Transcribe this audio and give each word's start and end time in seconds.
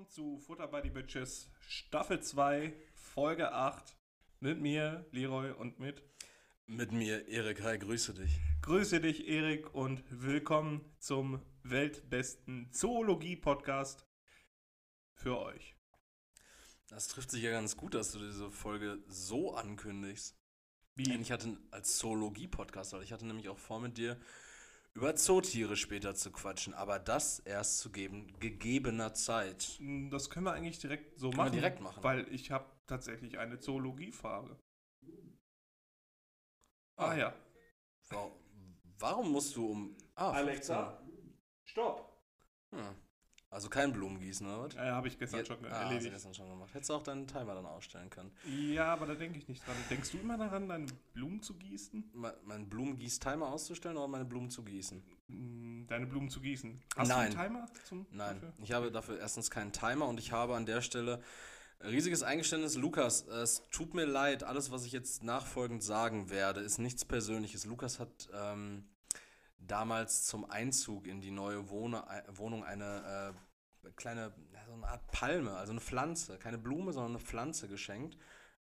willkommen 0.00 0.08
zu 0.08 0.38
Futter 0.38 0.66
by 0.66 0.80
the 0.82 0.88
Bitches 0.88 1.50
Staffel 1.60 2.22
2, 2.22 2.72
Folge 2.94 3.52
8. 3.52 3.94
Mit 4.40 4.58
mir, 4.58 5.04
Leroy, 5.10 5.50
und 5.50 5.78
mit. 5.78 6.02
Mit 6.66 6.90
mir, 6.90 7.28
Erik. 7.28 7.62
Hi, 7.62 7.78
grüße 7.78 8.14
dich. 8.14 8.38
Grüße 8.62 9.00
dich, 9.02 9.28
Erik, 9.28 9.74
und 9.74 10.02
willkommen 10.08 10.90
zum 11.00 11.42
weltbesten 11.64 12.72
Zoologie-Podcast 12.72 14.06
für 15.12 15.38
euch. 15.38 15.76
Das 16.88 17.08
trifft 17.08 17.30
sich 17.30 17.42
ja 17.42 17.50
ganz 17.50 17.76
gut, 17.76 17.92
dass 17.92 18.12
du 18.12 18.20
diese 18.20 18.50
Folge 18.50 19.02
so 19.06 19.54
ankündigst. 19.54 20.34
Wie? 20.94 21.14
Ich 21.14 21.30
hatte 21.30 21.58
als 21.72 21.98
Zoologie-Podcast, 21.98 22.94
weil 22.94 23.02
ich 23.02 23.12
hatte 23.12 23.26
nämlich 23.26 23.50
auch 23.50 23.58
vor 23.58 23.80
mit 23.80 23.98
dir 23.98 24.18
über 24.94 25.14
Zootiere 25.14 25.76
später 25.76 26.14
zu 26.14 26.30
quatschen, 26.32 26.74
aber 26.74 26.98
das 26.98 27.38
erst 27.40 27.78
zu 27.78 27.90
geben, 27.90 28.32
gegebener 28.40 29.14
Zeit. 29.14 29.78
Das 30.10 30.30
können 30.30 30.46
wir 30.46 30.52
eigentlich 30.52 30.78
direkt 30.78 31.18
so 31.18 31.30
Können 31.30 31.38
wir 31.38 31.44
machen. 31.44 31.52
direkt 31.52 31.80
machen. 31.80 32.02
Weil 32.02 32.32
ich 32.32 32.50
habe 32.50 32.66
tatsächlich 32.86 33.38
eine 33.38 33.58
Zoologie-Frage. 33.60 34.58
Ah. 36.96 37.10
Ah 37.10 37.16
ja. 37.16 37.34
Warum, 38.08 38.32
warum 38.98 39.32
musst 39.32 39.56
du 39.56 39.70
um. 39.70 39.96
Ah, 40.14 40.34
15. 40.34 40.76
stopp. 41.64 42.20
Hm. 42.72 42.94
Also 43.52 43.68
kein 43.68 43.92
Blumengießen, 43.92 44.46
oder 44.46 44.62
was? 44.62 44.74
Ja, 44.74 44.94
habe 44.94 45.08
ich 45.08 45.18
gestern 45.18 45.40
Ja, 45.40 45.44
schon 45.44 45.56
ah, 45.64 45.70
hast 45.70 45.80
du 45.80 45.84
erledigt. 45.86 46.12
gestern 46.12 46.34
schon 46.34 46.48
gemacht. 46.48 46.72
Hättest 46.72 46.90
du 46.90 46.94
auch 46.94 47.02
deinen 47.02 47.26
Timer 47.26 47.54
dann 47.54 47.66
ausstellen 47.66 48.08
können. 48.08 48.30
Ja, 48.46 48.92
aber 48.92 49.06
da 49.06 49.14
denke 49.14 49.38
ich 49.38 49.48
nicht 49.48 49.66
dran. 49.66 49.74
Denkst 49.90 50.12
du 50.12 50.18
immer 50.18 50.38
daran, 50.38 50.68
deine 50.68 50.86
Blumen 51.14 51.42
zu 51.42 51.54
gießen? 51.54 52.10
Me- 52.14 52.36
Meinen 52.44 52.68
Blumengieß-Timer 52.68 53.48
auszustellen 53.48 53.96
oder 53.96 54.06
meine 54.06 54.24
Blumen 54.24 54.50
zu 54.50 54.62
gießen? 54.62 55.02
Mm, 55.26 55.86
Deine 55.88 56.06
Blumen 56.06 56.30
zu 56.30 56.40
gießen. 56.40 56.80
Hast 56.96 57.08
Nein. 57.08 57.32
du 57.32 57.38
einen 57.38 57.48
Timer 57.48 57.66
zum 57.84 58.06
Nein, 58.12 58.36
dafür? 58.40 58.52
ich 58.62 58.72
habe 58.72 58.92
dafür 58.92 59.18
erstens 59.18 59.50
keinen 59.50 59.72
Timer 59.72 60.06
und 60.06 60.20
ich 60.20 60.30
habe 60.30 60.54
an 60.54 60.64
der 60.64 60.80
Stelle 60.80 61.20
riesiges 61.82 62.22
Eingeständnis. 62.22 62.76
Lukas, 62.76 63.26
es 63.26 63.68
tut 63.72 63.94
mir 63.94 64.04
leid, 64.04 64.44
alles, 64.44 64.70
was 64.70 64.84
ich 64.84 64.92
jetzt 64.92 65.24
nachfolgend 65.24 65.82
sagen 65.82 66.30
werde, 66.30 66.60
ist 66.60 66.78
nichts 66.78 67.04
Persönliches. 67.04 67.64
Lukas 67.64 67.98
hat 67.98 68.28
ähm, 68.32 68.84
damals 69.60 70.24
zum 70.26 70.50
Einzug 70.50 71.06
in 71.06 71.20
die 71.20 71.30
neue 71.30 71.68
Wohne, 71.70 72.04
äh, 72.08 72.22
Wohnung 72.36 72.64
eine 72.64 73.34
äh, 73.84 73.90
kleine, 73.96 74.32
so 74.66 74.72
eine 74.72 74.86
Art 74.88 75.06
Palme, 75.12 75.52
also 75.52 75.72
eine 75.72 75.80
Pflanze, 75.80 76.38
keine 76.38 76.58
Blume, 76.58 76.92
sondern 76.92 77.12
eine 77.12 77.20
Pflanze 77.20 77.68
geschenkt. 77.68 78.16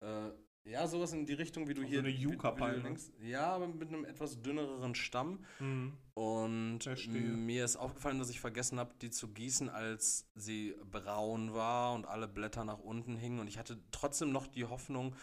Äh, 0.01 0.29
ja, 0.65 0.85
sowas 0.87 1.13
in 1.13 1.25
die 1.25 1.33
Richtung, 1.33 1.67
wie 1.67 1.73
du 1.73 1.81
Also 1.81 1.89
hier. 1.89 1.99
eine 1.99 2.09
wie 2.09 2.15
du 2.23 2.31
Yucca-Palme. 2.31 2.95
Ja, 3.21 3.47
aber 3.53 3.67
mit 3.69 3.87
einem 3.87 4.05
etwas 4.05 4.41
dünneren 4.41 4.93
Stamm. 4.93 5.45
Mhm. 5.59 5.97
Und 6.13 6.83
Verstehe. 6.83 7.21
mir 7.21 7.65
ist 7.65 7.77
aufgefallen, 7.77 8.19
dass 8.19 8.29
ich 8.29 8.39
vergessen 8.39 8.77
habe, 8.77 8.93
die 9.01 9.09
zu 9.09 9.29
gießen, 9.29 9.69
als 9.69 10.29
sie 10.35 10.75
braun 10.91 11.53
war 11.53 11.93
und 11.93 12.05
alle 12.05 12.27
Blätter 12.27 12.65
nach 12.65 12.79
unten 12.79 13.15
hingen. 13.15 13.39
Und 13.39 13.47
ich 13.47 13.57
hatte 13.57 13.79
trotzdem 13.91 14.31
noch 14.31 14.47
die 14.47 14.65
Hoffnung, 14.65 15.15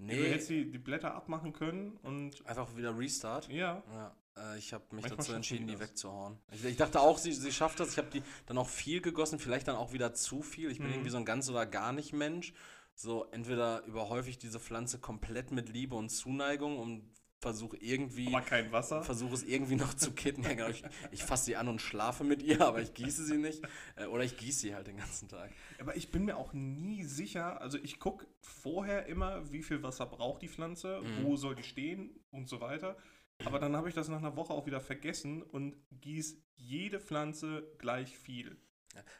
Du 0.00 0.04
nee, 0.04 0.30
hättest 0.30 0.50
die, 0.50 0.70
die 0.70 0.78
Blätter 0.78 1.14
abmachen 1.14 1.52
können 1.52 1.96
und 2.02 2.46
einfach 2.46 2.76
wieder 2.76 2.96
Restart. 2.96 3.48
ja, 3.48 3.82
Ja, 3.92 4.14
ich 4.56 4.72
habe 4.72 4.84
mich 4.90 5.02
Manchmal 5.02 5.16
dazu 5.18 5.32
entschieden, 5.32 5.66
die 5.66 5.78
wegzuhauen. 5.80 6.38
Ich, 6.52 6.64
ich 6.64 6.76
dachte 6.76 7.00
auch, 7.00 7.18
sie, 7.18 7.32
sie 7.32 7.52
schafft 7.52 7.80
das. 7.80 7.92
Ich 7.92 7.98
habe 7.98 8.08
die 8.10 8.22
dann 8.46 8.58
auch 8.58 8.68
viel 8.68 9.00
gegossen, 9.00 9.38
vielleicht 9.38 9.68
dann 9.68 9.76
auch 9.76 9.92
wieder 9.92 10.14
zu 10.14 10.42
viel. 10.42 10.70
Ich 10.70 10.78
bin 10.78 10.88
Mhm. 10.88 10.92
irgendwie 10.94 11.10
so 11.10 11.16
ein 11.18 11.24
ganz 11.24 11.48
oder 11.50 11.66
gar 11.66 11.92
nicht 11.92 12.12
Mensch. 12.12 12.52
So, 12.94 13.26
entweder 13.30 13.84
überhäufe 13.84 14.28
ich 14.30 14.38
diese 14.38 14.58
Pflanze 14.58 14.98
komplett 14.98 15.52
mit 15.52 15.68
Liebe 15.68 15.94
und 15.94 16.08
Zuneigung 16.08 16.78
und 16.78 17.08
versuche 17.40 17.76
irgendwie 17.76 18.26
aber 18.26 18.40
kein 18.40 18.72
Wasser. 18.72 19.00
versuche 19.04 19.32
es 19.34 19.44
irgendwie 19.44 19.76
noch 19.76 19.94
zu 19.94 20.10
kitten. 20.10 20.42
Ja, 20.42 20.54
genau, 20.54 20.68
ich, 20.70 20.82
ich 21.12 21.22
fasse 21.22 21.44
sie 21.44 21.56
an 21.56 21.68
und 21.68 21.80
schlafe 21.80 22.24
mit 22.24 22.42
ihr, 22.42 22.60
aber 22.62 22.82
ich 22.82 22.94
gieße 22.94 23.24
sie 23.24 23.36
nicht. 23.38 23.62
Äh, 23.94 24.06
oder 24.06 24.24
ich 24.24 24.36
gieße 24.36 24.58
sie 24.58 24.74
halt 24.74 24.88
den 24.88 24.96
ganzen 24.96 25.28
Tag. 25.28 25.52
Aber 25.80 25.96
ich 25.96 26.10
bin 26.10 26.24
mir 26.24 26.36
auch 26.36 26.52
nie 26.52 27.04
sicher, 27.04 27.60
also 27.60 27.78
ich 27.78 28.00
gucke 28.00 28.26
vorher 28.40 29.06
immer, 29.06 29.52
wie 29.52 29.62
viel 29.62 29.84
Wasser 29.84 30.06
braucht 30.06 30.42
die 30.42 30.48
Pflanze, 30.48 31.00
Mhm. 31.00 31.22
wo 31.22 31.36
soll 31.36 31.54
die 31.54 31.62
stehen 31.62 32.10
und 32.32 32.48
so 32.48 32.60
weiter. 32.60 32.96
Aber 33.44 33.58
dann 33.58 33.76
habe 33.76 33.88
ich 33.88 33.94
das 33.94 34.08
nach 34.08 34.18
einer 34.18 34.36
Woche 34.36 34.52
auch 34.52 34.66
wieder 34.66 34.80
vergessen 34.80 35.42
und 35.42 35.76
gieß 36.00 36.36
jede 36.56 37.00
Pflanze 37.00 37.70
gleich 37.78 38.16
viel. 38.18 38.56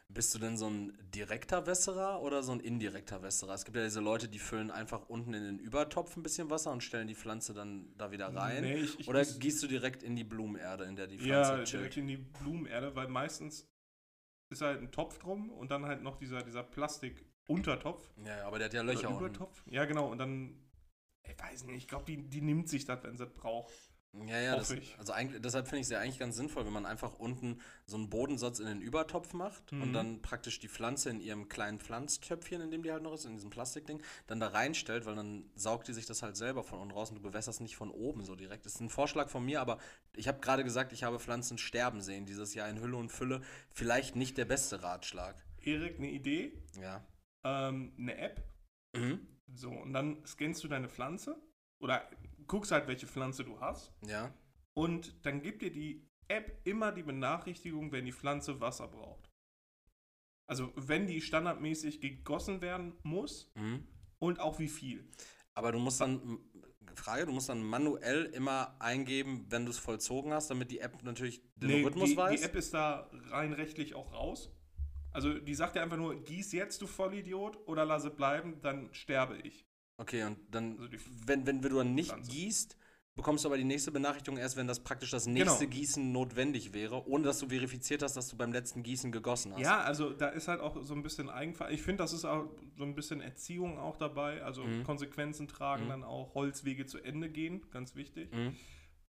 Bist 0.09 0.35
du 0.35 0.41
denn 0.41 0.57
so 0.57 0.69
ein 0.69 0.93
direkter 1.15 1.67
Wässerer 1.69 2.21
oder 2.23 2.43
so 2.43 2.51
ein 2.51 2.59
indirekter 2.59 3.23
Wässerer? 3.23 3.55
Es 3.55 3.65
gibt 3.65 3.77
ja 3.77 3.85
diese 3.85 4.01
Leute, 4.01 4.27
die 4.29 4.41
füllen 4.41 4.73
einfach 4.73 5.09
unten 5.09 5.35
in 5.35 5.45
den 5.45 5.59
Übertopf 5.61 6.17
ein 6.17 6.25
bisschen 6.25 6.51
Wasser 6.51 6.73
und 6.73 6.83
stellen 6.83 7.07
die 7.07 7.15
Pflanze 7.15 7.55
dann 7.55 7.95
da 7.97 8.11
wieder 8.11 8.35
rein. 8.35 8.65
Nee, 8.65 8.75
ich, 8.79 8.99
ich 8.99 9.09
oder 9.09 9.21
gieß- 9.21 9.39
gießt 9.39 9.63
du 9.63 9.67
direkt 9.69 10.03
in 10.03 10.17
die 10.17 10.25
Blumenerde, 10.25 10.83
in 10.85 10.97
der 10.97 11.07
die 11.07 11.19
Pflanze 11.19 11.51
Ja, 11.53 11.57
chillt? 11.59 11.73
direkt 11.75 11.97
in 11.99 12.09
die 12.09 12.17
Blumenerde, 12.17 12.97
weil 12.97 13.07
meistens 13.07 13.69
ist 14.51 14.63
halt 14.63 14.81
ein 14.81 14.91
Topf 14.91 15.19
drum 15.19 15.51
und 15.51 15.71
dann 15.71 15.85
halt 15.85 16.03
noch 16.03 16.17
dieser, 16.17 16.43
dieser 16.43 16.65
Plastik-Untertopf. 16.65 18.11
Ja, 18.27 18.47
aber 18.49 18.59
der 18.59 18.65
hat 18.65 18.75
ja 18.75 18.83
Oder 18.83 18.95
Löcher 18.95 19.11
unten. 19.11 19.21
Übertopf. 19.27 19.63
Ja, 19.67 19.85
genau. 19.85 20.11
Und 20.11 20.19
dann, 20.19 20.59
ich 21.23 21.39
weiß 21.39 21.65
nicht, 21.65 21.77
ich 21.77 21.87
glaube, 21.87 22.05
die, 22.07 22.17
die 22.29 22.41
nimmt 22.41 22.69
sich 22.69 22.85
das, 22.85 23.05
wenn 23.05 23.17
sie 23.17 23.25
es 23.25 23.33
braucht. 23.35 23.73
Ja, 24.27 24.41
ja, 24.41 24.57
das, 24.57 24.75
also 24.99 25.13
eigentlich, 25.13 25.43
deshalb 25.43 25.67
finde 25.69 25.81
ich 25.81 25.85
es 25.87 25.91
ja 25.91 26.01
eigentlich 26.01 26.19
ganz 26.19 26.35
sinnvoll, 26.37 26.65
wenn 26.65 26.73
man 26.73 26.87
einfach 26.87 27.19
unten 27.19 27.61
so 27.87 27.97
einen 27.97 28.09
Bodensatz 28.09 28.59
in 28.59 28.67
den 28.67 28.81
Übertopf 28.81 29.35
macht 29.35 29.71
Mhm. 29.71 29.83
und 29.83 29.93
dann 29.93 30.23
praktisch 30.23 30.59
die 30.59 30.69
Pflanze 30.69 31.11
in 31.11 31.21
ihrem 31.21 31.49
kleinen 31.49 31.79
Pflanztöpfchen, 31.79 32.63
in 32.63 32.71
dem 32.71 32.83
die 32.83 32.91
halt 32.91 33.03
noch 33.03 33.13
ist, 33.13 33.27
in 33.27 33.35
diesem 33.35 33.51
Plastikding, 33.51 34.03
dann 34.27 34.41
da 34.41 34.49
reinstellt, 34.49 35.05
weil 35.05 35.15
dann 35.15 35.51
saugt 35.55 35.89
die 35.89 35.93
sich 35.93 36.07
das 36.07 36.23
halt 36.23 36.37
selber 36.37 36.65
von 36.65 36.79
unten 36.81 36.95
raus 36.95 37.11
und 37.11 37.17
du 37.17 37.23
bewässerst 37.23 37.61
nicht 37.61 37.77
von 37.77 37.91
oben 37.91 38.25
so 38.25 38.35
direkt. 38.35 38.65
Das 38.65 38.75
ist 38.77 38.81
ein 38.81 38.89
Vorschlag 38.89 39.29
von 39.29 39.45
mir, 39.45 39.61
aber 39.61 39.79
ich 40.17 40.27
habe 40.27 40.41
gerade 40.41 40.65
gesagt, 40.65 40.93
ich 40.95 41.05
habe 41.05 41.21
Pflanzen 41.21 41.59
sterben 41.59 42.01
sehen 42.01 42.25
dieses 42.25 42.55
Jahr 42.55 42.69
in 42.71 42.81
Hülle 42.81 42.97
und 42.97 43.11
Fülle. 43.13 43.43
Vielleicht 43.71 44.17
nicht 44.17 44.39
der 44.39 44.47
beste 44.47 44.83
Ratschlag. 44.83 45.37
Erik, 45.61 45.99
eine 45.99 46.11
Idee, 46.11 46.53
Ja. 46.81 47.07
ähm, 47.45 47.93
eine 47.99 48.17
App. 48.17 48.43
Mhm. 48.97 49.27
So, 49.55 49.71
und 49.71 49.93
dann 49.93 50.25
scannst 50.27 50.65
du 50.65 50.69
deine 50.69 50.89
Pflanze 50.89 51.37
oder 51.79 52.09
guckst 52.49 52.73
halt, 52.73 52.89
welche 52.89 53.07
Pflanze 53.07 53.45
du 53.45 53.61
hast. 53.61 53.93
Ja. 54.07 54.35
Und 54.75 55.25
dann 55.25 55.41
gibt 55.43 55.63
dir 55.63 55.71
die 55.73 56.09
App 56.29 56.61
immer 56.65 56.93
die 56.93 57.03
Benachrichtigung, 57.03 57.93
wenn 57.93 58.05
die 58.05 58.13
Pflanze 58.13 58.61
Wasser 58.61 58.89
braucht. 58.89 59.31
Also 60.47 60.73
wenn 60.77 61.07
die 61.07 61.21
standardmäßig 61.21 62.01
gegossen 62.01 62.61
werden 62.61 62.95
muss 63.03 63.53
Mhm. 63.55 63.87
und 64.19 64.41
auch 64.41 64.59
wie 64.59 64.69
viel. 64.69 65.09
Aber 65.55 65.73
du 65.73 65.79
musst 65.79 66.01
dann, 66.01 66.39
Frage, 66.95 67.27
du 67.27 67.33
musst 67.33 67.49
dann 67.49 67.63
manuell 67.63 68.25
immer 68.27 68.77
eingeben, 68.81 69.47
wenn 69.51 69.65
du 69.65 69.71
es 69.71 69.79
vollzogen 69.79 70.33
hast, 70.33 70.49
damit 70.51 70.71
die 70.71 70.79
App 70.81 71.03
natürlich 71.03 71.43
den 71.57 71.69
Nee, 71.69 71.85
Rhythmus 71.85 72.11
die, 72.11 72.17
weiß. 72.17 72.41
die 72.41 72.47
App 72.47 72.55
ist 72.57 72.73
da 72.73 73.11
rein 73.31 73.53
rechtlich 73.53 73.95
auch 73.95 74.13
raus. 74.13 74.51
Also 75.11 75.39
die 75.39 75.55
sagt 75.55 75.77
dir 75.77 75.83
einfach 75.83 75.97
nur, 75.97 76.23
gieß 76.23 76.53
jetzt, 76.53 76.81
du 76.81 76.87
Vollidiot, 76.87 77.67
oder 77.67 77.85
lasse 77.85 78.11
bleiben, 78.11 78.61
dann 78.63 78.93
sterbe 78.95 79.37
ich. 79.39 79.67
Okay, 79.99 80.23
und 80.25 80.39
dann, 80.51 80.79
Also 80.79 80.97
wenn, 81.27 81.47
wenn 81.47 81.61
du 81.61 81.69
dann 81.71 81.95
nicht 81.95 82.11
Pflanze. 82.13 82.31
gießt, 82.31 82.77
bekommst 83.17 83.43
du 83.45 83.49
aber 83.49 83.57
die 83.59 83.65
nächste 83.65 83.91
Benachrichtigung 83.91 84.39
erst, 84.39 84.57
wenn 84.57 84.69
das 84.69 84.79
praktisch 84.79 85.11
das 85.11 85.27
nächste 85.27 85.67
Genau. 85.67 85.77
Gießen 85.77 86.13
notwendig 86.13 86.73
wäre, 86.73 87.05
ohne 87.09 87.25
dass 87.25 87.41
du 87.41 87.49
verifiziert 87.49 88.03
hast, 88.05 88.17
dass 88.17 88.29
du 88.29 88.37
beim 88.37 88.53
letzten 88.53 88.85
Gießen 88.85 89.11
gegossen 89.11 89.53
hast. 89.55 89.61
Ja, 89.61 89.81
also 89.81 90.11
da 90.11 90.29
ist 90.29 90.47
halt 90.47 90.61
auch 90.61 90.81
so 90.85 90.95
ein 90.95 91.03
bisschen 91.03 91.29
Eigenver... 91.29 91.69
Ich 91.73 91.83
finde, 91.83 92.05
das 92.05 92.13
ist 92.13 92.25
auch 92.25 92.49
so 92.77 92.85
ein 92.85 92.95
bisschen 92.95 93.21
Erziehung 93.21 93.77
auch 93.77 93.97
dabei. 93.97 94.45
Also 94.45 94.63
Mhm. 94.63 94.85
Konsequenzen 94.85 95.49
tragen, 95.49 95.87
Mhm. 95.87 95.89
dann 95.89 96.05
auch 96.05 96.35
Holzwege 96.35 96.87
zu 96.87 96.99
Ende 96.99 97.29
gehen, 97.29 97.69
ganz 97.73 97.97
wichtig. 97.97 98.33
Mhm. 98.33 98.55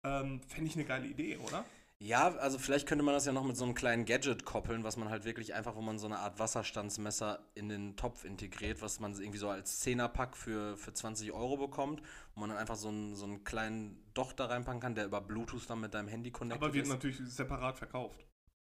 Ähm, 0.04 0.41
Fände 0.47 0.71
ich 0.71 0.77
eine 0.77 0.87
geile 0.87 1.06
Idee, 1.06 1.37
oder? 1.37 1.66
Ja, 2.00 2.28
also 2.36 2.59
vielleicht 2.60 2.86
könnte 2.86 3.04
man 3.04 3.12
das 3.14 3.26
ja 3.26 3.32
noch 3.32 3.42
mit 3.42 3.56
so 3.56 3.64
einem 3.64 3.75
kleinen 3.75 4.04
Gadget 4.04 4.45
koppeln, 4.45 4.84
was 4.84 4.97
man 4.97 5.09
halt 5.10 5.24
wirklich 5.24 5.54
einfach, 5.54 5.74
wo 5.74 5.80
man 5.80 5.98
so 5.98 6.06
eine 6.06 6.21
Art 6.21 6.39
Wasserstandsmesser 6.39 7.41
in 7.56 7.68
den 7.68 7.97
Topf 7.97 8.24
integriert, 8.24 8.80
was 8.83 9.00
man 9.00 9.12
irgendwie 9.21 9.39
so 9.39 9.48
als 9.48 9.80
Zehnerpack 9.80 10.36
für, 10.36 10.77
für 10.77 10.92
20 10.95 11.33
Euro 11.33 11.56
bekommt, 11.56 12.00
wo 12.34 12.41
man 12.41 12.50
dann 12.50 12.59
einfach 12.59 12.77
so 12.77 12.89
einen, 12.89 13.16
so 13.16 13.24
einen 13.24 13.42
kleinen 13.42 14.00
Docht 14.15 14.39
da 14.39 14.47
reinpacken 14.47 14.80
kann, 14.80 14.95
der 14.95 15.06
über 15.06 15.21
Bluetooth 15.21 15.68
dann 15.68 15.80
mit 15.80 15.92
deinem 15.92 16.06
Handy 16.06 16.30
connected 16.30 16.62
Aber 16.62 16.72
wird 16.72 16.84
ist. 16.84 16.92
natürlich 16.92 17.18
separat 17.18 17.77
verkauft. 17.78 18.24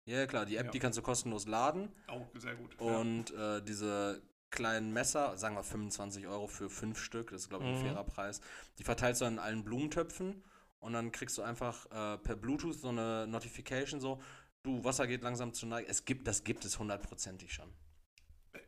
Ja, 0.04 0.24
klar, 0.26 0.46
die 0.46 0.54
App, 0.56 0.66
Ja. 0.66 0.70
die 0.70 0.78
kannst 0.78 0.96
du 0.96 1.02
kostenlos 1.02 1.46
laden. 1.48 1.88
Auch 2.06 2.28
sehr 2.38 2.54
gut. 2.54 2.78
Und 2.78 3.32
äh, 3.34 3.60
diese 3.60 4.22
kleinen 4.50 4.92
Messer, 4.92 5.36
sagen 5.36 5.56
wir 5.56 5.64
25 5.64 6.28
Euro 6.28 6.46
für 6.46 6.70
fünf 6.70 7.00
Stück, 7.00 7.30
das 7.32 7.42
ist 7.42 7.48
glaube 7.48 7.64
ich 7.64 7.70
ein 7.72 7.76
Mhm. 7.76 7.82
fairer 7.88 8.04
Preis, 8.04 8.40
die 8.78 8.84
verteilst 8.84 9.20
du 9.20 9.24
in 9.24 9.40
allen 9.40 9.64
Blumentöpfen 9.64 10.44
und 10.80 10.92
dann 10.92 11.12
kriegst 11.12 11.36
du 11.38 11.42
einfach 11.42 11.86
äh, 11.86 12.18
per 12.18 12.36
Bluetooth 12.36 12.74
so 12.74 12.88
eine 12.88 13.26
Notification 13.26 14.00
so, 14.00 14.20
du, 14.62 14.84
Wasser 14.84 15.06
geht 15.06 15.22
langsam 15.22 15.52
zu 15.52 15.66
Neige. 15.66 15.88
Es 15.88 16.04
gibt, 16.04 16.26
das 16.26 16.44
gibt 16.44 16.64
es 16.64 16.78
hundertprozentig 16.78 17.52
schon. 17.52 17.72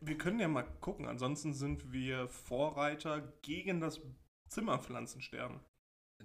Wir 0.01 0.19
können 0.19 0.39
ja 0.39 0.49
mal 0.49 0.65
gucken. 0.81 1.07
Ansonsten 1.07 1.55
sind 1.55 1.93
wir 1.93 2.29
Vorreiter 2.29 3.21
gegen 3.43 3.81
das 3.81 4.01
Zimmerpflanzensterben. 4.49 5.61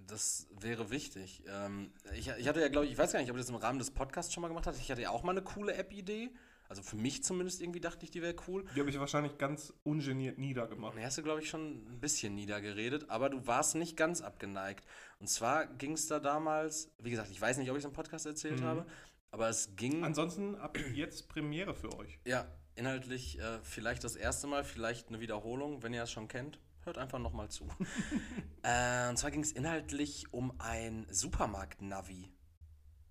Das 0.08 0.48
wäre 0.60 0.90
wichtig. 0.90 1.44
Ähm, 1.48 1.94
ich, 2.14 2.28
ich 2.28 2.48
hatte 2.48 2.62
ja, 2.62 2.68
glaube 2.68 2.86
ich, 2.86 2.94
ich 2.94 2.98
weiß 2.98 3.14
gar 3.14 3.20
nicht, 3.20 3.30
ob 3.30 3.38
ich 3.38 3.44
das 3.44 3.50
im 3.50 3.56
Rahmen 3.56 3.80
des 3.80 3.92
Podcasts 3.92 4.34
schon 4.34 4.42
mal 4.42 4.48
gemacht 4.48 4.68
hatte. 4.68 4.80
Ich 4.80 4.92
hatte 4.92 5.02
ja 5.02 5.12
auch 5.12 5.24
mal 5.24 5.32
eine 5.32 5.44
coole 5.44 5.74
App-Idee. 5.74 6.32
Also 6.74 6.82
für 6.82 6.96
mich 6.96 7.24
zumindest 7.24 7.62
irgendwie 7.62 7.80
dachte 7.82 8.04
ich, 8.04 8.10
die 8.10 8.24
wäre 8.24 8.34
cool. 8.48 8.66
Die 8.76 8.80
habe 8.80 8.90
ich 8.90 8.98
wahrscheinlich 9.00 9.38
ganz 9.38 9.72
ungeniert 9.84 10.40
niedergemacht. 10.40 10.98
Die 10.98 11.06
hast 11.06 11.20
du, 11.20 11.22
glaube 11.22 11.40
ich, 11.40 11.48
schon 11.48 11.86
ein 11.88 12.00
bisschen 12.00 12.34
niedergeredet, 12.34 13.12
aber 13.12 13.30
du 13.30 13.46
warst 13.46 13.76
nicht 13.76 13.96
ganz 13.96 14.22
abgeneigt. 14.22 14.84
Und 15.20 15.28
zwar 15.28 15.68
ging 15.68 15.92
es 15.92 16.08
da 16.08 16.20
damals, 16.20 16.92
wie 16.98 17.12
gesagt, 17.12 17.30
ich 17.30 17.40
weiß 17.40 17.58
nicht, 17.60 17.70
ob 17.70 17.78
ich 17.78 17.84
es 17.84 17.86
im 17.88 17.94
Podcast 17.94 18.26
erzählt 18.26 18.60
Mhm. 18.62 18.64
habe, 18.66 18.86
aber 19.30 19.50
es 19.50 19.76
ging. 19.76 20.04
Ansonsten 20.04 20.56
ab 20.56 20.76
jetzt 20.96 21.30
Premiere 21.30 21.76
für 21.76 21.96
euch. 21.96 22.18
ja, 22.26 22.48
inhaltlich 22.76 23.38
äh, 23.38 23.60
vielleicht 23.62 24.04
das 24.04 24.16
erste 24.16 24.48
Mal, 24.48 24.64
vielleicht 24.64 25.10
eine 25.10 25.20
Wiederholung, 25.20 25.84
wenn 25.84 25.94
ihr 25.94 26.02
es 26.02 26.12
schon 26.12 26.28
kennt. 26.28 26.60
Hört 26.86 26.98
einfach 26.98 27.20
nochmal 27.20 27.50
zu. 27.50 27.68
äh, 28.64 29.10
und 29.10 29.18
zwar 29.18 29.30
ging 29.30 29.42
es 29.44 29.52
inhaltlich 29.52 30.34
um 30.34 30.60
ein 30.60 31.06
Supermarkt-Navi. 31.12 32.33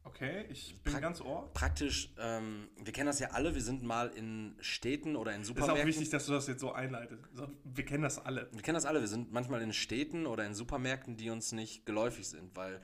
Okay, 0.04 0.46
ich 0.50 0.75
bin 0.82 0.94
Pra- 0.94 1.00
ganz 1.00 1.20
ohr. 1.20 1.49
Praktisch, 1.54 2.12
ähm, 2.19 2.69
wir 2.76 2.93
kennen 2.93 3.06
das 3.06 3.20
ja 3.20 3.28
alle, 3.31 3.54
wir 3.54 3.62
sind 3.62 3.82
mal 3.84 4.08
in 4.08 4.56
Städten 4.60 5.14
oder 5.14 5.32
in 5.32 5.43
Ist 5.43 5.50
auch 5.50 5.54
Supermärkten. 5.54 5.87
wichtig, 5.88 6.10
dass 6.10 6.26
du 6.26 6.32
das 6.32 6.49
jetzt 6.49 6.60
so 6.60 6.72
einleitest. 6.72 7.22
Wir 7.64 7.84
kennen 7.84 8.02
das 8.02 8.19
alle. 8.19 8.49
Wir 8.52 8.62
kennen 8.62 8.75
das 8.75 8.84
alle, 8.84 9.00
wir 9.00 9.06
sind 9.08 9.32
manchmal 9.32 9.62
in 9.62 9.72
Städten 9.72 10.26
oder 10.26 10.44
in 10.44 10.54
Supermärkten, 10.54 11.16
die 11.16 11.31
uns 11.31 11.52
nicht 11.52 11.87
geläufig 11.87 12.26
sind, 12.28 12.56
weil 12.56 12.81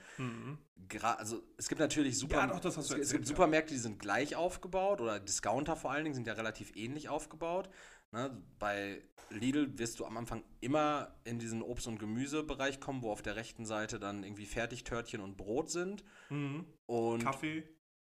gra- 0.87 1.15
also 1.17 1.43
es 1.57 1.67
gibt 1.67 1.79
natürlich 1.81 2.17
Super 2.17 2.37
Ja, 2.37 2.47
doch, 2.47 2.61
du 2.61 2.69
es, 2.69 2.77
erzählt, 2.77 3.09
gibt. 3.11 3.27
Supermärkte, 3.27 3.73
die 3.73 3.79
sind 3.79 3.99
gleich 3.99 4.35
aufgebaut 4.37 5.01
oder 5.01 5.19
Discounter 5.19 5.75
vor 5.75 5.91
allen 5.91 6.05
Dingen 6.05 6.15
sind 6.15 6.25
ja 6.25 6.33
relativ 6.33 6.73
ähnlich 6.77 7.09
aufgebaut. 7.09 7.69
Ne? 8.11 8.41
Bei 8.57 9.01
Lidl 9.29 9.77
wirst 9.77 9.99
du 9.99 10.05
am 10.05 10.17
Anfang 10.17 10.43
immer 10.61 11.15
in 11.23 11.37
diesen 11.39 11.61
Obst- 11.61 11.87
und 11.87 11.99
Gemüsebereich 11.99 12.79
kommen, 12.79 13.03
wo 13.03 13.11
auf 13.11 13.21
der 13.21 13.35
rechten 13.35 13.65
Seite 13.65 13.99
dann 13.99 14.23
irgendwie 14.23 14.45
Fertigtörtchen 14.45 15.21
und 15.21 15.37
Brot 15.37 15.69
sind 15.69 16.03
Mhm. 16.29 16.65
und 16.87 17.23
Kaffee. 17.23 17.63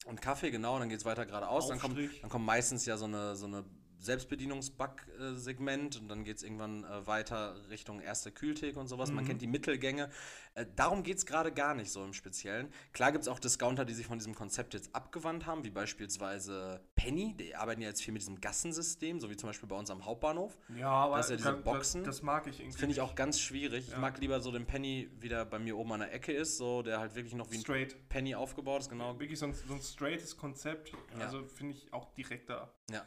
und 0.06 0.22
Kaffee, 0.22 0.50
genau, 0.52 0.74
und 0.74 0.80
dann 0.80 0.88
geht 0.88 0.98
es 1.00 1.04
weiter 1.04 1.26
geradeaus. 1.26 1.66
Dann 1.68 1.80
kommt, 1.80 1.98
dann 1.98 2.30
kommt 2.30 2.44
meistens 2.46 2.86
ja 2.86 2.96
so 2.96 3.06
eine, 3.06 3.34
so 3.34 3.46
eine 3.46 3.64
Selbstbedienungsback-Segment 3.98 6.00
und 6.00 6.08
dann 6.08 6.24
geht 6.24 6.38
es 6.38 6.42
irgendwann 6.42 6.84
äh, 6.84 7.06
weiter 7.06 7.56
Richtung 7.68 8.00
erste 8.00 8.32
Kühltheke 8.32 8.78
und 8.78 8.88
sowas. 8.88 9.10
Man 9.10 9.24
Mhm. 9.24 9.28
kennt 9.28 9.42
die 9.42 9.46
Mittelgänge. 9.46 10.10
Äh, 10.54 10.66
darum 10.76 11.02
geht 11.02 11.18
es 11.18 11.26
gerade 11.26 11.52
gar 11.52 11.74
nicht 11.74 11.90
so 11.90 12.04
im 12.04 12.12
Speziellen. 12.12 12.72
Klar 12.92 13.12
gibt 13.12 13.22
es 13.22 13.28
auch 13.28 13.38
Discounter, 13.38 13.84
die 13.84 13.94
sich 13.94 14.06
von 14.06 14.18
diesem 14.18 14.34
Konzept 14.34 14.74
jetzt 14.74 14.94
abgewandt 14.94 15.46
haben, 15.46 15.64
wie 15.64 15.70
beispielsweise 15.70 16.80
Penny. 16.96 17.34
Die 17.36 17.54
arbeiten 17.54 17.80
ja 17.80 17.88
jetzt 17.88 18.02
viel 18.02 18.12
mit 18.12 18.22
diesem 18.22 18.40
Gassensystem, 18.40 19.20
so 19.20 19.30
wie 19.30 19.36
zum 19.36 19.48
Beispiel 19.48 19.68
bei 19.68 19.76
uns 19.76 19.90
am 19.90 20.04
Hauptbahnhof. 20.04 20.56
Ja, 20.76 20.90
aber 20.90 21.16
Das 21.18 21.26
ist 21.26 21.30
ja 21.30 21.36
diese 21.36 21.52
kann- 21.52 21.64
Boxen. 21.64 22.04
Das, 22.04 22.16
das 22.16 22.22
mag 22.22 22.46
ich 22.46 22.60
irgendwie. 22.60 22.78
Finde 22.78 22.92
ich 22.94 23.00
auch 23.00 23.14
ganz 23.14 23.40
schwierig. 23.40 23.86
Ich 23.86 23.92
Ja. 23.92 23.98
mag 23.98 24.18
lieber 24.20 24.40
so 24.40 24.50
den 24.52 24.66
Penny, 24.66 25.10
wie 25.20 25.28
der 25.28 25.44
bei 25.44 25.58
mir 25.58 25.76
oben 25.76 25.92
an 25.92 26.00
der 26.00 26.12
Ecke 26.12 26.32
ist, 26.32 26.56
so 26.56 26.82
der 26.82 26.98
halt 27.00 27.14
wirklich 27.14 27.34
noch 27.34 27.50
wie 27.50 27.56
ein 27.56 27.60
straight. 27.60 28.08
Penny 28.08 28.34
aufgebaut 28.34 28.82
ist, 28.82 28.88
genau. 28.90 29.18
Wirklich 29.18 29.38
so 29.38 29.46
ein, 29.46 29.54
so 29.54 29.74
ein 29.74 29.80
straightes 29.82 30.36
Konzept. 30.36 30.92
Ja. 31.18 31.24
Also 31.26 31.44
finde 31.44 31.74
ich 31.74 31.92
auch 31.92 32.12
direkter. 32.14 32.72
Ja. 32.90 33.04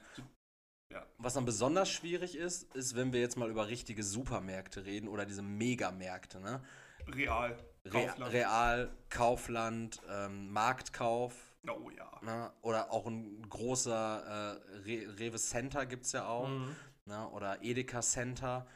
Ja. 0.91 1.05
Was 1.17 1.33
dann 1.35 1.45
besonders 1.45 1.89
schwierig 1.89 2.35
ist, 2.35 2.73
ist, 2.75 2.95
wenn 2.95 3.13
wir 3.13 3.19
jetzt 3.21 3.38
mal 3.38 3.49
über 3.49 3.67
richtige 3.67 4.03
Supermärkte 4.03 4.85
reden 4.85 5.07
oder 5.07 5.25
diese 5.25 5.41
Megamärkte, 5.41 6.39
ne? 6.39 6.61
Real. 7.07 7.57
Re 7.85 7.89
Kaufland. 8.07 8.33
Real, 8.33 8.97
Kaufland, 9.09 10.01
ähm, 10.09 10.51
Marktkauf, 10.51 11.33
Oh 11.67 11.89
ja. 11.89 12.11
ne? 12.21 12.51
oder 12.61 12.91
auch 12.91 13.07
ein 13.07 13.41
großer 13.49 14.59
äh, 14.67 14.77
Re 14.81 15.19
Rewe 15.19 15.38
Center 15.38 15.85
gibt 15.85 16.05
es 16.05 16.11
ja 16.11 16.27
auch, 16.27 16.47
Mhm. 16.47 16.75
ne? 17.05 17.27
oder 17.29 17.63
Edeka 17.63 18.01
Center. 18.01 18.67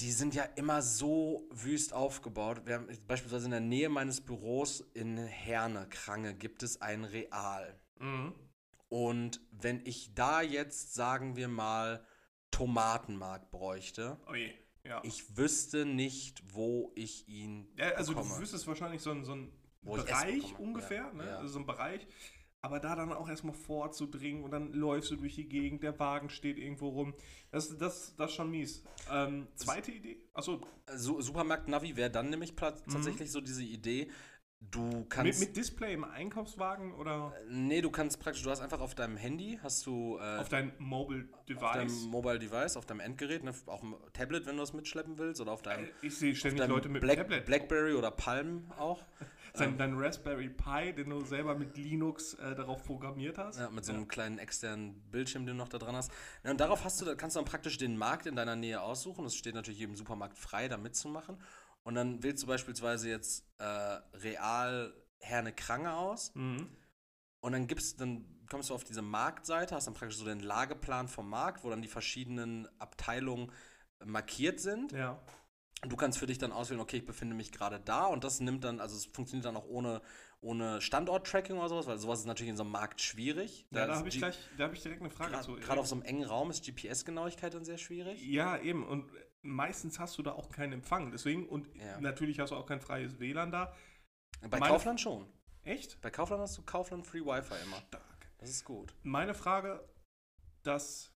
Die 0.00 0.12
sind 0.12 0.34
ja 0.34 0.42
immer 0.56 0.82
so 0.82 1.48
wüst 1.50 1.94
aufgebaut. 1.94 2.62
Wir 2.66 2.74
haben 2.74 2.88
beispielsweise 3.06 3.46
in 3.46 3.52
der 3.52 3.60
Nähe 3.60 3.88
meines 3.88 4.20
Büros 4.20 4.80
in 4.92 5.16
Herne, 5.16 5.86
Krange, 5.88 6.34
gibt 6.34 6.62
es 6.62 6.82
ein 6.82 7.04
Real. 7.04 7.78
Mhm. 7.98 8.34
Und 8.88 9.40
wenn 9.50 9.84
ich 9.84 10.14
da 10.14 10.42
jetzt, 10.42 10.94
sagen 10.94 11.36
wir 11.36 11.48
mal, 11.48 12.04
Tomatenmark 12.50 13.50
bräuchte, 13.50 14.18
Oh 14.30 14.34
je. 14.34 14.52
Ja. 14.84 15.00
ich 15.04 15.36
wüsste 15.36 15.84
nicht, 15.84 16.54
wo 16.54 16.92
ich 16.94 17.26
ihn 17.28 17.68
ja 17.76 17.90
also 17.92 18.12
bekomme. 18.14 18.34
du 18.36 18.40
wüsstest 18.40 18.66
wahrscheinlich 18.68 19.02
so 19.02 19.10
ein, 19.10 19.24
so 19.24 19.34
ein 19.34 19.52
Wo 19.82 19.96
ich 19.96 20.04
Essen 20.04 20.08
Bereich 20.12 20.58
ungefähr, 20.58 21.02
Ja, 21.06 21.12
ne? 21.12 21.26
ja. 21.26 21.36
Also 21.38 21.48
so 21.54 21.58
ein 21.58 21.66
Bereich. 21.66 22.06
Aber 22.62 22.80
da 22.80 22.96
dann 22.96 23.12
auch 23.12 23.28
erstmal 23.28 23.54
vorzudringen 23.54 24.42
und 24.42 24.50
dann 24.50 24.72
läufst 24.72 25.10
du 25.10 25.16
durch 25.16 25.34
die 25.34 25.48
Gegend, 25.48 25.82
der 25.82 25.96
Wagen 26.00 26.30
steht 26.30 26.58
irgendwo 26.58 26.88
rum. 26.88 27.14
Das, 27.50 27.76
das, 27.78 28.16
das 28.16 28.30
ist 28.30 28.36
schon 28.36 28.50
mies. 28.50 28.82
Ähm, 29.10 29.46
zweite 29.54 29.92
Idee? 29.92 30.18
Achso, 30.32 30.60
Su 30.94 31.20
Supermarkt-Navi 31.20 31.96
wäre 31.96 32.10
dann 32.10 32.30
nämlich 32.30 32.56
pla- 32.56 32.72
tatsächlich 32.72 33.30
so 33.30 33.40
diese 33.40 33.62
Idee, 33.62 34.10
du 34.60 34.80
Mhm. 34.80 34.98
mit, 34.98 35.10
kannst... 35.10 35.40
mit 35.40 35.56
Display 35.56 35.94
im 35.94 36.04
Einkaufswagen 36.04 36.94
oder 36.94 37.32
nee, 37.48 37.80
du 37.80 37.90
kannst 37.90 38.18
praktisch, 38.20 38.42
du 38.42 38.50
hast 38.50 38.60
einfach 38.60 38.80
auf 38.80 38.94
deinem 38.94 39.16
Handy, 39.16 39.58
hast 39.62 39.86
du... 39.86 40.18
Äh, 40.18 40.38
auf 40.38 40.48
dein 40.48 40.72
Mobile 40.78 41.28
auf 41.32 41.44
Device? 41.46 41.72
deinem 41.72 42.10
Mobile 42.10 42.38
Device, 42.38 42.76
auf 42.76 42.86
deinem 42.86 43.00
Endgerät, 43.00 43.44
ne, 43.44 43.54
auch 43.66 43.82
ein 43.82 43.94
Tablet, 44.12 44.46
wenn 44.46 44.56
du 44.56 44.62
das 44.62 44.72
mitschleppen 44.72 45.18
willst, 45.18 45.40
oder 45.40 45.52
auf 45.52 45.62
deinem, 45.62 45.84
Äh, 45.84 45.88
ich 46.02 46.16
sehe 46.16 46.34
ständig 46.34 46.60
deinem 46.60 46.70
Leute 46.70 46.88
mit 46.88 47.00
Black 47.02 47.18
Tablet. 47.18 47.46
Blackberry 47.46 47.94
oder 47.94 48.10
Palm 48.10 48.70
auch. 48.78 49.02
Dein, 49.58 49.78
dein 49.78 49.94
Raspberry 49.96 50.50
Pi, 50.50 50.92
den 50.92 51.08
du 51.08 51.24
selber 51.24 51.54
mit 51.54 51.78
Linux 51.78 52.34
äh, 52.34 52.54
darauf 52.54 52.84
programmiert 52.84 53.38
hast. 53.38 53.58
Ja, 53.58 53.70
mit 53.70 53.86
so 53.86 53.92
einem 53.94 54.06
kleinen 54.06 54.38
externen 54.38 55.00
Bildschirm, 55.10 55.46
den 55.46 55.56
du 55.56 55.62
noch 55.62 55.70
da 55.70 55.78
dran 55.78 55.96
hast. 55.96 56.12
Ja, 56.44 56.50
und 56.50 56.60
darauf 56.60 56.84
hast 56.84 57.00
du, 57.00 57.16
kannst 57.16 57.36
du 57.36 57.40
dann 57.40 57.48
praktisch 57.48 57.78
den 57.78 57.96
Markt 57.96 58.26
in 58.26 58.36
deiner 58.36 58.54
Nähe 58.54 58.82
aussuchen. 58.82 59.24
Es 59.24 59.34
steht 59.34 59.54
natürlich 59.54 59.80
jedem 59.80 59.96
Supermarkt 59.96 60.36
frei, 60.36 60.68
da 60.68 60.76
mitzumachen. 60.76 61.38
Und 61.86 61.94
dann 61.94 62.20
wählst 62.24 62.42
du 62.42 62.48
beispielsweise 62.48 63.08
jetzt 63.08 63.44
äh, 63.58 63.64
Real 63.64 64.92
Herne 65.20 65.52
Krange 65.52 65.94
aus. 65.94 66.34
Mhm. 66.34 66.68
Und 67.38 67.52
dann 67.52 67.68
gibst, 67.68 68.00
dann 68.00 68.24
kommst 68.50 68.70
du 68.70 68.74
auf 68.74 68.82
diese 68.82 69.02
Marktseite, 69.02 69.76
hast 69.76 69.86
dann 69.86 69.94
praktisch 69.94 70.18
so 70.18 70.24
den 70.24 70.40
Lageplan 70.40 71.06
vom 71.06 71.30
Markt, 71.30 71.62
wo 71.62 71.70
dann 71.70 71.82
die 71.82 71.88
verschiedenen 71.88 72.68
Abteilungen 72.80 73.52
markiert 74.04 74.58
sind. 74.58 74.90
Ja. 74.90 75.22
Und 75.84 75.92
du 75.92 75.96
kannst 75.96 76.18
für 76.18 76.26
dich 76.26 76.38
dann 76.38 76.50
auswählen, 76.50 76.80
okay, 76.80 76.96
ich 76.96 77.06
befinde 77.06 77.36
mich 77.36 77.52
gerade 77.52 77.78
da 77.78 78.06
und 78.06 78.24
das 78.24 78.40
nimmt 78.40 78.64
dann, 78.64 78.80
also 78.80 78.96
es 78.96 79.06
funktioniert 79.06 79.44
dann 79.44 79.56
auch 79.56 79.68
ohne, 79.68 80.02
ohne 80.40 80.80
Standort-Tracking 80.80 81.56
oder 81.56 81.68
sowas, 81.68 81.86
weil 81.86 81.98
sowas 81.98 82.18
ist 82.18 82.26
natürlich 82.26 82.50
in 82.50 82.56
so 82.56 82.64
einem 82.64 82.72
Markt 82.72 83.00
schwierig. 83.00 83.64
Ja, 83.70 83.86
da 83.86 83.94
habe 83.94 84.08
ich 84.08 84.18
gleich, 84.18 84.36
da 84.58 84.64
habe 84.64 84.74
ich 84.74 84.82
direkt 84.82 85.02
eine 85.02 85.10
Frage 85.10 85.40
zu. 85.40 85.54
Gerade 85.54 85.78
auf 85.78 85.86
so 85.86 85.94
einem 85.94 86.02
engen 86.02 86.24
Raum 86.24 86.50
ist 86.50 86.64
GPS-Genauigkeit 86.64 87.54
dann 87.54 87.64
sehr 87.64 87.78
schwierig. 87.78 88.20
Ja, 88.26 88.58
eben. 88.58 88.84
Und 88.84 89.08
meistens 89.46 89.98
hast 89.98 90.18
du 90.18 90.22
da 90.22 90.32
auch 90.32 90.50
keinen 90.50 90.72
Empfang. 90.74 91.10
Deswegen, 91.10 91.48
und 91.48 91.68
Ja. 91.76 92.00
natürlich 92.00 92.38
hast 92.40 92.50
du 92.50 92.56
auch 92.56 92.66
kein 92.66 92.80
freies 92.80 93.18
WLAN 93.18 93.50
da. 93.50 93.74
Bei 94.42 94.58
Meine- 94.58 94.72
Kaufland 94.72 95.00
schon. 95.00 95.26
Echt? 95.62 96.00
Bei 96.00 96.10
Kaufland 96.10 96.42
hast 96.42 96.56
du 96.58 96.62
Kaufland 96.62 97.06
Free 97.06 97.20
Wi-Fi 97.24 97.54
immer. 97.64 97.76
Stark. 97.88 98.30
Das 98.38 98.50
ist 98.50 98.64
gut. 98.64 98.94
Meine 99.02 99.34
Frage: 99.34 99.88
Das 100.62 101.12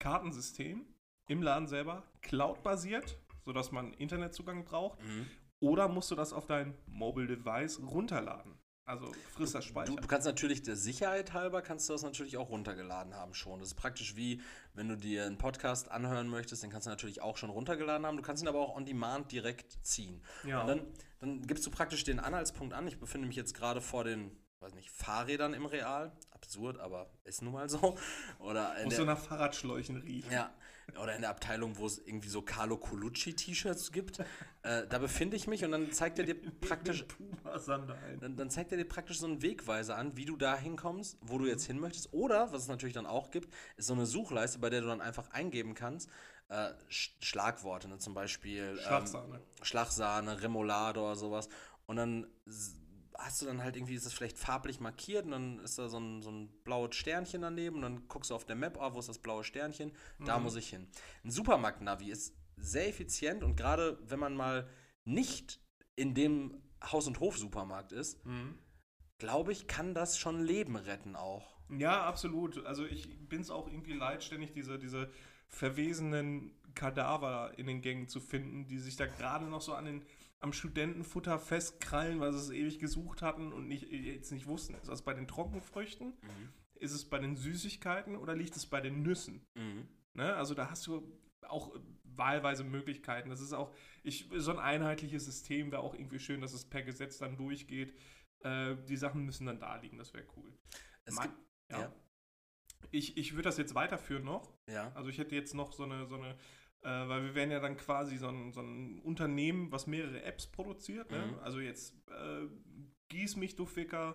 Kartensystem 0.00 0.86
im 1.28 1.42
Laden 1.42 1.66
selber 1.68 2.04
cloud-basiert, 2.22 3.18
sodass 3.44 3.72
man 3.72 3.92
Internetzugang 3.94 4.64
braucht, 4.64 5.02
Mhm. 5.02 5.26
oder 5.60 5.88
musst 5.88 6.10
du 6.10 6.14
das 6.14 6.32
auf 6.32 6.46
dein 6.46 6.76
Mobile 6.86 7.26
Device 7.36 7.80
runterladen? 7.80 8.58
Also 8.90 9.12
frisst 9.36 9.54
das 9.54 9.64
Speicher. 9.64 9.92
Du, 9.92 10.00
du 10.00 10.08
kannst 10.08 10.26
natürlich 10.26 10.62
der 10.62 10.74
Sicherheit 10.74 11.32
halber, 11.32 11.62
kannst 11.62 11.88
du 11.88 11.92
das 11.92 12.02
natürlich 12.02 12.36
auch 12.36 12.50
runtergeladen 12.50 13.14
haben 13.14 13.34
schon. 13.34 13.60
Das 13.60 13.68
ist 13.68 13.74
praktisch 13.74 14.16
wie, 14.16 14.42
wenn 14.74 14.88
du 14.88 14.96
dir 14.96 15.26
einen 15.26 15.38
Podcast 15.38 15.92
anhören 15.92 16.28
möchtest, 16.28 16.64
den 16.64 16.70
kannst 16.70 16.88
du 16.88 16.90
natürlich 16.90 17.22
auch 17.22 17.36
schon 17.36 17.50
runtergeladen 17.50 18.04
haben. 18.04 18.16
Du 18.16 18.22
kannst 18.24 18.42
ihn 18.42 18.48
aber 18.48 18.58
auch 18.58 18.74
on 18.74 18.84
demand 18.84 19.30
direkt 19.30 19.78
ziehen. 19.86 20.20
ja. 20.44 20.62
Und 20.62 20.66
dann, 20.66 20.80
dann 21.20 21.46
gibst 21.46 21.64
du 21.64 21.70
praktisch 21.70 22.02
den 22.02 22.18
Anhaltspunkt 22.18 22.74
an. 22.74 22.88
Ich 22.88 22.98
befinde 22.98 23.28
mich 23.28 23.36
jetzt 23.36 23.54
gerade 23.54 23.80
vor 23.80 24.02
den, 24.02 24.32
weiß 24.60 24.74
nicht, 24.74 24.90
Fahrrädern 24.90 25.54
im 25.54 25.66
Real. 25.66 26.12
Absurd, 26.30 26.78
aber 26.78 27.10
ist 27.24 27.42
nun 27.42 27.52
mal 27.52 27.68
so. 27.68 27.96
Oder 28.38 28.76
in 28.76 28.84
Muss 28.84 28.94
der, 28.94 29.00
so 29.00 29.04
nach 29.04 29.18
Fahrradschläuchen 29.18 29.96
riechen. 29.96 30.32
ja, 30.32 30.52
oder 31.00 31.14
in 31.14 31.20
der 31.20 31.30
Abteilung, 31.30 31.78
wo 31.78 31.86
es 31.86 31.98
irgendwie 31.98 32.28
so 32.28 32.42
Carlo 32.42 32.76
Colucci-T-Shirts 32.76 33.92
gibt. 33.92 34.18
äh, 34.62 34.86
da 34.88 34.98
befinde 34.98 35.36
ich 35.36 35.46
mich 35.46 35.64
und 35.64 35.72
dann 35.72 35.92
zeigt 35.92 36.18
er 36.18 36.24
dir 36.24 36.36
praktisch 36.60 37.04
dann, 38.20 38.36
dann 38.36 38.50
zeigt 38.50 38.72
er 38.72 38.78
dir 38.78 38.84
praktisch 38.84 39.18
so 39.20 39.26
einen 39.26 39.42
Wegweiser 39.42 39.96
an, 39.96 40.16
wie 40.16 40.24
du 40.24 40.36
da 40.36 40.56
hinkommst, 40.56 41.18
wo 41.20 41.38
du 41.38 41.46
jetzt 41.46 41.66
hin 41.66 41.78
möchtest. 41.78 42.12
Oder, 42.12 42.52
was 42.52 42.62
es 42.62 42.68
natürlich 42.68 42.94
dann 42.94 43.06
auch 43.06 43.30
gibt, 43.30 43.52
ist 43.76 43.86
so 43.86 43.94
eine 43.94 44.06
Suchleiste, 44.06 44.58
bei 44.58 44.70
der 44.70 44.80
du 44.80 44.88
dann 44.88 45.00
einfach 45.00 45.30
eingeben 45.30 45.74
kannst, 45.74 46.10
äh, 46.48 46.70
Sch 46.88 47.16
Schlagworte, 47.20 47.88
ne? 47.88 47.98
zum 47.98 48.14
Beispiel 48.14 48.76
ähm, 48.78 48.78
Schlagsahne. 48.78 49.40
Schlagsahne, 49.62 50.42
Remoulade 50.42 51.00
oder 51.00 51.16
sowas. 51.16 51.48
Und 51.86 51.96
dann 51.96 52.26
hast 53.22 53.42
du 53.42 53.46
dann 53.46 53.62
halt 53.62 53.76
irgendwie, 53.76 53.94
ist 53.94 54.06
das 54.06 54.12
vielleicht 54.12 54.38
farblich 54.38 54.80
markiert 54.80 55.24
und 55.26 55.30
dann 55.32 55.58
ist 55.60 55.78
da 55.78 55.88
so 55.88 55.98
ein, 55.98 56.22
so 56.22 56.30
ein 56.30 56.48
blaues 56.64 56.96
Sternchen 56.96 57.42
daneben 57.42 57.76
und 57.76 57.82
dann 57.82 58.08
guckst 58.08 58.30
du 58.30 58.34
auf 58.34 58.44
der 58.44 58.56
Map, 58.56 58.78
ah, 58.80 58.94
wo 58.94 58.98
ist 58.98 59.08
das 59.08 59.18
blaue 59.18 59.44
Sternchen? 59.44 59.92
Da 60.18 60.38
Mhm. 60.38 60.44
muss 60.44 60.56
ich 60.56 60.68
hin. 60.70 60.88
Ein 61.24 61.30
Supermarkt-Navi 61.30 62.10
ist 62.10 62.34
sehr 62.56 62.88
effizient 62.88 63.42
und 63.42 63.56
gerade 63.56 63.98
wenn 64.08 64.18
man 64.18 64.34
mal 64.36 64.68
nicht 65.04 65.60
in 65.96 66.14
dem 66.14 66.62
Haus- 66.82 67.06
und 67.06 67.20
Hof-Supermarkt 67.20 67.92
ist, 67.92 68.24
Mhm. 68.24 68.58
glaube 69.18 69.52
ich, 69.52 69.66
kann 69.66 69.94
das 69.94 70.18
schon 70.18 70.42
Leben 70.44 70.76
retten 70.76 71.14
auch. 71.16 71.58
Ja, 71.68 72.02
absolut. 72.04 72.64
Also 72.66 72.84
ich 72.86 73.28
bin 73.28 73.42
es 73.42 73.50
auch 73.50 73.68
irgendwie 73.68 73.92
leid, 73.92 74.24
ständig 74.24 74.52
diese, 74.52 74.78
diese 74.78 75.10
verwesenen 75.46 76.52
Kadaver 76.74 77.52
in 77.58 77.66
den 77.66 77.82
Gängen 77.82 78.08
zu 78.08 78.20
finden, 78.20 78.66
die 78.66 78.78
sich 78.78 78.96
da 78.96 79.06
gerade 79.06 79.44
noch 79.46 79.60
so 79.60 79.74
an 79.74 79.84
den, 79.84 80.02
am 80.40 80.52
Studentenfutter 80.52 81.38
festkrallen, 81.38 82.18
weil 82.20 82.32
sie 82.32 82.38
es 82.38 82.50
ewig 82.50 82.78
gesucht 82.78 83.22
hatten 83.22 83.52
und 83.52 83.68
nicht, 83.68 83.90
jetzt 83.90 84.32
nicht 84.32 84.46
wussten. 84.46 84.74
Ist 84.74 84.88
das 84.88 85.02
bei 85.02 85.14
den 85.14 85.28
Trockenfrüchten? 85.28 86.14
Ist 86.74 86.92
es 86.92 87.08
bei 87.08 87.18
den 87.18 87.36
Süßigkeiten 87.36 88.16
oder 88.16 88.34
liegt 88.34 88.56
es 88.56 88.66
bei 88.66 88.80
den 88.80 89.02
Nüssen? 89.02 89.46
Mhm. 89.54 89.86
Ne? 90.14 90.34
Also 90.34 90.54
da 90.54 90.70
hast 90.70 90.86
du 90.86 91.20
auch 91.42 91.78
wahlweise 92.04 92.64
Möglichkeiten. 92.64 93.28
Das 93.28 93.40
ist 93.40 93.52
auch, 93.52 93.74
ich, 94.02 94.30
so 94.36 94.50
ein 94.50 94.58
einheitliches 94.58 95.26
System 95.26 95.70
wäre 95.70 95.82
auch 95.82 95.94
irgendwie 95.94 96.18
schön, 96.18 96.40
dass 96.40 96.54
es 96.54 96.64
per 96.64 96.82
Gesetz 96.82 97.18
dann 97.18 97.36
durchgeht. 97.36 97.94
Äh, 98.40 98.76
die 98.88 98.96
Sachen 98.96 99.24
müssen 99.24 99.46
dann 99.46 99.60
da 99.60 99.76
liegen, 99.76 99.98
das 99.98 100.14
wäre 100.14 100.26
cool. 100.36 100.52
Es 101.04 101.16
Ma- 101.16 101.22
gibt, 101.22 101.36
ja. 101.70 101.80
ja. 101.80 101.92
Ich, 102.90 103.18
ich 103.18 103.32
würde 103.32 103.42
das 103.42 103.58
jetzt 103.58 103.74
weiterführen 103.74 104.24
noch. 104.24 104.54
Ja. 104.68 104.90
Also 104.94 105.10
ich 105.10 105.18
hätte 105.18 105.34
jetzt 105.34 105.54
noch 105.54 105.72
so 105.72 105.84
eine, 105.84 106.06
so 106.06 106.16
eine 106.16 106.36
äh, 106.82 106.88
weil 107.08 107.24
wir 107.24 107.34
wären 107.34 107.50
ja 107.50 107.60
dann 107.60 107.76
quasi 107.76 108.16
so 108.16 108.28
ein, 108.28 108.52
so 108.52 108.60
ein 108.60 109.00
Unternehmen, 109.00 109.70
was 109.72 109.86
mehrere 109.86 110.22
Apps 110.22 110.46
produziert. 110.46 111.10
Ne? 111.10 111.26
Mhm. 111.26 111.38
Also 111.40 111.60
jetzt 111.60 111.94
äh, 112.08 112.46
Gieß 113.08 113.36
mich, 113.36 113.56
du 113.56 113.66
Ficker, 113.66 114.14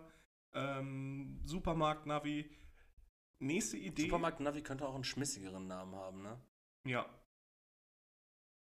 ähm, 0.54 1.42
Supermarkt 1.44 2.06
Navi. 2.06 2.50
Nächste 3.40 3.78
Idee. 3.78 4.04
Supermarkt 4.04 4.40
Navi 4.40 4.62
könnte 4.62 4.88
auch 4.88 4.96
einen 4.96 5.04
schmissigeren 5.04 5.68
Namen 5.68 5.94
haben, 5.96 6.22
ne? 6.22 6.40
Ja. 6.88 7.06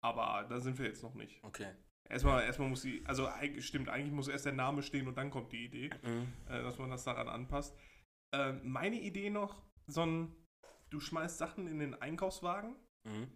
Aber 0.04 0.46
da 0.48 0.60
sind 0.60 0.78
wir 0.78 0.86
jetzt 0.86 1.02
noch 1.04 1.16
nicht. 1.16 1.44
Okay. 1.44 1.74
Erstmal, 2.08 2.44
erstmal 2.44 2.70
muss 2.70 2.82
die, 2.82 3.04
also 3.06 3.28
stimmt, 3.60 3.90
eigentlich 3.90 4.12
muss 4.12 4.28
erst 4.28 4.46
der 4.46 4.54
Name 4.54 4.84
stehen 4.84 5.08
und 5.08 5.16
dann 5.16 5.32
kommt 5.32 5.52
die 5.54 5.66
Idee, 5.66 5.90
Mhm. 6.04 6.34
äh, 6.50 6.62
dass 6.62 6.78
man 6.78 6.90
das 6.90 7.04
daran 7.04 7.28
anpasst. 7.28 7.76
Äh, 8.32 8.54
meine 8.64 9.00
Idee 9.00 9.30
noch, 9.30 9.64
so 9.88 10.06
ein, 10.06 10.36
du 10.90 11.00
schmeißt 11.00 11.38
Sachen 11.38 11.68
in 11.68 11.80
den 11.80 11.96
Einkaufswagen. 12.00 12.76
Mhm. 13.06 13.32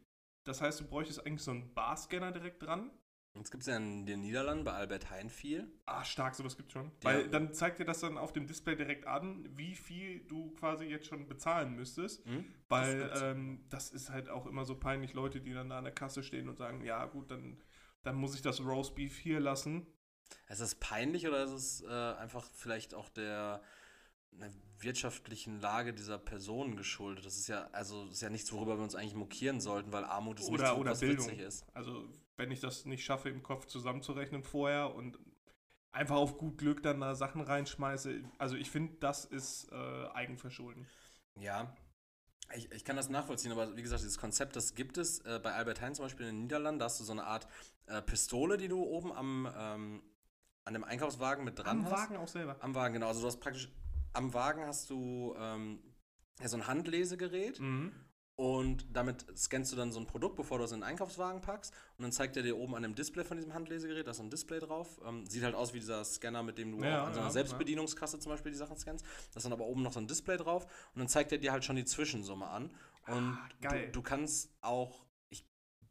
Das 0.46 0.62
heißt, 0.62 0.80
du 0.80 0.86
bräuchtest 0.86 1.26
eigentlich 1.26 1.42
so 1.42 1.52
einen 1.52 1.74
Barscanner 1.74 2.32
direkt 2.32 2.64
dran. 2.64 2.92
Jetzt 3.34 3.52
gibt 3.52 3.64
es 3.64 3.68
ja 3.68 3.76
in 3.76 4.06
den 4.06 4.22
Niederlanden 4.22 4.64
bei 4.64 4.72
Albert 4.72 5.10
Heijn 5.10 5.30
viel. 5.30 5.68
Ah, 5.86 6.06
stark, 6.06 6.36
sowas 6.36 6.56
gibt's 6.56 6.72
schon. 6.72 6.86
Ja. 7.04 7.10
Weil 7.10 7.28
dann 7.28 7.54
zeigt 7.54 7.80
dir 7.80 7.86
das 7.86 8.00
dann 8.00 8.18
auf 8.18 8.32
dem 8.32 8.48
Display 8.48 8.78
direkt 8.78 9.06
an, 9.06 9.46
wie 9.58 9.76
viel 9.76 10.22
du 10.22 10.52
quasi 10.52 10.86
jetzt 10.86 11.08
schon 11.08 11.28
bezahlen 11.28 11.76
müsstest. 11.76 12.26
Mhm. 12.26 12.46
Weil 12.70 13.00
Das 13.00 13.22
ähm, 13.22 13.66
das 13.70 13.92
ist 13.92 14.10
halt 14.10 14.30
auch 14.30 14.46
immer 14.46 14.64
so 14.64 14.76
peinlich, 14.76 15.14
Leute, 15.14 15.42
die 15.42 15.54
dann 15.54 15.70
da 15.70 15.80
an 15.80 15.84
der 15.84 15.94
Kasse 15.94 16.24
stehen 16.24 16.48
und 16.48 16.58
sagen, 16.58 16.82
ja 16.86 17.06
gut, 17.06 17.30
dann, 17.30 17.58
dann 18.04 18.16
muss 18.16 18.36
ich 18.36 18.42
das 18.42 18.62
Roastbeef 18.62 19.18
hier 19.18 19.42
lassen. 19.42 19.86
Ist 20.48 20.62
das 20.62 20.76
peinlich 20.76 21.28
oder 21.28 21.44
ist 21.44 21.52
es 21.52 21.82
äh, 21.82 21.88
einfach 21.90 22.50
vielleicht 22.54 22.94
auch 22.94 23.10
der 23.10 23.62
einer 24.42 24.52
wirtschaftlichen 24.80 25.60
Lage 25.62 25.94
dieser 25.94 26.18
Personen 26.18 26.76
geschuldet? 26.76 27.26
Das 27.26 27.38
ist 27.38 27.48
ja, 27.48 27.70
also 27.72 28.06
ist 28.06 28.22
ja 28.22 28.30
nichts, 28.30 28.52
worüber 28.52 28.78
wir 28.78 28.84
uns 28.84 28.96
eigentlich 28.96 29.16
mokieren 29.16 29.60
sollten, 29.60 29.92
weil 29.92 30.04
Armut 30.04 30.40
ist 30.40 30.50
Oder- 30.50 30.64
nichts, 30.64 30.80
oder 30.80 30.92
was 30.92 31.00
Bildung. 31.00 31.26
witzig 31.28 31.40
ist. 31.40 31.66
Also 31.74 32.08
wenn 32.38 32.52
ich 32.52 32.60
das 32.60 32.86
nicht 32.86 33.04
schaffe, 33.04 33.30
im 33.30 33.44
Kopf 33.44 33.66
zusammenzurechnen 33.66 34.44
vorher 34.44 34.94
und 34.94 35.18
einfach 35.92 36.16
auf 36.18 36.38
gut 36.38 36.58
Glück 36.58 36.84
dann 36.84 37.00
da 37.00 37.16
Sachen 37.16 37.42
reinschmeiße. 37.42 38.22
Also 38.38 38.58
ich 38.58 38.70
finde, 38.70 38.96
das 39.00 39.24
ist 39.26 39.72
äh, 39.72 40.08
Eigenverschulden. 40.14 40.86
Ja. 41.40 41.74
Ich, 42.54 42.72
ich 42.72 42.86
kann 42.86 42.96
das 42.96 43.10
nachvollziehen, 43.10 43.52
aber 43.52 43.76
wie 43.76 43.82
gesagt, 43.82 44.02
dieses 44.02 44.20
Konzept, 44.20 44.56
das 44.56 44.76
gibt 44.76 44.98
es 44.98 45.20
äh, 45.22 45.40
bei 45.42 45.54
Albert 45.54 45.82
Heijn 45.82 45.96
zum 45.96 46.06
Beispiel 46.06 46.28
in 46.28 46.36
den 46.36 46.42
Niederlanden. 46.44 46.80
Da 46.80 46.86
hast 46.86 47.00
du 47.00 47.04
so 47.04 47.14
eine 47.14 47.24
Art 47.24 47.48
äh, 47.88 48.02
Pistole, 48.02 48.58
die 48.58 48.68
du 48.68 48.84
oben 48.84 49.12
am, 49.14 49.50
ähm, 49.58 50.04
an 50.66 50.74
dem 50.74 50.84
Einkaufswagen 50.84 51.44
mit 51.46 51.58
dran 51.58 51.80
Am 51.80 51.86
hast. 51.86 51.92
Wagen 51.94 52.18
auch 52.18 52.28
selber. 52.28 52.58
Am 52.60 52.76
Wagen, 52.76 52.96
genau. 52.96 53.08
Also 53.08 53.22
du 53.22 53.28
hast 53.28 53.40
praktisch 53.40 53.72
am 54.16 54.34
Wagen 54.34 54.66
hast 54.66 54.90
du 54.90 55.36
ähm, 55.38 55.80
ja, 56.42 56.48
so 56.48 56.58
ein 56.58 56.68
Handlesegerät 56.68 57.60
Mhm. 57.60 57.92
und 58.38 58.88
damit 58.94 59.26
scannst 59.38 59.72
du 59.72 59.76
dann 59.78 59.92
so 59.94 60.00
ein 60.00 60.08
Produkt, 60.08 60.36
bevor 60.36 60.58
du 60.58 60.66
es 60.66 60.72
in 60.72 60.80
den 60.80 60.84
Einkaufswagen 60.84 61.42
packst 61.42 61.74
und 61.98 62.04
dann 62.04 62.12
zeigt 62.12 62.36
er 62.36 62.44
dir 62.44 62.58
oben 62.58 62.76
an 62.76 62.84
dem 62.84 62.94
Display 62.96 63.24
von 63.24 63.38
diesem 63.38 63.54
Handlesegerät, 63.54 64.06
da 64.08 64.12
ist 64.12 64.18
so 64.18 64.24
ein 64.24 64.30
Display 64.30 64.60
drauf. 64.60 65.00
Ähm, 65.06 65.26
sieht 65.26 65.44
halt 65.44 65.56
aus 65.56 65.74
wie 65.74 65.80
dieser 65.80 66.04
Scanner, 66.04 66.44
mit 66.44 66.58
dem 66.58 66.72
du 66.78 66.84
Ja, 66.84 67.06
an 67.06 67.14
so 67.14 67.20
einer 67.20 67.28
ja, 67.30 67.34
Selbstbedienungskasse 67.34 68.20
zum 68.20 68.32
Beispiel 68.32 68.52
die 68.52 68.58
Sachen 68.58 68.78
scannst. 68.78 69.06
Da 69.34 69.38
ist 69.38 69.44
dann 69.46 69.54
aber 69.54 69.66
oben 69.66 69.84
noch 69.84 69.94
so 69.94 70.00
ein 70.00 70.08
Display 70.08 70.36
drauf 70.38 70.66
und 70.94 71.00
dann 71.00 71.08
zeigt 71.08 71.32
er 71.32 71.38
dir 71.38 71.52
halt 71.54 71.64
schon 71.64 71.78
die 71.78 71.86
Zwischensumme 71.86 72.48
an. 72.48 72.72
Und 73.08 73.38
Ah. 73.38 73.50
Du, 73.62 73.92
du 73.92 74.02
kannst 74.02 74.52
auch, 74.62 75.05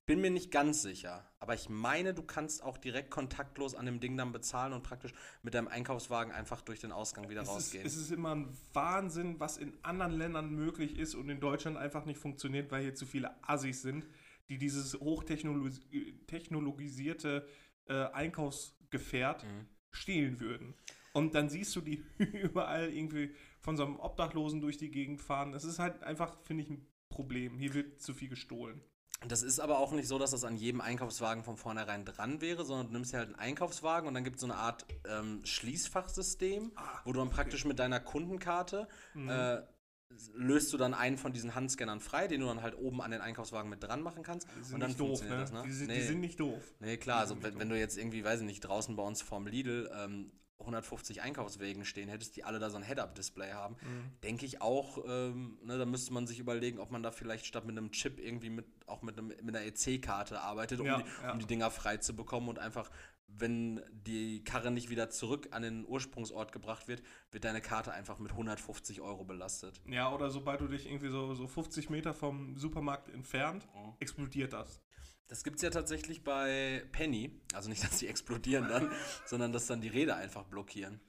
bin 0.07 0.21
mir 0.21 0.31
nicht 0.31 0.51
ganz 0.51 0.83
sicher, 0.83 1.27
aber 1.41 1.55
ich 1.55 1.69
meine, 1.71 2.13
du 2.15 2.23
kannst 2.23 2.63
auch 2.63 2.77
direkt 2.77 3.11
kontaktlos 3.11 3.75
an 3.75 3.87
dem 3.87 4.01
Ding 4.01 4.17
dann 4.17 4.33
bezahlen 4.33 4.73
und 4.75 4.83
praktisch 4.83 5.15
mit 5.43 5.55
deinem 5.55 5.69
Einkaufswagen 5.69 6.31
einfach 6.33 6.61
durch 6.61 6.81
den 6.81 6.93
Ausgang 6.93 7.29
wieder 7.31 7.41
Es 7.43 7.49
ist, 7.49 7.55
rausgehen. 7.55 7.87
es 7.87 7.97
ist 7.97 8.11
immer 8.11 8.35
ein 8.35 8.55
Wahnsinn, 8.75 9.41
was 9.41 9.57
in 9.57 9.73
anderen 9.83 10.13
Ländern 10.13 10.51
möglich 10.55 10.99
ist 10.99 11.15
und 11.15 11.29
in 11.31 11.41
Deutschland 11.41 11.77
einfach 11.79 12.05
nicht 12.05 12.19
funktioniert, 12.19 12.71
weil 12.71 12.83
hier 12.83 12.95
zu 12.95 13.07
viele 13.07 13.31
Assis 13.49 13.81
sind, 13.83 14.07
die 14.51 14.59
dieses 14.59 14.95
hochtechnologisierte 15.01 17.49
äh, 17.87 18.05
Einkaufsgefährt 18.13 19.45
Mhm. 19.45 19.67
stehlen 19.91 20.41
würden. 20.41 20.75
Und 21.13 21.35
dann 21.35 21.49
siehst 21.49 21.75
du 21.77 21.81
die 21.81 22.05
überall 22.19 22.93
irgendwie 22.93 23.35
von 23.61 23.77
so 23.77 23.85
einem 23.85 23.99
Obdachlosen 24.01 24.61
durch 24.61 24.77
die 24.77 24.91
Gegend 24.91 25.23
fahren. 25.23 25.53
Das 25.53 25.65
ist 25.65 25.79
halt 25.79 26.03
einfach, 26.03 26.37
finde 26.43 26.65
ich, 26.65 26.71
ein 26.71 26.87
Problem. 27.09 27.57
Hier 27.59 27.73
wird 27.75 28.03
zu 28.03 28.13
viel 28.13 28.29
gestohlen. 28.29 28.83
Das 29.27 29.43
ist 29.43 29.59
aber 29.59 29.79
auch 29.79 29.93
nicht 29.93 30.07
so, 30.07 30.19
dass 30.19 30.33
das 30.33 30.45
an 30.45 30.57
jedem 30.57 30.81
Einkaufswagen 30.81 31.45
von 31.45 31.57
vornherein 31.57 32.05
dran 32.05 32.41
wäre, 32.41 32.65
sondern 32.65 32.89
du 32.89 32.93
nimmst 32.93 33.13
ja 33.13 33.21
halt 33.21 33.29
einen 33.29 33.39
Einkaufswagen 33.39 34.07
und 34.07 34.15
dann 34.15 34.25
gibt 34.25 34.37
es 34.37 34.41
so 34.41 34.47
eine 34.47 34.57
Art 34.57 34.85
ähm, 35.09 35.41
Schließfachsystem, 35.45 36.73
wo 37.05 37.13
du 37.13 37.21
dann 37.21 37.31
praktisch 37.31 37.65
mit 37.65 37.79
deiner 37.79 38.01
Kundenkarte 38.01 38.87
äh, 39.27 39.63
löst 40.35 40.73
du 40.73 40.77
dann 40.77 40.95
einen 40.95 41.19
von 41.19 41.33
diesen 41.33 41.55
Handscannern 41.55 42.01
frei, 42.01 42.29
den 42.29 42.41
du 42.41 42.47
dann 42.47 42.63
halt 42.63 42.77
oben 42.77 43.01
an 43.01 43.11
den 43.11 43.21
Einkaufswagen 43.21 43.71
mit 43.71 43.83
dran 43.83 44.03
machen 44.03 44.23
kannst. 44.23 44.49
Die 44.59 44.65
sind 44.65 44.75
und 44.75 44.81
dann 44.81 44.91
nicht 44.91 45.01
doof, 45.01 45.23
ne? 45.23 45.29
das, 45.29 45.53
ne? 45.53 45.63
Die, 45.65 45.73
sind, 45.73 45.87
nee, 45.89 45.97
die 45.97 46.03
sind 46.03 46.21
nicht 46.21 46.41
doof. 46.41 46.75
nee, 46.81 46.97
klar, 46.97 47.21
also 47.21 47.43
wenn, 47.43 47.59
wenn 47.59 47.69
du 47.69 47.79
jetzt 47.79 47.97
irgendwie, 47.97 48.25
weiß 48.25 48.41
ich 48.41 48.47
nicht, 48.47 48.61
draußen 48.61 48.95
bei 48.97 49.03
uns 49.03 49.23
vorm 49.23 49.47
Lidl 49.47 49.91
ähm, 49.95 50.31
150 50.65 51.23
Einkaufswegen 51.23 51.85
stehen 51.85 52.09
hättest, 52.09 52.37
die 52.37 52.45
alle 52.45 52.59
da 52.59 52.71
so 52.71 52.77
ein 52.77 52.83
Head-Up-Display 52.83 53.53
haben, 53.53 53.77
Mhm. 53.83 54.11
denke 54.23 54.47
ich 54.47 54.61
auch, 54.61 54.99
ähm, 55.07 55.59
ne, 55.63 55.79
da 55.79 55.87
müsste 55.87 56.13
man 56.13 56.27
sich 56.27 56.39
überlegen, 56.39 56.79
ob 56.79 56.91
man 56.91 57.03
da 57.03 57.11
vielleicht 57.11 57.47
statt 57.47 57.65
mit 57.65 57.77
einem 57.79 57.91
Chip 57.93 58.19
irgendwie 58.19 58.51
mit, 58.51 58.67
auch 58.87 59.03
mit, 59.03 59.17
einem, 59.19 59.29
mit 59.29 59.55
einer 59.57 59.63
EC-Karte 59.65 60.41
arbeitet, 60.41 60.81
um, 60.81 60.87
Ja, 60.87 60.99
die, 61.03 61.05
ja. 61.23 61.33
um 61.33 61.39
die 61.39 61.47
Dinger 61.47 61.71
frei 61.71 61.97
zu 61.99 62.15
bekommen 62.17 62.49
und 62.49 62.59
einfach, 62.59 62.91
wenn 63.27 63.83
die 63.91 64.45
Karre 64.45 64.71
nicht 64.71 64.91
wieder 64.91 65.11
zurück 65.11 65.49
an 65.51 65.63
den 65.63 65.85
Ursprungsort 65.89 66.53
gebracht 66.53 66.87
wird, 66.87 67.03
wird 67.33 67.45
deine 67.45 67.61
Karte 67.61 67.93
einfach 67.93 68.19
mit 68.21 68.31
150 68.33 69.01
Euro 69.01 69.25
belastet. 69.25 69.81
Ja, 69.87 70.13
oder 70.15 70.31
sobald 70.31 70.61
du 70.61 70.69
dich 70.69 70.87
irgendwie 70.87 71.09
so, 71.09 71.35
so 71.35 71.49
50 71.49 71.91
Meter 71.91 72.15
vom 72.15 72.57
Supermarkt 72.57 73.09
entfernt, 73.09 73.67
explodiert 73.99 74.53
das. 74.53 74.81
Das 75.29 75.43
gibt 75.43 75.57
es 75.57 75.63
ja 75.63 75.71
tatsächlich 75.71 76.23
bei 76.23 76.85
Penny, 76.93 77.41
also 77.55 77.69
nicht, 77.69 77.83
dass 77.83 77.99
die 77.99 78.09
explodieren 78.09 78.69
dann, 78.69 78.91
sondern 79.27 79.53
dass 79.53 79.67
dann 79.67 79.81
die 79.81 79.89
Räder 79.89 80.17
einfach 80.17 80.45
blockieren. 80.45 81.01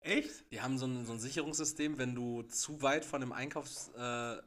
Echt? 0.00 0.50
Die 0.50 0.60
haben 0.60 0.78
so 0.78 0.86
ein, 0.86 1.04
so 1.06 1.12
ein 1.12 1.20
Sicherungssystem, 1.20 1.96
wenn 1.96 2.14
du 2.14 2.42
zu 2.42 2.82
weit 2.82 3.04
von 3.04 3.20
dem 3.20 3.30
Einkaufsladen 3.32 4.42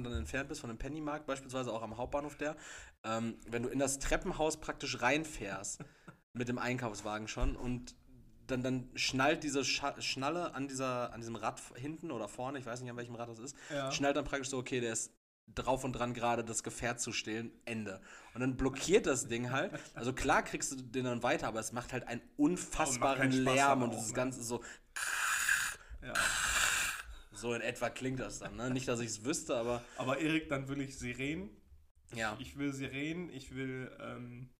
äh, 0.00 0.02
dann 0.04 0.12
entfernt 0.12 0.48
bist, 0.48 0.60
von 0.60 0.68
dem 0.68 0.76
Pennymarkt 0.78 1.26
beispielsweise 1.26 1.72
auch 1.72 1.82
am 1.82 1.96
Hauptbahnhof 1.96 2.36
der, 2.36 2.56
ähm, 3.04 3.36
wenn 3.48 3.62
du 3.62 3.68
in 3.70 3.78
das 3.78 3.98
Treppenhaus 3.98 4.58
praktisch 4.58 5.00
reinfährst 5.00 5.80
mit 6.34 6.48
dem 6.48 6.58
Einkaufswagen 6.58 7.28
schon 7.28 7.56
und 7.56 7.94
dann, 8.48 8.62
dann 8.62 8.90
schnallt 8.94 9.42
diese 9.44 9.64
Scha 9.64 10.00
Schnalle 10.00 10.54
an, 10.54 10.68
dieser, 10.68 11.12
an 11.12 11.20
diesem 11.20 11.36
Rad 11.36 11.60
hinten 11.74 12.10
oder 12.10 12.28
vorne, 12.28 12.58
ich 12.58 12.66
weiß 12.66 12.80
nicht 12.80 12.90
an 12.90 12.96
welchem 12.96 13.14
Rad 13.16 13.28
das 13.30 13.38
ist, 13.38 13.56
Ja. 13.72 13.90
schnallt 13.90 14.16
dann 14.16 14.24
praktisch 14.24 14.50
so, 14.50 14.58
okay, 14.58 14.80
der 14.80 14.92
ist 14.92 15.12
drauf 15.54 15.84
und 15.84 15.92
dran 15.94 16.12
gerade 16.12 16.44
das 16.44 16.62
Gefährt 16.62 17.00
zu 17.00 17.12
stehlen, 17.12 17.50
Ende. 17.64 18.00
Und 18.34 18.40
dann 18.40 18.56
blockiert 18.56 19.06
das 19.06 19.28
Ding 19.28 19.50
halt. 19.50 19.72
Also 19.94 20.12
klar 20.12 20.42
kriegst 20.42 20.72
du 20.72 20.76
den 20.76 21.04
dann 21.04 21.22
weiter, 21.22 21.48
aber 21.48 21.60
es 21.60 21.72
macht 21.72 21.92
halt 21.92 22.06
einen 22.08 22.20
unfassbaren 22.36 23.32
Spaß 23.32 23.54
Lärm 23.54 23.82
und 23.82 23.94
das 23.94 24.08
ne? 24.08 24.14
Ganze 24.14 24.42
so, 24.42 24.62
Ja. 26.02 26.12
so 27.32 27.54
in 27.54 27.62
etwa 27.62 27.88
klingt 27.90 28.20
das 28.20 28.40
dann. 28.40 28.56
Ne? 28.56 28.70
Nicht, 28.70 28.88
dass 28.88 29.00
ich 29.00 29.08
es 29.08 29.24
wüsste, 29.24 29.56
aber 29.56 29.82
Aber 29.96 30.18
Erik, 30.18 30.48
dann 30.48 30.68
will 30.68 30.80
ich 30.80 30.98
Sirenen. 30.98 31.50
ja. 32.14 32.36
Ich 32.38 32.58
will 32.58 32.72
Sirenen, 32.72 33.30
ich 33.30 33.54
will 33.54 33.90
ähm, 34.00 34.50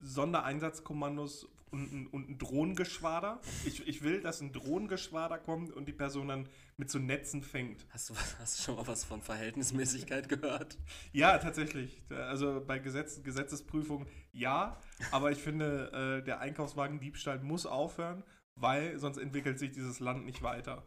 Sondereinsatzkommandos 0.00 1.48
und, 1.72 1.92
ein- 1.92 2.06
und 2.06 2.30
ein 2.30 2.38
Drohnengeschwader. 2.38 3.40
Ich, 3.64 3.86
ich 3.88 4.02
will, 4.02 4.20
dass 4.20 4.40
ein 4.40 4.52
Drohnengeschwader 4.52 5.38
kommt 5.38 5.72
und 5.72 5.86
die 5.86 5.92
Person 5.92 6.28
dann 6.28 6.48
mit 6.76 6.90
so 6.90 6.98
Netzen 6.98 7.42
fängt. 7.42 7.86
Hast 7.90 8.10
du, 8.10 8.14
hast 8.38 8.58
du 8.58 8.62
schon 8.62 8.76
mal 8.76 8.86
was 8.86 9.04
von 9.04 9.22
Verhältnismäßigkeit 9.22 10.28
gehört? 10.28 10.78
Ja, 11.12 11.38
tatsächlich. 11.38 12.02
Also 12.10 12.62
bei 12.64 12.78
Gesetz, 12.78 13.22
Gesetzesprüfung 13.22 14.06
ja, 14.32 14.80
aber 15.10 15.30
ich 15.30 15.38
finde, 15.38 16.20
äh, 16.20 16.24
der 16.24 16.40
Einkaufswagen-Diebstahl 16.40 17.40
muss 17.40 17.66
aufhören, 17.66 18.22
weil 18.54 18.98
sonst 18.98 19.18
entwickelt 19.18 19.58
sich 19.58 19.72
dieses 19.72 20.00
Land 20.00 20.24
nicht 20.24 20.42
weiter. 20.42 20.86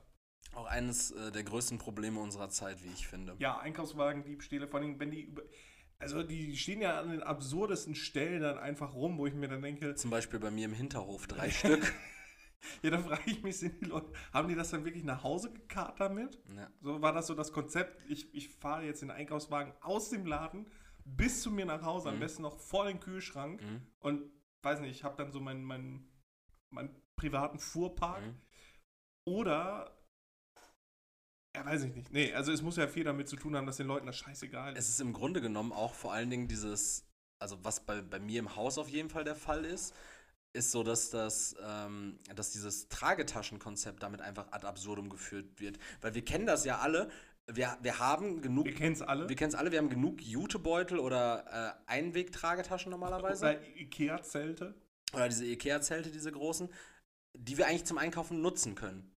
Auch 0.53 0.65
eines 0.65 1.11
äh, 1.11 1.31
der 1.31 1.43
größten 1.43 1.77
Probleme 1.77 2.19
unserer 2.19 2.49
Zeit, 2.49 2.83
wie 2.83 2.89
ich 2.89 3.07
finde. 3.07 3.35
Ja, 3.39 3.59
Einkaufswagen-Diebstähle, 3.59 4.67
vor 4.67 4.79
allem, 4.79 4.99
wenn 4.99 5.11
die 5.11 5.21
über. 5.23 5.43
Also, 5.97 6.23
die 6.23 6.55
stehen 6.57 6.81
ja 6.81 6.99
an 6.99 7.09
den 7.11 7.23
absurdesten 7.23 7.95
Stellen 7.95 8.41
dann 8.41 8.57
einfach 8.57 8.93
rum, 8.93 9.17
wo 9.17 9.27
ich 9.27 9.33
mir 9.33 9.47
dann 9.47 9.61
denke, 9.61 9.95
Zum 9.95 10.11
Beispiel 10.11 10.39
bei 10.39 10.51
mir 10.51 10.65
im 10.65 10.73
Hinterhof 10.73 11.25
drei 11.27 11.49
Stück. 11.49 11.93
ja, 12.83 12.89
da 12.91 12.99
frage 12.99 13.21
ich 13.31 13.41
mich, 13.43 13.57
sind 13.57 13.79
die 13.81 13.85
Leute, 13.85 14.11
haben 14.33 14.47
die 14.49 14.55
das 14.55 14.71
dann 14.71 14.83
wirklich 14.83 15.03
nach 15.05 15.23
Hause 15.23 15.51
gekarrt 15.53 15.99
damit? 15.99 16.39
Ja. 16.55 16.69
So 16.81 17.01
war 17.01 17.13
das 17.13 17.27
so 17.27 17.33
das 17.33 17.51
Konzept. 17.53 18.01
Ich, 18.09 18.33
ich 18.33 18.49
fahre 18.49 18.85
jetzt 18.85 19.01
den 19.01 19.11
Einkaufswagen 19.11 19.73
aus 19.81 20.09
dem 20.09 20.25
Laden 20.25 20.67
bis 21.05 21.41
zu 21.41 21.51
mir 21.51 21.65
nach 21.65 21.83
Hause, 21.83 22.09
am 22.09 22.15
Mhm. 22.15 22.19
besten 22.19 22.41
noch 22.41 22.59
vor 22.59 22.85
den 22.85 22.99
Kühlschrank 22.99 23.61
Mhm. 23.61 23.87
und 23.99 24.31
weiß 24.63 24.81
nicht, 24.81 24.91
ich 24.91 25.03
habe 25.03 25.15
dann 25.15 25.31
so 25.31 25.39
meinen, 25.39 25.63
meinen, 25.63 26.11
meinen 26.71 26.95
privaten 27.15 27.59
Fuhrpark 27.59 28.21
Mhm. 28.25 28.41
oder. 29.25 29.91
Ja, 31.55 31.65
weiß 31.65 31.83
ich 31.83 31.95
nicht. 31.95 32.11
Nee, 32.11 32.33
also 32.33 32.51
es 32.51 32.61
muss 32.61 32.77
ja 32.77 32.87
viel 32.87 33.03
damit 33.03 33.27
zu 33.29 33.35
tun 33.35 33.55
haben, 33.55 33.65
dass 33.65 33.77
den 33.77 33.87
Leuten 33.87 34.05
das 34.05 34.17
scheißegal 34.17 34.73
ist. 34.73 34.79
Es 34.79 34.89
ist 34.89 35.01
im 35.01 35.13
Grunde 35.13 35.41
genommen 35.41 35.71
auch 35.71 35.93
vor 35.93 36.13
allen 36.13 36.29
Dingen 36.29 36.47
dieses, 36.47 37.05
also 37.39 37.57
was 37.63 37.79
bei, 37.85 38.01
bei 38.01 38.19
mir 38.19 38.39
im 38.39 38.55
Haus 38.55 38.77
auf 38.77 38.89
jeden 38.89 39.09
Fall 39.09 39.23
der 39.23 39.35
Fall 39.35 39.65
ist. 39.65 39.93
ist 40.53 40.71
so, 40.71 40.83
dass 40.83 41.09
das, 41.09 41.55
ähm, 41.63 42.19
dass 42.35 42.51
dieses 42.51 42.87
Tragetaschenkonzept 42.89 44.01
damit 44.01 44.21
einfach 44.21 44.51
ad 44.51 44.65
absurdum 44.65 45.09
geführt 45.09 45.59
wird. 45.59 45.79
Weil 46.01 46.15
wir 46.15 46.23
kennen 46.23 46.45
das 46.45 46.65
ja 46.65 46.79
alle. 46.79 47.09
Wir, 47.47 47.77
wir 47.81 47.99
haben 47.99 48.41
genug. 48.41 48.65
Wir 48.65 48.73
kennen 48.73 48.93
es 48.93 49.01
alle. 49.01 49.29
Wir 49.29 49.35
kennen 49.35 49.49
es 49.49 49.55
alle, 49.55 49.71
wir 49.71 49.77
haben 49.77 49.89
genug 49.89 50.21
Jutebeutel 50.21 50.97
oder 50.97 51.77
äh, 51.87 51.91
Einwegtragetaschen 51.91 52.89
normalerweise. 52.89 53.45
Oder 53.45 53.67
Ikea-Zelte. 53.77 54.73
Oder 55.13 55.29
diese 55.29 55.45
Ikea-Zelte, 55.45 56.09
diese 56.09 56.31
großen, 56.31 56.69
die 57.37 57.57
wir 57.57 57.67
eigentlich 57.67 57.85
zum 57.85 57.97
Einkaufen 57.97 58.41
nutzen 58.41 58.75
können. 58.75 59.13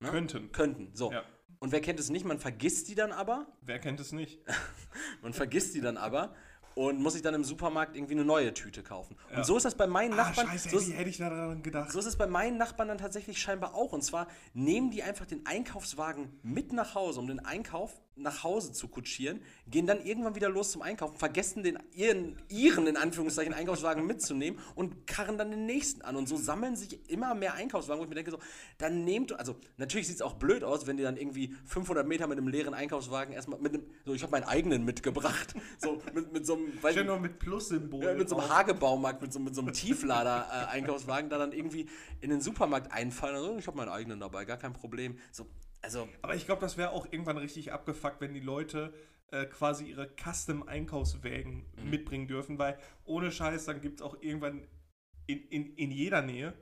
Ne? 0.00 0.10
Könnten. 0.10 0.52
Könnten, 0.52 0.94
so. 0.94 1.12
Ja. 1.12 1.24
Und 1.58 1.72
wer 1.72 1.80
kennt 1.80 1.98
es 2.00 2.10
nicht? 2.10 2.24
Man 2.24 2.38
vergisst 2.38 2.88
die 2.88 2.94
dann 2.94 3.12
aber. 3.12 3.46
Wer 3.62 3.78
kennt 3.78 3.98
es 4.00 4.12
nicht? 4.12 4.40
Man 5.22 5.32
vergisst 5.32 5.74
die 5.74 5.80
dann 5.80 5.96
aber 5.96 6.34
und 6.74 7.00
muss 7.00 7.14
sich 7.14 7.22
dann 7.22 7.32
im 7.34 7.44
Supermarkt 7.44 7.96
irgendwie 7.96 8.12
eine 8.14 8.24
neue 8.24 8.52
Tüte 8.52 8.82
kaufen. 8.82 9.16
Ja. 9.30 9.38
Und 9.38 9.46
so 9.46 9.56
ist 9.56 9.62
das 9.64 9.74
bei 9.74 9.86
meinen 9.86 10.12
Ah, 10.12 10.16
Nachbarn. 10.28 10.48
scheiße, 10.48 10.68
so, 10.68 10.78
ich- 10.78 10.92
hätte 10.94 11.08
ich 11.08 11.16
daran 11.16 11.62
gedacht. 11.62 11.90
so 11.90 11.98
ist 11.98 12.04
es 12.06 12.16
bei 12.16 12.26
meinen 12.26 12.58
Nachbarn 12.58 12.88
dann 12.88 12.98
tatsächlich 12.98 13.40
scheinbar 13.40 13.74
auch. 13.74 13.92
Und 13.92 14.02
zwar 14.02 14.28
nehmen 14.52 14.90
die 14.90 15.02
einfach 15.02 15.24
den 15.24 15.46
Einkaufswagen 15.46 16.38
mit 16.42 16.72
nach 16.74 16.94
Hause, 16.94 17.20
um 17.20 17.26
den 17.26 17.40
Einkauf 17.44 17.98
nach 18.18 18.42
Hause 18.44 18.72
zu 18.72 18.88
kutschieren, 18.88 19.40
gehen 19.68 19.86
dann 19.86 20.04
irgendwann 20.04 20.34
wieder 20.34 20.48
los 20.48 20.70
zum 20.72 20.80
Einkaufen, 20.82 21.16
vergessen 21.18 21.62
den 21.62 21.78
ihren, 21.92 22.36
ihren 22.48 22.86
in 22.86 22.96
Anführungszeichen 22.96 23.52
Einkaufswagen 23.52 24.06
mitzunehmen 24.06 24.58
und 24.74 25.06
karren 25.06 25.36
dann 25.36 25.50
den 25.50 25.66
nächsten 25.66 26.00
an. 26.02 26.16
Und 26.16 26.26
so 26.28 26.36
sammeln 26.36 26.76
sich 26.76 27.10
immer 27.10 27.34
mehr 27.34 27.54
Einkaufswagen, 27.54 28.00
wo 28.00 28.04
ich 28.04 28.08
mir 28.08 28.14
denke, 28.14 28.30
so, 28.30 28.38
dann 28.78 29.04
nehmt, 29.04 29.38
also 29.38 29.56
natürlich 29.76 30.06
sieht 30.06 30.16
es 30.16 30.22
auch 30.22 30.34
blöd 30.34 30.64
aus, 30.64 30.86
wenn 30.86 30.96
die 30.96 31.02
dann 31.02 31.16
irgendwie 31.18 31.54
500 31.66 32.06
Meter 32.06 32.26
mit 32.26 32.38
einem 32.38 32.48
leeren 32.48 32.72
Einkaufswagen 32.74 33.34
erstmal 33.34 33.58
mit 33.60 33.74
einem, 33.74 33.84
so 34.04 34.14
ich 34.14 34.22
habe 34.22 34.32
meinen 34.32 34.44
eigenen 34.44 34.84
mitgebracht, 34.84 35.54
so 35.78 36.00
mit, 36.14 36.32
mit 36.32 36.46
so 36.46 36.54
einem, 36.54 36.82
weiß 36.82 36.96
ich- 36.96 37.04
nur 37.04 37.20
mit 37.20 37.38
Plus-Symbol. 37.38 38.02
ja, 38.04 38.14
mit 38.14 38.28
so 38.28 38.38
einem. 38.38 38.48
Hagebaumarkt, 38.48 39.20
mit 39.20 39.32
so, 39.32 39.38
mit 39.40 39.54
so 39.54 39.60
einem 39.60 39.72
Tieflader-Einkaufswagen, 39.74 41.28
da 41.30 41.38
dann 41.38 41.52
irgendwie 41.52 41.86
in 42.20 42.30
den 42.30 42.40
Supermarkt 42.40 42.92
einfallen. 42.92 43.36
Also, 43.36 43.56
ich 43.58 43.66
habe 43.66 43.76
meinen 43.76 43.90
eigenen 43.90 44.20
dabei, 44.20 44.44
gar 44.44 44.56
kein 44.56 44.72
Problem. 44.72 45.18
So, 45.32 45.46
also, 45.86 46.08
Aber 46.22 46.34
ich 46.34 46.46
glaube, 46.46 46.60
das 46.60 46.76
wäre 46.76 46.90
auch 46.90 47.06
irgendwann 47.12 47.38
richtig 47.38 47.72
abgefuckt, 47.72 48.20
wenn 48.20 48.34
die 48.34 48.40
Leute 48.40 48.92
äh, 49.30 49.46
quasi 49.46 49.84
ihre 49.86 50.08
Custom-Einkaufswägen 50.16 51.64
Mhm. 51.76 51.90
mitbringen 51.90 52.26
dürfen, 52.26 52.58
weil 52.58 52.76
ohne 53.04 53.30
Scheiß, 53.30 53.66
dann 53.66 53.80
gibt 53.80 54.00
es 54.00 54.02
auch 54.06 54.20
irgendwann 54.20 54.66
in, 55.26 55.38
in, 55.48 55.74
in 55.76 55.90
jeder 55.92 56.22
Nähe 56.22 56.54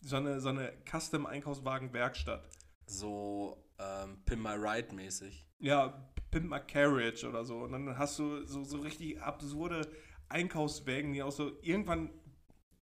so 0.00 0.16
eine, 0.16 0.40
so 0.40 0.48
eine 0.48 0.72
Custom-Einkaufswagen-Werkstatt. 0.90 2.44
so 2.86 3.64
ähm, 3.78 4.18
Pin 4.24 4.42
My 4.42 4.54
Ride 4.54 4.92
mäßig. 4.94 5.46
Ja, 5.58 6.10
Pimp 6.30 6.50
My 6.50 6.60
Carriage 6.60 7.28
oder 7.28 7.44
so. 7.44 7.58
Und 7.58 7.72
dann 7.72 7.96
hast 7.96 8.18
du 8.18 8.44
so, 8.44 8.64
so 8.64 8.78
richtig 8.78 9.20
absurde 9.22 9.88
Einkaufswägen, 10.28 11.12
die 11.12 11.22
auch 11.22 11.32
so 11.32 11.52
irgendwann 11.62 12.10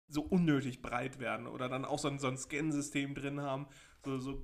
so 0.08 0.22
unnötig 0.22 0.82
breit 0.82 1.20
werden 1.20 1.48
oder 1.48 1.68
dann 1.68 1.84
auch 1.84 2.00
so 2.00 2.08
ein, 2.08 2.20
so 2.20 2.28
ein 2.28 2.38
Scan-System 2.38 3.16
drin 3.16 3.42
haben. 3.42 3.68
So, 4.06 4.18
so, 4.20 4.42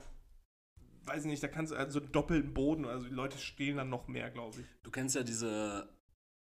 weiß 1.05 1.21
ich 1.21 1.29
nicht, 1.29 1.43
da 1.43 1.47
kannst 1.47 1.71
du 1.71 1.75
also 1.75 1.99
doppelten 1.99 2.53
Boden, 2.53 2.85
also 2.85 3.07
die 3.07 3.13
Leute 3.13 3.37
stehen 3.37 3.77
dann 3.77 3.89
noch 3.89 4.07
mehr, 4.07 4.29
glaube 4.31 4.59
ich. 4.59 4.65
Du 4.83 4.91
kennst 4.91 5.15
ja 5.15 5.23
diese, 5.23 5.89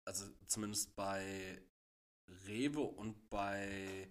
also 0.06 0.26
zumindest 0.46 0.94
bei 0.96 1.60
Rewe 2.46 2.80
und 2.80 3.28
bei 3.30 4.08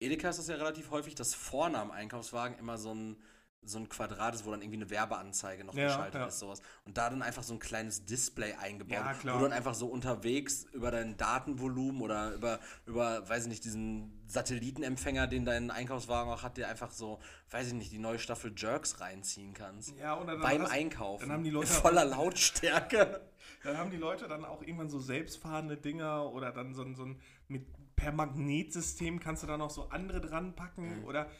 Edeka 0.00 0.28
ist 0.30 0.38
das 0.38 0.48
ja 0.48 0.56
relativ 0.56 0.90
häufig, 0.90 1.14
dass 1.14 1.34
vorne 1.34 1.78
am 1.78 1.90
Einkaufswagen 1.90 2.58
immer 2.58 2.78
so 2.78 2.94
ein, 2.94 3.22
so 3.64 3.78
ein 3.78 3.88
Quadrat 3.88 4.34
ist, 4.34 4.46
wo 4.46 4.50
dann 4.50 4.62
irgendwie 4.62 4.78
eine 4.78 4.88
Werbeanzeige 4.90 5.62
noch 5.64 5.74
Ja, 5.74 5.88
geschaltet 5.88 6.20
ja. 6.20 6.26
ist, 6.26 6.38
sowas. 6.38 6.62
Und 6.86 6.96
da 6.96 7.10
dann 7.10 7.20
einfach 7.22 7.42
so 7.42 7.52
ein 7.52 7.58
kleines 7.58 8.04
Display 8.06 8.54
eingebaut, 8.54 8.94
Ja, 8.94 9.12
klar. 9.14 9.34
wo 9.34 9.38
du 9.40 9.44
dann 9.44 9.52
einfach 9.52 9.74
so 9.74 9.88
unterwegs 9.88 10.64
über 10.72 10.90
dein 10.90 11.16
Datenvolumen 11.18 12.00
oder 12.00 12.32
über, 12.32 12.60
über, 12.86 13.28
weiß 13.28 13.42
ich 13.42 13.48
nicht, 13.50 13.64
diesen 13.64 14.22
Satellitenempfänger, 14.26 15.26
den 15.26 15.44
dein 15.44 15.70
Einkaufswagen 15.70 16.32
auch 16.32 16.42
hat, 16.42 16.56
der 16.56 16.68
einfach 16.68 16.90
so, 16.90 17.18
weiß 17.50 17.68
ich 17.68 17.74
nicht, 17.74 17.92
die 17.92 17.98
neue 17.98 18.18
Staffel 18.18 18.54
Jerks 18.56 19.00
reinziehen 19.00 19.52
kannst. 19.54 19.94
Ja, 19.98 20.14
und 20.14 20.28
dann, 20.28 20.40
Beim 20.40 20.62
hast, 20.62 20.70
Einkaufen. 20.72 21.22
dann 21.28 21.32
haben 21.32 21.44
die 21.44 21.50
Leute- 21.58 21.66
Voller 21.68 22.04
Lautstärke. 22.06 23.20
dann 23.64 23.76
haben 23.76 23.90
die 23.90 23.96
Leute 23.96 24.28
dann 24.28 24.44
auch 24.44 24.62
irgendwann 24.62 24.88
so 24.88 24.98
selbstfahrende 25.00 25.76
Dinger 25.76 26.32
oder 26.32 26.52
dann 26.52 26.74
so 26.74 26.82
ein, 26.82 26.94
so 26.94 27.04
ein 27.04 27.20
mit 27.48 27.66
per 27.96 28.12
Magnetsystem 28.12 29.18
kannst 29.20 29.42
du 29.42 29.46
da 29.48 29.56
noch 29.58 29.70
so 29.70 29.88
andere 29.88 30.20
dran 30.20 30.54
packen 30.54 31.00
Mhm. 31.00 31.04
oder 31.04 31.24
der, 31.24 31.30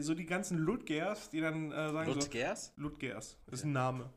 so 0.00 0.14
die 0.14 0.26
ganzen 0.26 0.58
Ludgers, 0.58 1.30
die 1.30 1.40
dann 1.40 1.72
äh, 1.72 1.90
sagen 1.92 2.12
Ludgers? 2.12 2.72
so 2.76 2.82
Ludgers, 2.82 3.38
ist 3.50 3.64
ein 3.64 3.72
Name. 3.72 4.10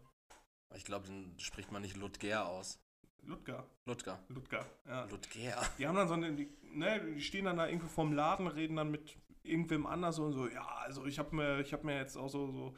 Ich 0.75 0.83
glaube, 0.83 1.07
den 1.07 1.33
spricht 1.39 1.71
man 1.71 1.81
nicht 1.81 1.95
Ludger 1.97 2.47
aus. 2.47 2.79
Ludger, 3.23 3.65
Ludger. 3.85 4.19
Ludger, 4.27 4.65
ja. 4.87 5.05
Ludger. 5.05 5.61
Die 5.79 5.87
haben 5.87 5.95
dann 5.95 6.07
so 6.07 6.13
eine, 6.13 6.33
die, 6.33 6.49
ne, 6.61 7.01
die 7.15 7.21
stehen 7.21 7.45
dann 7.45 7.57
da 7.57 7.65
irgendwo 7.67 7.87
vorm 7.87 8.13
Laden, 8.13 8.47
reden 8.47 8.75
dann 8.75 8.91
mit 8.91 9.17
irgendwem 9.41 9.85
anders 9.87 10.19
und 10.19 10.33
so, 10.33 10.47
ja, 10.47 10.65
also 10.83 11.05
ich 11.05 11.17
habe 11.19 11.35
mir, 11.35 11.59
ich 11.61 11.71
habe 11.73 11.85
mir 11.85 11.97
jetzt 11.97 12.17
auch 12.17 12.29
so, 12.29 12.51
so 12.51 12.75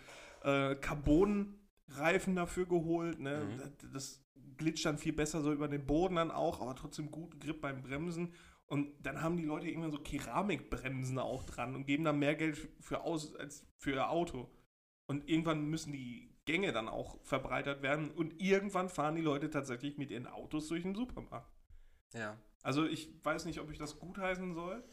äh, 0.49 0.75
Carbon-Reifen 0.75 2.35
dafür 2.35 2.65
geholt, 2.65 3.19
ne, 3.19 3.45
Mhm. 3.45 3.57
das, 3.57 3.91
das 3.93 4.23
glitscht 4.57 4.85
dann 4.85 4.97
viel 4.97 5.13
besser 5.13 5.41
so 5.41 5.51
über 5.53 5.67
den 5.67 5.85
Boden 5.85 6.15
dann 6.15 6.31
auch, 6.31 6.61
aber 6.61 6.75
trotzdem 6.75 7.11
guten 7.11 7.39
Grip 7.39 7.61
beim 7.61 7.81
Bremsen 7.83 8.33
und 8.67 8.93
dann 9.05 9.21
haben 9.21 9.37
die 9.37 9.45
Leute 9.45 9.67
irgendwann 9.67 9.91
so 9.91 9.99
Keramikbremsen 9.99 11.19
auch 11.19 11.43
dran 11.45 11.75
und 11.75 11.85
geben 11.85 12.03
dann 12.03 12.19
mehr 12.19 12.35
Geld 12.35 12.57
für 12.79 13.01
aus 13.01 13.35
als 13.35 13.65
für 13.77 13.91
ihr 13.91 14.09
Auto. 14.09 14.49
Und 15.07 15.29
irgendwann 15.29 15.65
müssen 15.69 15.93
die 15.93 16.35
Gänge 16.45 16.73
dann 16.73 16.87
auch 16.89 17.17
verbreitert 17.23 17.81
werden 17.81 18.11
und 18.11 18.41
irgendwann 18.41 18.89
fahren 18.89 19.15
die 19.15 19.21
Leute 19.21 19.49
tatsächlich 19.49 19.97
mit 19.97 20.11
ihren 20.11 20.27
Autos 20.27 20.67
durch 20.67 20.83
den 20.83 20.95
Supermarkt. 20.95 21.51
Ja. 22.13 22.37
Also 22.63 22.85
ich 22.85 23.09
weiß 23.23 23.45
nicht, 23.45 23.59
ob 23.59 23.71
ich 23.71 23.77
das 23.77 23.99
gutheißen 23.99 24.53
soll. 24.53 24.83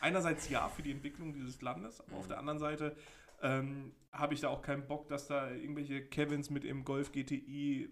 Einerseits 0.00 0.50
ja 0.50 0.68
für 0.68 0.82
die 0.82 0.90
Entwicklung 0.90 1.32
dieses 1.32 1.62
Landes, 1.62 2.00
aber 2.02 2.16
auf 2.16 2.24
Mhm. 2.24 2.28
der 2.28 2.38
anderen 2.38 2.58
Seite 2.58 2.96
ähm, 3.42 3.92
habe 4.12 4.34
ich 4.34 4.40
da 4.40 4.48
auch 4.48 4.60
keinen 4.62 4.86
Bock, 4.86 5.08
dass 5.08 5.26
da 5.28 5.50
irgendwelche 5.50 6.04
Kevins 6.06 6.50
mit 6.50 6.64
im 6.64 6.84
Golf 6.84 7.10
GTI 7.12 7.88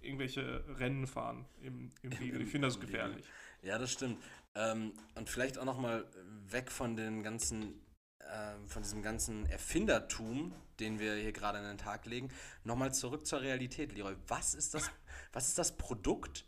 irgendwelche 0.00 0.64
Rennen 0.78 1.06
fahren 1.06 1.46
im, 1.62 1.90
im 2.02 2.18
Wege. 2.20 2.38
Ich 2.38 2.50
finde 2.50 2.68
das 2.68 2.78
gefährlich. 2.80 3.24
Ja, 3.62 3.78
das 3.78 3.92
stimmt. 3.92 4.18
Ähm, 4.56 4.94
und 5.14 5.28
vielleicht 5.28 5.58
auch 5.58 5.64
noch 5.64 5.78
mal 5.78 6.06
weg 6.48 6.70
von 6.70 6.96
den 6.96 7.22
ganzen, 7.22 7.84
ähm, 8.20 8.68
von 8.68 8.82
diesem 8.82 9.02
ganzen 9.02 9.46
Erfindertum, 9.46 10.54
den 10.80 10.98
wir 10.98 11.14
hier 11.16 11.32
gerade 11.32 11.58
an 11.58 11.64
den 11.64 11.78
Tag 11.78 12.06
legen, 12.06 12.30
noch 12.62 12.76
mal 12.76 12.92
zurück 12.94 13.26
zur 13.26 13.40
Realität, 13.40 13.92
Leroy. 13.92 14.16
Was 14.28 14.54
ist 14.54 14.74
das, 14.74 14.90
was 15.32 15.48
ist 15.48 15.58
das 15.58 15.76
Produkt, 15.76 16.46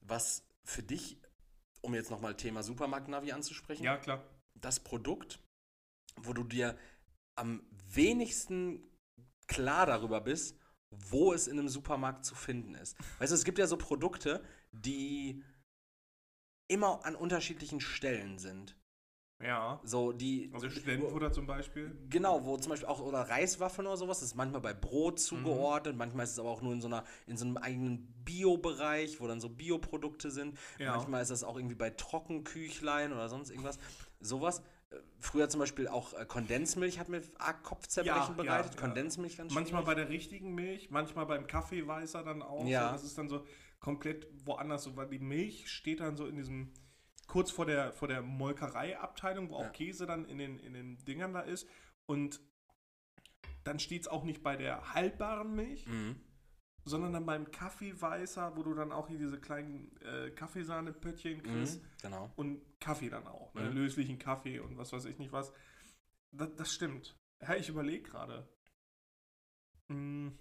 was 0.00 0.44
für 0.64 0.82
dich, 0.82 1.18
um 1.80 1.94
jetzt 1.94 2.10
noch 2.10 2.20
mal 2.20 2.36
Thema 2.36 2.62
Supermarkt-Navi 2.62 3.32
anzusprechen, 3.32 3.84
Ja, 3.84 3.96
klar. 3.98 4.24
das 4.54 4.80
Produkt, 4.80 5.40
wo 6.16 6.32
du 6.32 6.44
dir 6.44 6.78
am 7.34 7.62
wenigsten 7.88 8.82
klar 9.46 9.86
darüber 9.86 10.20
bist, 10.20 10.56
wo 10.90 11.32
es 11.32 11.46
in 11.46 11.58
einem 11.58 11.68
Supermarkt 11.68 12.24
zu 12.24 12.34
finden 12.34 12.74
ist. 12.74 12.96
Weißt 13.18 13.32
du, 13.32 13.36
es 13.36 13.44
gibt 13.44 13.58
ja 13.58 13.66
so 13.66 13.76
Produkte, 13.76 14.44
die 14.72 15.42
immer 16.72 17.04
an 17.04 17.14
unterschiedlichen 17.14 17.80
Stellen 17.80 18.38
sind. 18.38 18.76
Ja. 19.42 19.80
So, 19.82 20.12
die. 20.12 20.50
Also 20.54 20.70
Studentenfutter 20.70 21.32
zum 21.32 21.46
Beispiel. 21.46 21.96
Genau, 22.08 22.44
wo 22.44 22.56
zum 22.58 22.70
Beispiel 22.70 22.88
auch, 22.88 23.00
oder 23.00 23.28
Reiswaffeln 23.28 23.86
oder 23.88 23.96
sowas, 23.96 24.20
das 24.20 24.28
ist 24.28 24.34
manchmal 24.36 24.60
bei 24.60 24.72
Brot 24.72 25.18
zugeordnet, 25.18 25.96
manchmal 25.96 26.24
ist 26.24 26.32
es 26.32 26.38
aber 26.38 26.48
auch 26.50 26.62
nur 26.62 26.72
in 26.72 26.80
so, 26.80 26.86
einer, 26.86 27.04
in 27.26 27.36
so 27.36 27.44
einem 27.44 27.56
eigenen 27.56 28.06
Bio-Bereich, 28.24 29.20
wo 29.20 29.26
dann 29.26 29.40
so 29.40 29.48
Bioprodukte 29.48 30.30
sind. 30.30 30.56
Ja. 30.78 30.94
Manchmal 30.96 31.22
ist 31.22 31.30
das 31.32 31.42
auch 31.42 31.56
irgendwie 31.56 31.74
bei 31.74 31.90
Trockenküchlein 31.90 33.12
oder 33.12 33.28
sonst 33.28 33.50
irgendwas. 33.50 33.78
Sowas. 34.20 34.62
Äh, 34.90 34.96
Früher 35.18 35.48
zum 35.48 35.58
Beispiel 35.58 35.88
auch 35.88 36.14
äh, 36.14 36.24
Kondensmilch 36.24 37.00
hat 37.00 37.08
mir 37.08 37.22
arg 37.38 37.64
Kopfzerbrechen 37.64 38.36
Ja, 38.36 38.42
bereitet. 38.42 38.74
ja. 38.74 38.80
Kondensmilch 38.80 39.36
ganz 39.38 39.52
Manchmal 39.52 39.82
bei 39.82 39.96
der 39.96 40.08
richtigen 40.08 40.54
Milch, 40.54 40.90
manchmal 40.90 41.26
beim 41.26 41.48
Kaffeeweißer 41.48 42.22
dann 42.22 42.42
auch. 42.42 42.64
Ja. 42.64 42.86
So, 42.86 42.92
das 42.92 43.04
ist 43.04 43.18
dann 43.18 43.28
so 43.28 43.44
komplett 43.82 44.26
woanders, 44.46 44.84
so, 44.84 44.96
weil 44.96 45.08
die 45.08 45.18
Milch 45.18 45.70
steht 45.70 46.00
dann 46.00 46.16
so 46.16 46.26
in 46.26 46.36
diesem, 46.36 46.72
kurz 47.26 47.50
vor 47.50 47.66
der, 47.66 47.92
vor 47.92 48.08
der 48.08 48.22
Molkereiabteilung, 48.22 49.50
wo 49.50 49.56
auch 49.56 49.64
Ja. 49.64 49.70
Käse 49.70 50.06
dann 50.06 50.24
in 50.24 50.38
den, 50.38 50.58
in 50.58 50.72
den 50.72 51.04
Dingern 51.04 51.34
da 51.34 51.40
ist. 51.40 51.68
Und 52.06 52.40
dann 53.64 53.78
steht 53.78 54.02
es 54.02 54.08
auch 54.08 54.24
nicht 54.24 54.42
bei 54.42 54.56
der 54.56 54.94
haltbaren 54.94 55.54
Milch, 55.54 55.86
Mhm. 55.86 56.16
sondern 56.84 57.12
dann 57.12 57.26
beim 57.26 57.50
Kaffeeweißer, 57.50 58.56
wo 58.56 58.62
du 58.62 58.74
dann 58.74 58.92
auch 58.92 59.08
hier 59.08 59.18
diese 59.18 59.40
kleinen 59.40 59.96
äh, 60.02 60.30
Kaffeesahnepöttchen 60.30 61.42
kriegst. 61.42 61.82
Mhm. 61.82 61.86
Genau. 62.02 62.32
Und 62.36 62.80
Kaffee 62.80 63.08
dann 63.10 63.26
auch. 63.26 63.52
Ne? 63.54 63.62
Mhm. 63.70 63.76
Löslichen 63.76 64.18
Kaffee 64.18 64.58
und 64.60 64.76
was 64.78 64.92
weiß 64.92 65.04
ich 65.06 65.18
nicht 65.18 65.32
was. 65.32 65.52
Das, 66.32 66.54
das 66.56 66.72
stimmt. 66.72 67.16
Ja, 67.40 67.56
ich 67.56 67.68
überlege 67.68 68.02
gerade. 68.08 68.48
Hm, 69.88 70.38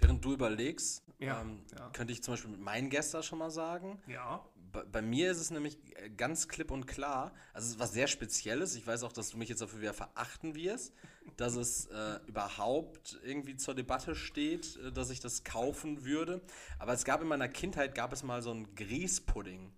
Während 0.00 0.24
du 0.24 0.32
überlegst, 0.32 1.02
Ja, 1.18 1.40
ähm, 1.40 1.64
ja. 1.76 1.90
könnte 1.90 2.12
ich 2.12 2.22
zum 2.22 2.34
Beispiel 2.34 2.50
mit 2.50 2.60
meinen 2.60 2.90
Gästen 2.90 3.22
schon 3.22 3.38
mal 3.38 3.50
sagen. 3.50 4.00
ja. 4.06 4.44
Bei, 4.70 4.84
bei 4.84 5.00
mir 5.00 5.30
ist 5.30 5.38
es 5.38 5.50
nämlich 5.50 5.78
äh, 5.96 6.10
ganz 6.10 6.46
klipp 6.46 6.70
und 6.70 6.86
klar, 6.86 7.32
also 7.54 7.64
es 7.66 7.72
ist 7.72 7.80
was 7.80 7.92
sehr 7.92 8.06
Spezielles. 8.06 8.74
Ich 8.74 8.86
weiß 8.86 9.02
auch, 9.02 9.14
dass 9.14 9.30
du 9.30 9.38
mich 9.38 9.48
jetzt 9.48 9.62
dafür 9.62 9.80
wieder 9.80 9.94
verachten 9.94 10.54
wirst, 10.54 10.92
dass 11.38 11.56
es 11.56 11.86
äh, 11.86 12.20
überhaupt 12.26 13.18
irgendwie 13.24 13.56
zur 13.56 13.74
Debatte 13.74 14.14
steht, 14.14 14.76
äh, 14.76 14.92
dass 14.92 15.08
ich 15.08 15.20
das 15.20 15.42
kaufen 15.42 16.04
würde. 16.04 16.42
Aber 16.78 16.92
es 16.92 17.04
gab 17.06 17.22
in 17.22 17.28
meiner 17.28 17.48
Kindheit, 17.48 17.94
gab 17.94 18.12
es 18.12 18.22
mal 18.22 18.42
so 18.42 18.50
einen 18.50 18.74
Grießpudding. 18.74 19.72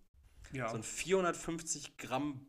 Ja. 0.52 0.68
So 0.70 0.74
ein 0.74 0.82
450 0.82 1.96
Gramm 1.96 2.48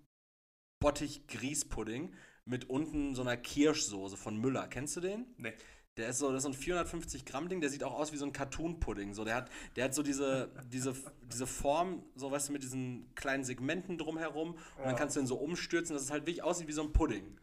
Bottich-Grießpudding 0.80 2.14
mit 2.46 2.70
unten 2.72 3.14
so 3.14 3.22
einer 3.22 3.38
Kirschsoße 3.38 4.18
von 4.18 4.36
Müller. 4.38 4.68
Kennst 4.68 4.96
du 4.96 5.02
den? 5.02 5.28
Nee. 5.38 5.54
Der 6.02 6.10
ist 6.10 6.18
so, 6.20 6.28
das 6.30 6.38
ist 6.38 6.44
so 6.44 6.50
ein 6.50 6.54
450 6.54 7.26
Gramm 7.26 7.48
Ding, 7.48 7.62
der 7.62 7.70
sieht 7.70 7.84
auch 7.84 7.94
aus 7.94 8.12
wie 8.12 8.18
so 8.18 8.26
ein 8.26 8.34
Cartoon-Pudding. 8.34 9.14
So, 9.14 9.24
der 9.24 9.36
hat, 9.36 9.52
der 9.76 9.86
hat 9.86 9.94
so 9.94 10.04
diese, 10.04 10.50
diese, 10.72 10.94
diese 11.32 11.48
Form, 11.48 12.04
so 12.16 12.32
weißt 12.32 12.50
du, 12.50 12.54
mit 12.54 12.64
diesen 12.64 13.14
kleinen 13.16 13.44
Segmenten 13.44 13.98
drumherum. 13.98 14.52
Und 14.78 14.86
dann 14.86 14.96
kannst 14.96 15.16
du 15.16 15.20
ihn 15.22 15.28
so 15.28 15.36
umstürzen, 15.36 15.94
dass 15.96 16.04
es 16.04 16.12
halt 16.12 16.24
wirklich 16.24 16.44
aussieht 16.44 16.68
wie 16.68 16.74
so 16.74 16.82
ein 16.82 16.92
Pudding. 16.92 17.38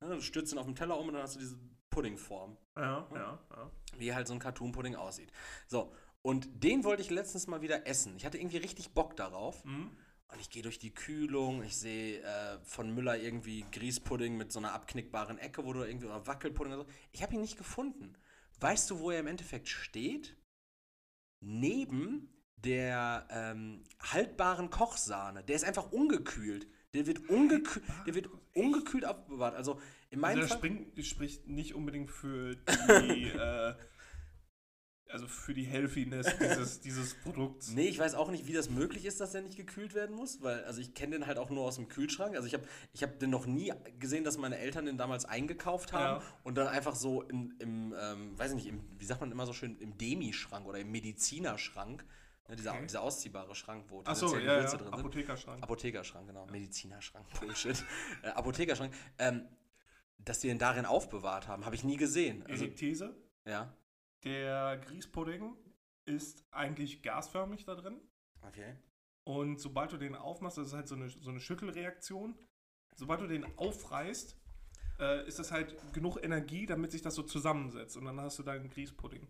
Ja, 0.00 0.08
du 0.08 0.20
stürzt 0.20 0.52
ihn 0.52 0.58
auf 0.58 0.66
den 0.66 0.74
Teller 0.74 0.98
um 0.98 1.08
und 1.08 1.14
dann 1.14 1.22
hast 1.22 1.36
du 1.36 1.40
diese 1.40 1.56
Puddingform, 1.90 2.56
Ja, 2.76 3.06
ja, 3.14 3.38
ja. 3.50 3.70
wie 3.98 4.14
halt 4.14 4.26
so 4.26 4.32
ein 4.34 4.38
Cartoon-Pudding 4.38 4.94
aussieht. 4.96 5.30
So, 5.66 5.92
und 6.22 6.62
den 6.64 6.84
wollte 6.84 7.02
ich 7.02 7.10
letztens 7.10 7.46
mal 7.46 7.62
wieder 7.62 7.86
essen. 7.86 8.14
Ich 8.16 8.24
hatte 8.24 8.38
irgendwie 8.38 8.58
richtig 8.58 8.94
Bock 8.94 9.16
darauf. 9.16 9.64
Mhm. 9.64 9.90
Und 10.32 10.40
ich 10.40 10.48
gehe 10.48 10.62
durch 10.62 10.78
die 10.78 10.94
Kühlung, 10.94 11.62
ich 11.62 11.76
sehe 11.76 12.20
äh, 12.22 12.58
von 12.64 12.94
Müller 12.94 13.18
irgendwie 13.18 13.66
Grießpudding 13.70 14.36
mit 14.36 14.50
so 14.50 14.58
einer 14.60 14.72
abknickbaren 14.72 15.38
Ecke, 15.38 15.64
wo 15.64 15.72
du 15.74 15.84
irgendwie, 15.84 16.06
oder 16.06 16.26
Wackelpudding 16.26 16.72
oder 16.72 16.84
so. 16.84 16.88
Ich 17.12 17.22
habe 17.22 17.34
ihn 17.34 17.42
nicht 17.42 17.58
gefunden. 17.58 18.16
Weißt 18.60 18.90
du, 18.90 18.98
wo 19.00 19.10
er 19.10 19.20
im 19.20 19.26
Endeffekt 19.26 19.68
steht? 19.68 20.36
Neben 21.40 22.32
der 22.56 23.26
ähm, 23.30 23.84
haltbaren 24.00 24.70
Kochsahne. 24.70 25.42
Der 25.44 25.56
ist 25.56 25.64
einfach 25.64 25.92
ungekühlt. 25.92 26.66
Der 26.94 27.06
wird, 27.06 27.28
ungekühlt, 27.28 27.84
der 28.06 28.14
wird 28.14 28.28
ungekühlt 28.54 29.04
aufbewahrt. 29.04 29.54
Also 29.54 29.80
in 30.10 30.20
meinem 30.20 30.40
Also 30.40 30.54
das 30.54 30.60
Fall. 30.60 30.70
springt, 30.70 31.06
spricht 31.06 31.48
nicht 31.48 31.74
unbedingt 31.74 32.10
für 32.10 32.56
die, 32.66 33.28
äh, 33.28 33.74
also 35.12 35.26
für 35.28 35.54
die 35.54 35.64
Healthiness 35.64 36.26
dieses, 36.38 36.80
dieses 36.82 37.14
Produkts. 37.14 37.68
Nee, 37.70 37.88
ich 37.88 37.98
weiß 37.98 38.14
auch 38.14 38.30
nicht, 38.30 38.46
wie 38.46 38.52
das 38.52 38.70
möglich 38.70 39.04
ist, 39.04 39.20
dass 39.20 39.32
der 39.32 39.42
nicht 39.42 39.56
gekühlt 39.56 39.94
werden 39.94 40.16
muss, 40.16 40.42
weil 40.42 40.64
also 40.64 40.80
ich 40.80 40.94
kenne 40.94 41.12
den 41.18 41.26
halt 41.26 41.38
auch 41.38 41.50
nur 41.50 41.64
aus 41.64 41.76
dem 41.76 41.88
Kühlschrank. 41.88 42.34
Also 42.34 42.46
ich 42.48 42.54
habe 42.54 42.64
ich 42.92 43.02
hab 43.02 43.18
den 43.18 43.30
noch 43.30 43.46
nie 43.46 43.72
gesehen, 43.98 44.24
dass 44.24 44.38
meine 44.38 44.58
Eltern 44.58 44.86
den 44.86 44.96
damals 44.98 45.24
eingekauft 45.24 45.92
haben 45.92 46.20
Ja. 46.20 46.28
und 46.44 46.56
dann 46.56 46.66
einfach 46.68 46.94
so 46.96 47.22
in, 47.22 47.54
im, 47.58 47.94
ähm, 48.00 48.38
weiß 48.38 48.50
ich 48.52 48.56
nicht, 48.56 48.66
im, 48.66 48.80
wie 48.98 49.04
sagt 49.04 49.20
man 49.20 49.30
immer 49.30 49.46
so 49.46 49.52
schön, 49.52 49.76
im 49.78 49.96
Demi-Schrank 49.98 50.66
oder 50.66 50.78
im 50.78 50.90
Medizinerschrank, 50.90 52.04
ne, 52.48 52.56
dieser, 52.56 52.72
Okay. 52.72 52.82
dieser 52.86 53.02
ausziehbare 53.02 53.54
Schrank, 53.54 53.84
wo 53.88 54.00
Achso, 54.04 54.26
tendenziell 54.26 54.44
ja, 54.46 54.52
ja, 54.52 54.56
Gewürze 54.58 54.76
drin 54.78 54.86
sind. 54.86 54.94
Apothekerschrank. 54.98 55.62
Apothekerschrank, 55.62 56.26
genau. 56.26 56.46
Medizinerschrank, 56.46 57.26
Bullshit. 57.40 57.84
äh, 58.22 58.28
Apothekerschrank. 58.28 58.92
Ähm, 59.18 59.46
dass 60.24 60.38
die 60.38 60.46
den 60.48 60.58
darin 60.58 60.86
aufbewahrt 60.86 61.48
haben, 61.48 61.64
habe 61.64 61.74
ich 61.74 61.82
nie 61.82 61.96
gesehen. 61.96 62.44
Also, 62.48 62.66
These, 62.68 63.12
ja, 63.44 63.74
der 64.24 64.78
Grießpudding 64.78 65.56
ist 66.06 66.44
eigentlich 66.50 67.02
gasförmig 67.02 67.64
da 67.64 67.74
drin. 67.74 68.00
okay. 68.46 68.76
Und 69.24 69.60
sobald 69.60 69.92
du 69.92 69.98
den 69.98 70.16
aufmachst, 70.16 70.58
das 70.58 70.68
ist 70.68 70.72
halt 70.74 70.88
so 70.88 70.96
eine, 70.96 71.08
so 71.08 71.30
eine 71.30 71.38
Schüttelreaktion. 71.38 72.36
Sobald 72.96 73.20
du 73.20 73.28
den 73.28 73.46
aufreißt, 73.56 74.36
äh, 74.98 75.26
ist 75.28 75.38
das 75.38 75.52
halt 75.52 75.76
genug 75.92 76.18
Energie, 76.24 76.66
damit 76.66 76.90
sich 76.90 77.02
das 77.02 77.14
so 77.14 77.22
zusammensetzt. 77.22 77.96
Und 77.96 78.04
dann 78.06 78.20
hast 78.20 78.40
du 78.40 78.42
deinen 78.42 78.68
Grießpudding. 78.68 79.24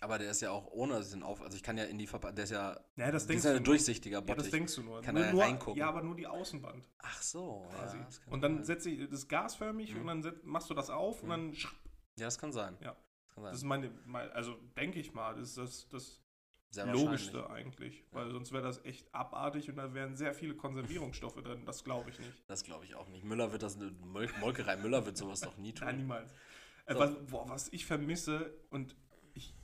Aber 0.00 0.16
der 0.18 0.30
ist 0.30 0.40
ja 0.40 0.50
auch 0.50 0.66
ohne 0.68 0.96
diesen 0.98 1.22
Auf... 1.22 1.42
Also 1.42 1.56
ich 1.58 1.62
kann 1.62 1.76
ja 1.76 1.84
in 1.84 1.98
die 1.98 2.06
Verpackung... 2.06 2.36
Der 2.36 2.44
ist 2.44 2.50
ja... 2.52 2.80
Ja, 2.96 3.10
das 3.10 3.26
denkst 3.26 3.40
ist 3.40 3.44
ja 3.44 3.50
du 3.52 3.58
ein 3.58 3.64
durchsichtiger 3.64 4.18
Ja, 4.20 4.24
das 4.24 4.36
Bottich. 4.36 4.50
denkst 4.50 4.74
du 4.76 4.82
nur. 4.82 5.02
Kann 5.02 5.14
nur, 5.14 5.24
er 5.26 5.32
nur 5.32 5.42
reingucken. 5.42 5.78
Ja, 5.78 5.88
aber 5.90 6.02
nur 6.02 6.16
die 6.16 6.26
Außenwand 6.26 6.88
Ach 6.98 7.20
so, 7.20 7.68
quasi. 7.70 7.98
ja. 7.98 8.08
Und 8.30 8.40
dann 8.40 8.56
sein. 8.56 8.64
setzt 8.64 8.84
sich 8.84 9.06
das 9.10 9.28
gasförmig 9.28 9.92
Mhm. 9.94 10.00
und 10.00 10.06
dann 10.06 10.22
set, 10.22 10.42
machst 10.44 10.70
du 10.70 10.74
das 10.74 10.88
auf 10.88 11.20
und 11.22 11.26
Mhm. 11.28 11.30
dann. 11.32 11.52
sch- 11.52 11.66
Ja, 12.18 12.24
das 12.26 12.38
kann 12.38 12.50
sein. 12.52 12.78
Ja. 12.80 12.96
Das 13.44 13.56
ist 13.58 13.64
meine, 13.64 13.90
mein, 14.04 14.30
also 14.32 14.54
denke 14.76 14.98
ich 15.00 15.12
mal, 15.14 15.34
das 15.36 15.50
ist 15.50 15.58
das, 15.58 15.88
das 15.88 16.22
Sehr 16.70 16.86
Logischste 16.86 17.48
eigentlich. 17.50 18.04
Weil 18.12 18.30
sonst 18.30 18.52
wäre 18.52 18.62
das 18.62 18.84
echt 18.84 19.12
abartig 19.14 19.68
und 19.70 19.76
da 19.76 19.94
wären 19.94 20.16
sehr 20.16 20.34
viele 20.34 20.54
Konservierungsstoffe 20.54 21.42
drin. 21.42 21.64
Das 21.64 21.82
glaube 21.84 22.10
ich 22.10 22.18
nicht. 22.18 22.42
Das 22.46 22.62
glaube 22.64 22.84
ich 22.84 22.94
auch 22.94 23.08
nicht. 23.08 23.24
Müller 23.24 23.52
wird 23.52 23.62
das... 23.62 23.76
eine 23.76 23.90
Mol 23.92 24.28
Molkerei 24.40 24.76
Müller 24.76 25.04
wird 25.06 25.16
sowas 25.16 25.40
doch 25.40 25.56
nie 25.56 25.72
tun. 25.74 25.86
Nein, 25.86 25.96
niemals. 25.98 26.32
Äh, 26.86 26.94
So. 26.94 26.98
was, 27.00 27.14
boah, 27.26 27.48
was 27.48 27.68
ich 27.72 27.84
vermisse 27.86 28.54
und 28.70 28.96
ich, 29.34 29.54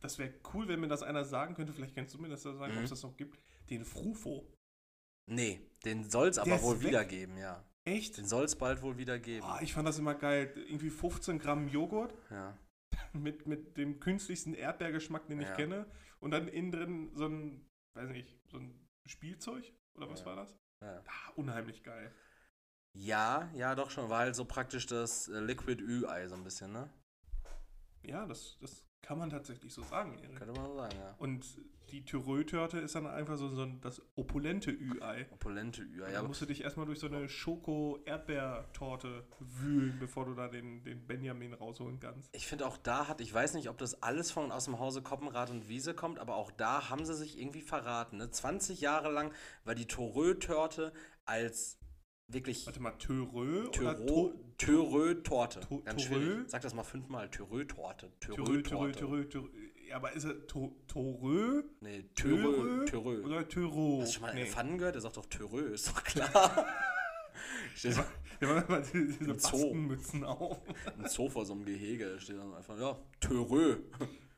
das 0.00 0.18
wäre 0.18 0.32
cool, 0.54 0.68
wenn 0.68 0.80
mir 0.80 0.88
das 0.88 1.02
einer 1.02 1.24
sagen 1.24 1.54
könnte, 1.54 1.72
vielleicht 1.72 1.94
kannst 1.94 2.14
du 2.14 2.18
mir 2.18 2.28
das 2.28 2.44
ja 2.44 2.52
sagen, 2.54 2.72
Mhm. 2.72 2.78
ob 2.78 2.84
es 2.84 2.90
das 2.90 3.02
noch 3.02 3.16
gibt, 3.16 3.38
den 3.70 3.84
Frufo. 3.84 4.46
Nee, 5.28 5.60
den 5.84 6.08
soll 6.08 6.28
es 6.28 6.38
aber 6.38 6.62
wohl 6.62 6.80
weg. 6.80 6.88
wieder 6.88 7.04
geben, 7.04 7.36
ja. 7.36 7.64
Echt? 7.84 8.16
Den 8.16 8.26
soll 8.26 8.44
es 8.44 8.56
bald 8.56 8.82
wohl 8.82 8.96
wieder 8.98 9.18
geben. 9.18 9.46
Boah, 9.46 9.60
ich 9.62 9.72
fand 9.72 9.86
das 9.88 9.98
immer 9.98 10.14
geil. 10.14 10.52
Irgendwie 10.68 10.90
15 10.90 11.38
Gramm 11.38 11.68
Joghurt 11.68 12.14
Ja. 12.30 12.56
Mit, 13.22 13.46
mit 13.46 13.76
dem 13.76 14.00
künstlichsten 14.00 14.54
Erdbeergeschmack, 14.54 15.26
den 15.28 15.40
ich 15.40 15.48
Ja. 15.48 15.54
kenne. 15.56 15.86
Und 16.20 16.30
dann 16.30 16.48
innen 16.48 16.72
drin 16.72 17.10
so 17.14 17.26
ein, 17.26 17.68
weiß 17.94 18.10
nicht, 18.10 18.38
so 18.48 18.58
ein 18.58 18.88
Spielzeug? 19.06 19.72
Oder 19.94 20.08
was 20.10 20.20
Ja. 20.20 20.26
war 20.26 20.36
das? 20.36 20.56
Ja. 20.82 21.02
Ah, 21.06 21.30
unheimlich 21.36 21.82
geil. 21.82 22.12
ja, 22.94 23.50
ja, 23.54 23.74
doch 23.74 23.90
schon. 23.90 24.08
War 24.08 24.20
halt 24.20 24.34
so 24.36 24.44
praktisch 24.44 24.86
das 24.86 25.28
äh, 25.28 25.40
Liquid 25.40 25.82
Ü-Ei 25.82 26.28
so 26.28 26.34
ein 26.34 26.44
bisschen, 26.44 26.72
ne? 26.72 26.90
Ja, 28.02 28.26
das, 28.26 28.56
das 28.60 28.86
kann 29.06 29.18
man 29.18 29.30
tatsächlich 29.30 29.72
so 29.72 29.82
sagen, 29.82 30.18
Erik. 30.18 30.34
Könnte 30.36 30.60
man 30.60 30.66
so 30.66 30.76
sagen, 30.76 30.96
ja. 30.98 31.14
Und 31.18 31.46
die 31.92 32.04
Thürö-Törte 32.04 32.78
ist 32.78 32.96
dann 32.96 33.06
einfach 33.06 33.36
so, 33.36 33.48
so 33.48 33.62
ein, 33.62 33.80
das 33.80 34.02
opulente 34.16 34.72
Ü-Ei. 34.72 35.28
Opulente 35.30 35.82
Ü-Ei. 35.82 36.06
Da 36.06 36.12
Ja, 36.12 36.18
aber 36.18 36.26
musst 36.28 36.40
du 36.42 36.46
dich 36.46 36.64
erstmal 36.64 36.86
durch 36.86 36.98
so 36.98 37.06
eine 37.06 37.28
Schoko-Erdbeertorte 37.28 39.22
wühlen, 39.38 39.96
bevor 40.00 40.24
du 40.24 40.34
da 40.34 40.48
den, 40.48 40.82
den 40.82 41.06
Benjamin 41.06 41.54
rausholen 41.54 42.00
kannst. 42.00 42.34
Ich 42.34 42.48
finde 42.48 42.66
auch 42.66 42.76
da 42.78 43.06
hat, 43.06 43.20
ich 43.20 43.32
weiß 43.32 43.54
nicht, 43.54 43.68
ob 43.68 43.78
das 43.78 44.02
alles 44.02 44.32
von 44.32 44.50
aus 44.50 44.64
dem 44.64 44.80
Hause 44.80 45.02
Koppenrad 45.02 45.50
und 45.50 45.68
Wiese 45.68 45.94
kommt, 45.94 46.18
aber 46.18 46.34
auch 46.34 46.50
da 46.50 46.90
haben 46.90 47.04
sie 47.04 47.14
sich 47.14 47.38
irgendwie 47.38 47.62
verraten. 47.62 48.16
Ne? 48.16 48.28
20 48.28 48.80
Jahre 48.80 49.12
lang 49.12 49.32
war 49.64 49.76
die 49.76 49.86
Torö-Törte 49.86 50.92
als 51.24 51.78
wirklich 52.28 52.66
Warte 52.66 52.80
mal, 52.80 52.92
Törö- 52.94 53.70
To- 54.06 54.34
Törö-Torte. 54.58 55.60
To- 55.60 55.82
Ganz 55.82 56.02
schwierig. 56.02 56.48
Sag 56.48 56.62
das 56.62 56.74
mal 56.74 56.82
fünfmal. 56.82 57.30
Törö-Torte. 57.30 58.10
Thürö, 58.20 58.36
Thürö, 58.36 58.62
Törö-Torte. 58.62 58.98
Thürö, 58.98 59.24
Thürö. 59.28 59.48
Ja, 59.88 59.96
aber 59.96 60.12
ist 60.12 60.24
er 60.24 60.46
To- 60.46 60.74
Torö 60.88 61.62
Nee, 61.80 62.04
Törö. 62.14 62.84
Törö 62.84 62.84
Törö. 62.86 63.22
oder 63.24 63.48
Tyro? 63.48 64.00
Hast 64.00 64.08
du 64.08 64.12
schon 64.14 64.22
mal 64.22 64.28
einen. 64.30 64.38
Elefanten 64.40 64.78
gehört? 64.78 64.94
Der 64.96 65.02
sagt 65.02 65.16
doch 65.16 65.26
Törö, 65.26 65.68
ist 65.74 65.88
doch 65.88 66.02
klar. 66.02 66.66
Steht 67.76 67.96
Wir 68.40 68.48
haben 68.48 68.66
immer 68.66 68.80
diese. 68.80 69.24
Baskenmützen 69.24 70.24
auf. 70.24 70.58
ein 70.98 71.08
Zoo 71.08 71.28
vor 71.28 71.44
so 71.46 71.52
einem 71.52 71.64
Gehege, 71.64 72.18
steht 72.18 72.38
dann 72.38 72.52
einfach, 72.54 72.78
ja, 72.78 72.98
Törö. 73.20 73.76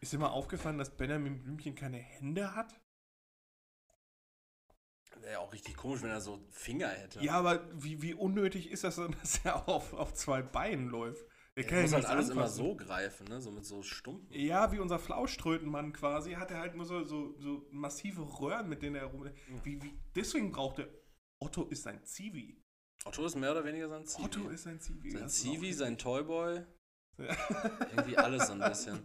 Ist 0.00 0.12
dir 0.12 0.18
mal 0.18 0.28
aufgefallen, 0.28 0.78
dass 0.78 0.90
Benjamin 0.96 1.42
Blümchen 1.42 1.74
keine 1.74 1.96
Hände 1.98 2.54
hat? 2.54 2.78
Wäre 5.20 5.32
ja 5.32 5.38
auch 5.40 5.52
richtig 5.52 5.76
komisch, 5.76 6.02
wenn 6.02 6.10
er 6.10 6.20
so 6.20 6.40
Finger 6.50 6.88
hätte. 6.88 7.20
Ja, 7.22 7.32
aber 7.34 7.60
wie, 7.74 8.00
wie 8.02 8.14
unnötig 8.14 8.70
ist 8.70 8.84
das 8.84 8.96
denn, 8.96 9.12
dass 9.20 9.44
er 9.44 9.68
auf, 9.68 9.92
auf 9.94 10.14
zwei 10.14 10.42
Beinen 10.42 10.88
läuft? 10.88 11.24
Der 11.56 11.68
Er 11.70 11.82
muss 11.82 11.90
ja 11.90 11.96
halt 11.96 12.02
nichts 12.04 12.10
alles 12.10 12.28
immer 12.30 12.42
anfassen. 12.42 12.64
so 12.64 12.76
greifen, 12.76 13.26
ne? 13.28 13.40
So 13.40 13.50
mit 13.50 13.64
so 13.64 13.82
Stumpen. 13.82 14.28
Ja, 14.32 14.70
wie 14.70 14.78
unser 14.78 14.98
Flauschtrötenmann 15.00 15.92
quasi, 15.92 16.32
hat 16.34 16.50
er 16.52 16.58
halt 16.60 16.76
nur 16.76 16.84
so, 16.86 17.02
so, 17.02 17.36
so 17.38 17.66
massive 17.72 18.22
Röhren, 18.40 18.68
mit 18.68 18.82
denen 18.82 18.94
er 18.94 19.06
rum. 19.06 19.28
Wie, 19.64 19.82
wie, 19.82 19.92
deswegen 20.14 20.52
braucht 20.52 20.78
er. 20.78 20.88
Otto 21.40 21.64
ist 21.64 21.86
ein 21.88 22.04
Zivi. 22.04 22.62
Otto 23.04 23.24
ist 23.26 23.34
mehr 23.36 23.50
oder 23.52 23.64
weniger 23.64 23.88
sein 23.88 24.06
Zivi. 24.06 24.24
Otto 24.24 24.48
ist 24.50 24.66
ein 24.68 24.80
Zivi. 24.80 25.10
sein 25.10 25.28
Zivi, 25.28 25.72
sein 25.72 25.98
Toyboy. 25.98 26.64
Ja. 27.18 27.36
Irgendwie 27.90 28.16
alles 28.16 28.46
so 28.46 28.52
ein 28.52 28.60
bisschen. 28.68 29.00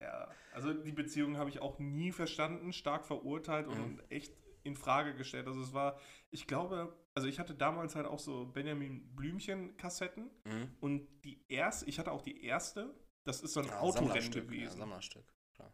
Ja, 0.00 0.28
also 0.52 0.72
die 0.72 0.90
Beziehung 0.92 1.36
habe 1.36 1.50
ich 1.50 1.60
auch 1.60 1.78
nie 1.78 2.10
verstanden, 2.10 2.72
stark 2.72 3.04
verurteilt 3.06 3.68
Mhm. 3.68 3.82
und 3.84 4.10
echt 4.10 4.32
in 4.62 4.74
Frage 4.76 5.14
gestellt. 5.14 5.46
Also 5.46 5.60
es 5.62 5.72
war, 5.72 5.98
ich 6.30 6.46
glaube, 6.46 6.96
also 7.14 7.28
ich 7.28 7.38
hatte 7.38 7.54
damals 7.54 7.94
halt 7.96 8.06
auch 8.06 8.18
so 8.18 8.46
Benjamin 8.46 9.14
Blümchen-Kassetten 9.16 10.30
Mhm. 10.44 10.74
und 10.80 11.08
die 11.24 11.44
erste, 11.48 11.86
ich 11.86 11.98
hatte 11.98 12.12
auch 12.12 12.22
die 12.22 12.44
erste, 12.44 12.94
das 13.24 13.40
ist 13.42 13.52
so 13.54 13.60
ein 13.60 13.66
Ja, 13.66 13.80
Autorennen 13.80 14.08
Sammlerstück, 14.10 14.44
Ja, 14.44 14.50
gewesen. 14.50 14.78
Sammlerstück, 14.78 15.34
klar. 15.54 15.72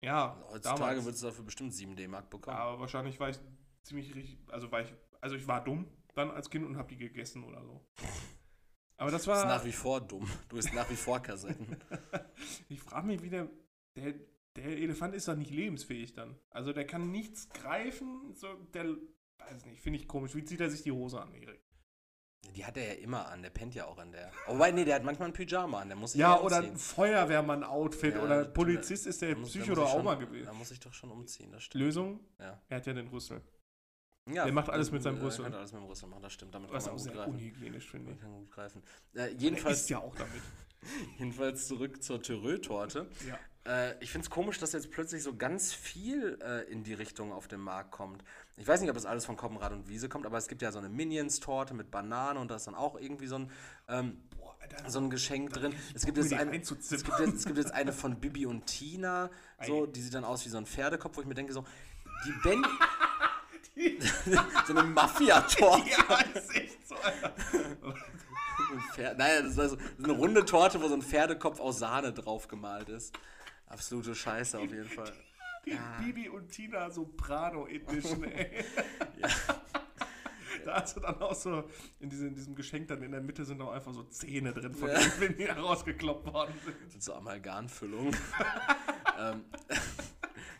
Ja, 0.00 0.32
Also 0.34 0.48
heutzutage 0.54 0.80
damals. 0.80 1.04
würdest 1.04 1.22
du 1.22 1.26
dafür 1.26 1.44
bestimmt 1.44 1.74
7 1.74 1.96
D-Mark 1.96 2.30
bekommen. 2.30 2.56
Ja, 2.56 2.62
aber 2.64 2.80
wahrscheinlich 2.80 3.18
war 3.20 3.28
ich 3.30 3.38
ziemlich 3.82 4.14
richtig, 4.14 4.38
also 4.50 4.70
war 4.72 4.80
ich, 4.82 4.92
also 5.20 5.36
ich 5.36 5.46
war 5.46 5.62
dumm 5.62 5.86
dann 6.14 6.30
als 6.30 6.48
Kind 6.50 6.64
und 6.64 6.76
habe 6.78 6.88
die 6.88 6.96
gegessen 6.96 7.44
oder 7.44 7.62
so. 7.64 7.84
Aber 8.98 9.10
das 9.10 9.24
Du 9.24 9.30
bist 9.30 9.42
war, 9.42 9.58
nach 9.58 9.64
wie 9.66 9.72
vor 9.72 10.00
dumm. 10.00 10.26
Du 10.48 10.56
bist 10.56 10.72
nach 10.72 10.88
wie 10.88 10.96
vor 10.96 11.20
Kassetten. 11.20 11.76
ich 12.70 12.80
frage 12.80 13.06
mich 13.08 13.20
wieder, 13.20 13.46
der, 13.94 14.12
der 14.14 14.26
Elefant 14.58 15.14
ist 15.14 15.28
doch 15.28 15.36
nicht 15.36 15.50
lebensfähig 15.50 16.12
dann. 16.14 16.38
Also 16.50 16.72
der 16.72 16.86
kann 16.86 17.10
nichts 17.10 17.48
greifen, 17.50 18.34
so, 18.34 18.48
der, 18.74 18.84
weiß 19.38 19.64
nicht, 19.66 19.80
finde 19.80 19.98
ich 19.98 20.08
komisch. 20.08 20.34
Wie 20.34 20.44
zieht 20.44 20.60
er 20.60 20.70
sich 20.70 20.82
die 20.82 20.92
Hose 20.92 21.20
an, 21.20 21.32
Erik? 21.34 21.60
Die 22.54 22.64
hat 22.64 22.76
er 22.76 22.94
ja 22.94 23.00
immer 23.02 23.26
an, 23.26 23.42
der 23.42 23.50
pennt 23.50 23.74
ja 23.74 23.86
auch 23.86 23.98
in 24.00 24.12
der. 24.12 24.30
Oh, 24.46 24.52
wobei, 24.54 24.70
nee, 24.70 24.84
der 24.84 24.94
hat 24.96 25.02
manchmal 25.04 25.28
ein 25.28 25.32
Pyjama 25.34 25.80
an, 25.80 25.88
der 25.88 25.96
muss 25.96 26.12
sich 26.12 26.20
Ja, 26.20 26.36
ja 26.36 26.40
oder 26.42 26.58
ein 26.58 26.76
Feuerwehrmann-Outfit 26.76 28.14
Ja, 28.14 28.22
oder. 28.22 28.44
Polizist 28.44 29.06
ist 29.06 29.20
der 29.22 29.36
muss- 29.36 29.50
Psycho 29.50 29.72
ich 29.72 29.78
auch 29.78 30.02
mal 30.02 30.14
gewesen. 30.16 30.46
Da 30.46 30.52
muss 30.52 30.70
ich 30.70 30.78
doch 30.78 30.94
schon 30.94 31.10
umziehen, 31.10 31.50
das 31.50 31.64
stimmt. 31.64 31.84
Lösung? 31.84 32.20
Ja. 32.38 32.62
Er 32.68 32.76
hat 32.76 32.86
ja 32.86 32.92
den 32.92 33.08
Rüssel. 33.08 33.42
Ja, 34.30 34.44
Der 34.44 34.52
macht 34.52 34.70
alles 34.70 34.88
das- 34.88 34.92
mit 34.92 35.02
seinem 35.02 35.18
äh, 35.18 35.22
Rüssel. 35.24 35.44
Er 35.44 35.50
kann 35.50 35.58
alles 35.58 35.72
mit 35.72 35.82
dem 35.82 35.86
Rüssel 35.88 36.08
machen, 36.08 36.22
das 36.22 36.32
stimmt. 36.32 36.54
Damit 36.54 36.70
Was 36.72 36.84
kann 36.84 36.92
auch 36.94 36.96
man 36.96 37.04
gut 37.04 37.12
sehr 37.12 37.14
greifen. 37.24 37.34
unhygienisch, 37.34 37.90
finde 37.90 38.06
Man 38.06 38.14
ich. 38.14 38.20
kann 38.20 38.32
gut 38.32 38.50
greifen. 38.50 38.82
Äh, 39.14 39.18
Er 39.18 39.32
jedenfalls, 39.32 39.80
isst 39.80 39.90
ja 39.90 39.98
auch 39.98 40.14
damit. 40.14 40.42
jedenfalls 41.18 41.66
zurück 41.66 42.02
zur 42.02 42.22
Törö-Torte. 42.22 43.08
Ja. 43.26 43.38
Äh, 43.66 43.96
ich 44.00 44.10
finde 44.10 44.24
es 44.24 44.30
komisch, 44.30 44.58
dass 44.58 44.72
jetzt 44.72 44.90
plötzlich 44.90 45.22
so 45.22 45.36
ganz 45.36 45.72
viel 45.72 46.38
äh, 46.42 46.70
in 46.70 46.84
die 46.84 46.94
Richtung 46.94 47.32
auf 47.32 47.48
den 47.48 47.60
Markt 47.60 47.90
kommt. 47.90 48.22
Ich 48.56 48.66
weiß 48.66 48.80
nicht, 48.80 48.90
ob 48.90 48.96
das 48.96 49.06
alles 49.06 49.26
von 49.26 49.36
Koppenrad 49.36 49.72
und 49.72 49.88
Wiese 49.88 50.08
kommt, 50.08 50.26
aber 50.26 50.38
es 50.38 50.48
gibt 50.48 50.62
ja 50.62 50.72
so 50.72 50.78
eine 50.78 50.88
Minions-Torte 50.88 51.74
mit 51.74 51.90
Banane 51.90 52.38
und 52.38 52.50
da 52.50 52.56
ist 52.56 52.66
dann 52.66 52.74
auch 52.74 52.98
irgendwie 52.98 53.26
so 53.26 53.36
ein, 53.36 53.50
ähm, 53.88 54.22
Boah, 54.36 54.56
Alter, 54.60 54.90
so 54.90 55.00
ein 55.00 55.10
Geschenk 55.10 55.52
drin. 55.52 55.74
Es 55.94 56.06
gibt, 56.06 56.16
jetzt 56.18 56.32
eine, 56.32 56.56
es, 56.56 56.68
gibt 56.68 56.82
jetzt, 56.90 56.92
es 56.92 57.44
gibt 57.44 57.58
jetzt 57.58 57.72
eine 57.72 57.92
von 57.92 58.18
Bibi 58.20 58.46
und 58.46 58.66
Tina, 58.66 59.30
so, 59.66 59.86
die 59.86 60.00
sieht 60.00 60.14
dann 60.14 60.24
aus 60.24 60.44
wie 60.44 60.48
so 60.48 60.58
ein 60.58 60.66
Pferdekopf, 60.66 61.16
wo 61.16 61.20
ich 61.20 61.26
mir 61.26 61.34
denke, 61.34 61.52
so, 61.52 61.64
die 62.26 62.32
Ben. 62.42 62.64
so 64.66 64.72
eine 64.72 64.84
Mafia-Torte. 64.84 65.90
ja, 65.90 66.16
ist 66.34 66.56
echt 66.56 66.88
so, 66.88 66.94
Alter. 66.96 67.34
Ein 68.72 68.80
Pferd- 68.94 69.18
Nein, 69.18 69.42
das 69.44 69.52
ist 69.52 69.58
also 69.58 69.76
eine 70.02 70.12
runde 70.12 70.44
Torte, 70.44 70.80
wo 70.82 70.88
so 70.88 70.94
ein 70.94 71.02
Pferdekopf 71.02 71.60
aus 71.60 71.78
Sahne 71.78 72.12
drauf 72.12 72.48
gemalt 72.48 72.88
ist. 72.88 73.14
Absolute 73.68 74.14
Scheiße 74.14 74.58
auf 74.58 74.70
jeden 74.70 74.88
Fall. 74.88 75.12
Die 75.64 75.76
Bibi 76.04 76.28
und 76.28 76.48
Tina 76.50 76.90
Soprano 76.90 77.66
Edition, 77.66 78.24
ey. 78.24 78.64
Da 80.64 80.80
hast 80.82 80.96
du 80.96 81.00
dann 81.00 81.20
auch 81.22 81.34
so, 81.34 81.62
in, 82.00 82.10
diese, 82.10 82.26
in 82.26 82.34
diesem 82.34 82.56
Geschenk 82.56 82.88
dann 82.88 83.00
in 83.02 83.12
der 83.12 83.20
Mitte 83.20 83.44
sind 83.44 83.60
auch 83.62 83.70
einfach 83.70 83.92
so 83.92 84.02
Zähne 84.04 84.52
drin, 84.52 84.74
von 84.74 84.88
Ja. 84.88 84.98
denen, 85.20 85.36
die 85.36 85.44
rausgekloppt 85.44 86.32
worden 86.32 86.54
sind. 86.64 86.74
Das 86.82 86.92
sind 86.92 87.02
so 87.04 87.14
Amalgamfüllungen. 87.14 88.16
ähm, 89.20 89.44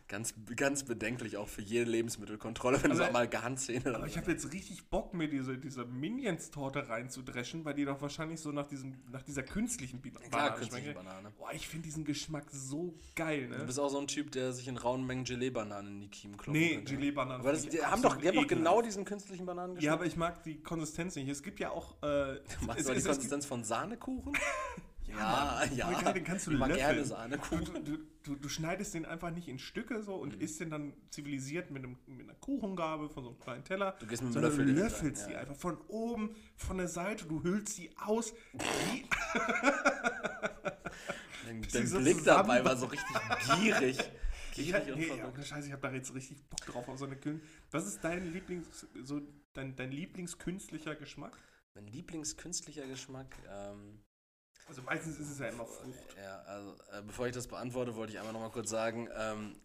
ganz, 0.08 0.34
ganz 0.54 0.84
bedenklich 0.84 1.36
auch 1.36 1.48
für 1.48 1.62
jede 1.62 1.90
Lebensmittelkontrolle, 1.90 2.82
wenn 2.82 2.90
du 2.90 2.96
so 2.96 3.02
Also, 3.02 3.10
Amalgamzähne 3.10 3.94
Aber 3.94 4.06
ich 4.06 4.16
habe 4.16 4.30
jetzt 4.30 4.52
richtig 4.52 4.88
Bock, 4.88 5.14
mir 5.14 5.28
diese, 5.28 5.58
diese 5.58 5.84
Minions-Torte 5.84 6.88
reinzudreschen, 6.88 7.64
weil 7.64 7.74
die 7.74 7.84
doch 7.84 8.00
wahrscheinlich 8.00 8.40
so 8.40 8.52
nach, 8.52 8.66
diesem, 8.66 8.94
nach 9.10 9.22
dieser 9.22 9.42
künstlichen 9.42 10.00
Bi- 10.00 10.10
Klar, 10.10 10.30
Banane 10.30 10.56
künstliche 10.56 10.84
schmecken. 10.92 11.04
Banane. 11.04 11.30
Boah, 11.36 11.50
ich 11.52 11.66
finde 11.68 11.84
diesen 11.84 12.04
Geschmack 12.04 12.44
so 12.52 12.98
geil, 13.14 13.48
Du 13.48 13.58
ne? 13.58 13.64
bist 13.64 13.80
auch 13.80 13.88
so 13.88 13.98
ein 13.98 14.06
Typ, 14.06 14.30
der 14.32 14.52
sich 14.52 14.68
in 14.68 14.76
rauen 14.76 15.04
Mengen 15.06 15.24
Gelee-Bananen 15.24 15.94
in 15.96 16.00
die 16.02 16.08
Kiemen 16.08 16.36
klopft. 16.36 16.58
Nee, 16.60 16.80
Gelee-Bananen 16.82 17.40
Aber 17.40 17.52
das, 17.52 17.68
die 17.68 17.82
haben 17.84 18.02
doch, 18.02 18.16
die 18.16 18.28
haben 18.28 18.36
doch 18.36 18.46
genau 18.46 18.82
diesen 18.82 19.04
künstlichen 19.04 19.46
Bananen 19.46 19.78
Ja, 19.80 19.92
aber 19.94 20.06
ich 20.06 20.16
mag 20.16 20.42
die 20.44 20.60
Konsistenz 20.62 21.16
nicht. 21.16 21.28
Es 21.28 21.42
gibt 21.42 21.58
ja 21.60 21.70
auch. 21.70 22.00
Äh, 22.02 22.40
Machst 22.66 22.88
du 22.88 22.94
die 22.94 23.02
Konsistenz 23.02 23.44
von 23.46 23.64
Sahnekuchen? 23.64 24.32
ja, 25.16 25.64
Ja, 25.74 25.90
ja. 26.00 26.12
den 26.12 26.24
kannst 26.24 26.46
du 26.46 26.52
mag 26.52 26.68
löffeln. 26.68 26.86
gerne 26.86 27.00
Du, 27.02 27.06
Sahnekuchen. 27.08 27.84
du, 27.84 27.98
du, 28.22 28.34
du 28.36 28.48
schneidest 28.48 28.94
den 28.94 29.04
einfach 29.04 29.30
nicht 29.30 29.48
in 29.48 29.58
Stücke 29.58 30.02
so 30.02 30.16
Mhm. 30.16 30.22
und 30.22 30.34
isst 30.42 30.60
den 30.60 30.70
dann 30.70 30.92
zivilisiert 31.10 31.70
mit, 31.70 31.84
einem, 31.84 31.96
mit 32.06 32.28
einer 32.28 32.38
Kuchengabel 32.38 33.08
von 33.08 33.24
so 33.24 33.30
einem 33.30 33.38
kleinen 33.38 33.64
Teller. 33.64 33.96
Du 34.00 34.06
gehst 34.06 34.22
mit 34.22 34.30
dem 34.30 34.32
sondern 34.34 34.50
Löffel 34.52 34.66
du 34.66 34.72
löffelst 34.72 35.22
rein, 35.22 35.28
die 35.28 35.34
ja. 35.34 35.40
einfach 35.40 35.56
von 35.56 35.78
oben, 35.88 36.34
von 36.56 36.78
der 36.78 36.88
Seite, 36.88 37.26
du 37.26 37.42
hüllst 37.42 37.74
sie 37.76 37.90
aus. 37.96 38.32
Wie, 38.52 39.06
Dein, 41.46 41.62
sie 41.62 41.86
so 41.86 41.98
Blick 41.98 42.24
dabei 42.24 42.64
war 42.64 42.76
so 42.76 42.86
richtig 42.86 43.16
gierig. 43.56 43.98
ich, 44.56 44.74
und 44.74 44.96
nee, 44.96 45.42
Scheiße, 45.44 45.66
ich 45.68 45.72
habe 45.72 45.82
da 45.82 45.92
jetzt 45.92 46.12
richtig 46.14 46.42
Bock 46.48 46.60
drauf 46.66 46.88
auf 46.88 46.98
so 46.98 47.04
eine 47.04 47.16
Kün 47.16 47.40
Was 47.70 47.86
ist 47.86 48.02
dein 48.02 48.32
Lieblings, 48.32 48.86
so 49.02 49.20
dein, 49.52 49.76
dein 49.76 49.92
Lieblingskünstlicher 49.92 50.96
Geschmack? 50.96 51.36
Mein 51.74 51.86
Lieblingskünstlicher 51.86 52.86
Geschmack. 52.86 53.36
Ähm, 53.48 54.00
Also 54.68 54.82
meistens 54.82 55.18
ist 55.18 55.30
es 55.30 55.38
ja 55.38 55.48
immer 55.48 55.64
Frucht. 55.64 56.16
ja, 56.16 56.40
also 56.42 56.72
äh, 56.92 57.02
bevor 57.06 57.26
ich 57.26 57.32
das 57.34 57.46
beantworte, 57.46 57.94
wollte 57.94 58.12
ich 58.12 58.18
einmal 58.18 58.32
noch 58.32 58.40
mal 58.40 58.50
kurz 58.50 58.68
sagen, 58.70 59.08
ähm, 59.16 59.56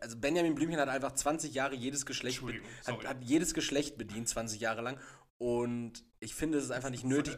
also 0.00 0.18
Benjamin 0.18 0.54
Blümchen 0.54 0.80
hat 0.80 0.88
einfach 0.88 1.12
20 1.12 1.54
Jahre 1.54 1.74
jedes 1.74 2.04
Geschlecht, 2.04 2.42
hat, 2.86 3.04
hat 3.06 3.22
jedes 3.22 3.54
Geschlecht 3.54 3.96
bedient, 3.96 4.28
20 4.28 4.60
Jahre 4.60 4.82
lang. 4.82 4.98
Und 5.38 6.02
ich 6.18 6.34
finde, 6.34 6.56
es 6.56 6.64
ist 6.64 6.70
einfach 6.70 6.88
nicht 6.88 7.04
nötig. 7.04 7.36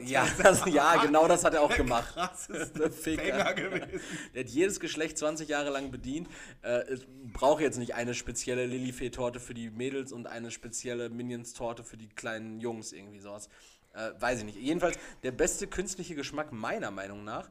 Ja, 0.00 0.26
das, 0.42 0.64
ja, 0.64 0.96
genau 0.96 1.28
das 1.28 1.44
hat 1.44 1.52
er 1.52 1.60
auch 1.60 1.68
der 1.68 1.78
gemacht. 1.78 2.14
krasseste 2.14 2.90
Ficker. 2.90 3.52
Gewesen. 3.52 4.00
Der 4.34 4.44
hat 4.44 4.50
jedes 4.50 4.80
Geschlecht 4.80 5.18
20 5.18 5.46
Jahre 5.46 5.68
lang 5.68 5.90
bedient. 5.90 6.26
Äh, 6.62 6.84
es 6.88 7.06
braucht 7.34 7.60
jetzt 7.60 7.76
nicht 7.76 7.94
eine 7.94 8.14
spezielle 8.14 8.64
Lilifee-Torte 8.64 9.40
für 9.40 9.52
die 9.52 9.68
Mädels 9.68 10.10
und 10.10 10.26
eine 10.26 10.50
spezielle 10.50 11.10
Minions-Torte 11.10 11.84
für 11.84 11.98
die 11.98 12.08
kleinen 12.08 12.60
Jungs, 12.60 12.92
irgendwie 12.92 13.20
sowas. 13.20 13.50
Äh, 13.96 14.12
weiß 14.20 14.40
ich 14.40 14.44
nicht. 14.44 14.58
Jedenfalls 14.58 14.98
der 15.22 15.32
beste 15.32 15.66
künstliche 15.66 16.14
Geschmack 16.14 16.52
meiner 16.52 16.90
Meinung 16.90 17.24
nach. 17.24 17.48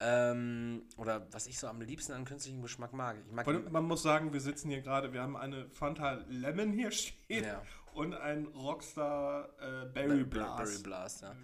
Ähm, 0.00 0.84
oder 0.96 1.26
was 1.32 1.48
ich 1.48 1.58
so 1.58 1.66
am 1.66 1.80
liebsten 1.80 2.12
an 2.12 2.24
künstlichem 2.24 2.62
Geschmack 2.62 2.92
mag. 2.92 3.16
Ich 3.26 3.32
mag 3.32 3.46
Man 3.72 3.84
muss 3.84 4.02
sagen, 4.04 4.32
wir 4.32 4.40
sitzen 4.40 4.70
hier 4.70 4.80
gerade, 4.80 5.12
wir 5.12 5.20
haben 5.22 5.36
eine 5.36 5.68
Fanta 5.70 6.24
Lemon 6.28 6.72
hier 6.72 6.90
stehen 6.92 7.44
Ja. 7.44 7.62
und 7.94 8.14
ein 8.14 8.46
Rockstar 8.46 9.48
äh, 9.58 9.86
Berry 9.92 10.22
Berry 10.22 10.24
Blast. 10.24 10.82
Blast, 10.84 11.22
ja. 11.22 11.34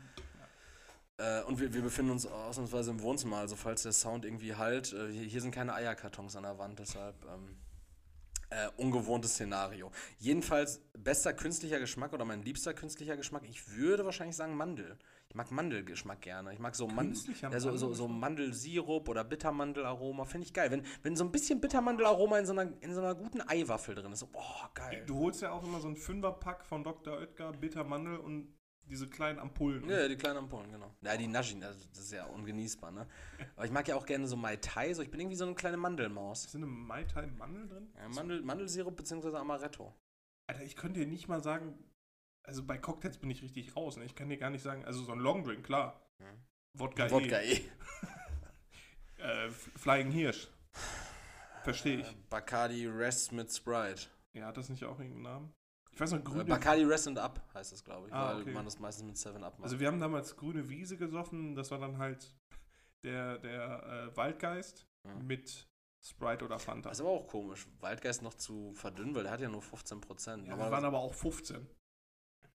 Äh, 1.17 1.43
und 1.45 1.61
wir, 1.61 1.75
wir 1.75 1.83
befinden 1.83 2.12
uns 2.12 2.27
ausnahmsweise 2.27 2.93
im 2.93 3.01
Wohnzimmer, 3.03 3.38
also 3.38 3.57
falls 3.57 3.83
der 3.83 3.93
Sound 3.93 4.25
irgendwie 4.25 4.55
halt, 4.55 4.93
äh, 4.93 5.11
hier, 5.12 5.25
hier 5.25 5.40
sind 5.40 5.53
keine 5.53 5.75
Eierkartons 5.75 6.37
an 6.37 6.45
der 6.45 6.57
Wand, 6.59 6.79
deshalb 6.79 7.17
ähm, 7.25 7.57
äh, 8.55 8.71
ungewohntes 8.77 9.33
Szenario. 9.33 9.90
Jedenfalls 10.19 10.81
bester 10.97 11.33
künstlicher 11.33 11.81
Geschmack 11.81 12.12
oder 12.12 12.25
mein 12.25 12.43
liebster 12.43 12.73
künstlicher 12.73 13.17
Geschmack, 13.17 13.43
ich 13.49 13.71
würde 13.73 14.05
wahrscheinlich 14.05 14.37
sagen 14.37 14.57
Mandel. 14.57 14.97
Ich 15.29 15.35
mag 15.35 15.51
Mandelgeschmack 15.51 16.21
gerne. 16.21 16.53
Ich 16.53 16.61
mag 16.61 16.77
so, 16.77 16.87
Man 16.87 17.17
ja, 17.40 17.59
so, 17.59 17.77
so, 17.77 17.93
so? 17.93 18.07
Mandelsirup 18.07 19.09
oder 19.09 19.25
Bittermandelaroma, 19.25 20.25
finde 20.25 20.47
ich 20.47 20.53
geil. 20.53 20.71
Wenn, 20.71 20.85
wenn 21.03 21.17
so 21.17 21.25
ein 21.25 21.33
bisschen 21.33 21.61
Bittermandelaroma 21.61 22.38
in 22.38 22.47
so 22.47 22.53
einer, 22.53 22.73
in 22.81 22.95
so 22.95 23.01
einer 23.01 23.17
guten 23.17 23.40
Eiwaffel 23.40 23.97
drin 23.97 24.12
ist, 24.12 24.21
so, 24.21 24.29
boah, 24.29 24.71
geil. 24.75 25.03
Du 25.07 25.19
holst 25.19 25.43
ja 25.43 25.51
auch 25.51 25.64
immer 25.64 25.81
so 25.81 25.88
einen 25.88 25.97
Fünferpack 25.97 26.64
von 26.64 26.85
Dr. 26.85 27.19
Oetker, 27.19 27.51
Bittermandel 27.53 28.19
und 28.19 28.55
diese 28.88 29.09
kleinen 29.09 29.38
Ampullen. 29.38 29.88
Ja, 29.88 30.07
die 30.09 30.16
kleinen 30.16 30.38
Ampullen, 30.38 30.70
genau. 30.70 30.94
Ja, 31.01 31.16
die 31.16 31.27
Naschen, 31.27 31.62
also 31.62 31.87
das 31.88 32.05
ist 32.05 32.12
ja 32.12 32.25
ungenießbar, 32.27 32.90
ne? 32.90 33.07
Aber 33.57 33.64
ich 33.64 33.73
mag 33.73 33.87
ja 33.88 33.97
auch 33.97 34.07
gerne 34.07 34.27
so 34.27 34.37
Mai 34.37 34.57
Tai, 34.57 34.92
so 34.94 35.03
ich 35.03 35.11
bin 35.11 35.20
irgendwie 35.20 35.37
so 35.37 35.44
eine 35.44 35.55
kleine 35.55 35.77
Mandelmaus. 35.77 36.44
Ist 36.44 36.55
in 36.55 36.62
einem 36.62 36.87
Mai 36.87 37.05
Tai 37.05 37.27
Mandel 37.27 37.68
drin? 37.68 37.88
Ja, 37.97 38.09
Mandel, 38.09 38.42
Mandelsirup 38.42 38.97
bzw. 38.97 39.37
Amaretto. 39.37 39.94
Alter, 40.47 40.62
ich 40.62 40.77
könnte 40.77 41.01
dir 41.01 41.07
nicht 41.07 41.29
mal 41.29 41.42
sagen, 41.42 41.79
also 42.42 42.62
bei 42.62 42.79
Cocktails 42.79 43.18
bin 43.18 43.31
ich 43.31 43.42
richtig 43.42 43.75
raus. 43.75 43.97
Ne? 43.97 44.05
Ich 44.05 44.14
kann 44.14 44.29
dir 44.29 44.37
gar 44.37 44.51
nicht 44.51 44.62
sagen, 44.62 44.85
also 44.85 45.03
so 45.03 45.12
ein 45.12 45.18
Longdrink, 45.18 45.64
klar. 45.64 46.07
Mhm. 46.18 46.44
Wodka, 46.75 47.11
Wodka 47.11 47.40
eh. 47.40 47.53
eh. 49.18 49.23
Äh, 49.23 49.51
Flying 49.51 50.11
Hirsch. 50.11 50.49
Verstehe 51.62 52.01
ich. 52.01 52.07
Äh, 52.07 52.14
Bacardi 52.29 52.87
Rest 52.87 53.33
mit 53.33 53.53
Sprite. 53.53 54.09
Ja, 54.35 54.47
hat 54.47 54.57
das 54.57 54.68
nicht 54.68 54.85
auch 54.85 54.99
irgendeinen 54.99 55.23
Namen? 55.23 55.55
Ich 55.95 56.01
weiß 56.01 56.11
noch, 56.13 56.19
Äh, 56.19 56.23
grüne 56.23 56.45
Bacardi 56.45 56.85
Rest 56.85 57.07
and 57.09 57.19
Up 57.19 57.41
heißt 57.55 57.73
das, 57.73 57.85
glaube 57.85 58.09
ich, 58.09 58.13
Ah, 58.15 58.35
weil 58.35 58.43
okay. 58.43 58.53
man 58.53 58.65
das 58.65 58.79
meistens 58.79 59.05
mit 59.07 59.17
7 59.17 59.43
Up 59.45 59.59
macht. 59.59 59.65
Also 59.65 59.79
wir 59.79 59.87
haben 59.87 60.01
damals 60.01 60.37
grüne 60.37 60.69
Wiese 60.69 60.97
gesoffen, 60.97 61.55
das 61.55 61.71
war 61.71 61.79
dann 61.79 61.99
halt 61.99 62.35
der, 63.05 63.39
der 63.39 64.09
äh, 64.13 64.17
Waldgeist 64.17 64.87
Mhm. 65.07 65.27
mit 65.27 65.69
Sprite 66.03 66.45
oder 66.47 66.59
Fanta. 66.59 66.89
das 66.89 66.99
ist 66.99 67.03
aber 67.03 67.11
auch 67.11 67.27
komisch, 67.29 67.67
Waldgeist 67.81 68.23
noch 68.23 68.35
zu 68.35 68.73
verdünnen, 68.75 69.15
weil 69.15 69.23
der 69.25 69.33
hat 69.33 69.41
ja 69.41 69.49
nur 69.49 69.63
15%. 69.63 70.47
ja, 70.47 70.57
wir 70.59 70.71
waren 70.71 70.85
aber 70.85 70.99
auch 70.99 71.15
15. 71.15 71.67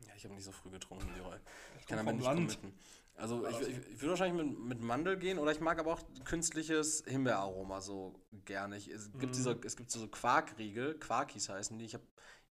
ja, 0.08 0.14
ich 0.16 0.24
habe 0.24 0.34
nicht 0.36 0.44
so 0.44 0.52
früh 0.52 0.70
getrunken, 0.70 1.08
Leroy. 1.16 1.36
Ich 1.76 1.82
Ich 1.82 1.88
kann 1.88 2.00
aber 2.00 2.14
nicht 2.14 2.24
Land. 2.24 2.38
committen. 2.60 2.74
Also 3.16 3.48
ich, 3.48 3.56
also- 3.56 3.70
ich, 3.70 3.78
ich 3.78 4.02
würde 4.02 4.10
wahrscheinlich 4.10 4.46
mit, 4.46 4.60
mit 4.60 4.82
Mandel 4.82 5.18
gehen 5.18 5.40
oder 5.40 5.52
ich 5.52 5.60
mag 5.62 5.80
aber 5.80 5.94
auch 5.94 6.02
künstliches 6.26 7.04
Himbeeraroma 7.08 7.80
so 7.82 8.14
gerne. 8.46 8.78
Ich, 8.78 8.90
es, 8.90 9.12
gibt 9.14 9.24
Mhm. 9.24 9.32
diese, 9.32 9.60
es 9.64 9.76
gibt 9.78 9.90
so 9.90 10.08
Quarkriegel, 10.08 11.00
Quarkis 11.00 11.48
heißen 11.50 11.78
die. 11.80 11.86
Ich 11.86 11.94
habe 11.94 12.04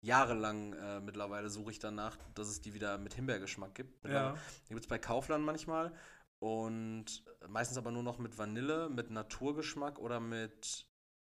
jahrelang 0.05 0.75
äh, 0.75 1.01
mittlerweile 1.01 1.49
suche 1.49 1.71
ich 1.73 1.79
danach, 1.79 2.17
dass 2.35 2.49
es 2.49 2.61
die 2.61 2.75
wieder 2.75 2.99
mit 2.99 3.15
Himbeergeschmack 3.15 3.75
gibt. 3.75 4.07
Ja. 4.07 4.35
Die 4.67 4.69
gibt 4.75 4.83
es 4.83 4.87
bei 4.87 4.99
Kaufland 4.99 5.45
manchmal 5.45 5.93
und 6.41 7.25
meistens 7.49 7.79
aber 7.79 7.91
nur 7.91 8.03
noch 8.03 8.19
mit 8.19 8.37
Vanille, 8.37 8.89
mit 8.91 9.11
Naturgeschmack 9.11 9.99
oder 9.99 10.21
mit 10.21 10.87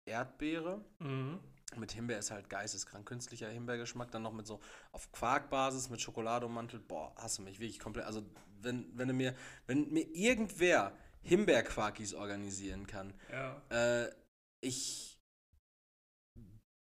Erdbeere. 0.05 0.83
Mhm. 0.99 1.39
Mit 1.77 1.91
Himbeer 1.91 2.17
ist 2.19 2.31
halt 2.31 2.49
geisteskrank. 2.49 3.07
Künstlicher 3.07 3.47
Himbeergeschmack, 3.49 4.09
dann 4.11 4.23
noch 4.23 4.33
mit 4.33 4.47
so 4.47 4.59
auf 4.91 5.11
Quarkbasis, 5.11 5.89
mit 5.89 6.01
Schokolade 6.01 6.45
ummantelt. 6.47 6.87
Boah, 6.87 7.13
hasse 7.15 7.41
mich 7.43 7.59
wirklich 7.59 7.79
komplett. 7.79 8.05
Also, 8.05 8.23
wenn, 8.61 8.85
wenn 8.97 9.07
du 9.07 9.13
mir, 9.13 9.35
wenn 9.67 9.91
mir 9.91 10.07
irgendwer 10.15 10.93
Himbeerquarkis 11.21 12.13
organisieren 12.13 12.87
kann, 12.87 13.13
Ja. 13.31 13.61
äh, 13.69 14.09
ich 14.61 15.08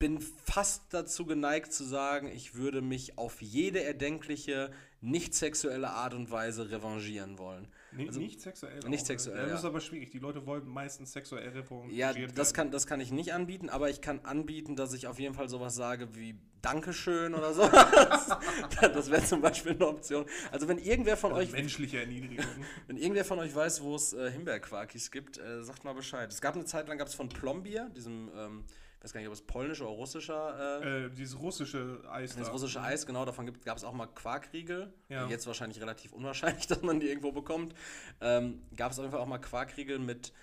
bin 0.00 0.18
fast 0.18 0.82
dazu 0.94 1.26
geneigt 1.26 1.72
zu 1.74 1.84
sagen, 1.84 2.26
ich 2.26 2.54
würde 2.54 2.80
mich 2.80 3.18
auf 3.18 3.42
jede 3.42 3.84
erdenkliche, 3.84 4.72
nicht 5.02 5.34
sexuelle 5.34 5.90
Art 5.90 6.14
und 6.14 6.30
Weise 6.30 6.70
revanchieren 6.70 7.38
wollen. 7.38 7.68
Nee, 7.92 8.06
Also- 8.06 8.18
nicht 8.18 8.40
sexuell. 8.40 8.78
Nicht 8.88 9.02
auch, 9.02 9.06
sexuell, 9.06 9.46
das 9.46 9.58
ist 9.58 9.62
ja. 9.62 9.68
aber 9.68 9.80
schwierig. 9.80 10.10
Die 10.10 10.18
Leute 10.18 10.46
wollen 10.46 10.66
meistens 10.66 11.12
sexuell 11.12 11.48
revanchiert 11.50 11.92
Ja, 11.96 12.14
werden. 12.14 12.32
das 12.34 12.54
kann, 12.54 12.70
das 12.70 12.86
kann 12.86 12.98
ich 13.00 13.12
nicht 13.12 13.34
anbieten, 13.34 13.68
aber 13.68 13.90
ich 13.90 14.00
kann 14.00 14.20
anbieten, 14.24 14.74
dass 14.74 14.94
ich 14.94 15.06
auf 15.06 15.18
jeden 15.18 15.34
Fall 15.34 15.48
sowas 15.50 15.74
sage 15.74 16.14
wie 16.14 16.34
Dankeschön 16.62 17.34
oder 17.34 17.52
so. 17.52 17.62
das 18.80 19.10
wäre 19.10 19.24
zum 19.24 19.42
Beispiel 19.42 19.72
eine 19.72 19.86
Option. 19.86 20.24
Also 20.50 20.66
wenn 20.66 20.78
irgendwer 20.78 21.16
von 21.18 21.32
Also 21.32 21.42
euch, 21.42 21.52
menschliche 21.52 22.00
Erniedrigung. 22.00 22.46
wenn 22.86 22.96
irgendwer 22.96 23.24
von 23.26 23.38
euch 23.38 23.54
weiß, 23.54 23.82
wo 23.82 23.94
es 23.96 24.14
äh, 24.14 24.30
Himbeerquarkis 24.30 25.10
gibt, 25.10 25.36
äh, 25.38 25.62
sagt 25.62 25.84
mal 25.84 25.92
Bescheid. 25.94 26.30
Es 26.32 26.40
gab 26.40 26.54
eine 26.54 26.64
Zeit 26.64 26.88
lang, 26.88 26.96
gab 26.98 27.08
es 27.08 27.14
von 27.14 27.28
Plombier, 27.28 27.90
diesem, 27.94 28.30
ähm, 28.34 28.64
ich 29.00 29.04
weiß 29.04 29.12
gar 29.14 29.20
nicht, 29.20 29.28
ob 29.28 29.32
es 29.34 29.40
polnischer 29.40 29.86
oder 29.86 29.94
russischer 29.96 30.82
äh, 30.84 31.06
äh, 31.06 31.10
dieses 31.10 31.38
russische 31.40 32.02
Eis 32.10 32.36
das 32.36 32.46
da. 32.48 32.52
russische 32.52 32.82
Eis, 32.82 33.06
genau, 33.06 33.24
davon 33.24 33.50
gab 33.64 33.78
es 33.78 33.82
auch 33.84 33.94
mal 33.94 34.06
Quarkriegel. 34.06 34.92
Ja. 35.08 35.26
Jetzt 35.26 35.46
wahrscheinlich 35.46 35.80
relativ 35.80 36.12
unwahrscheinlich, 36.12 36.66
dass 36.68 36.82
man 36.82 37.00
die 37.00 37.08
irgendwo 37.08 37.32
bekommt. 37.32 37.74
Ähm, 38.20 38.62
gab 38.76 38.92
es 38.92 38.98
auf 38.98 39.04
jeden 39.04 39.12
Fall 39.12 39.22
auch 39.22 39.26
mal 39.26 39.38
Quarkriegel 39.38 39.98
mit 39.98 40.34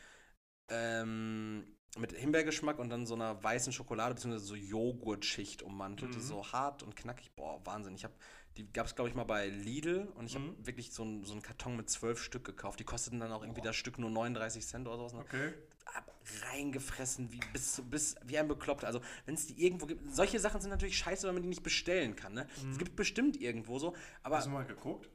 ähm, 0.69 1.65
mit 1.99 2.11
Himbeergeschmack 2.13 2.77
und 2.79 2.89
dann 2.89 3.05
so 3.05 3.15
einer 3.15 3.41
weißen 3.43 3.73
Schokolade 3.73 4.13
bzw. 4.15 4.37
so 4.37 4.55
Joghurtschicht 4.55 5.61
ummantelt. 5.63 6.15
Mhm. 6.15 6.19
so 6.21 6.51
hart 6.51 6.83
und 6.83 6.95
knackig. 6.95 7.31
Boah, 7.35 7.61
Wahnsinn. 7.65 7.95
Ich 7.95 8.03
habe 8.03 8.13
die 8.57 8.71
gab 8.73 8.87
es 8.87 8.95
glaube 8.95 9.09
ich 9.09 9.15
mal 9.15 9.23
bei 9.23 9.47
Lidl 9.49 10.07
und 10.15 10.25
ich 10.25 10.33
habe 10.35 10.45
Mhm. 10.45 10.65
wirklich 10.65 10.91
so, 10.91 11.03
einen- 11.03 11.23
so 11.23 11.33
einen 11.33 11.41
Karton 11.43 11.75
mit 11.77 11.89
zwölf 11.91 12.19
Stück 12.21 12.43
gekauft. 12.43 12.79
Die 12.79 12.83
kosteten 12.83 13.19
dann 13.19 13.31
auch 13.31 13.43
irgendwie 13.43 13.61
Boah. 13.61 13.67
das 13.67 13.75
Stück 13.75 13.99
nur 13.99 14.09
39 14.09 14.65
Cent 14.65 14.87
oder 14.87 14.97
sowas. 14.97 15.13
ne? 15.13 15.19
Okay. 15.19 15.53
Hab 15.93 16.11
reingefressen 16.51 17.31
wie 17.31 17.39
bis, 17.53 17.81
bis 17.89 18.15
wie 18.25 18.37
ein 18.37 18.47
Bekloppter. 18.47 18.87
Also 18.87 19.01
wenn 19.25 19.35
es 19.35 19.47
die 19.47 19.63
irgendwo 19.63 19.85
gibt, 19.85 20.13
solche 20.13 20.39
Sachen 20.39 20.59
sind 20.61 20.69
natürlich 20.69 20.97
scheiße, 20.97 21.27
wenn 21.27 21.33
man 21.35 21.43
die 21.43 21.49
nicht 21.49 21.63
bestellen 21.63 22.15
kann. 22.15 22.33
Ne? 22.33 22.47
Es 22.57 22.63
Mhm. 22.63 22.77
gibt 22.77 22.95
bestimmt 22.95 23.39
irgendwo 23.39 23.79
so, 23.79 23.95
aber 24.23 24.37
Hast 24.37 24.47
du 24.47 24.51
mal 24.51 24.65
geguckt? 24.65 25.09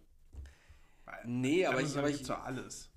Weil 1.04 1.20
nee, 1.26 1.66
aber 1.66 1.80
ich, 1.82 1.96
aber 1.98 2.08
ich 2.08 2.26
ja 2.26 2.40
alles. 2.42 2.90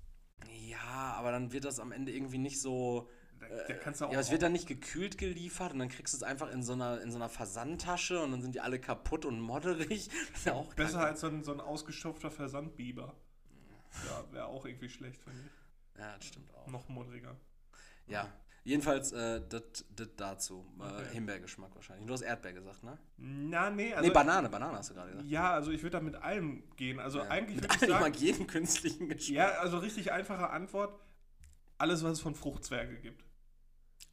ja, 0.68 1.14
aber 1.16 1.32
dann 1.32 1.52
wird 1.52 1.64
das 1.64 1.78
am 1.80 1.92
Ende 1.92 2.12
irgendwie 2.12 2.38
nicht 2.38 2.60
so 2.60 3.08
Da, 3.40 3.46
da 3.48 3.74
kannst 3.74 4.00
du 4.00 4.06
auch 4.06 4.12
Ja, 4.12 4.20
es 4.20 4.30
wird 4.30 4.42
dann 4.42 4.52
nicht 4.52 4.66
gekühlt 4.66 5.18
geliefert 5.18 5.72
und 5.74 5.78
dann 5.80 5.88
kriegst 5.90 6.14
du 6.14 6.16
es 6.16 6.22
einfach 6.22 6.50
in 6.50 6.62
so 6.62 6.72
einer, 6.72 7.00
in 7.02 7.10
so 7.10 7.16
einer 7.18 7.28
Versandtasche 7.28 8.22
und 8.22 8.32
dann 8.32 8.40
sind 8.42 8.54
die 8.54 8.60
alle 8.60 8.80
kaputt 8.80 9.24
und 9.26 9.40
modderig. 9.40 10.08
Ja 10.46 10.54
auch 10.54 10.72
besser 10.74 11.00
als 11.00 11.20
so 11.20 11.26
ein, 11.26 11.44
so 11.44 11.52
ein 11.52 11.60
ausgestopfter 11.60 12.30
Versandbiber. 12.30 13.14
Ja, 14.06 14.32
wäre 14.32 14.46
auch 14.46 14.64
irgendwie 14.64 14.88
schlecht, 14.88 15.20
finde 15.22 15.40
ich. 15.40 15.98
Ja, 16.00 16.14
das 16.16 16.26
stimmt 16.26 16.52
auch. 16.54 16.66
Noch 16.68 16.88
modriger. 16.88 17.36
Ja, 18.08 18.28
jedenfalls 18.64 19.12
äh, 19.12 19.40
das 19.48 19.84
das 19.94 20.08
dazu. 20.16 20.64
Äh, 20.78 20.82
Okay. 20.84 21.04
Himbeergeschmack 21.12 21.74
wahrscheinlich. 21.74 22.06
Du 22.06 22.12
hast 22.12 22.22
Erdbeer 22.22 22.52
gesagt, 22.54 22.82
ne? 22.84 22.96
Na, 23.16 23.70
nee, 23.70 23.92
also. 23.92 24.06
nee, 24.08 24.12
Banane, 24.14 24.48
Banane 24.48 24.78
hast 24.78 24.90
du 24.90 24.94
gerade 24.94 25.10
gesagt. 25.10 25.28
Ja, 25.28 25.52
also 25.52 25.70
ich 25.72 25.82
würde 25.82 25.96
da 25.98 26.00
mit 26.00 26.14
allem 26.16 26.62
gehen. 26.76 27.00
Also 27.00 27.18
Ja. 27.18 27.28
eigentlich 27.28 27.56
würde 27.62 27.66
ich 27.74 27.82
allem, 27.82 27.82
ich 27.82 27.88
sagen. 27.98 28.04
mag 28.12 28.16
jeden 28.16 28.46
künstlichen 28.46 29.08
Geschmack. 29.08 29.36
Ja, 29.36 29.48
also 29.60 29.78
richtig 29.78 30.12
einfache 30.12 30.50
Antwort. 30.50 30.98
Alles, 31.78 32.02
was 32.02 32.12
es 32.12 32.20
von 32.20 32.34
Fruchtzwerge 32.34 32.96
gibt. 32.96 33.22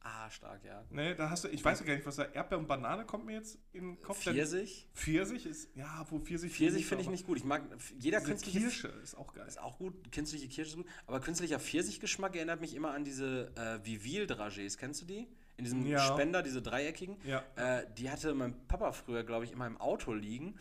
Ah, 0.06 0.28
stark, 0.28 0.62
ja. 0.64 0.84
Ne, 0.90 1.14
da 1.14 1.30
hast 1.30 1.44
du, 1.44 1.48
ich 1.48 1.64
weiß 1.64 1.80
ja 1.80 1.86
gar 1.86 1.94
nicht, 1.94 2.04
was 2.04 2.16
da 2.16 2.24
Erdbeer 2.24 2.58
und 2.58 2.68
Banane 2.68 3.06
kommt 3.06 3.24
mir 3.24 3.32
jetzt 3.36 3.58
in 3.72 3.84
den 3.84 4.02
Kopf. 4.02 4.20
Pfirsich? 4.20 4.86
Pfirsich 4.92 5.46
ist, 5.46 5.74
ja, 5.74 6.04
wo 6.10 6.18
Pfirsich. 6.18 6.52
Pfirsich 6.52 6.84
finde 6.84 7.04
ich 7.04 7.08
nicht 7.10 7.26
gut. 7.26 7.38
Ich 7.38 7.44
mag 7.44 7.62
jeder 7.98 8.20
künstliche 8.20 8.58
Kirsche 8.60 8.88
ist 9.02 9.16
auch 9.16 9.32
geil. 9.32 9.46
Ist 9.48 9.58
auch 9.58 9.78
gut, 9.78 10.12
künstliche 10.12 10.46
Kirsche 10.48 10.70
ist 10.72 10.76
gut. 10.76 10.86
Aber 11.06 11.20
künstlicher 11.20 11.58
Pfirsichgeschmack 11.58 12.36
erinnert 12.36 12.60
mich 12.60 12.74
immer 12.74 12.90
an 12.92 13.04
diese 13.04 13.50
äh, 13.56 13.82
Vivil-Dragés. 13.82 14.76
Kennst 14.76 15.00
du 15.00 15.06
die? 15.06 15.26
In 15.56 15.64
diesem 15.64 15.86
Ja. 15.86 16.00
Spender, 16.00 16.42
diese 16.42 16.60
dreieckigen. 16.60 17.16
Ja. 17.24 17.42
Äh, 17.56 17.86
die 17.96 18.10
hatte 18.10 18.34
mein 18.34 18.66
Papa 18.68 18.92
früher, 18.92 19.24
glaube 19.24 19.46
ich, 19.46 19.52
immer 19.52 19.66
im 19.66 19.80
Auto 19.80 20.12
liegen. 20.12 20.58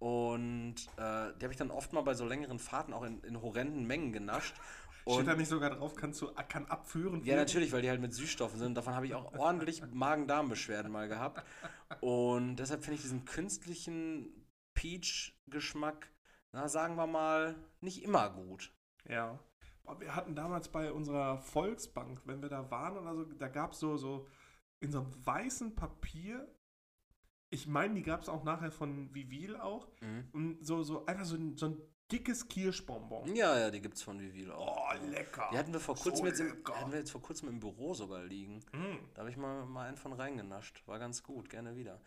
Und 0.00 0.74
äh, 0.96 1.32
die 1.38 1.44
habe 1.44 1.52
ich 1.52 1.56
dann 1.56 1.70
oft 1.70 1.92
mal 1.92 2.00
bei 2.00 2.14
so 2.14 2.26
längeren 2.26 2.58
Fahrten 2.58 2.92
auch 2.92 3.04
in, 3.04 3.22
in 3.22 3.40
horrenden 3.40 3.86
Mengen 3.86 4.12
genascht. 4.12 4.56
Steht 5.08 5.26
da 5.26 5.34
nicht 5.34 5.48
sogar 5.48 5.70
drauf, 5.70 5.94
kannst 5.94 6.20
du, 6.22 6.32
kann 6.48 6.66
abführen? 6.66 7.24
ja, 7.24 7.36
natürlich, 7.36 7.72
weil 7.72 7.82
die 7.82 7.88
halt 7.90 8.00
mit 8.00 8.12
Süßstoffen 8.14 8.58
sind. 8.58 8.74
Davon 8.76 8.94
habe 8.94 9.06
ich 9.06 9.14
auch 9.14 9.32
ordentlich 9.38 9.82
Magen-Darm-Beschwerden 9.92 10.90
mal 10.92 11.08
gehabt. 11.08 11.44
Und 12.00 12.56
deshalb 12.56 12.82
finde 12.84 12.96
ich 12.96 13.02
diesen 13.02 13.24
künstlichen 13.24 14.46
Peach-Geschmack, 14.74 16.10
na, 16.52 16.68
sagen 16.68 16.96
wir 16.96 17.06
mal, 17.06 17.54
nicht 17.80 18.02
immer 18.02 18.30
gut. 18.30 18.72
Ja. 19.08 19.38
Aber 19.84 20.00
Wir 20.00 20.14
hatten 20.14 20.34
damals 20.36 20.68
bei 20.68 20.92
unserer 20.92 21.38
Volksbank, 21.38 22.22
wenn 22.24 22.40
wir 22.40 22.48
da 22.48 22.70
waren 22.70 22.96
oder 22.98 23.14
so, 23.16 23.24
da 23.24 23.48
gab 23.48 23.72
es 23.72 23.80
so, 23.80 23.96
so 23.96 24.28
in 24.80 24.92
so 24.92 25.00
einem 25.00 25.26
weißen 25.26 25.74
Papier, 25.74 26.48
ich 27.50 27.66
meine, 27.66 27.94
die 27.94 28.02
gab 28.02 28.22
es 28.22 28.28
auch 28.28 28.44
nachher 28.44 28.70
von 28.70 29.12
Vivil 29.14 29.56
auch, 29.56 29.88
Mhm. 30.00 30.28
und 30.32 30.64
so, 30.66 30.82
so 30.82 31.04
einfach 31.06 31.24
so 31.24 31.36
so 31.56 31.66
ein 31.66 31.80
dickes 32.12 32.46
Kirschbonbon. 32.48 33.34
Ja, 33.34 33.58
ja, 33.58 33.70
die 33.70 33.80
gibt's 33.80 34.02
von 34.02 34.20
Vivil 34.20 34.52
auch. 34.52 34.76
Oh, 34.92 35.06
lecker. 35.10 35.48
Die 35.52 35.58
hatten 35.58 35.72
wir 35.72 35.80
vor 35.80 35.96
So 35.96 36.04
kurzem 36.04 36.26
jetzt 36.26 36.40
im, 36.40 36.62
hatten 36.66 36.92
wir 36.92 36.98
jetzt 36.98 37.10
vor 37.10 37.22
kurzem 37.22 37.48
im 37.48 37.58
Büro 37.60 37.94
sogar 37.94 38.22
liegen. 38.24 38.58
Mm. 38.72 38.98
Da 39.14 39.20
habe 39.20 39.30
ich 39.30 39.36
mal, 39.36 39.64
mal 39.64 39.88
einen 39.88 39.96
von 39.96 40.12
reingenascht. 40.12 40.82
War 40.86 40.98
ganz 40.98 41.22
gut, 41.22 41.48
gerne 41.50 41.74
wieder. 41.76 42.00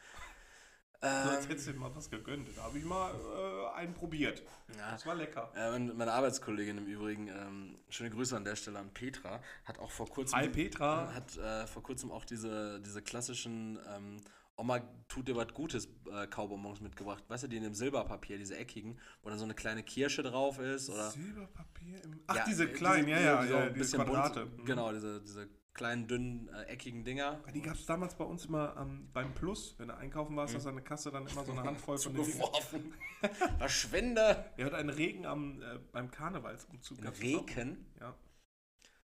So, 1.01 1.07
Ähm, 1.07 1.47
hättest 1.49 1.67
du 1.67 1.73
dir 1.73 1.79
mal 1.79 1.93
was 1.95 2.09
gegönnt. 2.09 2.47
Da 2.57 2.63
habe 2.63 2.77
ich 2.79 2.85
mal 2.85 3.13
äh, 3.13 3.75
einen 3.77 3.93
probiert. 3.93 4.41
ja. 4.77 4.91
Das 4.91 5.05
war 5.05 5.13
lecker. 5.13 5.51
Äh, 5.55 5.75
und 5.75 5.95
meine 5.97 6.13
Arbeitskollegin 6.13 6.77
im 6.79 6.87
Übrigen, 6.87 7.27
ähm, 7.27 7.77
schöne 7.89 8.09
Grüße 8.09 8.35
an 8.35 8.43
der 8.43 8.55
Stelle 8.55 8.79
an 8.79 8.89
Petra, 8.91 9.41
hat 9.65 9.77
auch 9.79 9.91
vor 9.91 10.07
kurzem, 10.09 10.39
Hi 10.39 10.49
Petra. 10.49 11.13
hat 11.13 11.37
äh, 11.37 11.67
vor 11.67 11.83
kurzem 11.83 12.11
auch 12.11 12.25
diese, 12.25 12.79
diese 12.81 13.01
klassischen 13.03 13.77
ähm, 13.93 14.17
Oma 14.57 14.79
tut 15.09 15.27
dir 15.27 15.35
was 15.35 15.53
Gutes 15.53 15.89
äh, 16.11 16.27
Kaubonbons 16.27 16.79
mitgebracht. 16.81 17.23
Weißt 17.27 17.43
du, 17.43 17.47
die 17.49 17.57
in 17.57 17.63
dem 17.63 17.73
Silberpapier, 17.73 18.37
diese 18.37 18.57
eckigen, 18.57 18.97
wo 19.21 19.29
dann 19.29 19.37
so 19.37 19.43
eine 19.43 19.53
kleine 19.53 19.83
Kirsche 19.83 20.23
drauf 20.23 20.59
ist 20.59 20.89
oder 20.89 21.11
Silberpapier 21.11 22.01
im. 22.03 22.21
Ach, 22.27 22.35
Ja, 22.37 22.45
diese 22.45 22.67
kleinen, 22.69 23.05
diese- 23.05 23.19
ja, 23.19 23.23
ja, 23.23 23.43
ja, 23.43 23.47
so 23.47 23.55
ein 23.57 23.67
diese 23.73 23.79
bisschen 23.79 23.99
bunt- 24.01 24.11
Quadrate. 24.11 24.45
Mhm. 24.45 24.65
Genau, 24.65 24.91
diese, 24.93 25.21
diese 25.21 25.49
kleinen, 25.73 26.07
dünnen, 26.07 26.47
äh, 26.47 26.63
eckigen 26.67 27.03
Dinger. 27.03 27.43
Die 27.53 27.61
gab 27.61 27.75
es 27.75 27.85
damals 27.85 28.15
bei 28.15 28.23
uns 28.23 28.45
immer 28.45 28.77
ähm, 28.79 29.09
beim 29.11 29.33
Plus, 29.33 29.75
wenn 29.77 29.89
du 29.89 29.97
einkaufen 29.97 30.33
warst, 30.37 30.55
hast 30.55 30.63
du 30.63 30.69
an 30.69 30.75
der 30.75 30.85
Kasse 30.85 31.11
dann 31.11 31.27
immer 31.27 31.43
so 31.43 31.51
eine 31.51 31.63
Handvoll 31.65 31.97
von 31.97 32.13
den 32.13 32.23
Dingen. 32.23 32.31
zugeworfen. 32.41 32.93
Verschwende! 33.57 34.51
Er 34.55 34.65
hat 34.67 34.73
einen 34.73 34.89
Regen 34.89 35.25
am, 35.25 35.61
äh, 35.61 35.79
beim 35.91 36.09
Karnevalsumzug. 36.09 37.05
Auch? 37.05 37.21
Reken? 37.21 37.85
Ja. 37.99 38.15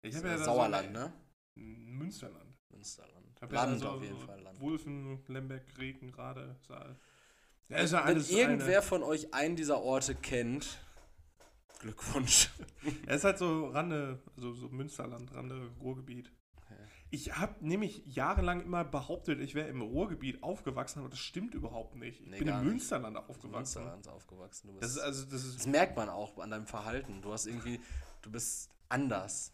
Ich 0.03 0.15
habe 0.17 0.29
ja 0.29 0.37
Sauerland, 0.39 0.89
so 0.95 1.01
ne? 1.01 1.13
Münsterland. 1.55 2.55
Münsterland. 2.71 3.30
Ich 3.43 3.51
Land 3.51 3.75
da 3.75 3.79
so 3.79 3.89
auf 3.89 4.03
jeden 4.03 4.19
Fall, 4.19 4.41
Land. 4.41 4.61
Wulfen, 4.61 5.21
Lemberg, 5.29 5.63
Regen, 5.79 6.11
Rade, 6.11 6.57
Saal. 6.67 6.97
Ja, 7.69 7.79
ist 7.79 7.93
ja 7.93 8.07
Wenn 8.07 8.21
irgendwer 8.21 8.83
von 8.83 9.03
euch 9.03 9.33
einen 9.33 9.57
dieser 9.57 9.81
Orte 9.81 10.15
kennt, 10.15 10.79
Glückwunsch. 11.79 12.51
Eine, 12.83 12.95
er 13.07 13.17
ist 13.17 13.25
halt 13.25 13.39
so 13.39 13.69
Rande, 13.69 14.19
also 14.37 14.53
so 14.53 14.69
Münsterland, 14.69 15.33
Rande, 15.35 15.71
Ruhrgebiet. 15.81 16.31
Ich 17.13 17.37
habe 17.37 17.57
nämlich 17.67 18.05
jahrelang 18.07 18.61
immer 18.63 18.85
behauptet, 18.85 19.41
ich 19.41 19.57
wäre 19.57 19.69
im 19.69 19.83
Ruhrgebiet 19.83 20.45
aufgewachsen, 20.45 21.01
aber 21.01 21.09
das 21.09 21.19
stimmt 21.19 21.55
überhaupt 21.55 21.97
nicht. 21.97 22.21
Ich 22.21 22.27
Nee, 22.29 22.39
bin 22.39 22.49
im 22.49 22.55
nicht. 22.59 22.65
Münsterland 22.67 23.17
aufgewachsen. 23.17 23.83
Münsterland 23.83 24.09
aufgewachsen. 24.09 24.69
Du 24.69 24.73
bist, 24.75 24.85
Das 24.85 24.91
ist 24.93 24.99
also, 25.03 25.23
das 25.25 25.33
das 25.33 25.45
ist 25.57 25.67
merkt 25.67 25.97
man 25.97 26.09
auch 26.09 26.39
an 26.39 26.51
deinem 26.51 26.67
Verhalten. 26.67 27.21
Du 27.21 27.33
hast 27.33 27.47
irgendwie, 27.47 27.81
du 28.23 28.31
bist 28.31 28.71
anders. 28.89 29.53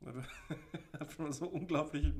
hat 0.98 1.18
immer 1.18 1.32
so 1.32 1.48
unglaublich 1.48 2.14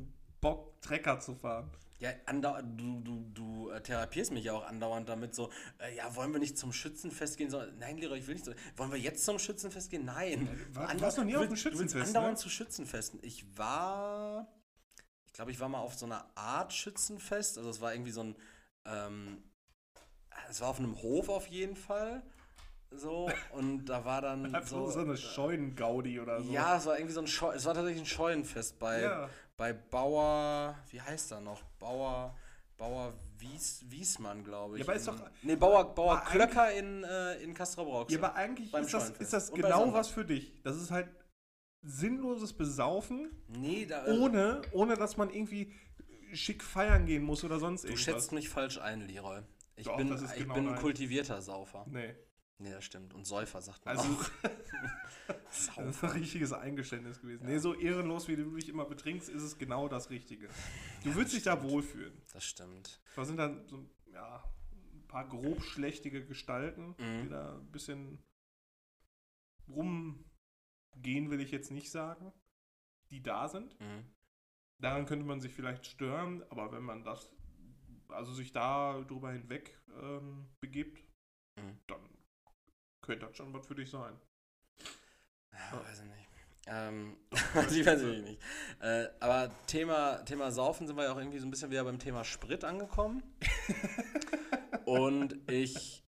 Bock, 0.55 0.81
Trecker 0.83 1.19
zu 1.21 1.35
fahren. 1.35 1.71
Ja, 1.99 2.11
du, 2.31 3.01
du, 3.01 3.25
du 3.33 3.71
äh, 3.71 3.81
therapierst 3.81 4.31
mich 4.31 4.45
ja 4.45 4.53
auch 4.53 4.67
andauernd 4.67 5.09
damit 5.09 5.35
so, 5.35 5.51
äh, 5.79 5.97
ja, 5.97 6.15
wollen 6.15 6.31
wir 6.33 6.39
nicht 6.39 6.59
zum 6.59 6.71
Schützenfest 6.73 7.39
gehen? 7.39 7.49
So, 7.49 7.63
nein, 7.79 7.97
Leroy, 7.97 8.19
ich 8.19 8.27
will 8.27 8.35
nicht 8.35 8.45
so. 8.45 8.53
Wollen 8.77 8.93
wir 8.93 8.99
jetzt 8.99 9.25
zum 9.25 9.39
Schützenfest 9.39 9.91
gehen? 9.91 10.05
Nein. 10.05 10.47
war- 10.75 10.91
Andau- 10.91 11.01
warst 11.07 11.17
noch 11.19 11.25
nie 11.25 11.33
du 11.33 11.39
auf 11.39 11.45
dem 11.47 11.51
Du 11.51 11.57
Schützenfest, 11.57 12.09
andauernd 12.09 12.37
ne? 12.37 12.43
zu 12.43 12.51
Schützenfesten. 12.51 13.19
Ich 13.23 13.47
war, 13.57 14.47
ich 15.27 15.33
glaube, 15.33 15.51
ich 15.53 15.59
war 15.59 15.71
mal 15.71 15.81
auf 15.81 15.95
so 15.95 16.05
einer 16.05 16.27
Art 16.35 16.75
Schützenfest. 16.75 17.57
Also 17.57 17.71
es 17.71 17.81
war 17.81 17.95
irgendwie 17.95 18.13
so 18.13 18.23
ein, 18.25 18.37
ähm, 18.85 19.43
es 20.51 20.61
war 20.61 20.69
auf 20.69 20.79
einem 20.79 21.01
Hof 21.01 21.31
auf 21.31 21.47
jeden 21.47 21.77
Fall. 21.77 22.23
So, 22.91 23.29
und 23.53 23.87
da 23.87 24.05
war 24.05 24.21
dann 24.21 24.45
Einfach 24.55 24.69
so, 24.69 24.91
so, 24.91 25.01
eine 25.01 25.17
Scheunengaudi 25.17 26.21
oder 26.21 26.43
so. 26.43 26.53
ja, 26.53 26.77
es 26.77 26.85
war 26.87 26.97
irgendwie 26.99 27.15
so 27.15 27.21
ein 27.21 27.27
Scheu 27.27 27.53
es 27.55 27.65
war 27.65 27.75
tatsächlich 27.75 28.03
ein 28.03 28.07
Scheunenfest 28.07 28.79
bei, 28.79 29.01
Ja. 29.01 29.29
Bei 29.57 29.73
Bauer, 29.73 30.77
wie 30.91 31.01
heißt 31.01 31.33
er 31.33 31.41
noch? 31.41 31.63
Bauer, 31.79 32.37
Bauer 32.77 33.15
Wies, 33.39 33.85
Wiesmann, 33.89 34.45
glaube 34.45 34.75
ich. 34.77 34.81
Ja, 34.81 34.87
aber 34.87 34.97
ist 34.97 35.09
doch- 35.09 35.31
Nee, 35.43 35.57
Bauer, 35.57 35.95
Bauer 35.95 36.21
Klöcker 36.23 36.73
in, 36.73 37.05
äh, 37.05 37.35
in 37.43 37.55
Castrop-Rauxel. 37.55 38.19
Ja, 38.19 38.25
aber 38.25 38.35
eigentlich 38.37 38.73
ist 38.73 38.95
das, 38.95 39.11
ist 39.11 39.33
das 39.33 39.51
Und 39.51 39.61
genau 39.61 39.93
was 39.93 40.09
für 40.09 40.25
dich. 40.25 40.63
Das 40.63 40.77
ist 40.77 40.91
halt 40.91 41.09
sinnloses 41.83 42.53
Besaufen, 42.53 43.31
nee, 43.49 43.87
da, 43.87 44.07
ohne, 44.07 44.63
ohne 44.73 44.97
dass 44.97 45.17
man 45.17 45.31
irgendwie 45.31 45.73
schick 46.33 46.63
feiern 46.65 47.07
gehen 47.07 47.23
muss 47.23 47.45
oder 47.45 47.59
sonst 47.61 47.85
du 47.85 47.89
irgendwas. 47.89 48.05
schätzt 48.05 48.33
mich 48.33 48.49
falsch 48.49 48.79
ein, 48.79 49.07
Leroy. 49.07 49.41
Ich 49.77 49.85
Doch, 49.85 49.97
bin, 49.97 50.13
ich 50.13 50.33
genau 50.35 50.55
bin 50.55 50.69
ein 50.69 50.77
kultivierter 50.81 51.41
Saufer. 51.43 51.87
Nee. 51.89 52.15
Nee, 52.59 52.71
das 52.71 52.85
stimmt. 52.85 53.13
Und 53.13 53.27
Säufer 53.27 53.61
sagt 53.61 53.85
man 53.85 53.99
Also, 53.99 54.09
auch. 54.11 54.31
das 55.29 55.69
ist 55.69 56.05
ein 56.05 56.11
richtiges 56.11 56.53
Eingeständnis 56.55 57.21
gewesen. 57.21 57.45
Nee, 57.47 57.59
so 57.59 57.75
ehrenlos, 57.75 58.29
wie 58.29 58.37
du 58.37 58.55
dich 58.57 58.69
immer 58.71 58.87
betrinkst, 58.87 59.29
ist 59.29 59.43
es 59.43 59.59
genau 59.59 59.89
das 59.89 60.09
Richtige. 60.11 60.49
Du 61.05 61.15
würdest 61.15 61.35
dich 61.35 61.43
da 61.43 61.63
wohlfühlen. 61.63 62.19
Das 62.33 62.45
stimmt. 62.45 63.03
Da 63.15 63.25
sind 63.27 63.37
dann 63.37 63.67
so 63.69 63.87
ja, 64.13 64.43
ein 64.95 65.07
paar 65.07 65.29
grobschlächtige 65.29 66.25
Gestalten, 66.25 66.95
Mhm. 66.99 67.23
die 67.25 67.29
da 67.29 67.57
ein 67.59 67.71
bisschen 67.73 68.25
rumgehen, 69.69 71.31
will 71.31 71.41
ich 71.41 71.51
jetzt 71.51 71.71
nicht 71.71 71.91
sagen, 71.91 72.33
die 73.11 73.23
da 73.23 73.49
sind. 73.49 73.79
Mhm. 73.81 74.15
Daran 74.79 75.07
könnte 75.07 75.25
man 75.27 75.41
sich 75.41 75.53
vielleicht 75.55 75.87
stören, 75.87 76.43
aber 76.51 76.73
wenn 76.73 76.83
man 76.83 77.05
das, 77.05 77.31
also 78.09 78.33
sich 78.33 78.53
da 78.53 79.01
drüber 79.03 79.33
hinweg 79.33 79.79
ähm, 80.01 80.49
begibt, 80.61 81.03
Mhm. 81.59 81.79
dann 81.87 82.06
könnte 83.07 83.27
das 83.27 83.37
schon 83.37 83.53
was 83.53 83.67
für 83.67 83.75
dich 83.75 83.91
sein. 83.91 84.19
Ja, 85.53 85.81
weiß 85.83 86.01
ich 86.01 86.11
nicht. 86.11 86.29
Ähm, 86.67 87.17
die 87.71 87.87
weiß 87.87 88.03
ich 88.03 88.23
nicht. 88.23 88.43
Äh, 88.81 89.09
aber 89.21 89.51
Thema, 89.67 90.17
Thema 90.25 90.51
Saufen 90.51 90.87
sind 90.87 90.97
wir 90.97 91.05
ja 91.05 91.13
auch 91.13 91.19
irgendwie 91.19 91.39
so 91.39 91.47
ein 91.47 91.51
bisschen 91.51 91.71
wieder 91.71 91.85
beim 91.85 91.99
Thema 91.99 92.25
Sprit 92.25 92.65
angekommen. 92.65 93.23
Und 94.85 95.39
ich 95.51 96.05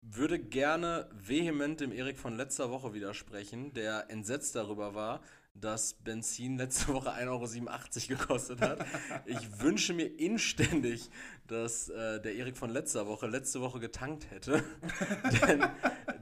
würde 0.00 0.38
gerne 0.38 1.08
vehement 1.12 1.80
dem 1.80 1.92
Erik 1.92 2.18
von 2.18 2.36
letzter 2.36 2.70
Woche 2.70 2.94
widersprechen, 2.94 3.72
der 3.74 4.08
entsetzt 4.08 4.54
darüber 4.54 4.94
war, 4.94 5.20
dass 5.60 5.94
Benzin 5.94 6.58
letzte 6.58 6.92
Woche 6.92 7.10
1,87 7.10 8.10
Euro 8.10 8.18
gekostet 8.20 8.60
hat. 8.60 8.84
Ich 9.24 9.38
wünsche 9.60 9.94
mir 9.94 10.06
inständig, 10.06 11.10
dass 11.46 11.88
äh, 11.88 12.20
der 12.20 12.34
Erik 12.34 12.56
von 12.56 12.70
letzter 12.70 13.06
Woche 13.06 13.26
letzte 13.26 13.60
Woche 13.60 13.80
getankt 13.80 14.30
hätte. 14.30 14.62
denn, 15.46 15.64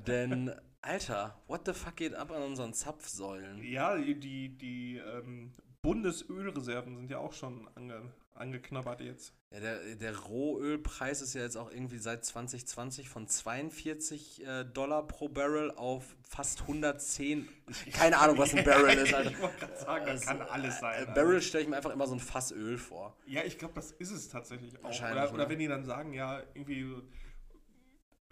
denn, 0.07 0.52
Alter, 0.80 1.38
what 1.46 1.62
the 1.66 1.72
fuck 1.72 1.96
geht 1.96 2.14
ab 2.14 2.30
an 2.30 2.42
unseren 2.42 2.74
Zapfsäulen? 2.74 3.62
Ja, 3.62 3.96
die, 3.96 4.48
die, 4.48 4.98
ähm, 4.98 5.52
Bundesölreserven 5.84 6.96
sind 6.96 7.11
ja 7.11 7.18
auch 7.18 7.34
schon 7.34 7.68
ange, 7.74 8.00
angeknabbert 8.34 9.02
jetzt. 9.02 9.34
Ja, 9.50 9.61
der, 9.61 9.96
der 9.96 10.18
Rohölpreis 10.18 11.20
ist 11.20 11.34
ja 11.34 11.42
jetzt 11.42 11.57
auch 11.57 11.70
irgendwie 11.70 11.98
seit 11.98 12.24
2020 12.24 13.11
von 13.11 13.28
42 13.28 14.46
äh, 14.46 14.64
Dollar 14.64 15.07
pro 15.07 15.28
Barrel 15.28 15.70
auf 15.72 16.16
fast 16.22 16.62
110. 16.62 17.46
Keine 17.92 18.16
Ahnung, 18.18 18.38
was 18.38 18.55
ein 18.55 18.64
Barrel 18.64 18.96
ist, 18.96 19.12
Alter. 19.12 19.30
ich 19.30 19.40
wollte 19.40 19.59
gerade 19.59 19.76
sagen, 19.76 20.07
das 20.07 20.26
kann 20.26 20.40
alles 20.40 20.80
sein. 20.80 21.07
Äh, 21.07 21.14
Barrel 21.14 21.42
stelle 21.42 21.64
ich 21.64 21.68
mir 21.68 21.76
einfach 21.76 21.92
immer 21.92 22.07
so 22.07 22.14
ein 22.14 22.20
Fass 22.20 22.50
Öl 22.50 22.78
vor. 22.78 23.14
Ja, 23.26 23.44
ich 23.44 23.59
glaube, 23.59 23.74
das 23.74 23.92
ist 23.92 24.11
es 24.11 24.30
tatsächlich 24.30 24.78
auch. 24.78 24.84
Wahrscheinlich, 24.84 25.22
Oder, 25.24 25.34
oder 25.34 25.48
wenn 25.50 25.59
die 25.59 25.68
dann 25.68 25.84
sagen, 25.84 26.14
ja, 26.14 26.42
irgendwie 26.55 26.82
so, 26.82 27.02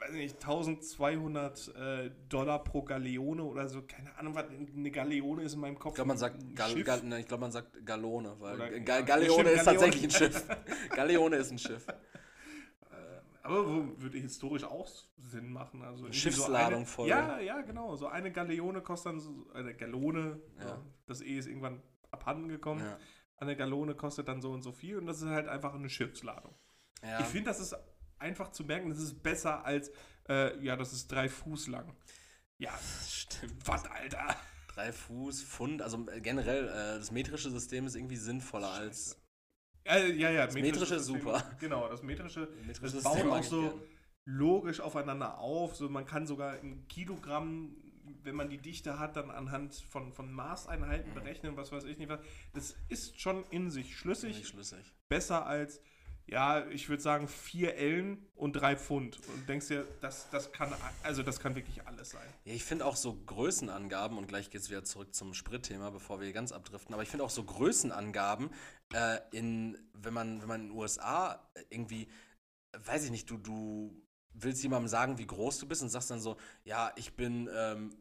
weiß 0.05 0.13
nicht, 0.13 0.35
1200 0.37 1.75
äh, 1.77 2.11
Dollar 2.29 2.63
pro 2.65 2.83
Galeone 2.83 3.43
oder 3.45 3.69
so, 3.69 3.83
keine 3.83 4.15
Ahnung, 4.19 4.35
was 4.35 4.47
eine 4.49 4.91
Galeone 4.91 5.43
ist 5.43 5.55
in 5.55 5.61
meinem 5.61 5.79
Kopf. 5.79 5.93
Ich 5.93 5.97
glaube, 5.97 6.09
man 6.09 6.19
sagt 6.19 6.37
Gal. 6.55 6.83
Gal 6.83 7.03
ne, 7.05 7.21
ich 7.21 7.29
glaube, 7.29 7.43
man 7.43 7.53
sagt 7.53 7.85
Gallone, 7.87 8.37
weil 8.39 8.55
Oder- 8.57 8.81
Ga 8.81 9.01
Galeone 9.03 9.51
ist 9.51 9.65
Galeone. 9.65 9.65
tatsächlich 9.65 10.05
ein 10.05 10.11
Schiff. 10.11 10.47
Galeone 10.91 11.37
ist 11.37 11.51
ein 11.51 11.59
Schiff. 11.59 11.87
Aber 13.45 13.67
wo 13.67 14.01
würde 14.01 14.19
historisch 14.19 14.63
auch 14.65 14.89
Sinn 15.19 15.51
machen. 15.53 15.83
Also 15.83 16.13
Schiffsladung 16.13 16.77
eine, 16.77 16.87
voll. 16.87 17.09
Ja, 17.09 17.41
ja, 17.41 17.61
genau. 17.63 17.97
So 17.97 18.07
eine 18.07 18.31
Galeone 18.31 18.83
kostet 18.83 19.13
dann, 19.15 19.21
so, 19.21 19.47
eine 19.53 19.75
Gallone, 19.75 20.41
Ja. 20.61 20.67
ja. 20.67 20.83
das 21.07 21.23
E 21.23 21.39
ist 21.39 21.49
irgendwann 21.49 21.83
abhanden 22.13 22.49
gekommen. 22.49 22.85
Eine 23.37 23.57
Gallone 23.57 23.97
kostet 23.97 24.29
dann 24.29 24.41
so 24.41 24.53
und 24.53 24.63
so 24.63 24.71
viel 24.71 24.97
und 24.99 25.07
das 25.07 25.21
ist 25.21 25.29
halt 25.29 25.49
einfach 25.49 25.75
eine 25.75 25.89
Schiffsladung. 25.89 26.55
Ich 27.19 27.27
finde, 27.27 27.51
das 27.51 27.59
ist 27.59 27.75
einfach 28.23 28.51
zu 28.53 28.64
merken, 28.64 28.89
das 28.89 28.99
ist 29.01 29.23
besser 29.23 29.64
als, 29.64 29.91
äh, 30.29 30.59
ja, 30.64 30.77
das 30.77 30.93
ist 30.93 31.12
drei 31.12 31.29
Fuß 31.29 31.68
lang. 31.68 31.95
Ja, 32.59 32.73
Stimmt. 33.07 33.66
was, 33.66 33.85
Alter? 33.87 34.37
Drei 34.68 34.93
Fuß, 34.93 35.43
Pfund, 35.43 35.83
also 35.83 36.07
äh, 36.09 36.20
generell, 36.20 36.68
äh, 36.68 36.99
das 36.99 37.11
metrische 37.11 37.51
System 37.51 37.87
ist 37.87 37.95
irgendwie 37.97 38.16
sinnvoller 38.16 38.70
als. 38.70 39.20
Äh, 39.85 40.12
ja, 40.12 40.31
ja, 40.31 40.47
das 40.47 40.55
metrische 40.55 40.95
ist 40.95 41.07
super. 41.07 41.43
Genau, 41.59 41.89
das 41.89 42.03
metrische, 42.03 42.49
Metrische 42.66 42.95
das 42.95 43.05
baut 43.05 43.27
auch 43.27 43.43
so 43.43 43.62
gern. 43.62 43.83
logisch 44.25 44.81
aufeinander 44.81 45.39
auf. 45.39 45.75
So, 45.77 45.89
man 45.89 46.07
kann 46.07 46.27
sogar 46.27 46.59
in 46.61 46.87
Kilogramm, 46.87 47.77
wenn 48.23 48.37
man 48.37 48.49
die 48.49 48.59
Dichte 48.59 48.99
hat, 48.99 49.16
dann 49.16 49.31
anhand 49.31 49.75
von, 49.75 50.12
von 50.12 50.33
Maßeinheiten 50.33 51.12
berechnen, 51.14 51.57
was 51.57 51.73
weiß 51.73 51.85
ich 51.85 51.99
nicht 51.99 52.09
was. 52.09 52.20
Das 52.55 52.77
ist 52.89 53.20
schon 53.20 53.45
in 53.51 53.70
sich 53.70 53.97
schlüssig. 53.97 54.37
Nicht 54.37 54.49
schlüssig. 54.49 54.93
Besser 55.09 55.45
als, 55.47 55.81
ja, 56.33 56.66
ich 56.68 56.89
würde 56.89 57.03
sagen, 57.03 57.28
vier 57.28 57.74
Ellen 57.76 58.26
und 58.35 58.55
drei 58.55 58.74
Pfund. 58.74 59.18
Und 59.28 59.47
denkst 59.49 59.68
dir, 59.68 59.87
das, 60.01 60.30
das 60.30 60.51
kann, 60.51 60.72
also 61.03 61.22
das 61.22 61.39
kann 61.39 61.55
wirklich 61.55 61.87
alles 61.87 62.11
sein. 62.11 62.26
Ja, 62.45 62.55
ich 62.55 62.64
finde 62.64 62.87
auch 62.87 62.97
so 62.97 63.14
Größenangaben, 63.26 64.16
und 64.16 64.28
gleich 64.28 64.49
geht 64.49 64.62
es 64.62 64.70
wieder 64.70 64.83
zurück 64.83 65.14
zum 65.14 65.35
Spritthema, 65.35 65.91
bevor 65.91 66.20
wir 66.20 66.24
hier 66.24 66.33
ganz 66.33 66.53
abdriften, 66.53 66.95
aber 66.95 67.03
ich 67.03 67.11
finde 67.11 67.24
auch 67.24 67.30
so 67.30 67.45
Größenangaben, 67.45 68.49
äh, 68.95 69.18
in, 69.33 69.76
wenn, 69.93 70.14
man, 70.14 70.41
wenn 70.41 70.49
man 70.49 70.61
in 70.62 70.68
den 70.68 70.76
USA 70.76 71.47
irgendwie, 71.68 72.09
äh, 72.72 72.78
weiß 72.83 73.05
ich 73.05 73.11
nicht, 73.11 73.28
du, 73.28 73.37
du 73.37 74.03
willst 74.33 74.62
jemandem 74.62 74.89
sagen, 74.89 75.18
wie 75.18 75.26
groß 75.26 75.59
du 75.59 75.68
bist 75.68 75.83
und 75.83 75.91
sagst 75.91 76.11
dann 76.11 76.20
so, 76.20 76.39
ja, 76.64 76.93
ich 76.97 77.14
bin 77.14 77.51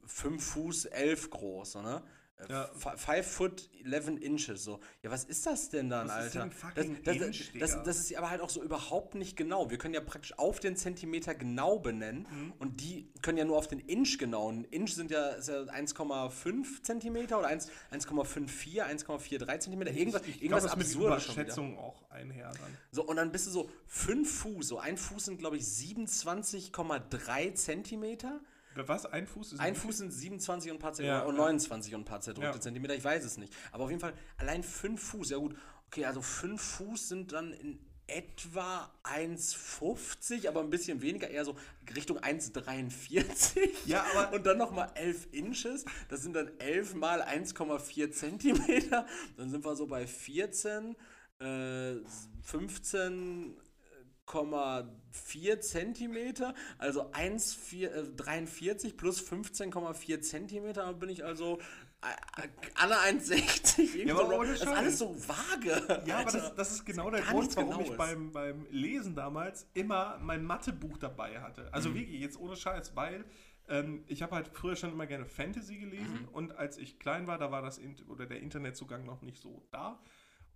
5 0.05 0.41
Fuß 0.41 0.85
11 0.85 1.29
groß, 1.29 1.71
so, 1.73 1.81
ne? 1.81 2.01
Ja. 2.49 2.69
5 2.97 3.25
foot 3.25 3.69
11 3.83 4.07
inches, 4.21 4.63
so. 4.63 4.79
Ja, 5.03 5.11
was 5.11 5.23
ist 5.23 5.45
das 5.45 5.69
denn 5.69 5.89
dann, 5.89 6.07
Was 6.07 6.27
ist 6.27 6.37
Alter? 6.37 6.39
denn 6.39 6.51
fucking 6.51 7.03
das, 7.03 7.17
das, 7.17 7.25
Inch, 7.27 7.51
das, 7.59 7.83
das 7.83 7.97
ist 7.99 8.15
aber 8.15 8.29
halt 8.29 8.41
auch 8.41 8.49
so 8.49 8.61
überhaupt 8.63 9.15
nicht 9.15 9.35
genau. 9.37 9.69
Wir 9.69 9.77
können 9.77 9.93
ja 9.93 10.01
praktisch 10.01 10.37
auf 10.37 10.59
den 10.59 10.75
Zentimeter 10.75 11.33
genau 11.35 11.79
benennen 11.79 12.27
Mhm. 12.31 12.53
und 12.59 12.81
die 12.81 13.09
können 13.21 13.37
ja 13.37 13.45
nur 13.45 13.57
auf 13.57 13.67
den 13.67 13.79
Inch 13.79 14.17
genau. 14.17 14.49
Ein 14.51 14.65
Inch 14.65 14.93
sind 14.93 15.11
ja, 15.11 15.29
ist 15.29 15.49
ja 15.49 15.61
1,5 15.63 16.83
Zentimeter 16.83 17.39
oder 17.39 17.47
1 17.47 17.69
1,54, 17.91 18.81
1,43 18.83 19.59
Zentimeter. 19.59 19.91
Irgendwas, 19.91 20.21
ich 20.27 20.41
irgendwas 20.41 20.63
glaube, 20.65 20.67
das 20.67 20.77
mit 20.77 20.85
Absurdes 20.87 21.23
schon 21.23 21.33
wieder. 21.35 21.43
Überschätzung 21.43 21.77
auch 21.79 22.09
einher 22.09 22.51
dann. 22.51 22.77
So, 22.91 23.03
und 23.03 23.15
dann 23.15 23.31
bist 23.31 23.47
du 23.47 23.51
so 23.51 23.69
5 23.87 24.31
Fuß. 24.41 24.67
So 24.67 24.79
ein 24.79 24.97
Fuß 24.97 25.25
sind, 25.25 25.37
glaube 25.39 25.57
ich, 25.57 25.63
27,3 25.63 27.53
Zentimeter. 27.55 28.39
Was? 28.75 29.05
Ein 29.05 29.27
Fuß 29.27 29.53
ist 29.53 29.59
Ein 29.59 29.75
Fuß 29.75 29.97
sind 29.97 30.11
27 30.11 30.71
und 30.71 30.77
ein 30.77 30.79
paar 30.79 30.93
Zent 30.93 31.07
Ja, 31.07 31.21
und 31.23 31.35
ja. 31.35 31.41
29 31.41 31.93
und 31.95 32.01
ein 32.01 32.05
paar 32.05 32.21
zerdrückte 32.21 32.55
Ja. 32.57 32.61
Zentimeter, 32.61 32.95
ich 32.95 33.03
weiß 33.03 33.23
es 33.25 33.37
nicht. 33.37 33.53
Aber 33.71 33.83
auf 33.85 33.89
jeden 33.89 33.99
Fall 34.01 34.13
allein 34.37 34.63
5 34.63 35.01
Fuß, 35.01 35.29
ja 35.31 35.37
gut, 35.37 35.55
okay, 35.87 36.05
also 36.05 36.21
5 36.21 36.61
Fuß 36.61 37.09
sind 37.09 37.31
dann 37.33 37.53
in 37.53 37.79
etwa 38.07 38.91
1,50, 39.03 40.47
aber 40.49 40.59
ein 40.61 40.69
bisschen 40.69 41.01
weniger, 41.01 41.29
eher 41.29 41.45
so 41.45 41.55
Richtung 41.95 42.17
1,43. 42.19 43.69
Ja, 43.85 44.05
aber- 44.13 44.33
Und 44.35 44.45
dann 44.45 44.57
nochmal 44.57 44.91
11 44.95 45.27
Inches, 45.31 45.85
das 46.09 46.21
sind 46.21 46.33
dann 46.35 46.51
11 46.59 46.93
mal 46.93 47.21
1,4 47.21 48.11
Zentimeter. 48.11 49.05
Dann 49.37 49.49
sind 49.49 49.63
wir 49.63 49.75
so 49.75 49.87
bei 49.87 50.07
14, 50.07 50.95
äh, 51.39 51.95
15. 52.41 53.55
15,4 54.31 55.59
Zentimeter, 55.59 56.53
also 56.77 57.11
1,4, 57.11 57.89
äh, 57.89 58.03
43 58.15 58.97
plus 58.97 59.19
15,4 59.21 60.21
Zentimeter, 60.21 60.93
bin 60.93 61.09
ich 61.09 61.23
also 61.25 61.59
äh, 62.01 62.47
Anne 62.75 62.95
1,60. 62.95 63.79
irgendwie 63.79 64.07
Ja, 64.07 64.15
so 64.15 64.23
aber 64.33 64.45
das 64.45 64.61
ist 64.61 64.67
alles 64.67 64.97
so 64.99 65.15
vage. 65.27 65.69
Ja, 66.07 66.17
aber 66.19 66.25
Alter. 66.27 66.39
das, 66.39 66.55
das 66.55 66.71
ist 66.71 66.85
genau 66.85 67.09
der 67.11 67.21
gar 67.21 67.29
Grund, 67.31 67.41
nichts 67.43 67.57
warum 67.57 67.79
ich 67.81 67.91
Genaues. 67.91 67.97
beim, 67.97 68.31
beim 68.31 68.67
Lesen 68.71 69.15
damals 69.15 69.67
immer 69.73 70.17
mein 70.21 70.43
Mathebuch 70.43 70.97
dabei 70.97 71.41
hatte. 71.41 71.71
Also 71.73 71.89
Mhm. 71.89 71.95
wirklich, 71.95 72.21
jetzt 72.21 72.39
ohne 72.39 72.55
Scheiß, 72.55 72.95
weil 72.95 73.25
ähm, 73.69 74.03
ich 74.07 74.21
habe 74.23 74.35
halt 74.35 74.47
früher 74.47 74.75
schon 74.75 74.91
immer 74.91 75.05
gerne 75.05 75.25
Fantasy 75.25 75.77
gelesen 75.77 76.21
Mhm. 76.23 76.27
und 76.29 76.55
als 76.57 76.77
ich 76.77 76.97
klein 76.99 77.27
war, 77.27 77.37
da 77.37 77.51
war 77.51 77.61
das 77.61 77.79
oder 78.07 78.25
der 78.25 78.39
Internetzugang 78.41 79.05
noch 79.05 79.21
nicht 79.21 79.37
so 79.39 79.63
da. 79.71 79.99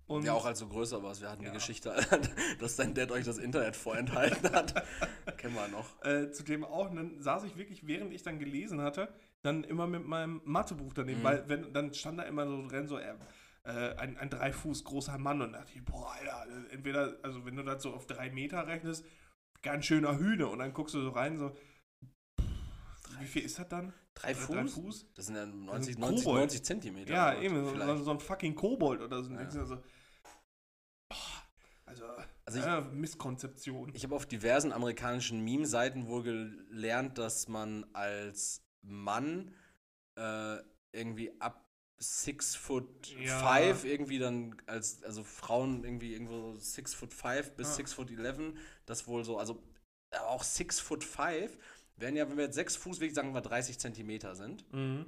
Und 0.07 0.23
Ja, 0.23 0.33
auch 0.33 0.45
als 0.45 0.59
du 0.59 0.67
größer 0.69 1.01
warst. 1.01 1.21
Wir 1.21 1.29
hatten 1.31 1.43
Ja. 1.43 1.49
die 1.49 1.55
Geschichte, 1.55 1.95
dass 2.59 2.75
dein 2.75 2.93
Dad 2.93 3.11
euch 3.11 3.25
das 3.25 3.37
Internet 3.39 3.75
vorenthalten 3.75 4.51
hat. 4.53 4.85
Kennen 5.37 5.55
wir 5.55 5.67
noch. 5.67 6.03
äh, 6.05 6.31
zudem 6.31 6.63
auch, 6.63 6.89
und 6.91 6.95
dann 6.97 7.21
saß 7.21 7.43
ich 7.45 7.57
wirklich, 7.57 7.87
während 7.87 8.13
ich 8.13 8.21
dann 8.21 8.37
gelesen 8.37 8.81
hatte, 8.81 9.09
dann 9.41 9.63
immer 9.63 9.87
mit 9.87 10.05
meinem 10.05 10.41
Mathebuch 10.45 10.93
daneben, 10.93 11.19
Mhm. 11.19 11.23
weil 11.23 11.49
wenn, 11.49 11.73
dann 11.73 11.93
stand 11.93 12.19
da 12.19 12.23
immer 12.23 12.45
so 12.47 12.67
drin, 12.67 12.87
so 12.87 12.97
äh, 12.99 13.13
äh, 13.63 13.95
ein, 13.97 14.17
ein 14.17 14.29
drei 14.29 14.51
Fuß 14.53 14.83
großer 14.83 15.17
Mann 15.17 15.41
und 15.41 15.53
da 15.53 15.59
dachte 15.59 15.71
ich, 15.75 15.83
boah, 15.83 16.11
Alter, 16.13 16.45
entweder, 16.71 17.17
also 17.23 17.43
wenn 17.45 17.55
du 17.55 17.63
das 17.63 17.81
so 17.81 17.93
auf 17.93 18.05
drei 18.05 18.29
Meter 18.29 18.67
rechnest, 18.67 19.05
ganz 19.63 19.85
schöner 19.85 20.19
Hühne 20.19 20.47
und 20.47 20.59
dann 20.59 20.71
guckst 20.73 20.93
du 20.93 21.01
so 21.01 21.09
rein, 21.09 21.39
so, 21.39 21.51
wie 23.19 23.25
viel 23.25 23.43
ist 23.45 23.57
das 23.59 23.67
dann? 23.69 23.93
Drei 24.13 24.31
Äh, 24.31 24.35
Fuß? 24.35 24.55
Drei 24.55 24.67
Fuß? 24.67 25.05
Das 25.15 25.25
sind 25.25 25.35
ja 25.35 25.45
Das 25.45 25.53
90, 25.55 25.89
ist 25.91 25.99
90, 25.99 26.23
Kobold. 26.25 26.39
90 26.41 26.63
Zentimeter. 26.63 27.13
Ja, 27.13 27.41
eben, 27.41 27.65
so, 27.65 27.75
so, 27.77 28.03
so 28.03 28.11
ein 28.11 28.19
fucking 28.19 28.55
Kobold 28.55 29.01
oder 29.01 29.23
so. 29.23 29.31
Ja. 29.33 29.49
so, 29.49 29.75
boah, 31.09 31.17
also, 31.85 32.05
Also 32.45 32.59
ich- 32.59 32.65
ja, 32.65 32.81
Misskonzeption. 32.81 33.91
Ich 33.93 34.03
habe 34.03 34.15
auf 34.15 34.25
diversen 34.25 34.71
amerikanischen 34.71 35.43
Meme-Seiten 35.43 36.07
wohl 36.07 36.23
gelernt, 36.23 37.17
dass 37.17 37.47
man 37.47 37.85
als 37.93 38.61
Mann 38.81 39.53
äh, 40.17 40.57
irgendwie 40.93 41.33
ab 41.41 41.61
6 41.97 42.55
foot 42.55 43.07
Ja. 43.19 43.39
5 43.57 43.83
irgendwie 43.85 44.19
dann 44.19 44.55
als, 44.65 45.03
also 45.03 45.23
Frauen 45.23 45.83
irgendwie 45.83 46.13
irgendwo 46.13 46.55
6 46.57 46.93
foot 46.93 47.13
5 47.13 47.51
bis 47.55 47.67
Ja. 47.69 47.73
6 47.75 47.93
foot 47.93 48.11
11, 48.11 48.53
das 48.85 49.07
wohl 49.07 49.23
so, 49.23 49.37
also 49.37 49.61
äh, 50.11 50.17
auch 50.19 50.43
6 50.43 50.79
foot 50.79 51.03
5 51.03 51.57
wären 51.97 52.15
ja, 52.15 52.27
wenn 52.29 52.37
wir 52.37 52.45
jetzt 52.45 52.55
6 52.55 52.75
Fuß, 52.77 52.99
wie 52.99 53.09
sagen 53.09 53.33
wir 53.33 53.41
30 53.41 53.79
Zentimeter 53.79 54.35
sind, 54.35 54.71
Mhm. 54.73 55.05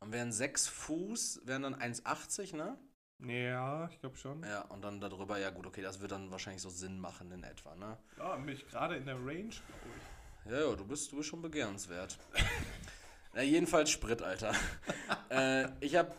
und 0.00 0.12
wären 0.12 0.32
6 0.32 0.66
Fuß, 0.68 1.42
wären 1.44 1.62
dann 1.62 1.74
1,80, 1.74 2.54
ne? 2.56 2.78
Ja, 3.20 3.88
ich 3.90 3.98
glaube 3.98 4.16
schon. 4.16 4.44
Ja, 4.44 4.60
und 4.62 4.82
dann 4.82 5.00
darüber, 5.00 5.38
ja 5.38 5.50
gut, 5.50 5.66
okay, 5.66 5.82
das 5.82 6.00
wird 6.00 6.12
dann 6.12 6.30
wahrscheinlich 6.30 6.62
so 6.62 6.70
Sinn 6.70 7.00
machen 7.00 7.32
in 7.32 7.42
etwa, 7.42 7.74
ne? 7.74 7.98
Ja, 8.16 8.36
mich 8.36 8.66
gerade 8.68 8.96
in 8.96 9.06
der 9.06 9.16
Range, 9.16 9.48
glaube 9.48 9.88
ich. 10.44 10.50
Ja, 10.52 10.60
ja, 10.70 10.76
du 10.76 10.84
bist, 10.86 11.10
du 11.12 11.16
bist 11.16 11.28
schon 11.28 11.42
begehrenswert. 11.42 12.16
Na, 13.34 13.42
jedenfalls 13.42 13.90
Sprit, 13.90 14.22
Alter. 14.22 14.52
äh, 15.30 15.68
ich 15.80 15.96
habe, 15.96 16.14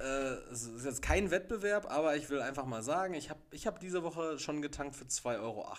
äh, 0.00 0.04
es 0.52 0.64
ist 0.64 0.84
jetzt 0.84 1.00
kein 1.00 1.30
Wettbewerb, 1.30 1.90
aber 1.90 2.16
ich 2.16 2.28
will 2.28 2.42
einfach 2.42 2.66
mal 2.66 2.82
sagen, 2.82 3.14
ich 3.14 3.30
habe 3.30 3.40
ich 3.52 3.66
hab 3.68 3.78
diese 3.80 4.02
Woche 4.02 4.38
schon 4.40 4.62
getankt 4.62 4.96
für 4.96 5.04
2,08 5.04 5.40
Euro. 5.42 5.72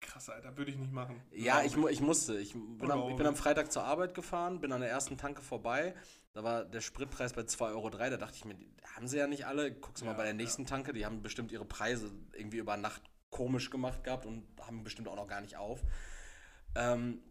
Krass, 0.00 0.30
Alter, 0.30 0.56
würde 0.56 0.70
ich 0.70 0.78
nicht 0.78 0.92
machen. 0.92 1.20
Ja, 1.30 1.62
ich, 1.62 1.76
ich 1.76 2.00
musste. 2.00 2.38
Ich 2.38 2.54
bin, 2.54 2.90
am, 2.90 3.10
ich 3.10 3.16
bin 3.16 3.26
am 3.26 3.36
Freitag 3.36 3.70
zur 3.70 3.84
Arbeit 3.84 4.14
gefahren, 4.14 4.60
bin 4.60 4.72
an 4.72 4.80
der 4.80 4.90
ersten 4.90 5.18
Tanke 5.18 5.42
vorbei. 5.42 5.94
Da 6.32 6.42
war 6.42 6.64
der 6.64 6.80
Spritpreis 6.80 7.32
bei 7.32 7.42
2,03 7.42 7.70
Euro. 7.74 7.90
Da 7.90 8.16
dachte 8.16 8.36
ich 8.36 8.44
mir, 8.44 8.54
die 8.54 8.70
haben 8.96 9.08
sie 9.08 9.18
ja 9.18 9.26
nicht 9.26 9.46
alle. 9.46 9.72
Guckst 9.72 10.00
du 10.00 10.06
mal 10.06 10.12
Ja, 10.12 10.16
bei 10.16 10.24
der 10.24 10.34
nächsten 10.34 10.66
Tanke, 10.66 10.92
die 10.92 11.04
haben 11.04 11.22
bestimmt 11.22 11.52
ihre 11.52 11.64
Preise 11.64 12.10
irgendwie 12.32 12.58
über 12.58 12.76
Nacht 12.76 13.02
komisch 13.30 13.70
gemacht 13.70 14.04
gehabt 14.04 14.26
und 14.26 14.44
haben 14.60 14.84
bestimmt 14.84 15.08
auch 15.08 15.16
noch 15.16 15.26
gar 15.28 15.40
nicht 15.40 15.56
auf. 15.56 15.82
Ähm, 16.74 17.22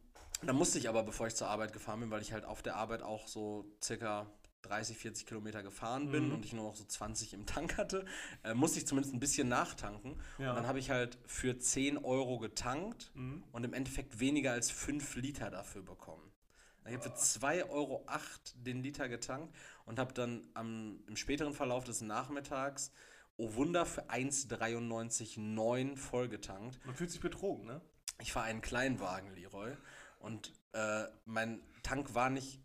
da 0.41 0.53
musste 0.53 0.77
ich 0.77 0.87
aber, 0.87 1.03
bevor 1.03 1.27
ich 1.27 1.35
zur 1.35 1.49
Arbeit 1.49 1.73
gefahren 1.73 1.99
bin, 1.99 2.11
weil 2.11 2.21
ich 2.21 2.33
halt 2.33 2.45
auf 2.45 2.61
der 2.61 2.75
Arbeit 2.75 3.01
auch 3.01 3.27
so 3.27 3.65
circa 3.83 4.27
30, 4.61 4.97
40 4.97 5.25
Kilometer 5.25 5.63
gefahren 5.63 6.11
bin 6.11 6.27
Mhm. 6.27 6.33
und 6.35 6.45
ich 6.45 6.53
nur 6.53 6.65
noch 6.65 6.75
so 6.75 6.83
20 6.83 7.33
im 7.33 7.45
Tank 7.45 7.77
hatte, 7.77 8.05
äh, 8.43 8.53
musste 8.53 8.79
ich 8.79 8.87
zumindest 8.87 9.13
ein 9.15 9.19
bisschen 9.19 9.47
nachtanken. 9.47 10.19
Ja. 10.37 10.49
Und 10.51 10.57
dann 10.57 10.67
habe 10.67 10.79
ich 10.79 10.89
halt 10.89 11.17
für 11.25 11.57
10 11.57 11.97
Euro 11.97 12.39
getankt 12.39 13.11
Mhm. 13.13 13.43
und 13.51 13.63
im 13.63 13.73
Endeffekt 13.73 14.19
weniger 14.19 14.51
als 14.51 14.69
5 14.71 15.15
Liter 15.15 15.49
dafür 15.49 15.81
bekommen. 15.83 16.31
Ich 16.85 16.93
habe 16.95 17.03
für 17.03 17.13
2,08 17.15 17.69
Euro 17.69 18.03
den 18.55 18.81
Liter 18.81 19.09
getankt 19.09 19.55
und 19.85 19.99
habe 19.99 20.13
dann 20.13 20.49
am, 20.55 21.03
im 21.07 21.15
späteren 21.17 21.53
Verlauf 21.53 21.83
des 21.83 22.01
Nachmittags, 22.01 22.91
oh 23.37 23.53
Wunder, 23.53 23.85
für 23.85 24.09
1,93,9 24.09 25.95
vollgetankt. 25.97 26.83
Man 26.85 26.95
fühlt 26.95 27.11
sich 27.11 27.19
betrogen, 27.21 27.65
ne? 27.65 27.81
Ich 28.21 28.33
fahre 28.33 28.47
einen 28.47 28.61
Kleinwagen, 28.61 29.33
Leroy. 29.35 29.71
Und 30.19 30.53
äh, 30.73 31.05
mein 31.25 31.61
Tank 31.83 32.13
war 32.15 32.29
nicht 32.29 32.59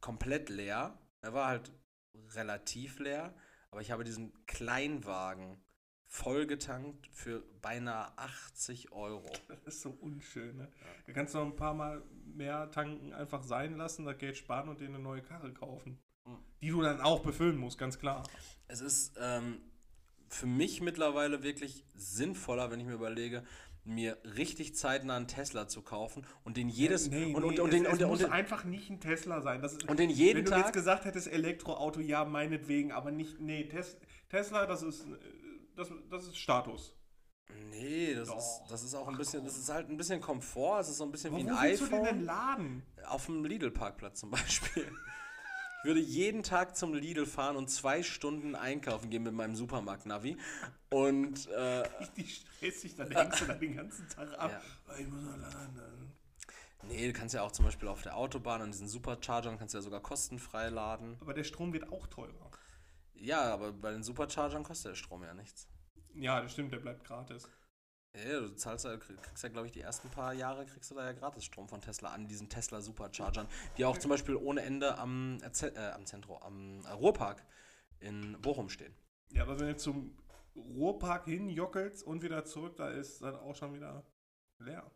komplett 0.00 0.48
leer. 0.50 0.98
Er 1.22 1.32
war 1.32 1.48
halt 1.48 1.72
relativ 2.34 2.98
leer. 2.98 3.34
Aber 3.70 3.80
ich 3.80 3.90
habe 3.90 4.04
diesen 4.04 4.32
Kleinwagen 4.46 5.62
vollgetankt 6.06 7.06
für 7.12 7.44
beinahe 7.62 8.12
80 8.18 8.92
Euro. 8.92 9.30
Das 9.48 9.74
ist 9.74 9.82
so 9.82 9.90
unschön, 9.90 10.56
ne? 10.56 10.68
Da 11.06 11.12
kannst 11.12 11.34
du 11.34 11.38
noch 11.38 11.46
ein 11.46 11.56
paar 11.56 11.74
Mal 11.74 12.02
mehr 12.24 12.70
tanken 12.70 13.12
einfach 13.12 13.42
sein 13.44 13.76
lassen, 13.76 14.04
das 14.04 14.18
Geld 14.18 14.36
sparen 14.36 14.68
und 14.68 14.80
dir 14.80 14.88
eine 14.88 14.98
neue 14.98 15.22
Karre 15.22 15.52
kaufen. 15.52 16.00
Mhm. 16.24 16.38
Die 16.62 16.68
du 16.70 16.82
dann 16.82 17.00
auch 17.00 17.22
befüllen 17.22 17.56
musst, 17.56 17.78
ganz 17.78 17.98
klar. 17.98 18.24
Es 18.66 18.80
ist 18.80 19.16
ähm, 19.20 19.60
für 20.28 20.46
mich 20.46 20.80
mittlerweile 20.80 21.44
wirklich 21.44 21.84
sinnvoller, 21.94 22.70
wenn 22.70 22.80
ich 22.80 22.86
mir 22.86 22.94
überlege, 22.94 23.44
mir 23.84 24.18
richtig 24.36 24.74
zeitnah 24.76 25.16
einen 25.16 25.26
Tesla 25.28 25.66
zu 25.68 25.82
kaufen 25.82 26.26
und 26.44 26.56
den 26.56 26.68
jedes 26.68 27.08
Nee, 27.10 27.32
und, 27.34 27.42
nee, 27.42 27.48
und, 27.48 27.60
und, 27.60 27.68
es, 27.68 27.74
den, 27.74 27.84
es 27.86 27.92
und, 27.92 28.00
den- 28.00 28.08
muss 28.08 28.18
und, 28.20 28.26
den- 28.26 28.32
einfach 28.32 28.64
nicht 28.64 28.90
ein 28.90 29.00
Tesla 29.00 29.40
sein. 29.40 29.62
Das 29.62 29.72
ist, 29.72 29.88
und 29.88 29.98
den 29.98 30.10
jeden 30.10 30.38
wenn 30.38 30.44
du 30.44 30.50
jetzt 30.52 30.64
Tag 30.66 30.72
gesagt 30.74 31.04
hättest 31.06 31.28
Elektroauto, 31.28 32.00
ja, 32.00 32.24
meinetwegen, 32.24 32.92
aber 32.92 33.10
nicht, 33.10 33.40
nee, 33.40 33.64
Tes 33.64 33.96
Tesla, 34.28 34.66
das 34.66 34.82
ist, 34.82 35.06
äh, 35.06 35.06
das, 35.76 35.90
das 36.10 36.24
ist 36.24 36.36
Status. 36.36 36.94
Nee, 37.70 38.14
das 38.14 38.28
Doch. 38.28 38.36
ist, 38.38 38.60
das 38.70 38.82
ist 38.84 38.94
auch 38.94 39.08
ein 39.08 39.16
bisschen, 39.16 39.44
das 39.44 39.56
ist 39.58 39.68
halt 39.72 39.88
ein 39.88 39.96
bisschen 39.96 40.20
Komfort, 40.20 40.80
es 40.80 40.88
ist 40.90 40.98
so 40.98 41.04
ein 41.04 41.10
bisschen 41.10 41.34
Aber 41.34 41.42
wie 41.42 41.46
wo 41.48 41.54
ein 41.54 41.68
willst 41.68 41.82
du 41.82 41.86
den 41.86 42.04
denn 42.04 42.04
iPhone. 42.04 42.24
laden? 42.24 42.82
Auf 43.06 43.26
dem 43.26 43.44
Lidl-Parkplatz 43.44 44.20
zum 44.20 44.30
Beispiel. 44.30 44.86
Ich 45.82 45.86
würde 45.86 46.00
jeden 46.00 46.42
Tag 46.42 46.76
zum 46.76 46.92
Lidl 46.92 47.24
fahren 47.24 47.56
und 47.56 47.70
zwei 47.70 48.02
Stunden 48.02 48.54
einkaufen 48.54 49.08
gehen 49.08 49.22
mit 49.22 49.32
meinem 49.32 49.54
Supermarkt-Navi. 49.54 50.36
Und 50.90 51.48
äh, 51.48 51.78
Richtig 52.00 52.44
stressig, 52.58 52.96
dann 52.96 53.10
hängst 53.10 53.40
du 53.40 53.44
da 53.46 53.54
den 53.54 53.76
ganzen 53.76 54.06
Tag 54.10 54.38
ab. 54.38 54.50
Ja. 54.50 54.60
Oh, 54.88 55.00
Ich 55.00 55.08
muss 55.08 55.22
noch 55.22 55.38
laden. 55.38 56.12
nee, 56.82 57.06
du 57.06 57.12
kannst 57.14 57.34
ja 57.34 57.40
auch 57.42 57.52
zum 57.52 57.64
Beispiel 57.64 57.88
auf 57.88 58.02
der 58.02 58.14
Autobahn 58.14 58.60
an 58.60 58.72
diesen 58.72 58.88
Superchargern 58.88 59.58
kannst 59.58 59.72
du 59.72 59.78
ja 59.78 59.82
sogar 59.82 60.00
kostenfrei 60.00 60.68
laden. 60.68 61.16
Aber 61.20 61.32
der 61.32 61.44
Strom 61.44 61.72
wird 61.72 61.90
auch 61.90 62.06
teurer. 62.08 62.50
Ja, 63.14 63.40
aber 63.52 63.72
bei 63.72 63.90
den 63.90 64.02
Superchargern 64.02 64.64
kostet 64.64 64.90
der 64.90 64.96
Strom 64.96 65.22
ja 65.22 65.32
nichts. 65.32 65.66
Ja, 66.14 66.42
das 66.42 66.52
stimmt, 66.52 66.72
der 66.72 66.78
bleibt 66.78 67.04
gratis. 67.04 67.48
Ja, 68.16 68.40
du 68.40 68.54
zahlst 68.56 68.84
ja, 68.84 68.96
krieg- 68.96 69.22
kriegst 69.22 69.42
ja, 69.44 69.48
glaube 69.50 69.66
ich, 69.68 69.72
die 69.72 69.80
ersten 69.82 70.08
paar 70.10 70.32
Jahre 70.32 70.66
kriegst 70.66 70.90
du 70.90 70.94
da 70.96 71.04
ja 71.04 71.12
gratis 71.12 71.44
Strom 71.44 71.68
von 71.68 71.80
Tesla 71.80 72.10
an 72.10 72.26
diesen 72.26 72.48
Tesla 72.48 72.80
Superchargern, 72.80 73.46
die 73.78 73.84
auch 73.84 73.98
zum 73.98 74.08
Beispiel 74.08 74.34
ohne 74.34 74.62
Ende 74.62 74.98
am, 74.98 75.38
äh, 75.42 75.66
äh, 75.66 75.90
am 75.92 76.06
Zentrum, 76.06 76.36
am 76.42 76.84
äh, 76.84 76.90
Ruhrpark 76.90 77.44
in 78.00 78.40
Bochum 78.42 78.68
stehen. 78.68 78.92
Ja, 79.32 79.42
aber 79.44 79.60
wenn 79.60 79.68
du 79.68 79.76
zum 79.76 80.16
Ruhrpark 80.56 81.26
hinjockelst 81.26 82.02
und 82.02 82.22
wieder 82.22 82.44
zurück, 82.44 82.74
da 82.76 82.90
ist 82.90 83.22
dann 83.22 83.36
auch 83.36 83.54
schon 83.54 83.74
wieder 83.74 84.04
leer. 84.58 84.90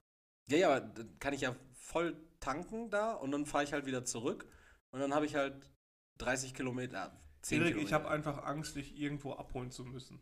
Ja, 0.50 0.56
ja, 0.58 0.68
aber 0.70 0.80
dann 0.80 1.18
kann 1.20 1.34
ich 1.34 1.42
ja 1.42 1.54
voll 1.72 2.16
tanken 2.40 2.90
da 2.90 3.12
und 3.12 3.30
dann 3.30 3.46
fahre 3.46 3.62
ich 3.64 3.72
halt 3.72 3.86
wieder 3.86 4.04
zurück 4.04 4.46
und 4.90 4.98
dann 4.98 5.14
habe 5.14 5.24
ich 5.24 5.36
halt 5.36 5.70
30 6.18 6.52
Kilometer, 6.52 7.06
äh, 7.06 7.42
10 7.42 7.60
Erik, 7.60 7.68
Kilometer. 7.74 7.86
ich 7.88 7.92
habe 7.92 8.08
einfach 8.10 8.42
Angst, 8.44 8.74
dich 8.74 8.98
irgendwo 8.98 9.34
abholen 9.34 9.70
zu 9.70 9.84
müssen. 9.84 10.20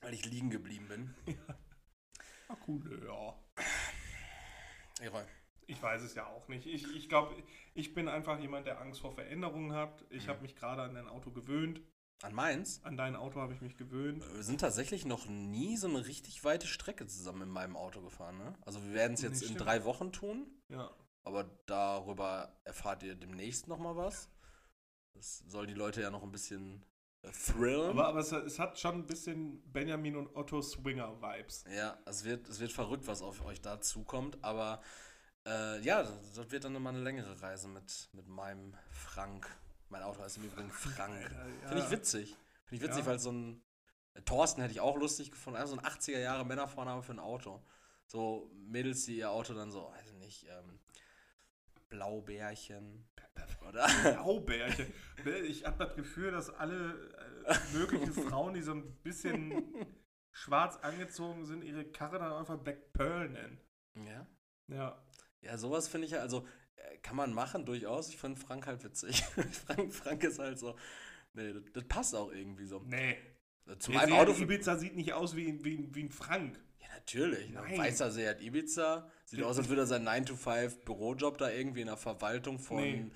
Weil 0.00 0.14
ich 0.14 0.24
liegen 0.24 0.50
geblieben 0.50 0.88
bin. 0.88 1.14
Ah, 2.48 2.56
cool, 2.66 3.02
ja. 3.04 3.38
Leroy, 5.00 5.22
Ich 5.66 5.80
weiß 5.82 6.02
es 6.02 6.14
ja 6.14 6.26
auch 6.26 6.48
nicht. 6.48 6.66
Ich, 6.66 6.84
ich 6.94 7.08
glaube, 7.08 7.34
ich 7.74 7.94
bin 7.94 8.08
einfach 8.08 8.38
jemand, 8.38 8.66
der 8.66 8.80
Angst 8.80 9.00
vor 9.00 9.12
Veränderungen 9.12 9.72
hat. 9.72 10.04
Ich 10.10 10.24
Mhm. 10.26 10.30
habe 10.30 10.42
mich 10.42 10.56
gerade 10.56 10.82
an 10.82 10.94
dein 10.94 11.08
Auto 11.08 11.30
gewöhnt. 11.30 11.80
An 12.22 12.34
Mainz? 12.34 12.80
An 12.82 12.96
dein 12.98 13.16
Auto 13.16 13.40
habe 13.40 13.54
ich 13.54 13.62
mich 13.62 13.76
gewöhnt. 13.78 14.22
Wir 14.34 14.42
sind 14.42 14.60
tatsächlich 14.60 15.06
noch 15.06 15.26
nie 15.26 15.76
so 15.78 15.88
eine 15.88 16.04
richtig 16.06 16.44
weite 16.44 16.66
Strecke 16.66 17.06
zusammen 17.06 17.42
in 17.42 17.48
meinem 17.48 17.76
Auto 17.76 18.02
gefahren, 18.02 18.36
ne? 18.36 18.52
Also 18.66 18.82
wir 18.84 18.92
werden 18.92 19.14
es 19.14 19.22
jetzt 19.22 19.42
in 19.42 19.56
drei 19.56 19.84
Wochen 19.84 20.12
tun. 20.12 20.46
Ja. 20.68 20.90
Aber 21.22 21.44
darüber 21.66 22.60
erfahrt 22.64 23.02
ihr 23.04 23.14
demnächst 23.14 23.68
noch 23.68 23.78
mal 23.78 23.96
was. 23.96 24.28
Das 25.14 25.38
soll 25.46 25.66
die 25.66 25.74
Leute 25.74 26.02
ja 26.02 26.10
noch 26.10 26.22
ein 26.22 26.32
bisschen 26.32 26.84
thrillen. 27.32 27.90
Aber, 27.90 28.08
aber 28.08 28.20
es, 28.20 28.32
es 28.32 28.58
hat 28.58 28.78
schon 28.78 28.94
ein 28.96 29.06
bisschen 29.06 29.62
Benjamin 29.72 30.16
und 30.16 30.34
Otto 30.34 30.62
Swinger-Vibes. 30.62 31.64
ja, 31.74 31.98
es 32.06 32.24
wird, 32.24 32.48
es 32.48 32.60
wird 32.60 32.72
verrückt, 32.72 33.06
was 33.06 33.22
auf 33.22 33.44
euch 33.44 33.60
da 33.60 33.80
zukommt. 33.80 34.42
Aber 34.42 34.82
äh, 35.46 35.80
ja, 35.82 36.02
das, 36.02 36.34
das 36.34 36.50
wird 36.50 36.64
dann 36.64 36.80
mal 36.82 36.90
eine 36.90 37.00
längere 37.02 37.40
Reise 37.42 37.68
mit, 37.68 38.08
mit 38.12 38.26
meinem 38.28 38.74
Frank. 38.90 39.48
Mein 39.88 40.02
Auto 40.02 40.20
heißt 40.20 40.38
im 40.38 40.44
Übrigen 40.44 40.70
Frank. 40.70 41.00
Alter, 41.24 41.46
ja. 41.62 41.68
Finde 41.68 41.84
ich 41.84 41.90
witzig. 41.90 42.36
Finde 42.64 42.84
ich 42.84 42.90
witzig, 42.90 43.04
Ja. 43.04 43.10
weil 43.10 43.18
so 43.18 43.32
ein 43.32 43.62
äh, 44.14 44.22
Thorsten 44.22 44.60
hätte 44.62 44.72
ich 44.72 44.80
auch 44.80 44.96
lustig 44.96 45.30
gefunden. 45.30 45.58
Also 45.58 45.74
so 45.74 45.80
ein 45.80 45.86
80er 45.86 46.18
Jahre 46.20 46.44
Männervorname 46.46 47.02
für 47.02 47.12
ein 47.12 47.18
Auto. 47.18 47.62
So 48.06 48.50
Mädels, 48.54 49.04
die 49.04 49.16
ihr 49.18 49.30
Auto 49.30 49.54
dann 49.54 49.70
so, 49.70 49.90
weiß 49.92 50.10
ich 50.10 50.18
nicht, 50.18 50.46
ähm, 50.48 50.78
Blaubärchen. 51.88 53.08
Oder? 53.68 53.86
Blaubärchen. 54.02 54.92
Ne, 55.24 55.38
Ich 55.40 55.64
habe 55.64 55.84
das 55.84 55.94
Gefühl, 55.96 56.30
dass 56.32 56.50
alle 56.50 57.10
äh, 57.46 57.54
möglichen 57.76 58.12
Frauen, 58.28 58.54
die 58.54 58.62
so 58.62 58.72
ein 58.72 58.94
bisschen 59.02 59.64
schwarz 60.32 60.76
angezogen 60.82 61.44
sind, 61.46 61.62
ihre 61.64 61.84
Karre 61.84 62.18
dann 62.18 62.32
einfach 62.32 62.58
Black 62.58 62.92
Pearl 62.92 63.28
nennen. 63.28 63.60
ja. 64.06 64.26
Ja. 64.68 65.02
Ja, 65.42 65.56
sowas 65.56 65.88
finde 65.88 66.04
ich 66.06 66.12
ja, 66.12 66.18
also 66.20 66.46
äh, 66.76 66.98
kann 66.98 67.16
man 67.16 67.32
machen 67.32 67.64
durchaus. 67.64 68.08
Ich 68.10 68.18
finde 68.18 68.38
Frank 68.38 68.66
halt 68.66 68.84
witzig. 68.84 69.22
Frank, 69.66 69.92
Frank 69.92 70.22
ist 70.22 70.38
halt 70.38 70.58
so, 70.58 70.76
nee, 71.32 71.52
das, 71.54 71.62
das 71.72 71.84
passt 71.84 72.14
auch 72.14 72.30
irgendwie 72.30 72.66
so. 72.66 72.80
Nee. 72.86 73.16
Äh, 73.66 73.78
Zu 73.78 73.90
Der 73.90 74.00
meinem 74.02 74.10
Seat 74.10 74.28
Auto. 74.28 74.42
Ibiza 74.42 74.76
sieht 74.76 74.94
nicht 74.96 75.12
aus 75.14 75.34
wie, 75.34 75.64
wie, 75.64 75.88
wie 75.94 76.02
ein 76.04 76.10
Frank. 76.10 76.60
Ja, 76.78 76.88
natürlich. 76.94 77.46
Ein 77.48 77.54
Nein. 77.54 77.78
weißer 77.78 78.10
Seat 78.10 78.42
Ibiza. 78.42 79.10
Sieht 79.24 79.42
aus, 79.42 79.56
als 79.58 79.68
würde 79.70 79.82
er 79.82 79.86
seinen 79.86 80.06
9-to-5-Bürojob 80.06 81.38
da 81.38 81.50
irgendwie 81.50 81.80
in 81.80 81.86
der 81.86 81.96
Verwaltung 81.96 82.58
von. 82.58 82.76
Nee. 82.82 83.10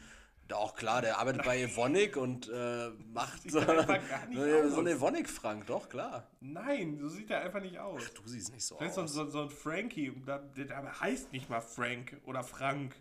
Doch, 0.48 0.74
klar, 0.74 1.00
der 1.00 1.18
arbeitet 1.18 1.42
bei 1.44 1.60
Evonik 1.62 2.16
und 2.16 2.48
äh, 2.48 2.90
macht 3.12 3.50
so, 3.50 3.60
einfach 3.60 4.08
gar 4.08 4.26
nicht 4.26 4.38
so, 4.40 4.44
aus. 4.44 4.72
so 4.74 4.80
ein 4.80 4.86
Evonik-Frank, 4.86 5.66
doch, 5.66 5.88
klar. 5.88 6.28
Nein, 6.40 6.98
so 6.98 7.08
sieht 7.08 7.30
er 7.30 7.40
einfach 7.40 7.60
nicht 7.62 7.78
aus. 7.78 8.12
Du 8.12 8.22
siehst 8.26 8.52
nicht 8.52 8.64
so 8.64 8.76
Vielleicht 8.76 8.98
aus. 8.98 9.12
so, 9.12 9.26
so 9.26 9.42
ein 9.42 9.50
Frankie, 9.50 10.10
der, 10.26 10.40
der, 10.40 10.64
der 10.66 11.00
heißt 11.00 11.32
nicht 11.32 11.48
mal 11.48 11.60
Frank 11.62 12.20
oder 12.26 12.42
Frank. 12.44 12.94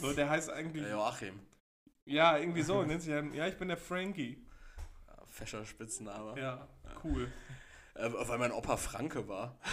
So, 0.00 0.12
der 0.12 0.28
heißt 0.30 0.50
eigentlich. 0.50 0.82
Ja, 0.84 0.90
Joachim. 0.90 1.40
Ja, 2.04 2.38
irgendwie 2.38 2.62
so. 2.62 2.82
Nennt 2.84 3.02
sich 3.02 3.10
ja, 3.10 3.20
ja, 3.20 3.46
ich 3.48 3.56
bin 3.56 3.68
der 3.68 3.76
Frankie. 3.76 4.46
Ja, 5.08 5.26
fescher 5.26 5.64
Spitzname. 5.64 6.40
Ja, 6.40 6.68
cool. 7.02 7.32
Äh, 7.94 8.10
weil 8.12 8.38
mein 8.38 8.52
Opa 8.52 8.76
Franke 8.76 9.26
war. 9.28 9.58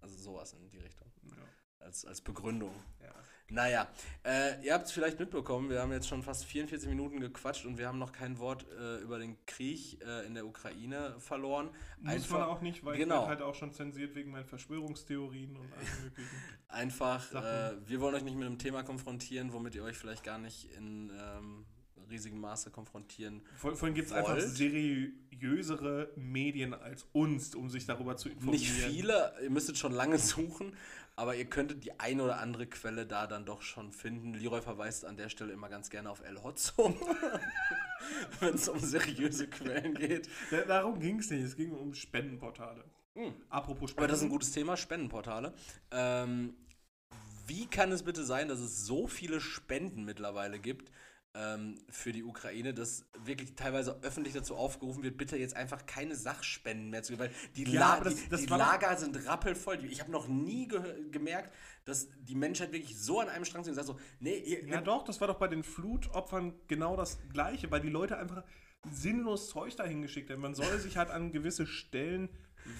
Also 0.00 0.16
sowas 0.16 0.52
in 0.52 0.70
die 0.70 0.78
Richtung. 0.78 1.10
Ja, 1.24 1.42
Als, 1.84 2.04
als 2.04 2.20
Begründung. 2.20 2.72
ja. 3.02 3.10
Naja, 3.50 3.88
äh, 4.24 4.62
ihr 4.62 4.74
habt 4.74 4.86
es 4.86 4.92
vielleicht 4.92 5.18
mitbekommen, 5.18 5.70
wir 5.70 5.80
haben 5.80 5.90
jetzt 5.92 6.06
schon 6.06 6.22
fast 6.22 6.44
44 6.44 6.88
Minuten 6.88 7.18
gequatscht 7.18 7.64
und 7.64 7.78
wir 7.78 7.88
haben 7.88 7.98
noch 7.98 8.12
kein 8.12 8.38
Wort 8.38 8.66
äh, 8.78 8.98
über 8.98 9.18
den 9.18 9.38
Krieg 9.46 10.02
äh, 10.04 10.26
in 10.26 10.34
der 10.34 10.46
Ukraine 10.46 11.14
verloren. 11.18 11.70
Muss 12.00 12.28
man 12.28 12.42
auch 12.42 12.60
nicht, 12.60 12.84
weil 12.84 12.98
genau. 12.98 13.22
ich 13.22 13.28
halt 13.28 13.40
auch 13.40 13.54
schon 13.54 13.72
zensiert 13.72 14.14
wegen 14.14 14.32
meinen 14.32 14.44
Verschwörungstheorien 14.44 15.56
und 15.56 15.72
allem 15.72 16.04
möglichen. 16.04 16.36
Einfach, 16.68 17.32
äh, 17.32 17.72
wir 17.86 18.00
wollen 18.00 18.14
euch 18.16 18.24
nicht 18.24 18.36
mit 18.36 18.46
einem 18.46 18.58
Thema 18.58 18.82
konfrontieren, 18.82 19.52
womit 19.54 19.74
ihr 19.74 19.82
euch 19.82 19.96
vielleicht 19.96 20.24
gar 20.24 20.38
nicht 20.38 20.70
in 20.76 21.10
ähm, 21.18 21.64
riesigem 22.10 22.40
Maße 22.40 22.70
konfrontieren. 22.70 23.42
Vor, 23.56 23.76
vor 23.76 23.86
allem 23.86 23.94
gibt 23.94 24.08
es 24.08 24.12
einfach 24.12 24.38
seriösere 24.40 26.10
Medien 26.16 26.74
als 26.74 27.06
uns, 27.12 27.54
um 27.54 27.70
sich 27.70 27.86
darüber 27.86 28.16
zu 28.16 28.28
informieren. 28.28 28.60
Nicht 28.60 28.70
viele, 28.70 29.32
ihr 29.42 29.50
müsstet 29.50 29.78
schon 29.78 29.92
lange 29.92 30.18
suchen, 30.18 30.74
aber 31.18 31.34
ihr 31.34 31.46
könntet 31.46 31.84
die 31.84 31.98
eine 31.98 32.22
oder 32.22 32.38
andere 32.38 32.66
Quelle 32.66 33.04
da 33.04 33.26
dann 33.26 33.44
doch 33.44 33.62
schon 33.62 33.90
finden. 33.90 34.34
Leroy 34.34 34.62
verweist 34.62 35.04
an 35.04 35.16
der 35.16 35.28
Stelle 35.28 35.52
immer 35.52 35.68
ganz 35.68 35.90
gerne 35.90 36.10
auf 36.10 36.22
El 36.24 36.42
Hotzo, 36.42 36.94
wenn 38.40 38.54
es 38.54 38.68
um 38.68 38.78
seriöse 38.78 39.48
Quellen 39.48 39.94
geht. 39.94 40.28
Da- 40.50 40.62
Darum 40.62 41.00
ging 41.00 41.18
es 41.18 41.28
nicht, 41.30 41.42
es 41.42 41.56
ging 41.56 41.72
um 41.72 41.92
Spendenportale. 41.94 42.84
Hm. 43.14 43.34
Apropos 43.50 43.90
Spenden. 43.90 43.98
Aber 44.04 44.08
das 44.08 44.18
ist 44.18 44.24
ein 44.24 44.30
gutes 44.30 44.52
Thema, 44.52 44.76
Spendenportale. 44.76 45.52
Ähm, 45.90 46.54
wie 47.46 47.66
kann 47.66 47.90
es 47.90 48.04
bitte 48.04 48.24
sein, 48.24 48.46
dass 48.48 48.60
es 48.60 48.86
so 48.86 49.06
viele 49.08 49.40
Spenden 49.40 50.04
mittlerweile 50.04 50.58
gibt, 50.60 50.90
ähm, 51.40 51.78
für 51.88 52.10
die 52.10 52.24
Ukraine, 52.24 52.74
dass 52.74 53.04
wirklich 53.24 53.54
teilweise 53.54 54.00
öffentlich 54.02 54.34
dazu 54.34 54.56
aufgerufen 54.56 55.02
wird, 55.04 55.16
bitte 55.16 55.36
jetzt 55.36 55.54
einfach 55.54 55.86
keine 55.86 56.16
Sachspenden 56.16 56.90
mehr 56.90 57.02
zu 57.04 57.12
geben, 57.12 57.20
weil 57.22 57.30
die, 57.54 57.64
Ja, 57.70 57.96
La 57.96 58.00
das- 58.00 58.16
die, 58.16 58.28
das 58.28 58.40
die 58.40 58.46
Lager 58.48 58.96
sind 58.96 59.24
rappelvoll. 59.26 59.84
Ich 59.84 60.00
habe 60.00 60.10
noch 60.10 60.26
nie 60.26 60.66
gehö- 60.68 61.10
gemerkt, 61.10 61.54
dass 61.84 62.08
die 62.20 62.34
Menschheit 62.34 62.72
wirklich 62.72 62.98
so 62.98 63.20
an 63.20 63.28
einem 63.28 63.44
Strang 63.44 63.62
sind 63.62 63.72
und 63.72 63.76
sagt 63.76 63.86
so, 63.86 63.98
nee, 64.18 64.36
ihr, 64.38 64.64
Ja, 64.66 64.80
doch, 64.80 65.04
das 65.04 65.20
war 65.20 65.28
doch 65.28 65.38
bei 65.38 65.46
den 65.48 65.62
Flutopfern 65.62 66.54
genau 66.66 66.96
das 66.96 67.18
Gleiche, 67.32 67.70
weil 67.70 67.80
die 67.82 67.88
Leute 67.90 68.18
einfach 68.18 68.42
sinnlos 68.90 69.48
Zeug 69.48 69.76
dahin 69.76 70.02
geschickt 70.02 70.30
haben. 70.30 70.40
Man 70.40 70.54
soll 70.54 70.78
sich 70.78 70.96
halt 70.96 71.10
an 71.10 71.32
gewisse 71.32 71.66
Stellen, 71.66 72.28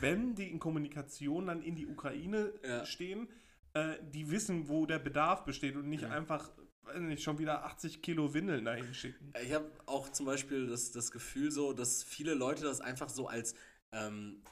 wenn 0.00 0.34
die 0.34 0.50
in 0.50 0.59
Kommunikation 0.59 1.46
dann 1.46 1.62
in 1.62 1.76
die 1.76 1.86
Ukraine 1.86 2.52
Ja. 2.66 2.84
stehen, 2.86 3.28
äh, 3.74 3.94
die 4.12 4.30
wissen, 4.30 4.68
wo 4.68 4.86
der 4.86 4.98
Bedarf 4.98 5.44
besteht 5.44 5.76
und 5.76 5.88
nicht 5.88 6.04
einfach, 6.04 6.50
weiß 6.82 7.00
nicht, 7.00 7.22
schon 7.22 7.38
wieder 7.38 7.64
80 7.64 8.02
Kilo 8.02 8.34
Windeln 8.34 8.64
dahin 8.64 8.94
schicken. 8.94 9.32
Ich 9.42 9.52
habe 9.52 9.70
auch 9.86 10.10
zum 10.10 10.26
Beispiel 10.26 10.66
das, 10.66 10.90
das 10.92 11.10
Gefühl 11.10 11.50
so, 11.50 11.72
dass 11.72 12.02
viele 12.02 12.34
Leute 12.34 12.62
das 12.62 12.80
einfach 12.80 13.08
so 13.08 13.28
als 13.28 13.54
ähm, 13.92 14.42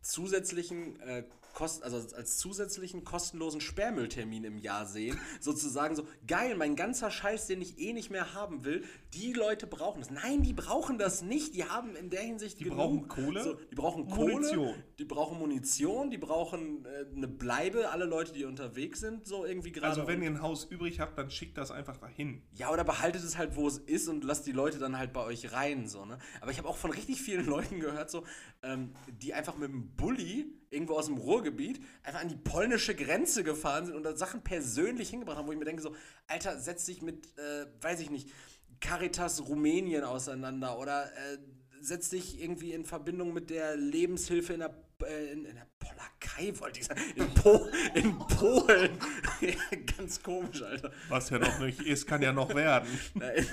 zusätzlichen 0.00 1.00
äh, 1.00 1.24
Kost, 1.54 1.82
also 1.82 1.98
als 2.16 2.38
zusätzlichen 2.38 3.04
kostenlosen 3.04 3.60
Sperrmülltermin 3.60 4.44
im 4.44 4.58
Jahr 4.58 4.86
sehen. 4.86 5.18
Sozusagen 5.40 5.94
so, 5.94 6.06
geil, 6.26 6.56
mein 6.56 6.76
ganzer 6.76 7.10
Scheiß, 7.10 7.46
den 7.46 7.60
ich 7.60 7.78
eh 7.78 7.92
nicht 7.92 8.10
mehr 8.10 8.32
haben 8.34 8.64
will, 8.64 8.84
die 9.12 9.34
Leute 9.34 9.66
brauchen 9.66 10.00
das. 10.00 10.10
Nein, 10.10 10.42
die 10.42 10.54
brauchen 10.54 10.98
das 10.98 11.20
nicht. 11.22 11.54
Die 11.54 11.64
haben 11.64 11.94
in 11.94 12.08
der 12.08 12.22
Hinsicht 12.22 12.58
Die 12.58 12.64
brauchen 12.64 13.06
Kohle, 13.06 13.44
So, 13.44 13.54
die 13.70 13.74
brauchen 13.74 14.06
Munition. 14.06 14.82
Die 15.02 15.08
brauchen 15.08 15.36
Munition, 15.36 16.10
die 16.10 16.16
brauchen 16.16 16.84
äh, 16.84 17.16
eine 17.16 17.26
Bleibe, 17.26 17.90
alle 17.90 18.04
Leute, 18.04 18.32
die 18.32 18.44
unterwegs 18.44 19.00
sind, 19.00 19.26
so 19.26 19.44
irgendwie 19.44 19.72
gerade. 19.72 19.88
Also 19.88 20.06
wenn 20.06 20.22
ihr 20.22 20.30
ein 20.30 20.40
Haus 20.40 20.62
übrig 20.62 21.00
habt, 21.00 21.18
dann 21.18 21.28
schickt 21.28 21.58
das 21.58 21.72
einfach 21.72 21.96
dahin. 21.96 22.40
Ja, 22.54 22.70
oder 22.70 22.84
behaltet 22.84 23.24
es 23.24 23.36
halt, 23.36 23.56
wo 23.56 23.66
es 23.66 23.78
ist 23.78 24.06
und 24.06 24.22
lasst 24.22 24.46
die 24.46 24.52
Leute 24.52 24.78
dann 24.78 24.96
halt 24.96 25.12
bei 25.12 25.24
euch 25.24 25.50
rein, 25.50 25.88
so, 25.88 26.04
ne? 26.04 26.18
Aber 26.40 26.52
ich 26.52 26.58
habe 26.58 26.68
auch 26.68 26.76
von 26.76 26.92
richtig 26.92 27.20
vielen 27.20 27.44
Leuten 27.48 27.80
gehört, 27.80 28.12
so, 28.12 28.22
ähm, 28.62 28.92
die 29.08 29.34
einfach 29.34 29.56
mit 29.56 29.72
dem 29.72 29.90
Bulli 29.96 30.46
irgendwo 30.70 30.94
aus 30.94 31.06
dem 31.06 31.16
Ruhrgebiet 31.16 31.82
einfach 32.04 32.20
an 32.20 32.28
die 32.28 32.36
polnische 32.36 32.94
Grenze 32.94 33.42
gefahren 33.42 33.86
sind 33.86 33.96
und 33.96 34.04
da 34.04 34.16
Sachen 34.16 34.44
persönlich 34.44 35.10
hingebracht 35.10 35.36
haben, 35.36 35.48
wo 35.48 35.52
ich 35.52 35.58
mir 35.58 35.64
denke, 35.64 35.82
so, 35.82 35.96
Alter, 36.28 36.60
setz 36.60 36.86
dich 36.86 37.02
mit, 37.02 37.26
äh, 37.36 37.66
weiß 37.80 37.98
ich 37.98 38.10
nicht, 38.10 38.30
Caritas 38.78 39.48
Rumänien 39.48 40.04
auseinander 40.04 40.78
oder 40.78 41.06
äh, 41.06 41.38
setz 41.82 42.10
dich 42.10 42.40
irgendwie 42.40 42.72
in 42.72 42.84
Verbindung 42.84 43.32
mit 43.32 43.50
der 43.50 43.76
Lebenshilfe 43.76 44.54
in 44.54 44.60
der, 44.60 44.74
in, 45.04 45.44
in 45.44 45.54
der 45.54 45.66
Polakei, 45.78 46.52
wollte 46.60 46.80
ich 46.80 46.86
sagen, 46.86 47.00
in, 47.16 47.28
po 47.34 47.68
in 47.94 48.18
Polen. 48.18 48.98
Ganz 49.96 50.22
komisch, 50.22 50.62
Alter. 50.62 50.90
Was 51.08 51.30
ja 51.30 51.38
noch 51.38 51.58
nicht 51.60 51.80
ist, 51.80 52.06
kann 52.06 52.22
ja 52.22 52.32
noch 52.32 52.54
werden. 52.54 52.88
In, 53.14 53.46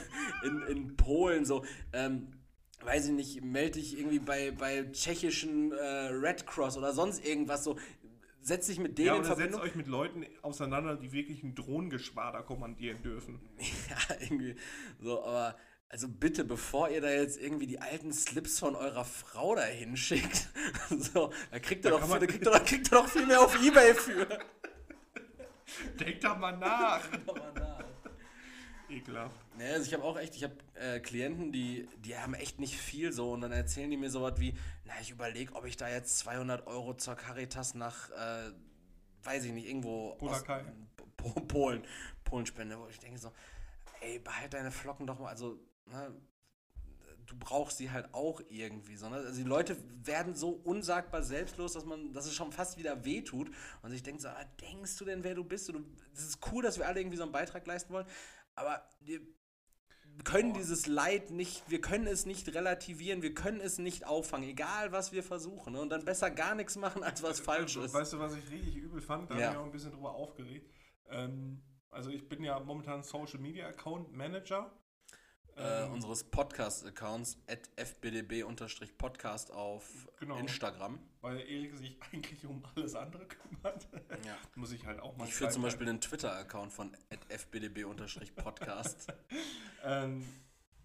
in, 0.43 0.61
in 0.67 0.95
Polen 0.95 1.45
so, 1.45 1.65
ähm, 1.93 2.27
weiß 2.83 3.07
ich 3.07 3.11
nicht, 3.13 3.43
melde 3.43 3.79
dich 3.79 3.97
irgendwie 3.97 4.19
bei, 4.19 4.51
bei 4.51 4.83
tschechischen 4.91 5.71
äh, 5.71 5.75
Red 6.11 6.45
Cross 6.47 6.77
oder 6.77 6.93
sonst 6.93 7.25
irgendwas 7.25 7.63
so. 7.63 7.77
Setz 8.41 8.67
dich 8.67 8.79
mit 8.79 8.97
denen 8.97 9.07
Ja, 9.07 9.13
in 9.15 9.19
oder 9.19 9.27
setzt 9.27 9.39
Verbindung. 9.39 9.61
euch 9.61 9.75
mit 9.75 9.87
Leuten 9.87 10.25
auseinander, 10.41 10.95
die 10.95 11.11
wirklich 11.11 11.43
ein 11.43 11.55
Drohnengeschwader 11.55 12.41
kommandieren 12.43 13.01
dürfen. 13.03 13.39
Ja, 13.89 14.15
irgendwie 14.21 14.55
so, 15.01 15.23
aber 15.23 15.55
also 15.89 16.07
bitte, 16.07 16.43
bevor 16.43 16.89
ihr 16.89 17.01
da 17.01 17.09
jetzt 17.09 17.39
irgendwie 17.39 17.67
die 17.67 17.81
alten 17.81 18.13
Slips 18.13 18.59
von 18.59 18.75
eurer 18.75 19.05
Frau 19.05 19.55
da 19.55 19.63
hinschickt, 19.63 20.49
so, 20.89 21.31
da 21.51 21.59
kriegt 21.59 21.83
ihr, 21.83 21.91
Da 21.91 21.97
doch, 21.97 22.07
da 22.07 22.25
kriegt 22.25 22.45
ihr, 22.45 22.51
doch, 22.51 22.63
kriegt 22.63 22.87
ihr 22.87 22.97
doch 22.97 23.07
viel 23.07 23.25
mehr 23.25 23.41
auf 23.41 23.59
Ebay 23.61 23.95
für. 23.95 24.27
Denkt 25.99 26.23
doch 26.23 26.37
mal 26.37 26.55
nach. 26.57 27.07
Ekelhaft. 28.89 29.35
Ja, 29.59 29.73
also 29.73 29.85
ich 29.85 29.93
habe 29.93 30.03
auch 30.03 30.17
echt, 30.17 30.35
ich 30.35 30.43
habe 30.43 30.55
äh, 30.75 30.99
Klienten, 30.99 31.51
die, 31.51 31.87
die 31.97 32.17
haben 32.17 32.33
echt 32.33 32.59
nicht 32.59 32.77
viel 32.77 33.11
so 33.11 33.31
und 33.33 33.41
dann 33.41 33.51
erzählen 33.51 33.89
die 33.89 33.97
mir 33.97 34.09
sowas 34.09 34.39
wie, 34.39 34.55
na, 34.85 34.93
ich 35.01 35.11
überlege, 35.11 35.53
ob 35.55 35.65
ich 35.65 35.77
da 35.77 35.89
jetzt 35.89 36.19
200 36.19 36.67
Euro 36.67 36.93
zur 36.95 37.15
Caritas 37.15 37.75
nach, 37.75 38.09
äh, 38.11 38.51
weiß 39.23 39.45
ich 39.45 39.53
nicht, 39.53 39.67
irgendwo 39.67 40.15
Polakei. 40.15 40.63
Po 41.17 41.29
Polen, 41.31 41.83
Polen 42.23 42.45
spende, 42.45 42.79
wo 42.79 42.87
ich 42.87 42.99
denke 42.99 43.19
so, 43.19 43.31
ey, 44.01 44.19
behalt 44.19 44.53
deine 44.53 44.71
Flocken 44.71 45.05
doch 45.05 45.19
mal, 45.19 45.29
also, 45.29 45.59
ne, 45.89 46.13
du 47.25 47.37
brauchst 47.37 47.77
sie 47.77 47.91
halt 47.91 48.13
auch 48.13 48.41
irgendwie, 48.49 48.95
sondern 48.95 49.25
also 49.25 49.37
die 49.37 49.47
Leute 49.47 49.77
werden 50.03 50.33
so 50.35 50.49
unsagbar 50.49 51.21
selbstlos, 51.21 51.73
dass 51.73 51.85
man, 51.85 52.11
dass 52.13 52.25
es 52.25 52.33
schon 52.33 52.51
fast 52.51 52.77
wieder 52.77 53.05
wehtut 53.05 53.51
und 53.81 53.91
sich 53.91 54.01
denkt 54.03 54.21
so, 54.21 54.29
ah, 54.29 54.45
denkst 54.61 54.97
du 54.97 55.05
denn, 55.05 55.23
wer 55.23 55.35
du 55.35 55.43
bist? 55.43 55.69
Und 55.69 55.85
es 56.13 56.21
ist 56.25 56.39
cool, 56.51 56.63
dass 56.63 56.77
wir 56.79 56.87
alle 56.87 56.99
irgendwie 56.99 57.17
so 57.17 57.23
einen 57.23 57.31
Beitrag 57.31 57.65
leisten 57.67 57.93
wollen, 57.93 58.07
aber 58.55 58.83
wir 59.01 59.21
können 60.23 60.53
dieses 60.53 60.85
Leid 60.85 61.31
nicht, 61.31 61.69
wir 61.69 61.81
können 61.81 62.07
es 62.07 62.25
nicht 62.25 62.53
relativieren, 62.53 63.21
wir 63.21 63.33
können 63.33 63.61
es 63.61 63.77
nicht 63.77 64.05
auffangen, 64.05 64.49
egal 64.49 64.91
was 64.91 65.11
wir 65.11 65.23
versuchen. 65.23 65.73
Ne? 65.73 65.81
Und 65.81 65.89
dann 65.89 66.03
besser 66.03 66.29
gar 66.29 66.55
nichts 66.55 66.75
machen, 66.75 67.03
als 67.03 67.23
was 67.23 67.39
falsch 67.39 67.77
ist. 67.77 67.93
Weißt 67.93 68.13
du, 68.13 68.19
was 68.19 68.35
ich 68.35 68.49
richtig 68.51 68.75
übel 68.75 69.01
fand? 69.01 69.29
Da 69.29 69.37
Ja. 69.37 69.45
habe 69.45 69.53
ich 69.53 69.59
auch 69.61 69.65
ein 69.65 69.71
bisschen 69.71 69.91
drüber 69.91 70.11
aufgeregt. 70.11 70.69
Ähm, 71.09 71.61
also 71.89 72.09
ich 72.09 72.27
bin 72.27 72.43
ja 72.43 72.59
momentan 72.59 73.03
Social 73.03 73.39
Media 73.39 73.67
Account 73.67 74.11
Manager. 74.11 74.71
Äh, 75.59 75.83
Ähm, 75.85 75.93
unseres 75.93 76.23
Podcast-Accounts 76.23 77.37
at 77.47 77.69
fbdb-podcast 77.77 79.51
auf 79.51 80.07
Genau. 80.19 80.37
Instagram. 80.37 80.99
weil 81.21 81.39
Erik 81.41 81.75
sich 81.77 81.97
eigentlich 82.13 82.45
um 82.45 82.63
alles 82.75 82.95
andere 82.95 83.25
kümmert. 83.27 83.87
Ja. 84.25 84.37
Muss 84.55 84.71
ich 84.71 84.85
halt 84.85 84.99
auch 85.01 85.15
mal 85.17 85.27
Ich 85.27 85.33
führe 85.33 85.49
zum 85.51 85.61
Beispiel 85.63 85.85
den 85.85 85.99
Twitter-Account 86.01 86.71
von 86.73 86.95
at 87.11 87.19
fbdb-podcast. 87.29 89.07
Ähm, 89.81 90.25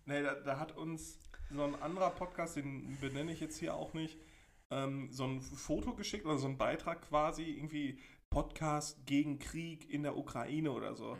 nee, 0.04 0.22
da, 0.22 0.34
da 0.34 0.58
hat 0.60 0.76
uns 0.76 1.18
so 1.50 1.64
ein 1.64 1.74
anderer 1.82 2.10
Podcast, 2.10 2.54
den 2.54 2.96
benenne 3.00 3.32
ich 3.32 3.40
jetzt 3.40 3.58
hier 3.58 3.74
auch 3.74 3.92
nicht, 3.92 4.16
ähm, 4.70 5.08
so 5.10 5.24
ein 5.24 5.40
Foto 5.42 5.94
geschickt 5.94 6.24
oder 6.26 6.38
so 6.38 6.46
ein 6.46 6.56
Beitrag 6.56 7.02
quasi, 7.08 7.42
irgendwie 7.42 7.98
Podcast 8.30 9.04
gegen 9.04 9.40
Krieg 9.40 9.90
in 9.90 10.04
der 10.04 10.16
Ukraine 10.16 10.70
oder 10.70 10.94
so. 10.94 11.18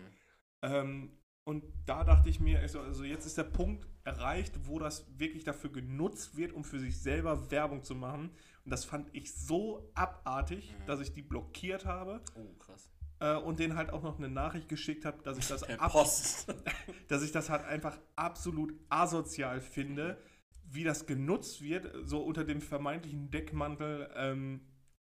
Ähm, 0.63 1.19
und 1.45 1.65
da 1.85 2.05
dachte 2.05 2.31
ich 2.31 2.41
mir, 2.41 2.61
also, 2.61 2.81
also 2.81 3.05
jetzt 3.05 3.27
ist 3.27 3.37
der 3.37 3.45
Punkt 3.45 3.87
erreicht, 4.05 4.67
wo 4.67 4.79
das 4.79 5.07
wirklich 5.19 5.45
dafür 5.45 5.71
genutzt 5.71 6.37
wird, 6.37 6.53
um 6.53 6.65
für 6.65 6.79
sich 6.79 6.99
selber 6.99 7.51
Werbung 7.51 7.83
zu 7.83 7.95
machen. 7.95 8.31
Und 8.65 8.71
das 8.71 8.87
fand 8.87 9.15
ich 9.15 9.35
so 9.35 9.91
abartig, 9.95 10.75
dass 10.87 11.01
ich 11.01 11.13
die 11.13 11.21
blockiert 11.21 11.85
habe 11.85 12.23
oh, 12.35 12.55
krass. 12.59 12.91
äh, 13.21 13.37
und 13.37 13.59
denen 13.59 13.77
halt 13.77 13.91
auch 13.91 14.03
noch 14.03 14.17
eine 14.17 14.31
Nachricht 14.31 14.71
geschickt 14.71 15.05
habe, 15.05 15.23
dass 15.23 15.37
ich 15.37 15.47
das 15.47 15.63
ab 15.79 15.93
Post. 15.93 16.55
dass 17.09 17.23
ich 17.23 17.33
das 17.33 17.51
halt 17.51 17.65
einfach 17.65 17.99
absolut 18.17 18.73
asozial 18.89 19.61
finde, 19.61 20.19
wie 20.65 20.85
das 20.85 21.05
genutzt 21.05 21.61
wird, 21.61 21.93
so 22.09 22.23
unter 22.23 22.45
dem 22.45 22.63
vermeintlichen 22.63 23.31
Deckmantel, 23.31 24.11
ähm, 24.17 24.63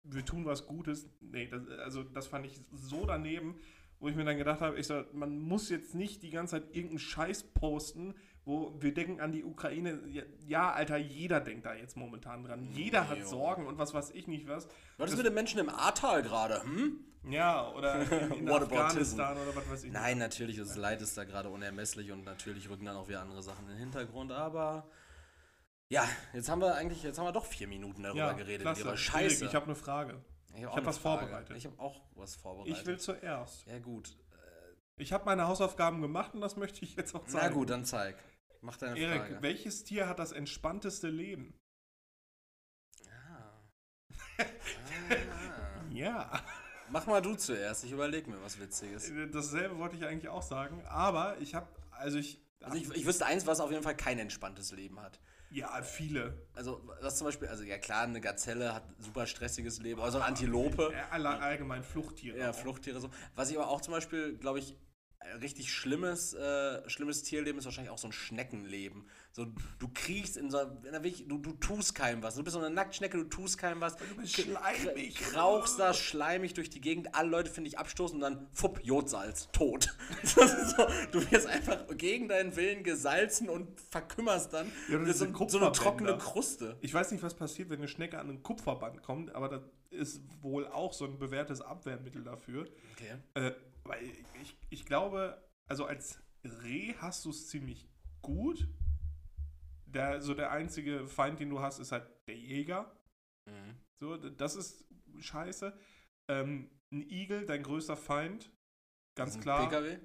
wir 0.02 0.24
tun 0.24 0.44
was 0.44 0.66
Gutes. 0.66 1.08
Nee, 1.20 1.48
das, 1.48 1.68
also 1.68 2.02
das 2.02 2.26
fand 2.26 2.46
ich 2.46 2.60
so 2.72 3.06
daneben, 3.06 3.56
wo 4.00 4.08
ich 4.08 4.16
mir 4.16 4.24
dann 4.24 4.36
gedacht 4.36 4.60
habe, 4.60 4.78
ich 4.78 4.86
so, 4.86 5.04
man 5.12 5.38
muss 5.38 5.70
jetzt 5.70 5.94
nicht 5.94 6.22
die 6.22 6.30
ganze 6.30 6.60
Zeit 6.60 6.74
irgendeinen 6.74 6.98
Scheiß 6.98 7.44
posten, 7.54 8.14
wo 8.44 8.76
wir 8.80 8.94
denken 8.94 9.20
an 9.20 9.32
die 9.32 9.42
Ukraine. 9.44 10.00
Ja, 10.46 10.72
Alter, 10.72 10.96
jeder 10.96 11.40
denkt 11.40 11.66
da 11.66 11.74
jetzt 11.74 11.96
momentan 11.96 12.44
dran. 12.44 12.62
Jeder 12.72 13.08
hat 13.08 13.18
Jo. 13.18 13.26
Sorgen 13.26 13.66
und 13.66 13.78
was 13.78 13.92
weiß 13.94 14.10
ich 14.10 14.28
nicht 14.28 14.46
was. 14.46 14.68
Was 14.98 15.10
ist 15.10 15.16
mit 15.16 15.26
den 15.26 15.34
Menschen 15.34 15.58
im 15.58 15.68
Ahrtal 15.68 16.22
gerade? 16.22 16.62
Hm? 16.62 17.00
Ja, 17.28 17.72
oder 17.72 18.00
in, 18.02 18.32
in. 18.32 18.48
Afghanistan 18.52 19.36
oder 19.36 19.56
was 19.56 19.68
weiß 19.68 19.84
ich 19.84 19.92
Nein, 19.92 20.18
natürlich, 20.18 20.58
das 20.58 20.76
Leid 20.76 21.02
ist 21.02 21.18
da 21.18 21.24
gerade 21.24 21.48
unermesslich 21.48 22.12
und 22.12 22.24
natürlich 22.24 22.70
rücken 22.70 22.84
dann 22.84 22.96
auch 22.96 23.08
wieder 23.08 23.20
andere 23.20 23.42
Sachen 23.42 23.64
in 23.64 23.72
den 23.72 23.78
Hintergrund, 23.78 24.30
aber 24.30 24.86
ja, 25.88 26.08
jetzt 26.32 26.48
haben 26.48 26.60
wir 26.60 26.74
eigentlich, 26.76 27.02
jetzt 27.02 27.18
haben 27.18 27.26
wir 27.26 27.32
doch 27.32 27.46
vier 27.46 27.66
Minuten 27.66 28.04
darüber 28.04 28.18
Ja, 28.18 28.32
geredet. 28.32 28.62
klasse. 28.62 28.96
Scheiße. 28.96 29.44
Ich 29.44 29.54
habe 29.56 29.66
eine 29.66 29.74
Frage. 29.74 30.24
Ich 30.56 30.64
hab 30.64 30.72
auch 30.72 30.76
eine 30.76 30.86
was 30.86 30.98
Frage. 30.98 31.20
vorbereitet. 31.20 31.56
Ich 31.56 31.66
habe 31.66 31.78
auch 31.78 32.02
was 32.14 32.36
vorbereitet. 32.36 32.78
Ich 32.78 32.86
will 32.86 32.98
zuerst. 32.98 33.66
Ja, 33.66 33.78
gut. 33.78 34.16
Ich 34.98 35.12
habe 35.12 35.24
meine 35.26 35.46
Hausaufgaben 35.46 36.00
gemacht 36.00 36.34
und 36.34 36.40
das 36.40 36.56
möchte 36.56 36.82
ich 36.84 36.96
jetzt 36.96 37.14
auch 37.14 37.24
zeigen. 37.26 37.46
Na 37.46 37.52
gut, 37.52 37.70
dann 37.70 37.84
zeig. 37.84 38.16
Mach 38.62 38.76
deine 38.76 38.98
Erik, 38.98 39.20
Frage. 39.20 39.42
welches 39.42 39.84
Tier 39.84 40.08
hat 40.08 40.18
das 40.18 40.32
entspannteste 40.32 41.08
Leben? 41.08 41.54
Ah. 43.08 43.60
ah. 44.42 44.44
Ja. 45.90 46.42
Mach 46.88 47.06
mal 47.06 47.20
du 47.20 47.34
zuerst, 47.34 47.84
ich 47.84 47.92
überlege 47.92 48.30
mir 48.30 48.40
was 48.42 48.60
Witziges. 48.60 49.12
Dasselbe 49.32 49.78
wollte 49.78 49.96
ich 49.96 50.04
eigentlich 50.04 50.28
auch 50.28 50.42
sagen, 50.42 50.84
aber 50.86 51.36
ich 51.40 51.54
habe, 51.54 51.66
also 51.90 52.18
ich, 52.18 52.40
Also 52.62 52.76
ich, 52.76 52.90
ich 52.94 53.06
wüsste 53.06 53.26
eins, 53.26 53.46
was 53.46 53.60
auf 53.60 53.70
jeden 53.70 53.82
Fall 53.82 53.96
kein 53.96 54.18
entspanntes 54.18 54.72
Leben 54.72 55.00
hat. 55.00 55.20
Ja, 55.50 55.82
viele. 55.82 56.34
Also, 56.54 56.82
was 57.00 57.16
zum 57.16 57.26
Beispiel, 57.26 57.48
also 57.48 57.62
ja 57.62 57.78
klar, 57.78 58.02
eine 58.02 58.20
Gazelle 58.20 58.74
hat 58.74 58.84
super 58.98 59.26
stressiges 59.26 59.80
Leben, 59.80 60.00
also 60.00 60.18
eine 60.18 60.26
Antilope. 60.26 60.92
Allgemein 61.10 61.82
Fluchttiere. 61.82 62.38
Ja. 62.38 62.52
Fluchttiere 62.52 63.00
so. 63.00 63.10
Was 63.34 63.50
ich 63.50 63.56
aber 63.56 63.68
auch 63.68 63.80
zum 63.80 63.92
Beispiel, 63.92 64.36
glaube 64.36 64.58
ich, 64.58 64.76
richtig 65.40 65.72
schlimmes, 65.72 66.34
äh, 66.34 66.88
schlimmes 66.88 67.22
Tierleben 67.22 67.58
ist 67.58 67.64
wahrscheinlich 67.64 67.90
auch 67.90 67.98
so 67.98 68.08
ein 68.08 68.12
Schneckenleben. 68.12 69.06
So, 69.32 69.46
du 69.78 69.88
kriechst 69.92 70.36
in 70.36 70.50
so 70.50 70.58
einer, 70.58 71.02
wirklich- 71.04 71.26
du, 71.28 71.38
du 71.38 71.52
tust 71.52 71.94
keinem 71.94 72.22
was. 72.22 72.36
Du 72.36 72.42
bist 72.44 72.54
so 72.54 72.60
eine 72.60 72.70
Nacktschnecke, 72.74 73.18
du 73.18 73.24
tust 73.24 73.58
keinem 73.58 73.80
was. 73.80 73.96
Du 73.96 74.04
bist 74.16 74.34
schleimig. 74.34 75.16
Rauchst 75.36 75.78
da 75.78 75.92
schleimig 75.92 76.54
durch 76.54 76.70
die 76.70 76.80
Gegend. 76.80 77.14
Alle 77.14 77.28
Leute 77.28 77.50
finden 77.50 77.66
dich 77.70 77.78
abstoßen 77.78 78.16
und 78.16 78.20
dann, 78.22 78.46
fupp, 78.52 78.80
Jodsalz, 78.82 79.48
tot. 79.52 79.94
Das 80.22 80.52
ist 80.54 80.76
so, 80.76 80.86
du 81.12 81.30
wirst 81.30 81.46
einfach 81.46 81.84
gegen 81.96 82.28
deinen 82.28 82.54
Willen 82.56 82.82
gesalzen 82.82 83.48
und 83.48 83.80
verkümmerst 83.90 84.52
dann. 84.52 84.70
Ja, 84.88 84.98
das 84.98 85.20
ist 85.20 85.34
so, 85.38 85.48
so 85.48 85.58
eine 85.58 85.72
trockene 85.72 86.16
Kruste. 86.18 86.76
Ich 86.80 86.92
weiß 86.92 87.10
nicht, 87.12 87.22
was 87.22 87.34
passiert, 87.34 87.68
wenn 87.70 87.78
eine 87.78 87.88
Schnecke 87.88 88.18
an 88.18 88.28
ein 88.30 88.42
Kupferband 88.42 89.02
kommt, 89.02 89.34
aber 89.34 89.48
das 89.48 89.62
ist 89.90 90.20
wohl 90.42 90.66
auch 90.66 90.92
so 90.92 91.04
ein 91.04 91.18
bewährtes 91.18 91.60
Abwehrmittel 91.60 92.22
dafür. 92.22 92.66
Okay. 92.94 93.14
Äh, 93.34 93.52
weil 93.88 94.02
ich, 94.42 94.56
ich 94.70 94.86
glaube, 94.86 95.42
also 95.66 95.86
als 95.86 96.22
Reh 96.44 96.94
hast 96.98 97.24
du 97.24 97.30
es 97.30 97.48
ziemlich 97.48 97.88
gut. 98.22 98.68
Der, 99.86 100.20
so 100.20 100.34
der 100.34 100.50
einzige 100.50 101.06
Feind, 101.06 101.40
den 101.40 101.50
du 101.50 101.60
hast, 101.60 101.78
ist 101.78 101.92
halt 101.92 102.06
der 102.26 102.36
Jäger. 102.36 102.94
Mhm. 103.46 103.76
So, 103.98 104.16
das 104.16 104.56
ist 104.56 104.84
scheiße. 105.18 105.76
Ähm, 106.28 106.70
ein 106.92 107.08
Igel, 107.08 107.46
dein 107.46 107.62
größter 107.62 107.96
Feind. 107.96 108.50
Ganz 109.14 109.36
ein 109.36 109.40
klar. 109.40 109.68
PKW? 109.68 109.98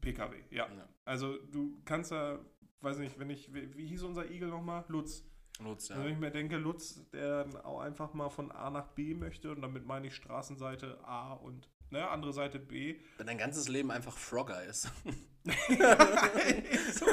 PKW, 0.00 0.36
ja. 0.50 0.70
Ja. 0.72 0.88
Also 1.04 1.36
du 1.46 1.80
kannst 1.84 2.12
ja, 2.12 2.38
weiß 2.80 2.98
nicht, 2.98 3.18
wenn 3.18 3.30
ich, 3.30 3.52
wie, 3.52 3.74
wie 3.76 3.86
hieß 3.86 4.02
unser 4.02 4.30
Igel 4.30 4.48
nochmal? 4.48 4.84
Lutz. 4.88 5.24
Lutz, 5.60 5.88
ja. 5.88 5.98
Wenn 5.98 6.12
ich 6.12 6.18
mir 6.18 6.30
denke, 6.30 6.58
Lutz, 6.58 7.08
der 7.10 7.44
dann 7.44 7.56
auch 7.62 7.80
einfach 7.80 8.12
mal 8.12 8.28
von 8.28 8.52
A 8.52 8.70
nach 8.70 8.88
B 8.88 9.14
möchte 9.14 9.50
und 9.50 9.62
damit 9.62 9.86
meine 9.86 10.08
ich 10.08 10.14
Straßenseite 10.14 11.02
A 11.04 11.32
und 11.32 11.68
ne, 11.90 12.08
andere 12.08 12.32
Seite 12.32 12.58
B. 12.58 12.96
Wenn 13.18 13.26
dein 13.26 13.38
ganzes 13.38 13.68
Leben 13.68 13.90
einfach 13.90 14.16
Frogger 14.16 14.62
ist. 14.64 14.90
so. 16.94 17.06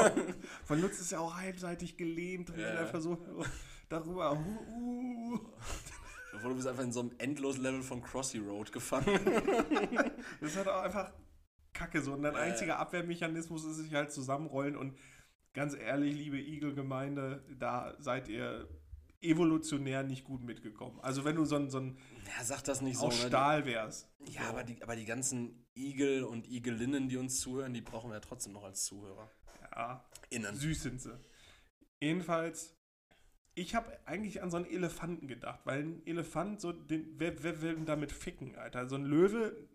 Von 0.65 0.81
Lutz 0.81 0.99
ist 0.99 1.11
ja 1.11 1.19
auch 1.19 1.35
halbseitig 1.35 1.97
gelähmt, 1.97 2.51
wenn 2.53 2.59
Ja. 2.61 2.67
er 2.67 2.87
versucht 2.87 3.21
darüber. 3.89 4.33
Uh, 4.33 4.35
uh. 4.35 5.39
Obwohl 6.35 6.49
du 6.49 6.55
bist 6.55 6.67
einfach 6.67 6.83
in 6.83 6.91
so 6.91 7.01
einem 7.01 7.11
Endlos-Level 7.19 7.83
von 7.83 8.01
Crossy 8.01 8.39
Road 8.39 8.71
gefangen. 8.71 9.19
Das 10.41 10.51
ist 10.51 10.57
halt 10.57 10.67
auch 10.67 10.81
einfach 10.81 11.13
Kacke 11.73 12.01
so. 12.01 12.13
Und 12.13 12.23
dein 12.23 12.35
einziger 12.35 12.79
Abwehrmechanismus 12.79 13.65
ist 13.65 13.77
sich 13.77 13.93
halt 13.93 14.11
zusammenrollen 14.11 14.75
und 14.75 14.97
ganz 15.53 15.75
ehrlich, 15.75 16.15
liebe 16.15 16.37
Igel-Gemeinde, 16.39 17.43
da 17.59 17.95
seid 17.99 18.27
ihr 18.29 18.67
evolutionär 19.23 20.03
nicht 20.03 20.23
gut 20.25 20.43
mitgekommen. 20.43 20.99
Also 21.01 21.25
wenn 21.25 21.35
du 21.35 21.45
so 21.45 21.55
ein, 21.55 21.69
so 21.69 21.79
ein 21.79 21.97
ja, 22.25 22.43
sag 22.43 22.63
das 22.63 22.81
nicht 22.81 22.97
so. 22.97 23.07
aus 23.07 23.21
ne? 23.21 23.27
Stahl 23.27 23.65
wärst. 23.65 24.09
Ja, 24.29 24.43
so. 24.43 24.49
aber 24.49 24.63
die, 24.63 24.81
aber 24.81 24.95
die 24.95 25.05
ganzen 25.05 25.65
Igel 25.75 26.23
und 26.23 26.47
Igelinnen, 26.47 27.09
die 27.09 27.17
uns 27.17 27.39
zuhören, 27.39 27.73
die 27.73 27.81
brauchen 27.81 28.09
wir 28.09 28.15
ja 28.15 28.19
trotzdem 28.19 28.53
noch 28.53 28.63
als 28.63 28.83
Zuhörer. 28.85 29.29
Ja, 29.75 30.05
Innen. 30.29 30.55
süß 30.55 30.83
sind 30.83 31.01
sie. 31.01 31.17
Jedenfalls, 32.01 32.75
ich 33.55 33.75
habe 33.75 33.97
eigentlich 34.05 34.41
an 34.41 34.51
so 34.51 34.57
einen 34.57 34.65
Elefanten 34.65 35.27
gedacht, 35.27 35.61
weil 35.65 35.83
ein 35.83 36.05
Elefant, 36.05 36.61
so, 36.61 36.71
den, 36.71 37.19
wer, 37.19 37.41
wer 37.43 37.61
will 37.61 37.75
denn 37.75 37.85
damit 37.85 38.11
ficken, 38.11 38.55
Alter? 38.55 38.87
So 38.87 38.95
ein 38.95 39.05
Löwe, 39.05 39.69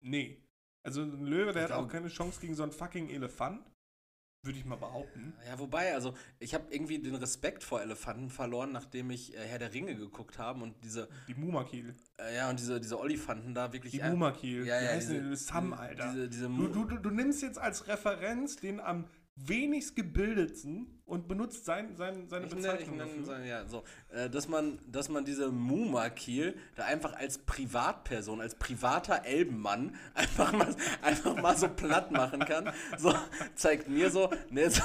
nee. 0.00 0.42
Also 0.82 1.02
ein 1.02 1.24
Löwe, 1.24 1.52
der 1.52 1.64
Ich 1.64 1.70
hat 1.70 1.78
auch 1.78 1.88
keine 1.88 2.08
Chance 2.08 2.40
gegen 2.40 2.54
so 2.54 2.62
einen 2.62 2.72
fucking 2.72 3.08
Elefant. 3.08 3.66
Würde 4.46 4.58
ich 4.58 4.64
mal 4.64 4.76
behaupten. 4.76 5.34
Ja, 5.46 5.58
wobei, 5.58 5.92
also 5.92 6.14
ich 6.38 6.54
habe 6.54 6.64
irgendwie 6.70 6.98
den 6.98 7.16
Respekt 7.16 7.64
vor 7.64 7.82
Elefanten 7.82 8.30
verloren, 8.30 8.72
nachdem 8.72 9.10
ich 9.10 9.34
äh, 9.36 9.40
Herr 9.40 9.58
der 9.58 9.74
Ringe 9.74 9.94
geguckt 9.96 10.38
habe 10.38 10.62
und 10.62 10.74
diese, 10.84 11.08
Die 11.28 11.34
Mumakil. 11.34 11.94
äh, 12.18 12.36
ja, 12.36 12.48
und 12.48 12.58
diese, 12.58 12.80
diese 12.80 12.98
Olifanten 13.00 13.54
da 13.54 13.72
wirklich. 13.72 13.92
Die 13.92 14.00
äh, 14.00 14.10
Mumakil. 14.10 14.64
Ja, 14.64 14.80
ja, 14.80 14.90
heißt 14.90 15.08
diese, 15.10 15.20
denn 15.20 15.30
das? 15.30 15.46
Sam, 15.46 15.72
Alter. 15.72 16.12
Diese, 16.12 16.28
diese 16.28 16.48
du, 16.48 16.84
du, 16.84 16.96
du 16.96 17.10
nimmst 17.10 17.42
jetzt 17.42 17.58
als 17.58 17.86
Referenz 17.88 18.56
den 18.56 18.80
am 18.80 19.04
wenigst 19.36 19.94
gebildetsten 19.94 20.86
und 21.04 21.28
benutzt 21.28 21.66
sein, 21.66 21.94
sein, 21.94 22.26
seine 22.28 22.46
Ich 22.46 22.54
nenne, 22.54 22.66
ich 22.66 22.72
Bezeichnung 22.72 22.96
nenne, 22.96 23.22
dafür. 23.26 23.44
ja, 23.44 23.66
so, 23.66 23.84
äh, 24.10 24.30
dass 24.30 24.48
man, 24.48 24.78
dass 24.86 25.08
man 25.10 25.24
diese 25.24 25.52
Mumakil 25.52 26.56
da 26.74 26.84
einfach 26.84 27.12
als 27.14 27.38
Privatperson, 27.38 28.40
als 28.40 28.54
privater 28.54 29.24
Elbenmann 29.24 29.94
einfach 30.14 30.52
mal, 30.52 30.74
einfach 31.02 31.36
mal 31.40 31.56
so 31.56 31.68
platt 31.68 32.10
machen 32.10 32.40
kann, 32.40 32.72
so 32.98 33.14
zeigt 33.54 33.88
mir 33.88 34.10
so, 34.10 34.30
ne, 34.50 34.70
so, 34.70 34.82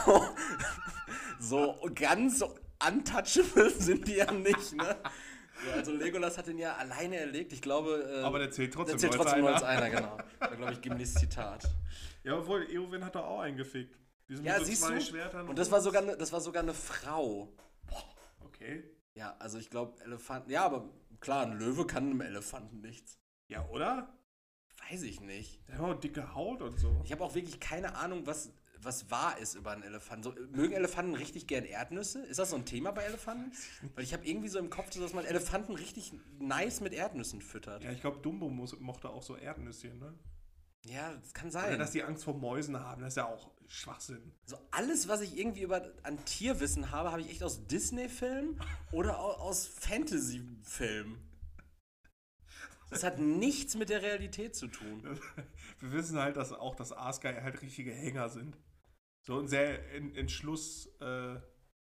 so 1.39 1.89
ganz 1.95 2.43
untouchable 2.85 3.69
sind 3.69 4.07
die 4.07 4.15
ja 4.15 4.31
nicht, 4.31 4.73
ne? 4.75 4.97
So, 5.63 5.71
also 5.71 5.91
Legolas 5.93 6.37
hat 6.39 6.47
ihn 6.47 6.57
ja 6.57 6.75
alleine 6.75 7.17
erlegt. 7.17 7.53
Ich 7.53 7.61
glaube, 7.61 8.03
äh, 8.11 8.23
Aber 8.23 8.39
der 8.39 8.49
zählt 8.49 8.73
trotzdem 8.73 8.97
der 8.97 9.11
zählt 9.11 9.13
nur 9.13 9.21
als 9.21 9.29
trotzdem 9.29 9.41
nur 9.41 9.49
einer. 9.55 9.63
als 9.63 9.63
einer, 9.63 9.89
genau. 9.91 10.17
Da 10.39 10.55
glaube 10.55 10.73
ich 10.73 10.81
Gimlis 10.81 11.13
Zitat. 11.13 11.69
Ja, 12.23 12.35
obwohl, 12.37 12.67
Eowyn 12.71 13.05
hat 13.05 13.13
doch 13.13 13.25
auch 13.25 13.41
einen 13.41 13.57
gefickt. 14.31 14.31
Die 14.31 14.35
sind 14.35 14.45
Ja, 14.45 14.53
mit 14.53 14.59
so 14.61 14.65
siehst 14.65 14.81
zwei 14.83 14.95
du? 14.95 15.01
Schwertern 15.01 15.47
Und 15.49 15.57
das 15.59 15.71
war 15.71 15.81
sogar, 15.81 16.01
ne- 16.01 16.17
das 16.17 16.31
war 16.31 16.41
sogar 16.41 16.63
eine 16.63 16.73
Frau. 16.73 17.51
Okay. 18.45 18.83
Ja, 19.15 19.35
also 19.39 19.57
ich 19.57 19.69
glaube, 19.69 20.01
Elefanten. 20.03 20.49
Ja, 20.51 20.65
aber 20.65 20.89
klar, 21.19 21.45
ein 21.45 21.57
Löwe 21.59 21.85
kann 21.85 22.05
einem 22.05 22.21
Elefanten 22.21 22.81
nichts. 22.81 23.17
Ja, 23.47 23.67
oder? 23.69 24.13
Weiß 24.89 25.03
ich 25.03 25.19
nicht. 25.21 25.67
Der 25.67 25.77
hat 25.77 25.81
auch 25.97 25.99
dicke 25.99 26.33
Haut 26.33 26.61
und 26.61 26.79
so. 26.79 27.01
Ich 27.03 27.11
habe 27.11 27.23
auch 27.23 27.35
wirklich 27.35 27.59
keine 27.59 27.95
Ahnung, 27.95 28.25
was, 28.25 28.53
was 28.81 29.11
wahr 29.11 29.37
ist 29.37 29.55
über 29.55 29.71
einen 29.71 29.83
Elefanten. 29.83 30.23
So, 30.23 30.33
mögen 30.51 30.73
Elefanten 30.73 31.13
richtig 31.15 31.45
gern 31.47 31.65
Erdnüsse? 31.65 32.25
Ist 32.25 32.39
das 32.39 32.49
so 32.51 32.55
ein 32.55 32.65
Thema 32.65 32.91
bei 32.91 33.03
Elefanten? 33.03 33.51
Weil 33.95 34.03
ich 34.03 34.13
habe 34.13 34.25
irgendwie 34.25 34.47
so 34.47 34.59
im 34.59 34.69
Kopf, 34.69 34.89
dass 34.91 35.13
man 35.13 35.25
Elefanten 35.25 35.73
richtig 35.75 36.13
nice 36.39 36.79
mit 36.81 36.93
Erdnüssen 36.93 37.41
füttert. 37.41 37.83
Ja, 37.83 37.91
ich 37.91 38.01
glaube, 38.01 38.19
Dumbo 38.21 38.49
muss, 38.49 38.79
mochte 38.79 39.09
auch 39.09 39.23
so 39.23 39.35
Erdnüsschen, 39.35 39.99
ne? 39.99 40.13
Ja, 40.85 41.13
das 41.13 41.33
kann 41.33 41.49
Oder 41.49 41.59
sein. 41.61 41.79
dass 41.79 41.91
die 41.91 42.03
Angst 42.03 42.23
vor 42.23 42.33
Mäusen 42.35 42.79
haben, 42.79 43.01
das 43.01 43.09
ist 43.13 43.17
ja 43.17 43.27
auch 43.27 43.51
Schwachsinn. 43.71 44.33
So 44.45 44.57
alles, 44.71 45.07
was 45.07 45.21
ich 45.21 45.37
irgendwie 45.37 45.61
über 45.61 45.91
an 46.03 46.23
Tierwissen 46.25 46.91
habe, 46.91 47.11
habe 47.11 47.21
ich 47.21 47.29
echt 47.29 47.41
aus 47.43 47.65
Disney-Filmen 47.67 48.59
oder 48.91 49.19
au- 49.19 49.33
aus 49.37 49.65
Fantasy-Filmen. 49.65 51.17
Das 52.89 53.03
hat 53.03 53.19
nichts 53.19 53.75
mit 53.75 53.87
der 53.89 54.01
Realität 54.01 54.55
zu 54.55 54.67
tun. 54.67 55.01
Wir 55.79 55.91
wissen 55.93 56.19
halt, 56.19 56.35
dass 56.35 56.51
auch 56.51 56.75
das 56.75 56.91
Aasgeier 56.91 57.41
halt 57.43 57.61
richtige 57.61 57.93
Hänger 57.93 58.27
sind. 58.29 58.57
So 59.25 59.37
und 59.37 59.47
sehr 59.47 59.89
in, 59.93 60.13
Entschluss 60.15 60.87
äh, 60.99 61.39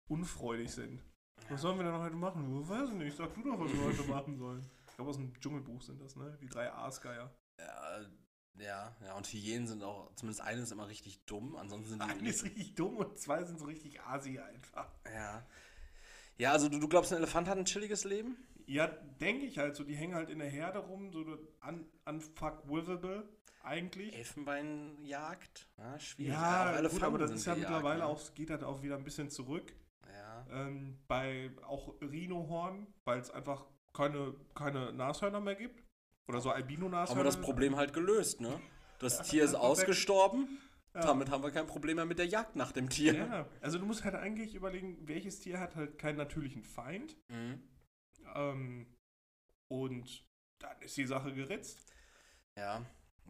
unfreudig 0.08 0.70
sind. 0.70 1.02
Was 1.48 1.62
sollen 1.62 1.78
wir 1.78 1.84
denn 1.84 1.98
heute 1.98 2.14
machen? 2.14 2.62
Ich 2.62 2.68
weiß 2.68 2.90
nicht, 2.90 3.16
sag 3.16 3.34
du 3.34 3.42
doch, 3.42 3.58
was 3.58 3.72
wir 3.72 3.82
heute 3.84 4.02
machen 4.08 4.36
sollen. 4.36 4.70
Ich 4.88 4.94
glaube, 4.94 5.10
aus 5.10 5.16
dem 5.16 5.34
Dschungelbuch 5.40 5.82
sind 5.82 6.00
das, 6.00 6.14
ne? 6.14 6.38
Die 6.40 6.46
drei 6.46 6.70
Aasgeier. 6.72 7.34
Ja, 7.58 8.06
ja, 8.58 8.94
ja, 9.04 9.14
und 9.14 9.26
Hyänen 9.26 9.66
sind 9.66 9.82
auch, 9.82 10.14
zumindest 10.14 10.42
eine 10.42 10.60
ist 10.62 10.72
immer 10.72 10.88
richtig 10.88 11.24
dumm, 11.26 11.56
ansonsten 11.56 11.90
sind 11.90 12.02
die. 12.02 12.08
Eine 12.08 12.28
ist 12.28 12.44
richtig 12.44 12.74
dumm 12.74 12.96
und 12.96 13.18
zwei 13.18 13.42
sind 13.44 13.58
so 13.58 13.64
richtig 13.64 14.00
Asi 14.02 14.38
einfach. 14.38 14.88
Ja. 15.12 15.44
Ja, 16.36 16.52
also 16.52 16.68
du, 16.68 16.78
du 16.78 16.88
glaubst, 16.88 17.12
ein 17.12 17.18
Elefant 17.18 17.48
hat 17.48 17.58
ein 17.58 17.64
chilliges 17.64 18.04
Leben? 18.04 18.36
Ja, 18.66 18.86
denke 18.86 19.46
ich 19.46 19.58
halt 19.58 19.76
so. 19.76 19.84
Die 19.84 19.94
hängen 19.94 20.14
halt 20.14 20.30
in 20.30 20.38
der 20.38 20.48
Herde 20.48 20.78
rum, 20.78 21.12
so 21.12 21.20
un 21.20 21.86
unfuckwithable 22.06 23.28
eigentlich. 23.62 24.14
Elfenbeinjagd? 24.14 25.68
Ja, 25.78 25.98
schwierig. 25.98 26.32
Ja, 26.32 26.80
auch 26.80 26.90
gut, 26.90 27.02
aber 27.02 27.18
das 27.18 27.30
ist 27.30 27.46
ja 27.46 27.54
mittlerweile 27.54 28.00
ne? 28.00 28.06
auch, 28.06 28.34
geht 28.34 28.50
halt 28.50 28.64
auch 28.64 28.82
wieder 28.82 28.96
ein 28.96 29.04
bisschen 29.04 29.30
zurück. 29.30 29.74
Ja. 30.12 30.46
Ähm, 30.50 30.98
bei 31.08 31.50
auch 31.66 31.94
Rhinohorn, 32.00 32.86
weil 33.04 33.20
es 33.20 33.30
einfach 33.30 33.66
keine, 33.92 34.34
keine 34.54 34.92
Nashörner 34.92 35.40
mehr 35.40 35.54
gibt. 35.54 35.83
Oder 36.26 36.40
so 36.40 36.50
Albino-Nashörner. 36.50 37.10
Haben 37.10 37.18
wir 37.18 37.24
das 37.24 37.40
Problem 37.40 37.76
halt 37.76 37.92
gelöst, 37.92 38.40
ne? 38.40 38.60
Das 38.98 39.22
Tier 39.22 39.44
ist 39.44 39.54
ausgestorben. 39.54 40.58
Ja. 40.94 41.00
Damit 41.00 41.28
haben 41.28 41.42
wir 41.42 41.50
kein 41.50 41.66
Problem 41.66 41.96
mehr 41.96 42.06
mit 42.06 42.18
der 42.18 42.26
Jagd 42.26 42.54
nach 42.54 42.70
dem 42.70 42.88
Tier. 42.88 43.14
Ja, 43.14 43.48
also 43.60 43.78
du 43.78 43.84
musst 43.84 44.04
halt 44.04 44.14
eigentlich 44.14 44.54
überlegen, 44.54 44.96
welches 45.08 45.40
Tier 45.40 45.58
hat 45.58 45.74
halt 45.74 45.98
keinen 45.98 46.16
natürlichen 46.16 46.62
Feind. 46.62 47.16
Mhm. 47.28 47.62
Ähm, 48.34 48.86
und 49.68 50.24
dann 50.60 50.80
ist 50.82 50.96
die 50.96 51.06
Sache 51.06 51.34
geritzt. 51.34 51.78
Ja. 52.56 52.86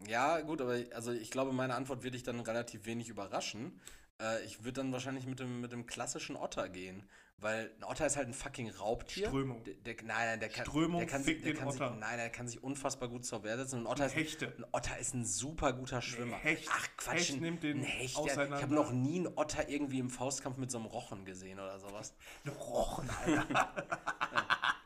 Ja, 0.07 0.41
gut, 0.41 0.61
aber 0.61 0.77
also 0.93 1.11
ich 1.11 1.31
glaube, 1.31 1.53
meine 1.53 1.73
Antwort 1.73 2.03
wird 2.03 2.13
dich 2.13 2.23
dann 2.23 2.39
relativ 2.39 2.85
wenig 2.85 3.09
überraschen. 3.09 3.79
Äh, 4.21 4.43
ich 4.45 4.63
würde 4.63 4.81
dann 4.81 4.91
wahrscheinlich 4.91 5.25
mit 5.25 5.39
dem, 5.39 5.61
mit 5.61 5.71
dem 5.71 5.87
klassischen 5.87 6.35
Otter 6.35 6.69
gehen. 6.69 7.03
Weil 7.37 7.71
ein 7.77 7.83
Otter 7.83 8.05
ist 8.05 8.15
halt 8.15 8.27
ein 8.27 8.33
fucking 8.33 8.69
Raubtier. 8.69 9.27
Strömung. 9.27 9.63
Der, 9.65 9.73
der, 9.73 9.95
nein, 10.03 10.07
nein, 10.07 10.39
der 10.39 10.49
kann, 10.49 10.65
Strömung 10.65 10.99
der 11.01 11.09
kann, 11.09 11.23
sich, 11.23 11.41
der 11.41 11.53
kann 11.53 11.69
sich, 11.69 11.79
nein, 11.79 12.17
der 12.17 12.29
kann 12.29 12.47
sich 12.47 12.63
unfassbar 12.63 13.09
gut 13.09 13.25
zur 13.25 13.43
Wehr 13.43 13.57
setzen. 13.57 13.81
Ein 13.81 13.87
Otter, 13.87 14.05
ist, 14.05 14.15
Hechte. 14.15 14.53
ein 14.57 14.65
Otter 14.71 14.97
ist 14.97 15.13
ein 15.13 15.25
super 15.25 15.73
guter 15.73 16.01
Schwimmer. 16.01 16.37
Hecht. 16.37 16.69
Ach 16.71 16.87
Quatsch, 16.95 17.17
Hecht 17.17 17.33
ein, 17.33 17.39
nimmt 17.41 17.63
den 17.63 17.79
ein 17.79 17.83
Hecht. 17.83 18.15
Der, 18.17 18.23
ich 18.23 18.31
auseinander. 18.31 18.61
habe 18.61 18.73
noch 18.73 18.91
nie 18.91 19.19
einen 19.19 19.37
Otter 19.37 19.67
irgendwie 19.67 19.99
im 19.99 20.09
Faustkampf 20.09 20.57
mit 20.57 20.71
so 20.71 20.77
einem 20.77 20.87
Rochen 20.87 21.25
gesehen 21.25 21.59
oder 21.59 21.77
sowas. 21.79 22.15
Rochen, 22.47 23.09
Alter. 23.09 23.73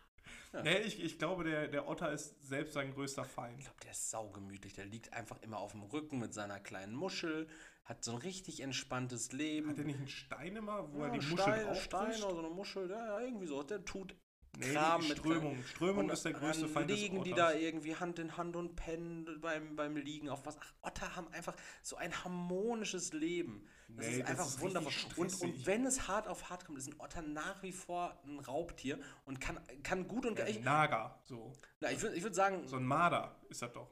Nee, 0.52 0.80
ich, 0.80 1.04
ich 1.04 1.20
glaube, 1.20 1.43
der, 1.43 1.68
der 1.68 1.88
Otter 1.88 2.12
ist 2.12 2.41
selbst 2.47 2.74
sein 2.74 2.93
größter 2.93 3.24
Feind. 3.24 3.60
Ich 3.60 3.66
glaube, 3.66 3.80
der 3.84 3.91
ist 3.91 4.10
saugemütlich. 4.10 4.74
Der 4.74 4.86
liegt 4.86 5.14
einfach 5.14 5.41
immer 5.41 5.60
auf 5.60 5.72
dem 5.72 5.84
Rücken 5.84 6.20
mit 6.20 6.34
seiner 6.34 6.60
kleinen 6.60 6.95
Muschel, 6.95 7.47
hat 7.86 8.04
so 8.04 8.12
ein 8.14 8.18
richtig 8.18 8.62
entspanntes 8.62 9.32
Leben. 9.32 9.70
Hat 9.70 9.78
er 9.78 9.86
nicht 9.86 10.00
einen 10.00 10.08
Stein 10.08 10.56
immer, 10.56 10.91
wo 10.93 11.04
er 11.04 11.08
Ja, 11.08 11.14
die 11.14 11.20
ein 11.20 11.30
Muschel 11.30 11.43
Stein, 11.43 11.66
drauf 11.66 11.84
Stein 11.84 12.24
oder 12.24 12.34
so 12.34 12.39
eine 12.39 12.50
Muschel, 12.50 12.89
ja, 12.89 13.06
ja, 13.06 13.20
irgendwie 13.20 13.47
so. 13.47 13.62
Der 13.64 13.86
tut 13.86 14.16
Nee, 14.58 14.74
Kram. 14.74 15.02
die 15.02 15.08
mit 15.10 15.18
Strömung. 15.20 15.64
Strömung 15.64 16.06
und 16.06 16.12
ist 16.12 16.26
der 16.26 16.34
größte 16.34 16.68
Feind 16.68 16.89
des 16.89 17.00
liegen 17.00 17.24
die 17.24 17.34
Otters. 17.34 17.54
da 17.54 17.58
irgendwie 17.58 17.95
Hand 17.95 18.20
in 18.20 18.36
Hand 18.36 18.56
und 18.56 18.76
pennen 18.76 19.39
beim, 19.39 19.76
beim 19.76 19.95
Liegen 19.95 20.28
auf 20.30 20.45
was. 20.45 20.58
Ach, 20.60 20.74
Otter 20.82 21.16
haben 21.16 21.28
einfach 21.30 21.56
so 21.82 21.95
ein 21.95 22.12
harmonisches 22.24 23.14
Leben. 23.14 23.68
Das 23.88 24.06
Nee, 24.06 24.12
ist 24.14 24.22
das 24.22 24.30
einfach 24.30 24.45
ist 24.47 24.60
wunderbar. 24.60 24.91
Und, 25.16 25.41
und 25.41 25.66
wenn 25.66 25.86
es 25.86 26.08
hart 26.08 26.28
auf 26.28 26.50
hart 26.50 26.66
kommt, 26.66 26.78
ist 26.78 26.88
ein 26.88 27.00
Otter 27.00 27.22
nach 27.22 27.62
wie 27.64 27.72
vor 27.72 28.20
ein 28.26 28.39
Raubtier 28.39 29.00
und 29.26 29.39
kann, 29.39 29.60
kann 29.84 30.08
gut 30.08 30.26
und 30.26 30.38
Ja, 30.38 30.47
ich, 30.47 30.60
Naga, 30.62 31.20
so. 31.24 31.54
na, 31.80 31.91
ich 31.91 32.02
würde 32.02 32.16
ich 32.16 32.24
würd 32.24 32.36
sagen, 32.36 32.68
So 32.68 32.76
ein 32.78 32.86
Marder 32.86 33.39
ist 33.50 33.62
das 33.62 33.72
doch. 33.72 33.89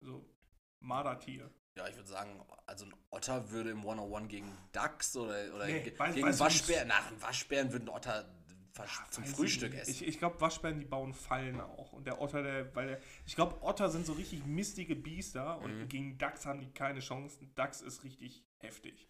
So. 0.00 0.24
Mardertier. 0.80 1.50
ja, 1.76 1.88
ich 1.88 1.96
würde 1.96 2.08
sagen, 2.08 2.42
also 2.66 2.84
ein 2.86 2.94
Otter 3.10 3.50
würde 3.50 3.70
im 3.70 3.78
101 3.80 4.28
gegen 4.28 4.56
Dachs 4.72 5.16
oder, 5.16 5.54
oder 5.54 5.66
Nee, 5.66 5.80
gegen 6.14 6.38
Waschbären, 6.38 6.88
nach 6.88 7.06
einem 7.08 7.20
Waschbären 7.22 7.72
würde 7.72 7.86
ein 7.86 7.88
Otter 7.90 8.24
fast 8.72 9.12
zum 9.12 9.24
Weiß 9.24 9.30
ich 9.30 9.36
Frühstück 9.36 9.74
essen. 9.74 9.90
Ich, 9.90 10.06
ich 10.06 10.18
glaube, 10.18 10.40
Waschbären, 10.40 10.78
die 10.78 10.84
bauen 10.84 11.12
Fallen 11.14 11.60
auch. 11.60 11.92
Und 11.92 12.06
der 12.06 12.20
Otter, 12.20 12.42
der, 12.42 12.74
weil 12.74 12.86
der, 12.88 13.00
ich 13.26 13.34
glaube, 13.34 13.62
Otter 13.62 13.88
sind 13.90 14.06
so 14.06 14.12
richtig 14.14 14.46
mistige 14.46 14.94
Biester 14.96 15.58
und 15.60 15.76
Mhm. 15.82 15.88
gegen 15.88 16.18
Dachs 16.18 16.46
haben 16.46 16.60
die 16.60 16.70
keine 16.72 17.00
Chancen. 17.00 17.52
Dachs 17.54 17.80
ist 17.80 18.04
richtig 18.04 18.44
heftig. 18.58 19.08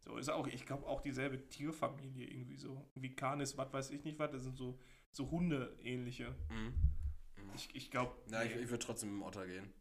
So 0.00 0.16
ist 0.18 0.28
auch, 0.28 0.46
ich 0.46 0.66
glaube, 0.66 0.86
auch 0.86 1.00
dieselbe 1.00 1.48
Tierfamilie 1.48 2.26
irgendwie 2.26 2.56
so. 2.56 2.90
Wie 2.94 3.14
Canis, 3.14 3.56
was 3.56 3.72
weiß 3.72 3.90
ich 3.90 4.04
nicht 4.04 4.18
was, 4.18 4.30
das 4.32 4.42
sind 4.42 4.56
so, 4.56 4.78
so 5.10 5.30
Hunde-ähnliche. 5.30 6.34
Mhm. 6.50 6.74
Ich, 7.54 7.74
ich 7.74 7.90
glaube, 7.90 8.14
Ja, 8.30 8.42
ich, 8.42 8.54
ich 8.54 8.68
würde 8.68 8.84
trotzdem 8.84 9.10
mit 9.10 9.20
dem 9.20 9.22
Otter 9.26 9.46
gehen. 9.46 9.72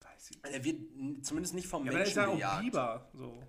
weiß 0.00 0.30
ich. 0.30 0.44
Er 0.44 0.64
wird 0.64 1.24
zumindest 1.24 1.54
nicht 1.54 1.68
vom 1.68 1.84
Ja, 1.84 1.90
aber 1.90 1.98
der 1.98 2.06
ist 2.08 2.16
Menschen 2.16 2.38
ja 2.38 2.56
auch. 2.56 2.60
Biber. 2.60 3.10
So. 3.12 3.42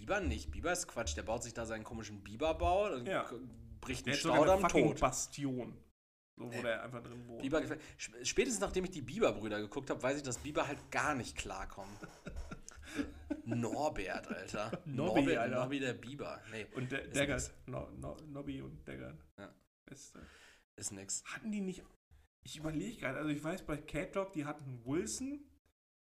Biber 0.00 0.20
nicht. 0.20 0.50
Biber 0.50 0.72
ist 0.72 0.88
Quatsch. 0.88 1.16
Der 1.16 1.22
baut 1.22 1.42
sich 1.42 1.52
da 1.54 1.66
seinen 1.66 1.84
komischen 1.84 2.22
Biberbau, 2.22 2.88
dann 2.88 3.06
Ja. 3.06 3.30
bricht 3.80 4.06
Der 4.06 4.12
ein 4.12 4.16
ist 4.16 4.22
sogar 4.22 4.42
eine 4.42 4.58
Staudamm 4.68 4.88
tot. 4.88 5.00
Bastion. 5.00 5.76
So, 6.36 6.46
wo 6.46 6.62
der 6.62 6.82
einfach 6.82 7.02
drin 7.02 7.26
wohnt. 7.28 7.44
Sp- 8.00 8.24
Spätestens 8.24 8.60
nachdem 8.60 8.84
ich 8.84 8.90
die 8.92 9.02
Biberbrüder 9.02 9.60
geguckt 9.60 9.90
habe, 9.90 10.02
weiß 10.02 10.16
ich, 10.16 10.22
dass 10.22 10.38
Biber 10.38 10.66
halt 10.66 10.90
gar 10.90 11.14
nicht 11.14 11.36
klarkommen. 11.36 11.94
Norbert, 13.44 14.28
Alter. 14.28 14.70
Nobby, 14.86 15.20
Norbert, 15.22 15.38
Alter. 15.38 15.60
Nobby 15.64 15.80
der 15.80 15.92
Biber. 15.94 16.40
Nee, 16.50 16.66
Und 16.74 16.90
der 16.92 17.02
Ist 17.04 17.16
Daggert. 17.16 17.52
No, 17.66 17.90
no, 17.98 18.16
Nobby 18.26 18.62
und 18.62 18.86
Daggert. 18.86 19.18
Ja. 19.38 19.54
Beste. 19.84 20.20
ist 20.76 20.92
nix. 20.92 21.22
Hatten 21.26 21.52
die 21.52 21.60
nicht. 21.60 21.82
Ich 22.42 22.56
überlege 22.56 22.96
gerade, 23.00 23.18
also 23.18 23.30
ich 23.30 23.42
weiß 23.44 23.62
bei 23.66 23.76
Cat 23.76 24.16
Dog, 24.16 24.32
die 24.32 24.44
hatten 24.46 24.82
Wilson, 24.86 25.44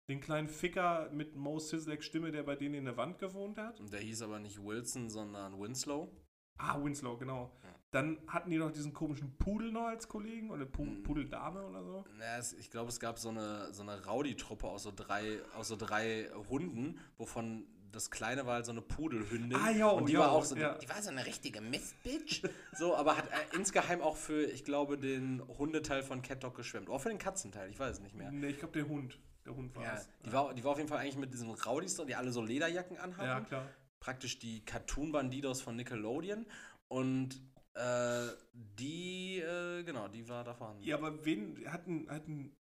den 0.09 0.19
kleinen 0.19 0.47
Ficker 0.49 1.09
mit 1.11 1.35
Mo 1.35 1.59
Sislek 1.59 2.03
Stimme, 2.03 2.31
der 2.31 2.43
bei 2.43 2.55
denen 2.55 2.75
in 2.75 2.85
der 2.85 2.97
Wand 2.97 3.19
gewohnt 3.19 3.57
hat. 3.57 3.79
Der 3.93 3.99
hieß 3.99 4.23
aber 4.23 4.39
nicht 4.39 4.61
Wilson, 4.63 5.09
sondern 5.09 5.59
Winslow. 5.59 6.11
Ah, 6.57 6.83
Winslow, 6.83 7.15
genau. 7.17 7.53
Ja. 7.63 7.69
Dann 7.91 8.19
hatten 8.27 8.49
die 8.49 8.57
noch 8.57 8.71
diesen 8.71 8.91
komischen 8.93 9.37
Pudel 9.37 9.71
noch 9.71 9.87
als 9.87 10.07
Kollegen 10.07 10.51
oder 10.51 10.65
Pu 10.65 10.83
Mhm. 10.83 11.03
Pudeldame 11.03 11.65
oder 11.65 11.83
so. 11.83 12.05
Es, 12.37 12.53
ich 12.53 12.69
glaube, 12.69 12.89
es 12.89 12.99
gab 12.99 13.17
so 13.17 13.29
eine, 13.29 13.71
so 13.73 13.81
eine 13.83 14.05
Rowdy-Truppe 14.05 14.67
aus 14.67 14.83
so 14.83 14.91
drei, 14.93 15.39
aus 15.55 15.69
so 15.69 15.75
drei 15.75 16.29
Hunden, 16.49 16.99
wovon 17.17 17.65
das 17.91 18.11
kleine 18.11 18.45
war 18.45 18.55
halt 18.55 18.65
so 18.65 18.71
eine 18.71 18.81
Pudelhündin. 18.81 19.57
Ah, 19.57 19.71
jo, 19.71 19.89
und 19.91 20.09
die 20.09 20.13
jo, 20.13 20.19
war 20.19 20.31
auch 20.31 20.43
so, 20.43 20.55
ja. 20.55 20.73
die, 20.73 20.85
die 20.85 20.89
war 20.89 21.01
so 21.01 21.09
eine 21.09 21.25
richtige 21.25 21.61
Mistbitch. 21.61 22.43
so, 22.77 22.95
aber 22.95 23.17
hat 23.17 23.25
äh, 23.27 23.55
insgeheim 23.55 24.01
auch 24.01 24.17
für, 24.17 24.43
ich 24.43 24.63
glaube, 24.63 24.97
den 24.97 25.41
Hundeteil 25.47 26.03
von 26.03 26.21
Cat 26.21 26.43
Dog 26.43 26.55
geschwemmt. 26.55 26.89
Auch 26.89 26.99
für 26.99 27.09
den 27.09 27.17
Katzenteil, 27.17 27.69
ich 27.69 27.79
weiß 27.79 27.97
es 27.97 28.01
nicht 28.01 28.15
mehr. 28.15 28.31
Nee, 28.31 28.47
ich 28.49 28.59
glaube, 28.59 28.73
der 28.73 28.87
Hund. 28.87 29.17
Der 29.49 29.55
Hund 29.57 29.75
war 29.75 29.83
Ja, 29.83 29.95
es. 29.95 30.07
die, 30.23 30.31
war, 30.31 30.53
die 30.53 30.63
war 30.63 30.71
auf 30.71 30.77
jeden 30.77 30.87
Fall 30.89 30.99
eigentlich 30.99 31.17
mit 31.17 31.33
diesen 31.33 31.49
Rowdies, 31.49 31.95
drin, 31.95 32.07
die 32.07 32.15
alle 32.15 32.31
so 32.31 32.41
Lederjacken 32.41 32.97
anhaben. 32.97 33.27
Ja, 33.27 33.41
klar. 33.41 33.67
Praktisch 33.99 34.37
die 34.39 34.63
Cartoon-Bandidos 34.63 35.61
von 35.61 35.75
Nickelodeon. 35.75 36.45
Und 36.87 37.41
äh, 37.73 38.27
die, 38.53 39.39
äh, 39.39 39.83
genau, 39.83 40.07
die 40.07 40.27
war 40.29 40.43
da 40.43 40.53
vorhanden. 40.53 40.83
Ja, 40.83 40.97
aber 40.97 41.25
wen 41.25 41.57
hatten, 41.71 42.09
hatten 42.09 42.55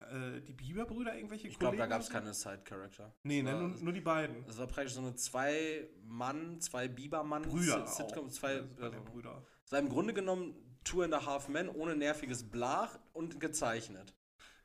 äh, 0.00 0.40
die 0.42 0.52
Biberbrüder 0.52 1.14
irgendwelche 1.16 1.48
ich 1.48 1.58
glaube, 1.58 1.76
da 1.76 1.86
gab 1.86 2.00
es 2.00 2.08
keine 2.10 2.32
Side-Character. 2.32 3.12
Nee, 3.24 3.42
ne, 3.42 3.52
war- 3.52 3.60
nur, 3.60 3.70
nur 3.80 3.92
die 3.92 4.00
beiden. 4.00 4.44
Es 4.48 4.58
war 4.58 4.66
praktisch 4.68 4.94
so 4.94 5.00
eine 5.00 5.14
zwei 5.16 5.88
Mann, 6.02 6.60
zwei 6.60 6.86
ja 6.86 8.84
also, 8.84 9.02
Brüder. 9.04 9.44
es 9.64 9.72
war 9.72 9.78
im 9.80 9.88
Grunde 9.88 10.14
genommen 10.14 10.54
Two 10.84 11.02
and 11.02 11.12
a 11.14 11.26
Half 11.26 11.48
Men 11.48 11.68
ohne 11.68 11.96
nerviges 11.96 12.48
Blach 12.48 12.98
und 13.12 13.40
gezeichnet. 13.40 14.14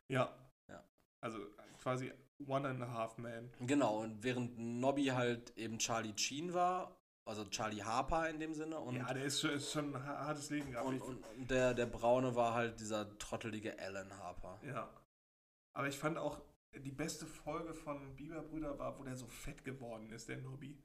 Ja. 0.08 0.34
Ja. 0.68 0.82
Also 1.20 1.38
quasi 1.84 2.10
One 2.46 2.66
and 2.68 2.82
a 2.82 2.88
Half 2.90 3.18
Man. 3.18 3.50
Genau, 3.60 4.00
und 4.02 4.22
während 4.24 4.58
Nobby 4.58 5.06
halt 5.06 5.56
eben 5.56 5.78
Charlie 5.78 6.14
Sheen 6.16 6.52
war, 6.52 6.98
also 7.26 7.44
Charlie 7.44 7.82
Harper 7.82 8.28
in 8.28 8.40
dem 8.40 8.54
Sinne 8.54 8.78
und, 8.80 8.96
ja, 8.96 9.12
der 9.14 9.24
ist 9.24 9.40
schon, 9.40 9.50
ist 9.50 9.70
schon 9.70 9.94
ein 9.94 10.04
ha- 10.04 10.26
hartes 10.26 10.50
Leben 10.50 10.72
gehabt. 10.72 10.86
und, 10.88 11.00
und, 11.00 11.24
der, 11.50 11.74
der 11.74 11.86
Braune 11.86 12.34
war 12.34 12.54
halt 12.54 12.80
dieser 12.80 13.16
trottelige 13.18 13.78
Alan 13.78 14.10
Harper. 14.18 14.58
ja. 14.66 14.90
Aber 15.76 15.88
ich 15.88 15.98
fand 15.98 16.18
auch, 16.18 16.40
die 16.76 16.92
beste 16.92 17.26
Folge 17.26 17.74
von 17.74 18.14
Biberbrüder 18.16 18.78
war, 18.78 18.96
wo 18.98 19.02
der 19.04 19.16
so 19.16 19.26
fett 19.26 19.64
geworden 19.64 20.10
ist, 20.10 20.28
der 20.28 20.38
Nobby. 20.38 20.80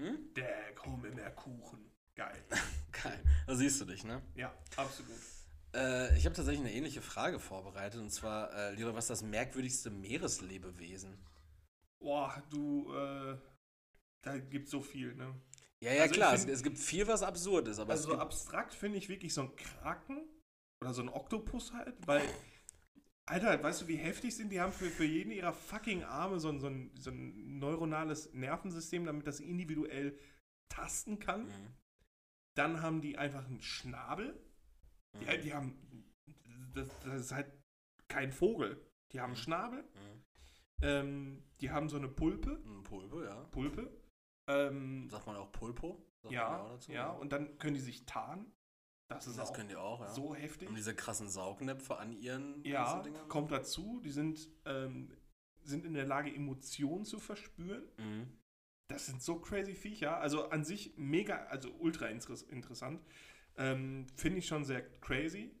Hm? 0.00 0.34
Der 0.34 0.74
komm 0.74 1.04
in 1.04 1.14
der 1.16 1.30
Kuchen. 1.34 1.90
Geil. 2.16 2.44
Geil. 3.02 3.22
Da 3.46 3.54
siehst 3.54 3.80
du 3.80 3.84
dich, 3.84 4.02
ne? 4.04 4.20
Ja, 4.34 4.52
absolut. 4.76 5.12
Äh, 5.78 6.16
ich 6.18 6.24
habe 6.26 6.34
tatsächlich 6.34 6.60
eine 6.66 6.74
ähnliche 6.74 7.02
Frage 7.02 7.38
vorbereitet 7.38 8.00
und 8.00 8.10
zwar, 8.10 8.52
äh, 8.52 8.72
Lira, 8.74 8.94
was 8.94 9.04
ist 9.04 9.10
das 9.10 9.22
merkwürdigste 9.22 9.90
Meereslebewesen? 9.90 11.16
Boah, 12.00 12.42
du, 12.50 12.92
äh, 12.94 13.36
da 14.22 14.38
gibt 14.38 14.68
so 14.68 14.80
viel, 14.80 15.14
ne? 15.14 15.34
Ja, 15.80 15.92
ja, 15.92 16.02
Also 16.02 16.14
klar, 16.14 16.34
es, 16.34 16.40
find- 16.42 16.52
es 16.54 16.62
gibt 16.62 16.78
viel, 16.78 17.06
was 17.06 17.22
absurd 17.22 17.68
ist, 17.68 17.78
aber 17.78 17.92
Also 17.92 18.04
es 18.04 18.10
gibt, 18.10 18.20
abstrakt 18.20 18.74
finde 18.74 18.98
ich 18.98 19.08
wirklich 19.08 19.32
so 19.32 19.42
ein 19.42 19.56
Kraken 19.56 20.26
oder 20.82 20.92
so 20.92 21.02
ein 21.02 21.08
Oktopus 21.08 21.72
halt, 21.72 21.94
weil, 22.06 22.22
Alter, 23.26 23.62
weißt 23.62 23.82
du, 23.82 23.88
wie 23.88 23.96
heftig 23.96 24.34
sind 24.34 24.50
die 24.50 24.60
haben 24.60 24.72
für, 24.72 24.90
für 24.90 25.04
jeden 25.04 25.30
ihrer 25.30 25.52
fucking 25.52 26.02
Arme 26.02 26.40
so 26.40 26.48
ein, 26.48 26.60
so, 26.60 26.68
ein, 26.68 26.90
so 26.96 27.10
ein 27.10 27.58
neuronales 27.58 28.32
Nervensystem, 28.32 29.04
damit 29.04 29.26
das 29.26 29.40
individuell 29.40 30.18
tasten 30.68 31.18
kann. 31.18 31.46
Mhm. 31.46 31.74
Dann 32.56 32.82
haben 32.82 33.02
die 33.02 33.18
einfach 33.18 33.46
einen 33.46 33.60
Schnabel. 33.60 34.36
Die, 35.14 35.24
Mhm. 35.24 35.40
die 35.42 35.54
haben, 35.54 35.78
das, 36.74 36.88
das 37.00 37.20
ist 37.20 37.32
halt 37.32 37.52
kein 38.08 38.32
Vogel. 38.32 38.80
Die 39.12 39.20
haben 39.20 39.30
einen 39.30 39.36
Schnabel. 39.36 39.82
Mhm. 39.82 40.24
Ähm, 40.82 41.42
die 41.60 41.70
haben 41.70 41.88
so 41.88 41.96
eine 41.96 42.08
Pulpe. 42.08 42.62
Ein 42.64 42.82
Pulpo, 42.84 43.22
ja. 43.22 43.44
Pulpe. 43.50 43.90
Ähm, 44.48 45.08
Sagt 45.10 45.26
man 45.26 45.36
auch 45.36 45.50
Pulpo? 45.52 46.04
Sagt 46.22 46.24
man 46.24 46.32
ja, 46.32 46.60
auch 46.62 46.68
dazu? 46.70 46.92
ja, 46.92 47.10
und 47.10 47.32
dann 47.32 47.58
können 47.58 47.74
die 47.74 47.80
sich 47.80 48.06
tarnen. 48.06 48.52
Das 49.10 49.26
ist 49.26 49.38
das 49.38 49.50
auch 49.50 49.54
können 49.54 49.70
die 49.70 49.76
auch, 49.76 50.00
ja. 50.00 50.12
so 50.12 50.34
heftig. 50.34 50.68
Haben 50.68 50.76
diese 50.76 50.94
krassen 50.94 51.28
Saugnäpfe 51.30 51.96
an 51.96 52.12
ihren 52.12 52.62
Ja, 52.62 53.02
kommt 53.28 53.50
dazu, 53.50 54.00
die 54.04 54.10
sind, 54.10 54.50
ähm, 54.66 55.10
sind 55.62 55.86
in 55.86 55.94
der 55.94 56.04
Lage, 56.06 56.32
Emotionen 56.34 57.06
zu 57.06 57.18
verspüren. 57.18 57.84
Mhm. 57.96 58.38
Das 58.88 59.06
sind 59.06 59.22
so 59.22 59.38
crazy 59.40 59.74
Viecher. 59.74 60.18
Also 60.18 60.50
an 60.50 60.64
sich 60.64 60.96
mega, 60.96 61.44
also 61.46 61.70
ultra 61.78 62.06
interess 62.08 62.42
interessant. 62.42 63.02
Ähm, 63.58 64.06
Finde 64.14 64.38
ich 64.38 64.46
schon 64.46 64.64
sehr 64.64 64.82
crazy. 65.00 65.54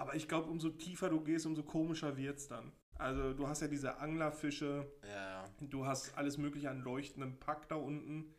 Aber 0.00 0.14
ich 0.14 0.26
glaube, 0.26 0.50
umso 0.50 0.70
tiefer 0.70 1.08
du 1.08 1.20
gehst, 1.22 1.46
umso 1.46 1.62
komischer 1.62 2.16
wird 2.16 2.38
es 2.38 2.48
dann. 2.48 2.72
Also 2.96 3.32
du 3.34 3.48
hast 3.48 3.60
ja 3.60 3.68
diese 3.68 3.98
Anglerfische, 3.98 4.90
Ja, 5.06 5.44
du 5.60 5.86
hast 5.86 6.16
alles 6.16 6.38
mögliche 6.38 6.70
an 6.70 6.80
leuchtendem 6.80 7.38
Pack 7.38 7.68
da 7.68 7.76
unten. 7.76 8.34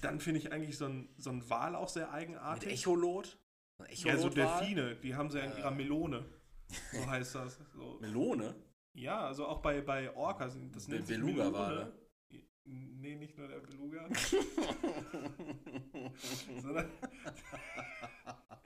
Dann 0.00 0.18
finde 0.20 0.40
ich 0.40 0.52
eigentlich 0.52 0.76
so 0.76 0.86
ein, 0.86 1.08
so 1.16 1.30
ein 1.30 1.48
Wal 1.50 1.74
auch 1.76 1.88
sehr 1.88 2.06
Mit 2.06 2.14
eigenartig. 2.14 2.72
Echolot? 2.72 3.38
Ein 3.78 3.94
ja, 3.94 4.16
so? 4.18 4.28
Delfine, 4.28 4.96
die 4.96 5.14
haben 5.14 5.30
sie 5.30 5.38
ja 5.38 5.44
in 5.44 5.56
ihrer 5.56 5.70
Melone. 5.70 6.24
So 6.92 7.06
heißt 7.10 7.34
das. 7.36 7.60
So. 7.74 7.98
Melone? 8.00 8.54
Ja, 8.94 9.26
also 9.26 9.46
auch 9.46 9.60
bei, 9.62 9.80
bei 9.80 10.14
Orcas. 10.16 10.56
Das 10.72 10.86
Be- 10.86 10.94
nennt 10.94 11.06
sich 11.06 11.18
Beluga-Wale. 11.18 11.92
Nee, 12.70 13.14
nicht 13.16 13.38
nur 13.38 13.48
der 13.48 13.60
Beluga. 13.60 14.06
sondern. 16.62 16.90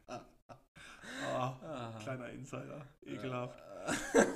oh, 0.09 1.99
kleiner 2.03 2.29
Insider. 2.31 2.87
Ekelhaft. 3.03 3.61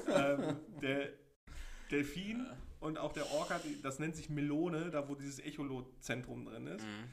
Äh, 0.09 0.13
ähm, 0.33 0.57
der 0.81 1.11
Delfin 1.91 2.47
und 2.81 2.99
auch 2.99 3.13
der 3.13 3.31
Orca, 3.33 3.61
das 3.83 3.99
nennt 3.99 4.17
sich 4.17 4.29
Melone, 4.31 4.91
da 4.91 5.09
wo 5.09 5.15
dieses 5.15 5.39
Echolot-Zentrum 5.41 6.45
drin 6.45 6.67
ist. 6.69 6.85
Mhm. 6.85 7.05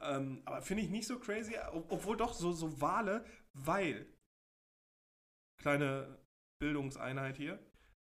Ähm, 0.00 0.42
aber 0.44 0.62
finde 0.62 0.82
ich 0.82 0.90
nicht 0.90 1.06
so 1.06 1.18
crazy, 1.18 1.54
ob- 1.72 1.90
obwohl 1.92 2.16
doch 2.16 2.34
so, 2.34 2.52
so 2.52 2.80
Wale, 2.80 3.24
weil, 3.52 4.06
kleine 5.60 6.18
Bildungseinheit 6.60 7.36
hier, 7.36 7.58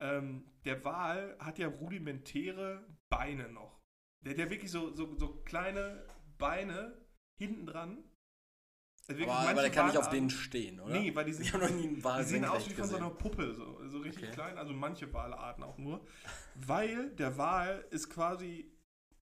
ähm, 0.01 0.45
der 0.65 0.85
Wal 0.85 1.37
hat 1.39 1.59
ja 1.59 1.69
rudimentäre 1.69 2.85
Beine 3.09 3.49
noch. 3.51 3.76
Der 4.25 4.33
hat 4.33 4.39
ja 4.39 4.51
wirklich 4.51 4.71
so, 4.71 4.93
so, 4.93 5.17
so 5.17 5.43
kleine 5.45 6.07
Beine 6.39 7.07
hinten 7.39 7.67
dran. 7.67 8.05
Also 9.09 9.23
Aber, 9.23 9.33
aber 9.51 9.61
der 9.63 9.71
kann 9.71 9.87
nicht 9.87 9.99
auf 9.99 10.09
denen 10.09 10.31
stehen, 10.31 10.81
oder? 10.81 10.99
Nee, 10.99 11.15
weil 11.15 11.25
die 11.27 11.33
sind, 11.33 11.53
noch 11.53 11.71
nie 11.71 11.87
einen 11.89 12.03
Wal 12.05 12.25
die 12.25 12.29
sehen 12.29 12.45
aus 12.45 12.69
wie 12.69 12.75
von 12.75 12.89
so 12.89 12.97
einer. 12.97 13.11
Puppe, 13.11 13.55
so, 13.55 13.87
so 13.89 13.99
richtig 13.99 14.25
Okay. 14.25 14.33
klein, 14.33 14.59
also 14.59 14.73
manche 14.73 15.13
Walarten 15.13 15.63
auch 15.63 15.79
nur. 15.79 16.05
Weil 16.57 17.11
der 17.11 17.39
Wal 17.39 17.87
ist 17.91 18.11
quasi 18.11 18.73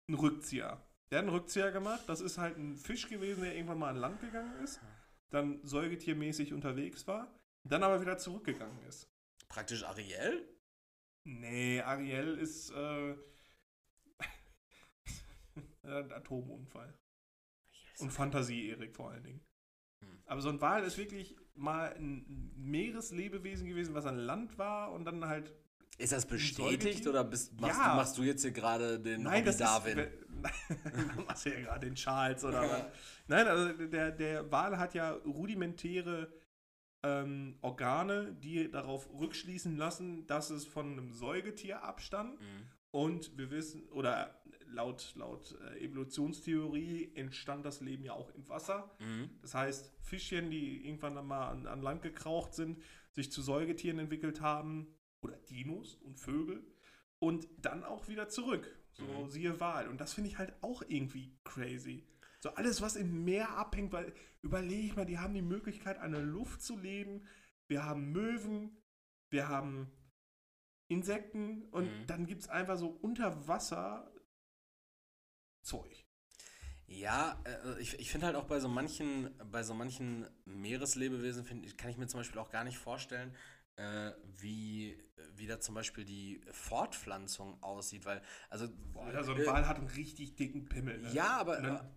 ein 0.08 0.14
Rückzieher. 0.14 0.82
Der 1.10 1.18
hat 1.18 1.24
einen 1.24 1.34
Rückzieher 1.34 1.72
gemacht. 1.72 2.02
Das 2.06 2.20
ist 2.22 2.38
halt 2.38 2.56
ein 2.56 2.76
Fisch 2.76 3.08
gewesen, 3.08 3.42
der 3.42 3.54
irgendwann 3.54 3.78
mal 3.78 3.90
an 3.90 3.96
Land 3.96 4.20
gegangen 4.20 4.58
ist, 4.64 4.80
dann 5.30 5.60
säugetiermäßig 5.62 6.54
unterwegs 6.54 7.06
war, 7.06 7.38
dann 7.64 7.82
aber 7.82 8.00
wieder 8.00 8.16
zurückgegangen 8.16 8.82
ist. 8.86 9.10
Praktisch 9.48 9.84
Ariel? 9.84 10.48
Nee, 11.24 11.80
Ariel 11.82 12.38
ist 12.38 12.70
äh, 12.70 13.16
ein 15.88 16.12
Atomunfall. 16.12 16.94
Und 17.98 18.10
Fantasie, 18.12 18.68
Erik, 18.70 18.94
vor 18.94 19.10
allen 19.10 19.24
Dingen. 19.24 19.40
Hm. 20.00 20.18
Aber 20.26 20.40
so 20.40 20.48
ein 20.48 20.60
Wal 20.60 20.84
ist 20.84 20.98
wirklich 20.98 21.36
mal 21.54 21.94
ein 21.94 22.52
Meereslebewesen 22.56 23.66
gewesen, 23.66 23.94
was 23.94 24.06
an 24.06 24.18
Land 24.18 24.58
war 24.58 24.92
und 24.92 25.04
dann 25.04 25.26
halt. 25.26 25.54
Ist 25.98 26.12
das 26.12 26.26
bestätigt 26.26 27.06
oder 27.06 27.24
bist, 27.24 27.58
machst, 27.58 27.78
Ja. 27.80 27.90
du, 27.90 27.96
machst 27.96 28.18
du 28.18 28.22
jetzt 28.22 28.42
hier 28.42 28.50
gerade 28.50 29.00
den 29.00 29.22
Nein, 29.22 29.44
das 29.46 29.56
Darwin? 29.56 29.98
ist. 29.98 30.12
du 31.16 31.22
machst 31.22 31.46
ja 31.46 31.58
gerade 31.58 31.86
den 31.86 31.94
Charles 31.94 32.44
oder 32.44 32.62
was. 32.62 32.84
Nein, 33.28 33.48
also 33.48 33.72
der, 33.86 34.10
der 34.10 34.50
Wal 34.52 34.78
hat 34.78 34.92
ja 34.92 35.12
rudimentäre 35.12 36.30
ähm, 37.02 37.56
Organe, 37.62 38.34
die 38.34 38.70
darauf 38.70 39.08
rückschließen 39.18 39.76
lassen, 39.76 40.26
dass 40.26 40.50
es 40.50 40.66
von 40.66 40.92
einem 40.92 41.12
Säugetier 41.12 41.82
abstammt. 41.82 42.40
Mhm. 42.40 42.68
Und 42.90 43.38
wir 43.38 43.50
wissen, 43.50 43.88
oder 43.90 44.38
laut, 44.68 45.14
laut 45.16 45.56
äh, 45.60 45.84
Evolutionstheorie 45.84 47.12
entstand 47.14 47.64
das 47.64 47.80
Leben 47.80 48.04
ja 48.04 48.12
auch 48.12 48.30
im 48.34 48.48
Wasser. 48.48 48.90
Mhm. 49.00 49.30
Das 49.42 49.54
heißt, 49.54 49.92
Fischchen, 50.00 50.50
die 50.50 50.86
irgendwann 50.86 51.14
dann 51.14 51.26
mal 51.26 51.48
an, 51.48 51.66
an 51.66 51.82
Land 51.82 52.02
gekraucht 52.02 52.54
sind, 52.54 52.82
sich 53.12 53.30
zu 53.32 53.42
Säugetieren 53.42 53.98
entwickelt 53.98 54.40
haben, 54.40 54.94
oder 55.22 55.36
Dinos 55.36 55.94
und 55.96 56.18
Vögel, 56.18 56.62
und 57.18 57.48
dann 57.58 57.84
auch 57.84 58.08
wieder 58.08 58.28
zurück. 58.28 58.78
So 58.92 59.04
Mhm. 59.04 59.28
siehe 59.28 59.60
Wal. 59.60 59.88
Und 59.88 60.00
das 60.00 60.14
finde 60.14 60.30
ich 60.30 60.38
halt 60.38 60.54
auch 60.62 60.82
irgendwie 60.86 61.36
crazy. 61.44 62.06
So 62.40 62.50
alles, 62.50 62.82
was 62.82 62.96
im 62.96 63.24
Meer 63.24 63.56
abhängt, 63.56 63.92
weil 63.92 64.14
überlege 64.42 64.86
ich 64.86 64.96
mal, 64.96 65.06
die 65.06 65.18
haben 65.18 65.34
die 65.34 65.42
Möglichkeit, 65.42 65.98
an 65.98 66.12
der 66.12 66.22
Luft 66.22 66.62
zu 66.62 66.78
leben. 66.78 67.26
Wir 67.68 67.84
haben 67.84 68.12
Möwen, 68.12 68.76
wir 69.30 69.48
haben 69.48 69.90
Insekten 70.88 71.64
und 71.70 71.86
Mhm. 71.86 72.06
dann 72.06 72.26
gibt 72.26 72.42
es 72.42 72.48
einfach 72.48 72.76
so 72.76 72.88
unter 72.88 73.48
Wasser 73.48 74.12
Zeug. 75.66 76.04
Ja, 76.86 77.42
äh, 77.44 77.80
ich, 77.80 77.98
ich 77.98 78.10
finde 78.10 78.26
halt 78.26 78.36
auch 78.36 78.44
bei 78.46 78.60
so 78.60 78.68
manchen, 78.68 79.30
bei 79.50 79.62
so 79.64 79.74
manchen 79.74 80.26
Meereslebewesen 80.44 81.44
find, 81.44 81.76
kann 81.76 81.90
ich 81.90 81.96
mir 81.98 82.06
zum 82.06 82.20
Beispiel 82.20 82.38
auch 82.40 82.50
gar 82.50 82.62
nicht 82.64 82.78
vorstellen, 82.78 83.34
äh, 83.74 84.12
wie, 84.38 84.96
wie 85.34 85.46
da 85.46 85.58
zum 85.60 85.74
Beispiel 85.74 86.04
die 86.04 86.40
Fortpflanzung 86.52 87.60
aussieht, 87.62 88.04
weil, 88.06 88.22
also, 88.48 88.68
Boah, 88.92 89.12
ja, 89.12 89.22
so 89.24 89.32
ein 89.34 89.40
äh, 89.42 89.46
Wal 89.46 89.66
hat 89.66 89.78
einen 89.78 89.88
richtig 89.88 90.36
dicken 90.36 90.68
Pimmel. 90.68 90.98
Ne? 91.02 91.12
Ja, 91.12 91.36
aber- 91.38 91.58
Und 91.58 91.64
dann 91.64 91.90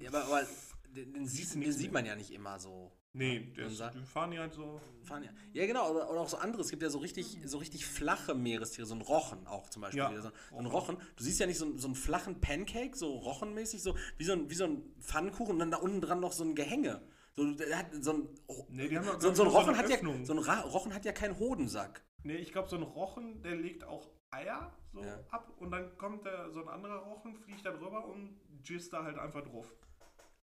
ja, 0.00 0.08
aber, 0.10 0.24
aber 0.24 0.46
den, 0.94 1.14
den, 1.14 1.26
sieht, 1.26 1.54
den 1.54 1.72
sieht 1.72 1.92
man 1.92 2.04
ja 2.06 2.14
nicht 2.14 2.30
immer 2.30 2.58
so. 2.58 2.92
Nee, 3.16 3.52
der 3.56 3.66
ist, 3.66 3.80
die 3.94 4.04
fahren 4.04 4.32
ja 4.32 4.42
halt 4.42 4.54
so. 4.54 4.80
Fahren 5.04 5.22
ja. 5.24 5.30
ja, 5.52 5.66
genau, 5.66 5.90
oder, 5.90 6.10
oder 6.10 6.20
auch 6.20 6.28
so 6.28 6.36
andere. 6.36 6.62
Es 6.62 6.70
gibt 6.70 6.82
ja 6.82 6.90
so 6.90 6.98
richtig, 6.98 7.38
so 7.44 7.58
richtig 7.58 7.86
flache 7.86 8.34
Meerestiere, 8.34 8.86
so 8.86 8.94
ein 8.94 9.00
Rochen 9.00 9.46
auch 9.46 9.68
zum 9.70 9.82
Beispiel. 9.82 10.00
Ja. 10.00 10.14
So, 10.20 10.30
so 10.50 10.56
ein 10.58 10.66
Rochen. 10.66 10.96
Du 11.16 11.24
siehst 11.24 11.38
ja 11.40 11.46
nicht 11.46 11.58
so, 11.58 11.64
einen- 11.66 11.78
so 11.78 11.86
einen 11.88 11.94
flachen 11.94 12.40
Pancake, 12.40 12.96
so 12.96 13.14
rochenmäßig, 13.16 13.82
so 13.82 13.96
wie 14.18 14.24
so 14.24 14.32
ein, 14.32 14.50
wie 14.50 14.54
so 14.54 14.64
ein 14.64 14.82
Pfannkuchen 15.00 15.54
und 15.54 15.58
dann 15.60 15.70
da 15.70 15.78
unten 15.78 16.00
dran 16.00 16.20
noch 16.20 16.32
so 16.32 16.44
ein 16.44 16.54
Gehänge. 16.54 17.02
So, 17.36 17.52
der 17.54 17.78
hat 17.78 17.86
so 18.00 18.12
ein, 18.14 18.28
Nee, 18.70 18.88
die 18.88 18.98
haben 18.98 19.20
so, 19.20 19.32
so 19.34 19.42
ein 19.42 19.48
Rochen 19.48 19.68
eine 19.74 19.78
hat 19.78 19.90
ja, 19.90 19.98
so 20.24 20.32
ein 20.32 20.38
Ra 20.38 20.60
Rochen 20.60 20.94
hat 20.94 21.04
ja 21.04 21.12
keinen 21.12 21.38
Hodensack. 21.38 22.02
Nee, 22.22 22.36
ich 22.36 22.50
glaube, 22.50 22.68
so 22.68 22.76
ein 22.76 22.82
Rochen, 22.82 23.42
der 23.42 23.56
legt 23.56 23.84
auch 23.84 24.08
Eier 24.30 24.72
so 24.92 25.00
Ja. 25.02 25.18
ab 25.30 25.52
und 25.58 25.70
dann 25.70 25.96
kommt 25.98 26.24
der, 26.24 26.50
so 26.50 26.62
ein 26.62 26.68
anderer 26.68 26.96
Rochen, 27.00 27.36
fliegt 27.36 27.64
da 27.64 27.70
drüber 27.72 28.06
und 28.06 28.40
jizzt 28.64 28.92
da 28.92 29.04
halt 29.04 29.18
einfach 29.18 29.42
drauf. 29.42 29.72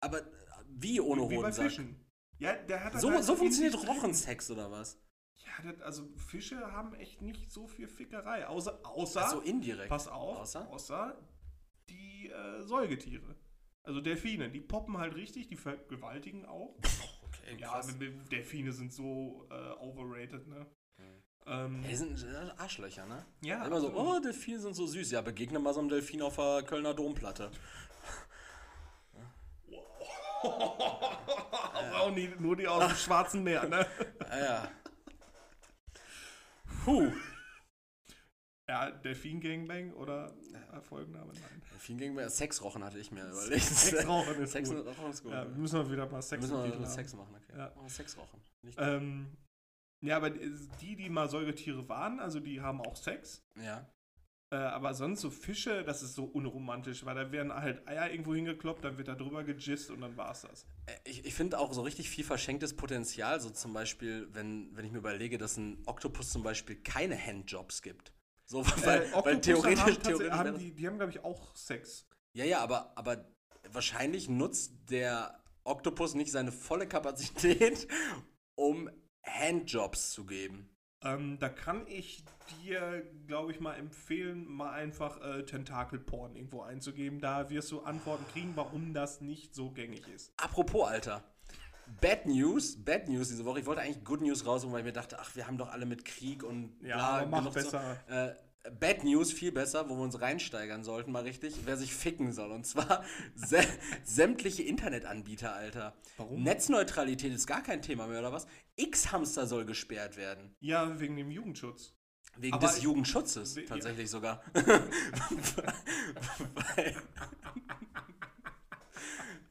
Aber 0.01 0.21
wie 0.69 1.01
ohne 1.01 1.23
Wie 1.23 1.29
bei 1.29 1.37
Hodensack? 1.43 1.65
Fischen. 1.65 1.97
Ja, 2.43 2.55
der 2.55 2.85
hat 2.85 3.01
So, 3.01 3.11
halt 3.11 3.25
so 3.25 3.37
funktioniert. 3.37 3.75
Rochensex 3.87 4.51
oder 4.51 4.71
was? 4.71 4.99
Ja, 5.37 5.71
das, 5.73 5.81
also 5.83 6.09
Fische 6.17 6.61
haben 6.73 6.95
echt 6.95 7.23
nicht 7.23 7.51
so 7.51 7.67
viel 7.67 7.89
Fickerei. 7.89 8.47
Außer, 8.47 8.81
außer 8.85 9.23
Ach 9.25 9.31
so 9.31 9.41
indirekt. 9.41 9.89
pass 9.89 10.09
auf, 10.09 10.39
Außer? 10.41 10.69
außer, 10.69 11.17
die 11.89 12.31
äh, 12.31 12.63
Säugetiere. 12.63 13.37
Also 13.85 14.01
Delfine, 14.01 14.49
die 14.51 14.61
poppen 14.61 14.99
halt 14.99 15.15
richtig, 15.15 15.49
die 15.49 15.57
vergewaltigen 15.57 16.45
auch. 16.47 16.77
Okay, 17.45 17.57
Ja, 17.59 17.71
krass. 17.71 17.97
Delfine 18.31 18.73
sind 18.73 18.93
so 18.93 19.49
äh, 19.51 19.71
overrated, 19.83 20.47
ne? 20.47 20.67
Mhm. 20.99 21.23
Ähm, 21.47 21.83
Ey, 21.85 21.97
sind 21.97 22.23
äh, 22.23 22.51
Arschlöcher, 22.59 23.07
ne? 23.07 23.25
ja, 23.41 23.65
Immer 23.65 23.81
so, 23.81 23.89
absolut. 23.89 24.17
oh, 24.17 24.21
Delfine 24.21 24.61
sind 24.61 24.75
so 24.75 24.87
süß. 24.87 25.11
Ja, 25.13 25.23
begegne 25.23 25.59
mal 25.59 25.73
so 25.73 25.81
einem 25.81 25.89
Delfin 25.89 26.21
auf 26.23 26.37
der 26.37 26.63
Kölner 26.63 26.93
Domplatte. 26.95 27.51
Aber 30.43 31.92
auch 32.03 32.15
nie, 32.15 32.29
nur 32.39 32.57
die 32.57 32.69
aus 32.69 32.87
dem 32.87 32.97
Schwarzen 32.97 33.43
Meer, 33.43 33.69
ne? 33.69 33.87
Ja, 34.31 34.39
ja. 34.39 34.71
Puh. 36.85 37.11
Ja, 38.69 38.91
Delfin 38.91 39.41
Gangbang 39.41 39.93
oder 39.95 40.33
äh, 40.73 40.81
Folgenname? 40.81 41.33
Nein. 41.33 41.63
Delfin 41.73 41.99
gegen 41.99 42.15
mir. 42.15 42.29
Sexrochen 42.31 42.85
hatte 42.85 42.99
ich 42.99 43.11
mir 43.11 43.29
überlegt. 43.29 43.63
Sexrauchen 43.63 44.37
ist 44.43 44.53
Sex 44.53 44.71
gut. 44.71 44.87
Rochen 44.87 45.11
ist 45.11 45.23
gut. 45.23 45.33
Ja, 45.33 45.45
müssen 45.45 45.79
wir 45.79 45.91
wieder 45.91 46.09
mal 46.09 46.23
Sex 46.23 46.43
Müssen 46.43 46.63
wir 46.63 46.73
haben. 46.73 46.87
Sex 46.87 47.15
machen, 47.15 47.35
okay. 47.35 47.59
Ja. 47.59 47.73
Oh, 47.77 47.89
Sexrochen. 47.89 48.41
Ähm, 48.79 49.37
ja, 50.01 50.17
aber 50.17 50.31
die, 50.31 50.97
die 50.97 51.09
mal 51.11 51.29
Säugetiere 51.29 51.89
waren, 51.89 52.21
also 52.21 52.41
die 52.41 52.61
haben 52.61 52.81
auch 52.81 52.97
Sex. 52.97 53.45
ja. 53.57 53.87
Äh, 54.53 54.57
aber 54.57 54.93
sonst 54.93 55.23
so 55.23 55.31
Fische, 55.31 55.83
das 55.83 56.03
ist 56.03 56.15
so 56.15 56.25
unromantisch, 56.25 57.07
weil 57.07 57.15
da 57.15 57.33
werden 57.33 57.55
halt 57.55 57.89
Eier 57.89 58.11
irgendwo 58.11 58.35
hingekloppt, 58.35 58.85
dann 58.85 58.99
wird 58.99 59.09
da 59.09 59.15
drüber 59.15 59.45
gejist 59.45 59.91
und 59.91 60.03
dann 60.03 60.15
war's 60.19 60.43
das. 60.43 60.67
Äh, 60.85 60.93
Ich, 61.05 61.25
ich 61.25 61.35
finde 61.35 61.59
auch 61.59 61.73
so 61.73 61.81
richtig 61.81 62.11
viel 62.11 62.23
verschenktes 62.23 62.77
Potenzial, 62.77 63.41
so 63.41 63.49
zum 63.49 63.73
Beispiel, 63.73 64.29
wenn, 64.33 64.69
wenn 64.77 64.85
ich 64.85 64.93
mir 64.93 64.99
überlege, 64.99 65.39
dass 65.39 65.57
ein 65.57 65.83
Oktopus 65.87 66.29
zum 66.29 66.43
Beispiel 66.43 66.77
keine 66.77 67.17
Handjobs 67.19 67.81
gibt. 67.81 68.13
So, 68.45 68.67
weil, 68.67 68.83
weil 68.85 69.03
Äh, 69.03 69.15
Oktopusse 69.15 69.41
theoretisch, 69.41 69.81
haben, 69.81 70.03
theoretisch 70.03 70.31
haben 70.33 70.59
die, 70.59 70.75
die 70.75 70.87
haben, 70.87 70.99
glaube 70.99 71.13
ich, 71.13 71.25
auch 71.25 71.57
Sex. 71.57 72.07
Ja, 72.35 72.45
ja, 72.45 72.59
aber, 72.61 72.93
aber 72.95 73.25
wahrscheinlich 73.71 74.29
nutzt 74.29 74.75
der 74.91 75.41
Oktopus 75.65 76.15
nicht 76.15 76.31
seine 76.31 76.53
volle 76.53 76.87
Kapazität, 76.87 77.89
um 78.55 78.91
Handjobs 79.25 80.11
zu 80.13 80.27
geben. 80.27 80.69
Ähm, 81.05 81.39
da 81.41 81.49
kann 81.49 81.87
ich 81.87 82.25
dir, 82.63 83.05
glaube 83.27 83.53
ich, 83.53 83.61
mal 83.61 83.75
empfehlen, 83.75 84.47
mal 84.47 84.73
einfach 84.73 85.21
äh, 85.21 85.45
Tentakelporn 85.45 86.37
irgendwo 86.37 86.63
einzugeben. 86.63 87.21
Da 87.21 87.51
wirst 87.51 87.73
du 87.73 87.81
Antworten 87.83 88.25
kriegen, 88.33 88.53
warum 88.55 88.95
das 88.95 89.21
nicht 89.21 89.55
so 89.55 89.71
gängig 89.71 90.07
ist. 90.09 90.33
Apropos, 90.37 90.89
Alter. 90.89 91.25
Bad 92.01 92.27
News, 92.27 92.83
Bad 92.83 93.09
News 93.09 93.29
diese 93.29 93.45
Woche. 93.45 93.61
Ich 93.61 93.67
wollte 93.67 93.83
eigentlich 93.83 94.05
Good 94.05 94.23
News 94.23 94.47
rausholen, 94.47 94.73
weil 94.73 94.81
ich 94.81 94.87
mir 94.87 94.93
dachte, 94.93 95.19
ach, 95.19 95.35
wir 95.35 95.47
haben 95.47 95.59
doch 95.59 95.71
alle 95.71 95.87
mit 95.87 96.05
Krieg 96.05 96.43
und 96.43 96.77
Ja, 96.83 97.25
bla, 97.25 97.41
mach 97.41 97.53
besser. 97.53 97.99
So. 98.09 98.15
Äh, 98.15 98.35
Bad 98.79 99.03
News 99.03 99.33
viel 99.33 99.51
besser, 99.51 99.89
wo 99.89 99.97
wir 99.97 100.03
uns 100.03 100.21
reinsteigern 100.21 100.85
sollten, 100.85 101.11
mal 101.11 101.25
richtig, 101.25 101.55
wer 101.65 101.77
sich 101.77 101.93
ficken 101.95 102.33
soll. 102.33 102.53
Und 102.53 102.65
zwar 102.67 103.05
sä 103.35 103.61
sämtliche 104.05 104.63
Internetanbieter, 104.63 105.53
Alter. 105.53 105.95
Warum? 106.17 106.43
Netzneutralität 106.45 107.33
ist 107.33 107.47
gar 107.47 107.63
kein 107.63 107.83
Thema 107.83 108.07
mehr, 108.07 108.21
oder 108.21 108.33
was? 108.33 108.47
X-Hamster 108.77 109.47
soll 109.47 109.65
gesperrt 109.65 110.17
werden. 110.17 110.55
Ja, 110.61 111.01
wegen 111.01 111.17
dem 111.17 111.31
Jugendschutz. 111.31 111.95
Wegen 112.37 112.55
Aber 112.55 112.69
des 112.69 112.79
ich- 112.79 112.85
Jugendschutzes, 112.85 113.57
we- 113.57 113.65
tatsächlich 113.67 114.09
sogar. 114.09 114.43
weil 114.55 114.83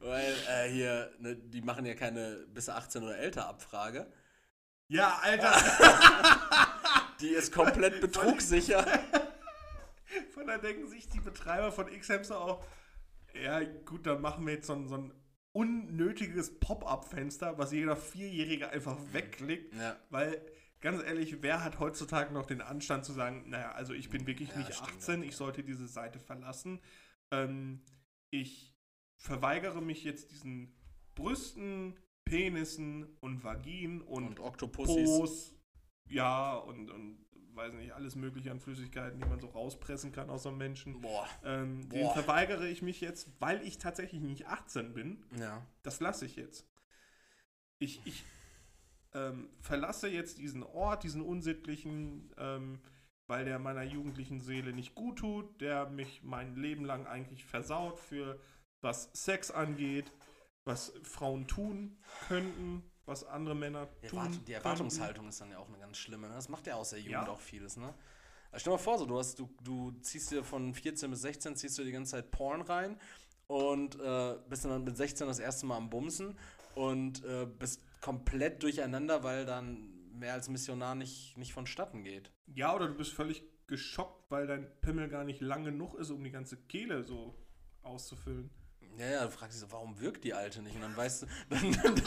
weil 0.00 0.34
äh, 0.48 0.68
hier, 0.70 1.12
ne, 1.18 1.36
die 1.36 1.60
machen 1.60 1.84
ja 1.86 1.94
keine 1.94 2.46
bis 2.48 2.68
18 2.68 3.02
oder 3.02 3.18
älter 3.18 3.46
Abfrage. 3.46 4.10
Ja, 4.88 5.18
Alter. 5.22 5.52
Die 7.20 7.28
ist 7.28 7.52
komplett 7.52 8.00
betrugssicher. 8.00 8.84
von 10.34 10.46
da 10.46 10.58
denken 10.58 10.86
sich 10.88 11.08
die 11.08 11.20
Betreiber 11.20 11.72
von 11.72 11.88
X-Hamster 11.88 12.40
auch, 12.40 12.64
ja 13.40 13.62
gut, 13.84 14.06
dann 14.06 14.20
machen 14.20 14.46
wir 14.46 14.54
jetzt 14.54 14.66
so 14.66 14.74
ein, 14.74 14.88
so 14.88 14.96
ein 14.96 15.12
unnötiges 15.52 16.58
Pop-up-Fenster, 16.58 17.58
was 17.58 17.72
jeder 17.72 17.96
Vierjährige 17.96 18.70
einfach 18.70 18.98
wegklickt. 19.12 19.74
Ja. 19.74 19.96
Weil, 20.10 20.44
ganz 20.80 21.02
ehrlich, 21.02 21.42
wer 21.42 21.62
hat 21.62 21.78
heutzutage 21.78 22.32
noch 22.32 22.46
den 22.46 22.60
Anstand 22.60 23.04
zu 23.04 23.12
sagen, 23.12 23.48
naja, 23.48 23.72
also 23.72 23.92
ich 23.92 24.10
bin 24.10 24.26
wirklich 24.26 24.50
Ja, 24.50 24.58
nicht 24.58 24.74
stimmt, 24.74 24.98
18, 24.98 25.22
ja. 25.22 25.28
ich 25.28 25.36
sollte 25.36 25.62
diese 25.62 25.86
Seite 25.86 26.18
verlassen. 26.18 26.80
Ähm, 27.30 27.82
ich 28.30 28.74
verweigere 29.16 29.80
mich 29.80 30.04
jetzt 30.04 30.32
diesen 30.32 30.74
Brüsten, 31.14 31.98
Penissen 32.24 33.16
und 33.20 33.44
Vaginen 33.44 34.00
und, 34.00 34.24
Und 34.24 34.40
Oktopussis. 34.40 35.54
Ja, 36.08 36.54
und, 36.54 36.90
und 36.90 37.24
weiß 37.54 37.74
nicht, 37.74 37.92
alles 37.92 38.16
mögliche 38.16 38.50
an 38.50 38.60
Flüssigkeiten, 38.60 39.20
die 39.20 39.26
man 39.26 39.40
so 39.40 39.48
rauspressen 39.48 40.12
kann 40.12 40.30
aus 40.30 40.46
einem 40.46 40.58
Menschen. 40.58 41.00
Boah. 41.00 41.28
Ähm, 41.44 41.88
den 41.88 42.02
Boah. 42.02 42.14
verweigere 42.14 42.68
ich 42.68 42.82
mich 42.82 43.00
jetzt, 43.00 43.28
weil 43.40 43.62
ich 43.62 43.78
tatsächlich 43.78 44.20
nicht 44.20 44.46
18 44.46 44.94
bin. 44.94 45.24
Ja. 45.38 45.66
Das 45.82 46.00
lasse 46.00 46.26
ich 46.26 46.36
jetzt. 46.36 46.66
Ich, 47.78 48.00
ich 48.04 48.24
ähm, 49.14 49.50
verlasse 49.60 50.08
jetzt 50.08 50.38
diesen 50.38 50.62
Ort, 50.62 51.04
diesen 51.04 51.22
unsittlichen, 51.22 52.32
ähm, 52.38 52.80
weil 53.26 53.44
der 53.44 53.58
meiner 53.58 53.82
jugendlichen 53.82 54.40
Seele 54.40 54.72
nicht 54.72 54.94
gut 54.94 55.18
tut, 55.18 55.60
der 55.60 55.88
mich 55.88 56.22
mein 56.22 56.56
Leben 56.56 56.84
lang 56.84 57.06
eigentlich 57.06 57.44
versaut 57.44 57.98
für 57.98 58.40
was 58.80 59.10
Sex 59.12 59.50
angeht, 59.50 60.12
was 60.64 60.92
Frauen 61.02 61.46
tun 61.46 61.98
könnten, 62.28 62.82
was 63.06 63.24
andere 63.24 63.54
Männer 63.54 63.88
Die, 64.02 64.08
tun. 64.08 64.40
Die 64.46 64.52
Erwartungshaltung 64.52 65.28
ist 65.28 65.40
dann 65.40 65.50
ja 65.50 65.58
auch 65.58 65.68
eine 65.68 65.78
ganz 65.78 65.96
schlimme. 65.98 66.28
Ne? 66.28 66.34
Das 66.34 66.48
macht 66.48 66.66
ja 66.66 66.74
aus 66.76 66.90
der 66.90 66.98
Jugend 67.00 67.12
Ja. 67.12 67.28
auch 67.28 67.40
vieles, 67.40 67.76
ne? 67.76 67.94
Also 68.50 68.60
stell 68.62 68.72
dir 68.72 68.76
mal 68.76 68.82
vor, 68.82 68.98
so, 68.98 69.06
du, 69.06 69.18
hast, 69.18 69.38
du, 69.38 69.48
du 69.62 69.92
ziehst 70.02 70.30
dir 70.30 70.44
von 70.44 70.74
14 70.74 71.10
bis 71.10 71.22
16 71.22 71.56
ziehst 71.56 71.78
du 71.78 71.84
die 71.84 71.92
ganze 71.92 72.12
Zeit 72.12 72.30
Porn 72.30 72.60
rein 72.60 72.98
und 73.46 73.98
äh, 73.98 74.36
bist 74.48 74.64
dann 74.66 74.84
mit 74.84 74.96
16 74.96 75.26
das 75.26 75.38
erste 75.38 75.64
Mal 75.66 75.78
am 75.78 75.88
Bumsen 75.88 76.38
und 76.74 77.24
äh, 77.24 77.46
bist 77.46 77.80
komplett 78.02 78.62
durcheinander, 78.62 79.22
weil 79.24 79.46
dann 79.46 79.88
mehr 80.18 80.34
als 80.34 80.48
Missionar 80.50 80.94
nicht, 80.94 81.36
nicht 81.38 81.52
vonstatten 81.54 82.04
geht. 82.04 82.30
Ja, 82.46 82.74
oder 82.74 82.88
du 82.88 82.94
bist 82.94 83.12
völlig 83.12 83.42
geschockt, 83.66 84.30
weil 84.30 84.46
dein 84.46 84.68
Pimmel 84.82 85.08
gar 85.08 85.24
nicht 85.24 85.40
lang 85.40 85.64
genug 85.64 85.94
ist, 85.94 86.10
um 86.10 86.22
die 86.22 86.30
ganze 86.30 86.56
Kehle 86.58 87.02
so 87.04 87.34
auszufüllen. 87.82 88.50
Ja, 88.98 89.06
ja, 89.06 89.24
du 89.24 89.30
fragst 89.30 89.54
dich 89.54 89.60
so, 89.60 89.72
warum 89.72 89.98
wirkt 90.00 90.22
die 90.24 90.34
Alte 90.34 90.62
nicht? 90.62 90.74
Und 90.76 90.82
dann 90.82 90.96
weißt 90.96 91.22
du, 91.22 91.26
dann, 91.50 91.72
dann, 91.82 92.02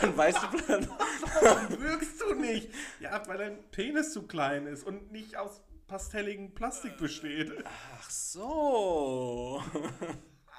dann 0.00 0.16
weißt 0.16 0.38
du, 0.42 0.58
dann, 0.66 0.88
Warum 1.42 1.80
wirkst 1.82 2.20
du 2.20 2.34
nicht? 2.34 2.70
Ja, 3.00 3.26
weil 3.26 3.38
dein 3.38 3.70
Penis 3.70 4.12
zu 4.12 4.22
klein 4.26 4.66
ist 4.66 4.84
und 4.84 5.12
nicht 5.12 5.36
aus 5.36 5.62
pastelligem 5.86 6.54
Plastik 6.54 6.96
besteht. 6.98 7.52
ach 7.98 8.10
so. 8.10 9.62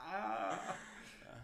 Ah. 0.09 0.57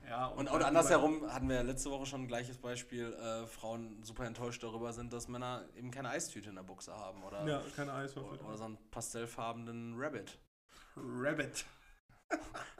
Ja, 0.07 0.27
Und, 0.27 0.49
und 0.49 0.63
andersherum 0.63 1.29
hatten 1.33 1.49
wir 1.49 1.57
ja 1.57 1.61
letzte 1.63 1.91
Woche 1.91 2.05
schon 2.05 2.21
ein 2.21 2.27
gleiches 2.27 2.57
Beispiel, 2.57 3.11
äh, 3.13 3.45
Frauen 3.45 4.01
super 4.03 4.25
enttäuscht 4.25 4.63
darüber 4.63 4.93
sind, 4.93 5.11
dass 5.11 5.27
Männer 5.27 5.65
eben 5.75 5.91
keine 5.91 6.09
Eistüte 6.09 6.49
in 6.49 6.55
der 6.55 6.63
Buchse 6.63 6.93
haben 6.95 7.21
oder, 7.23 7.45
Ja, 7.45 7.61
keine 7.75 7.93
Eiswürfel. 7.93 8.31
oder, 8.37 8.47
oder 8.47 8.57
so 8.57 8.63
einen 8.65 8.77
pastellfarbenen 8.89 9.95
Rabbit 9.97 10.39
Rabbit. 10.95 11.65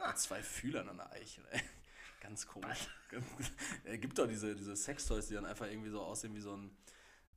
Mit 0.06 0.18
zwei 0.18 0.42
Fühlern 0.42 0.88
an 0.88 0.96
der 0.98 1.10
Eichel. 1.12 1.44
Ey. 1.50 1.60
Ganz 2.20 2.46
komisch. 2.46 2.88
Es 3.84 4.00
gibt 4.00 4.18
doch 4.18 4.26
diese, 4.26 4.54
diese 4.54 4.74
Sextoys, 4.76 5.28
die 5.28 5.34
dann 5.34 5.44
einfach 5.44 5.66
irgendwie 5.66 5.90
so 5.90 6.00
aussehen 6.00 6.34
wie 6.34 6.40
so 6.40 6.56
ein, 6.56 6.70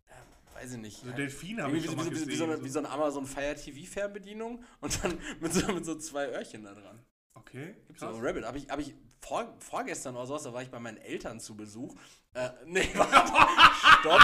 äh, 0.07 0.55
weiß 0.55 0.73
ich 0.73 0.77
nicht. 0.77 1.03
So 1.03 1.11
Delfin 1.11 1.61
habe 1.61 1.75
Irgendwie 1.75 1.77
ich 1.77 1.83
wie, 1.83 1.87
schon 1.87 1.97
mal 1.97 2.05
wie, 2.05 2.09
wie, 2.09 2.13
gesehen. 2.13 2.29
wie, 2.29 2.35
so 2.35 2.43
eine, 2.45 2.57
so. 2.57 2.63
wie 2.63 2.69
so 2.69 2.79
eine 2.79 2.89
Amazon 2.89 3.25
Fire 3.27 3.55
TV 3.55 3.85
Fernbedienung 3.91 4.63
und 4.79 5.03
dann 5.03 5.19
mit 5.41 5.53
so, 5.53 5.71
mit 5.73 5.85
so 5.85 5.95
zwei 5.97 6.29
Öhrchen 6.29 6.63
da 6.63 6.73
dran. 6.73 6.99
Okay, 7.33 7.75
So, 7.95 8.07
krass. 8.07 8.15
Rabbit, 8.19 8.45
habe 8.45 8.57
ich, 8.57 8.69
hab 8.69 8.79
ich 8.79 8.95
vor, 9.21 9.53
vorgestern 9.59 10.15
oder 10.15 10.25
sowas, 10.25 10.43
da 10.43 10.53
war 10.53 10.61
ich 10.61 10.69
bei 10.69 10.79
meinen 10.79 10.97
Eltern 10.97 11.39
zu 11.39 11.55
Besuch. 11.55 11.93
Äh, 12.33 12.49
nee, 12.65 12.89
warte, 12.95 13.15
stopp. 13.99 14.21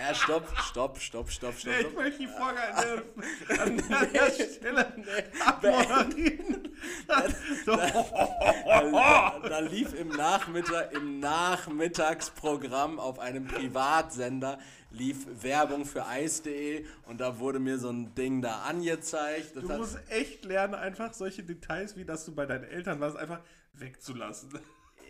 Ja, 0.00 0.14
stopp, 0.14 0.48
stopp, 0.58 0.98
stopp, 0.98 1.30
stopp, 1.30 1.54
stopp. 1.58 1.72
Nee, 1.72 1.86
ich 1.88 1.94
möchte 1.94 2.18
die 2.20 2.26
Folge 2.28 2.60
an 3.60 4.12
der, 4.12 4.30
Stelle 4.30 4.92
abmoderieren. 5.44 6.68
Da, 9.48 9.58
lief 9.58 9.94
im, 9.94 10.08
Nachmittag, 10.08 10.92
im 10.92 11.18
Nachmittagsprogramm 11.18 13.00
auf 13.00 13.18
einem 13.18 13.46
Privatsender 13.46 14.58
lief 14.90 15.26
Werbung 15.42 15.84
für 15.84 16.06
Eis.de 16.06 16.84
und 17.06 17.20
da 17.20 17.38
wurde 17.38 17.58
mir 17.58 17.78
so 17.78 17.90
ein 17.90 18.14
Ding 18.14 18.40
da 18.40 18.62
angezeigt. 18.62 19.56
Das 19.56 19.64
Du 19.64 19.76
musst 19.76 19.98
echt 20.08 20.44
lernen, 20.44 20.74
einfach 20.74 21.12
solche 21.12 21.42
Details, 21.42 21.96
wie 21.96 22.04
dass 22.04 22.24
du 22.24 22.34
bei 22.34 22.46
deinen 22.46 22.64
Eltern 22.64 23.00
warst, 23.00 23.16
einfach 23.16 23.40
wegzulassen. 23.74 24.50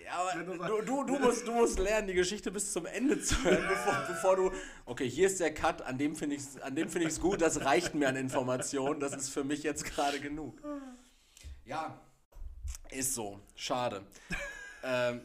Ja, 0.09 0.21
aber 0.21 0.43
du, 0.43 0.81
du, 0.81 1.05
du, 1.05 1.19
musst, 1.19 1.47
du 1.47 1.53
musst 1.53 1.79
lernen, 1.79 2.09
die 2.09 2.15
Geschichte 2.15 2.51
bis 2.51 2.73
zum 2.73 2.87
Ende 2.87 3.21
zu 3.21 3.45
hören, 3.45 3.63
bevor, 3.69 4.05
bevor 4.09 4.37
du. 4.37 4.53
Okay, 4.87 5.07
hier 5.09 5.27
ist 5.27 5.39
der 5.39 5.53
Cut, 5.53 5.83
an 5.83 5.99
dem 5.99 6.17
finde 6.17 6.37
ich 6.37 6.43
es 6.43 6.93
find 6.93 7.21
gut, 7.21 7.43
das 7.43 7.67
reicht 7.67 7.95
mir 7.95 8.09
an 8.09 8.17
Informationen, 8.17 9.01
das 9.01 9.15
ist 9.15 9.29
für 9.29 9.45
mich 9.45 9.63
jetzt 9.63 9.85
gerade 9.85 10.19
genug. 10.19 10.63
Ja, 11.67 12.01
ist 12.91 13.15
so. 13.15 13.39
Schade. 13.55 14.01
ähm, 14.83 15.21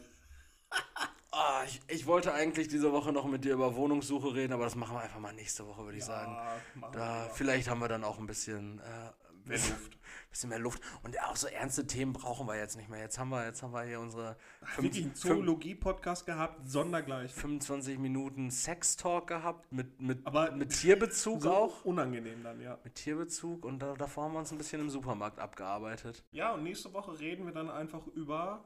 ah, 1.30 1.62
ich, 1.64 1.80
ich 1.88 2.04
wollte 2.04 2.34
eigentlich 2.34 2.68
diese 2.68 2.92
Woche 2.92 3.10
noch 3.10 3.24
mit 3.24 3.46
dir 3.46 3.54
über 3.54 3.76
Wohnungssuche 3.76 4.34
reden, 4.34 4.52
aber 4.52 4.64
das 4.64 4.74
machen 4.74 4.96
wir 4.96 5.00
einfach 5.00 5.18
mal 5.18 5.32
nächste 5.32 5.66
Woche, 5.66 5.82
würde 5.82 5.96
ich 5.96 6.04
sagen. 6.04 6.32
Machen 6.34 6.60
wir 6.74 6.90
Da, 6.90 7.30
vielleicht 7.32 7.70
haben 7.70 7.80
wir 7.80 7.88
dann 7.88 8.04
auch 8.04 8.18
ein 8.18 8.26
bisschen, 8.26 8.80
äh, 8.80 9.50
Luft. 9.50 9.98
Bisschen 10.34 10.50
mehr 10.50 10.58
Luft. 10.58 10.82
Und 11.02 11.18
auch 11.22 11.36
so 11.36 11.46
ernste 11.46 11.86
Themen 11.86 12.12
brauchen 12.12 12.46
wir 12.46 12.56
jetzt 12.56 12.76
nicht 12.76 12.88
mehr. 12.88 13.00
Jetzt 13.00 13.18
haben 13.18 13.30
wir, 13.30 13.44
jetzt 13.46 13.62
haben 13.62 13.72
wir 13.72 13.82
hier 13.84 14.00
unsere 14.00 14.36
Wirklich 14.76 15.04
einen 15.04 15.14
Zoologie-Podcast 15.14 16.26
gehabt, 16.26 16.68
sondergleich. 16.68 17.32
25 17.32 17.98
Minuten 17.98 18.50
Sex-Talk 18.50 19.28
gehabt 19.28 19.70
mit, 19.72 20.00
mit, 20.00 20.26
Aber 20.26 20.50
mit 20.50 20.70
Tierbezug 20.70 21.42
So 21.42 21.52
auch. 21.52 21.84
unangenehm 21.84 22.42
dann, 22.42 22.60
ja. 22.60 22.78
Mit 22.82 22.96
Tierbezug 22.96 23.64
und 23.64 23.78
da, 23.78 23.94
davor 23.94 24.24
haben 24.24 24.32
wir 24.32 24.40
uns 24.40 24.50
ein 24.50 24.58
bisschen 24.58 24.80
im 24.80 24.90
Supermarkt 24.90 25.38
abgearbeitet. 25.38 26.24
Ja, 26.32 26.52
und 26.52 26.64
nächste 26.64 26.92
Woche 26.92 27.18
reden 27.20 27.46
wir 27.46 27.52
dann 27.52 27.70
einfach 27.70 28.06
über 28.08 28.64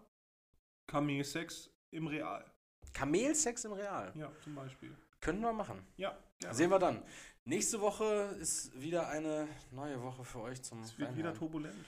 Kamelsex 0.87 1.71
im 1.91 2.07
Real. 2.07 2.45
Kamelsex 2.95 3.65
im 3.67 3.73
Real. 3.73 4.13
Ja, 4.15 4.33
zum 4.43 4.55
Beispiel. 4.55 4.97
Können 5.21 5.41
wir 5.41 5.53
machen. 5.53 5.85
Ja, 5.97 6.17
gerne. 6.39 6.55
Sehen 6.55 6.71
wir 6.71 6.79
dann. 6.79 7.03
Nächste 7.49 7.81
Woche 7.81 8.37
ist 8.43 8.79
wieder 8.79 9.09
eine 9.09 9.49
neue 9.71 10.03
Woche 10.03 10.23
für 10.23 10.41
euch 10.41 10.61
zum 10.63 10.83
Es 10.83 10.99
wird 10.99 11.09
wieder 11.17 11.29
Reinhören. 11.31 11.39
turbulent. 11.39 11.85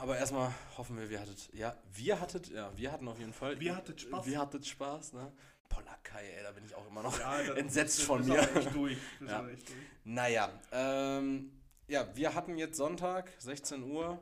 Aber 0.00 0.18
erstmal 0.18 0.52
hoffen 0.76 0.98
wir, 0.98 1.08
wir 1.08 1.20
hattet, 1.20 1.48
ja, 1.54 1.76
wir 1.92 2.20
hattet, 2.20 2.48
ja, 2.48 2.76
wir 2.76 2.90
hatten 2.90 3.06
auf 3.06 3.20
jeden 3.20 3.32
Fall. 3.32 3.60
Wir 3.60 3.76
hattet 3.76 4.00
Spaß. 4.00 4.26
Wir 4.26 4.36
hattet 4.40 4.66
Spaß, 4.66 5.12
ne? 5.12 5.30
Polakai, 5.68 6.24
ey, 6.38 6.42
da 6.42 6.50
bin 6.50 6.64
ich 6.64 6.74
auch 6.74 6.84
immer 6.88 7.04
noch 7.04 7.16
Ja, 7.20 7.38
entsetzt 7.54 8.02
von 8.02 8.26
mir. 8.26 8.40
echt 8.56 8.74
durch. 8.74 8.98
Das 9.20 9.30
Ja. 9.30 9.48
echt 9.48 9.68
durch. 9.68 9.78
Naja, 10.02 10.50
ähm, 10.72 11.52
ja, 11.86 12.08
wir 12.16 12.34
hatten 12.34 12.58
jetzt 12.58 12.78
Sonntag, 12.78 13.30
16 13.38 13.84
Uhr. 13.84 14.18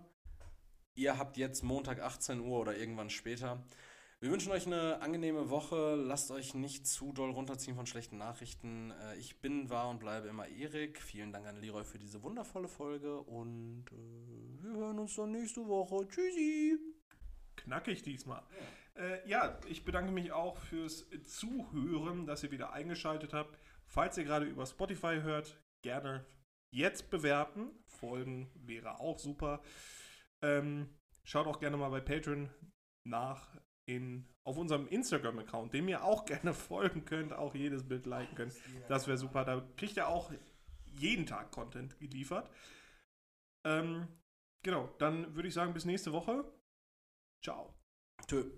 Ihr 0.97 1.17
habt 1.17 1.39
jetzt 1.39 1.63
Montag, 1.63 2.01
18 2.01 2.41
Uhr 2.41 2.61
oder 2.61 2.77
irgendwann 2.77 3.09
später. 3.09 3.63
Wir 4.27 4.33
wünschen 4.33 4.51
euch 4.51 4.67
eine 4.67 5.01
angenehme 5.03 5.51
Woche. 5.51 5.95
Lasst 5.95 6.33
euch 6.33 6.53
nicht 6.53 6.85
zu 6.85 7.13
doll 7.13 7.31
runterziehen 7.31 7.77
von 7.77 7.87
schlechten 7.87 8.19
Nachrichten. 8.19 8.91
Äh, 8.91 9.19
ich 9.19 9.41
bin, 9.41 9.71
war 9.71 9.89
und 9.89 10.01
bleibe 10.01 10.27
immer 10.27 10.49
Erik. 10.49 11.01
Vielen 11.01 11.31
Dank 11.31 11.47
an 11.47 11.61
Leroy 11.61 11.85
für 11.85 12.01
diese 12.01 12.25
wundervolle 12.25 12.67
Folge 12.67 13.21
und 13.21 13.85
äh, 13.93 14.65
wir 14.65 14.73
hören 14.73 14.99
uns 14.99 15.15
dann 15.15 15.31
nächste 15.31 15.69
Woche. 15.69 16.09
Tschüssi. 16.09 16.77
Knackig 17.55 18.03
diesmal. 18.03 18.43
Äh, 18.97 19.29
ja, 19.29 19.61
ich 19.69 19.85
bedanke 19.85 20.11
mich 20.11 20.33
auch 20.33 20.57
fürs 20.59 21.07
Zuhören, 21.23 22.27
dass 22.27 22.43
ihr 22.43 22.51
wieder 22.51 22.73
eingeschaltet 22.73 23.33
habt. 23.33 23.57
Falls 23.87 24.19
ihr 24.19 24.25
gerade 24.25 24.47
über 24.47 24.67
Spotify 24.67 25.21
hört, 25.23 25.63
gerne 25.85 26.27
jetzt 26.73 27.11
bewerten. 27.11 27.71
Folgen 27.87 28.51
wäre 28.57 28.99
auch 28.99 29.21
super. 29.21 29.63
Ähm, 30.43 30.99
schaut 31.23 31.47
auch 31.47 31.61
gerne 31.61 31.77
mal 31.77 31.91
bei 31.91 32.01
Patreon 32.01 32.51
nach 33.05 33.57
in, 33.87 34.27
auf 34.45 34.57
unserem 34.57 34.89
Instagram-Account, 34.89 35.73
dem 35.73 35.89
ihr 35.89 36.05
auch 36.05 36.25
gerne 36.27 36.53
folgen 36.53 37.05
könnt, 37.05 37.33
auch 37.33 37.55
jedes 37.55 37.89
Bild 37.89 38.07
liken 38.07 38.35
könnt. 38.35 38.55
Das 38.89 39.07
wäre 39.07 39.17
super. 39.17 39.45
Da 39.45 39.67
kriegt 39.77 39.97
ihr 39.97 40.09
auch 40.09 40.33
jeden 40.85 41.27
Tag 41.27 41.51
Content 41.51 41.99
geliefert. 41.99 42.51
Ähm, 43.65 44.07
genau, 44.63 44.89
dann 44.99 45.35
würde 45.35 45.49
ich 45.49 45.55
sagen, 45.55 45.73
bis 45.73 45.85
nächste 45.85 46.13
Woche. 46.13 46.45
Ciao. 47.43 47.75
Tschö. 48.27 48.51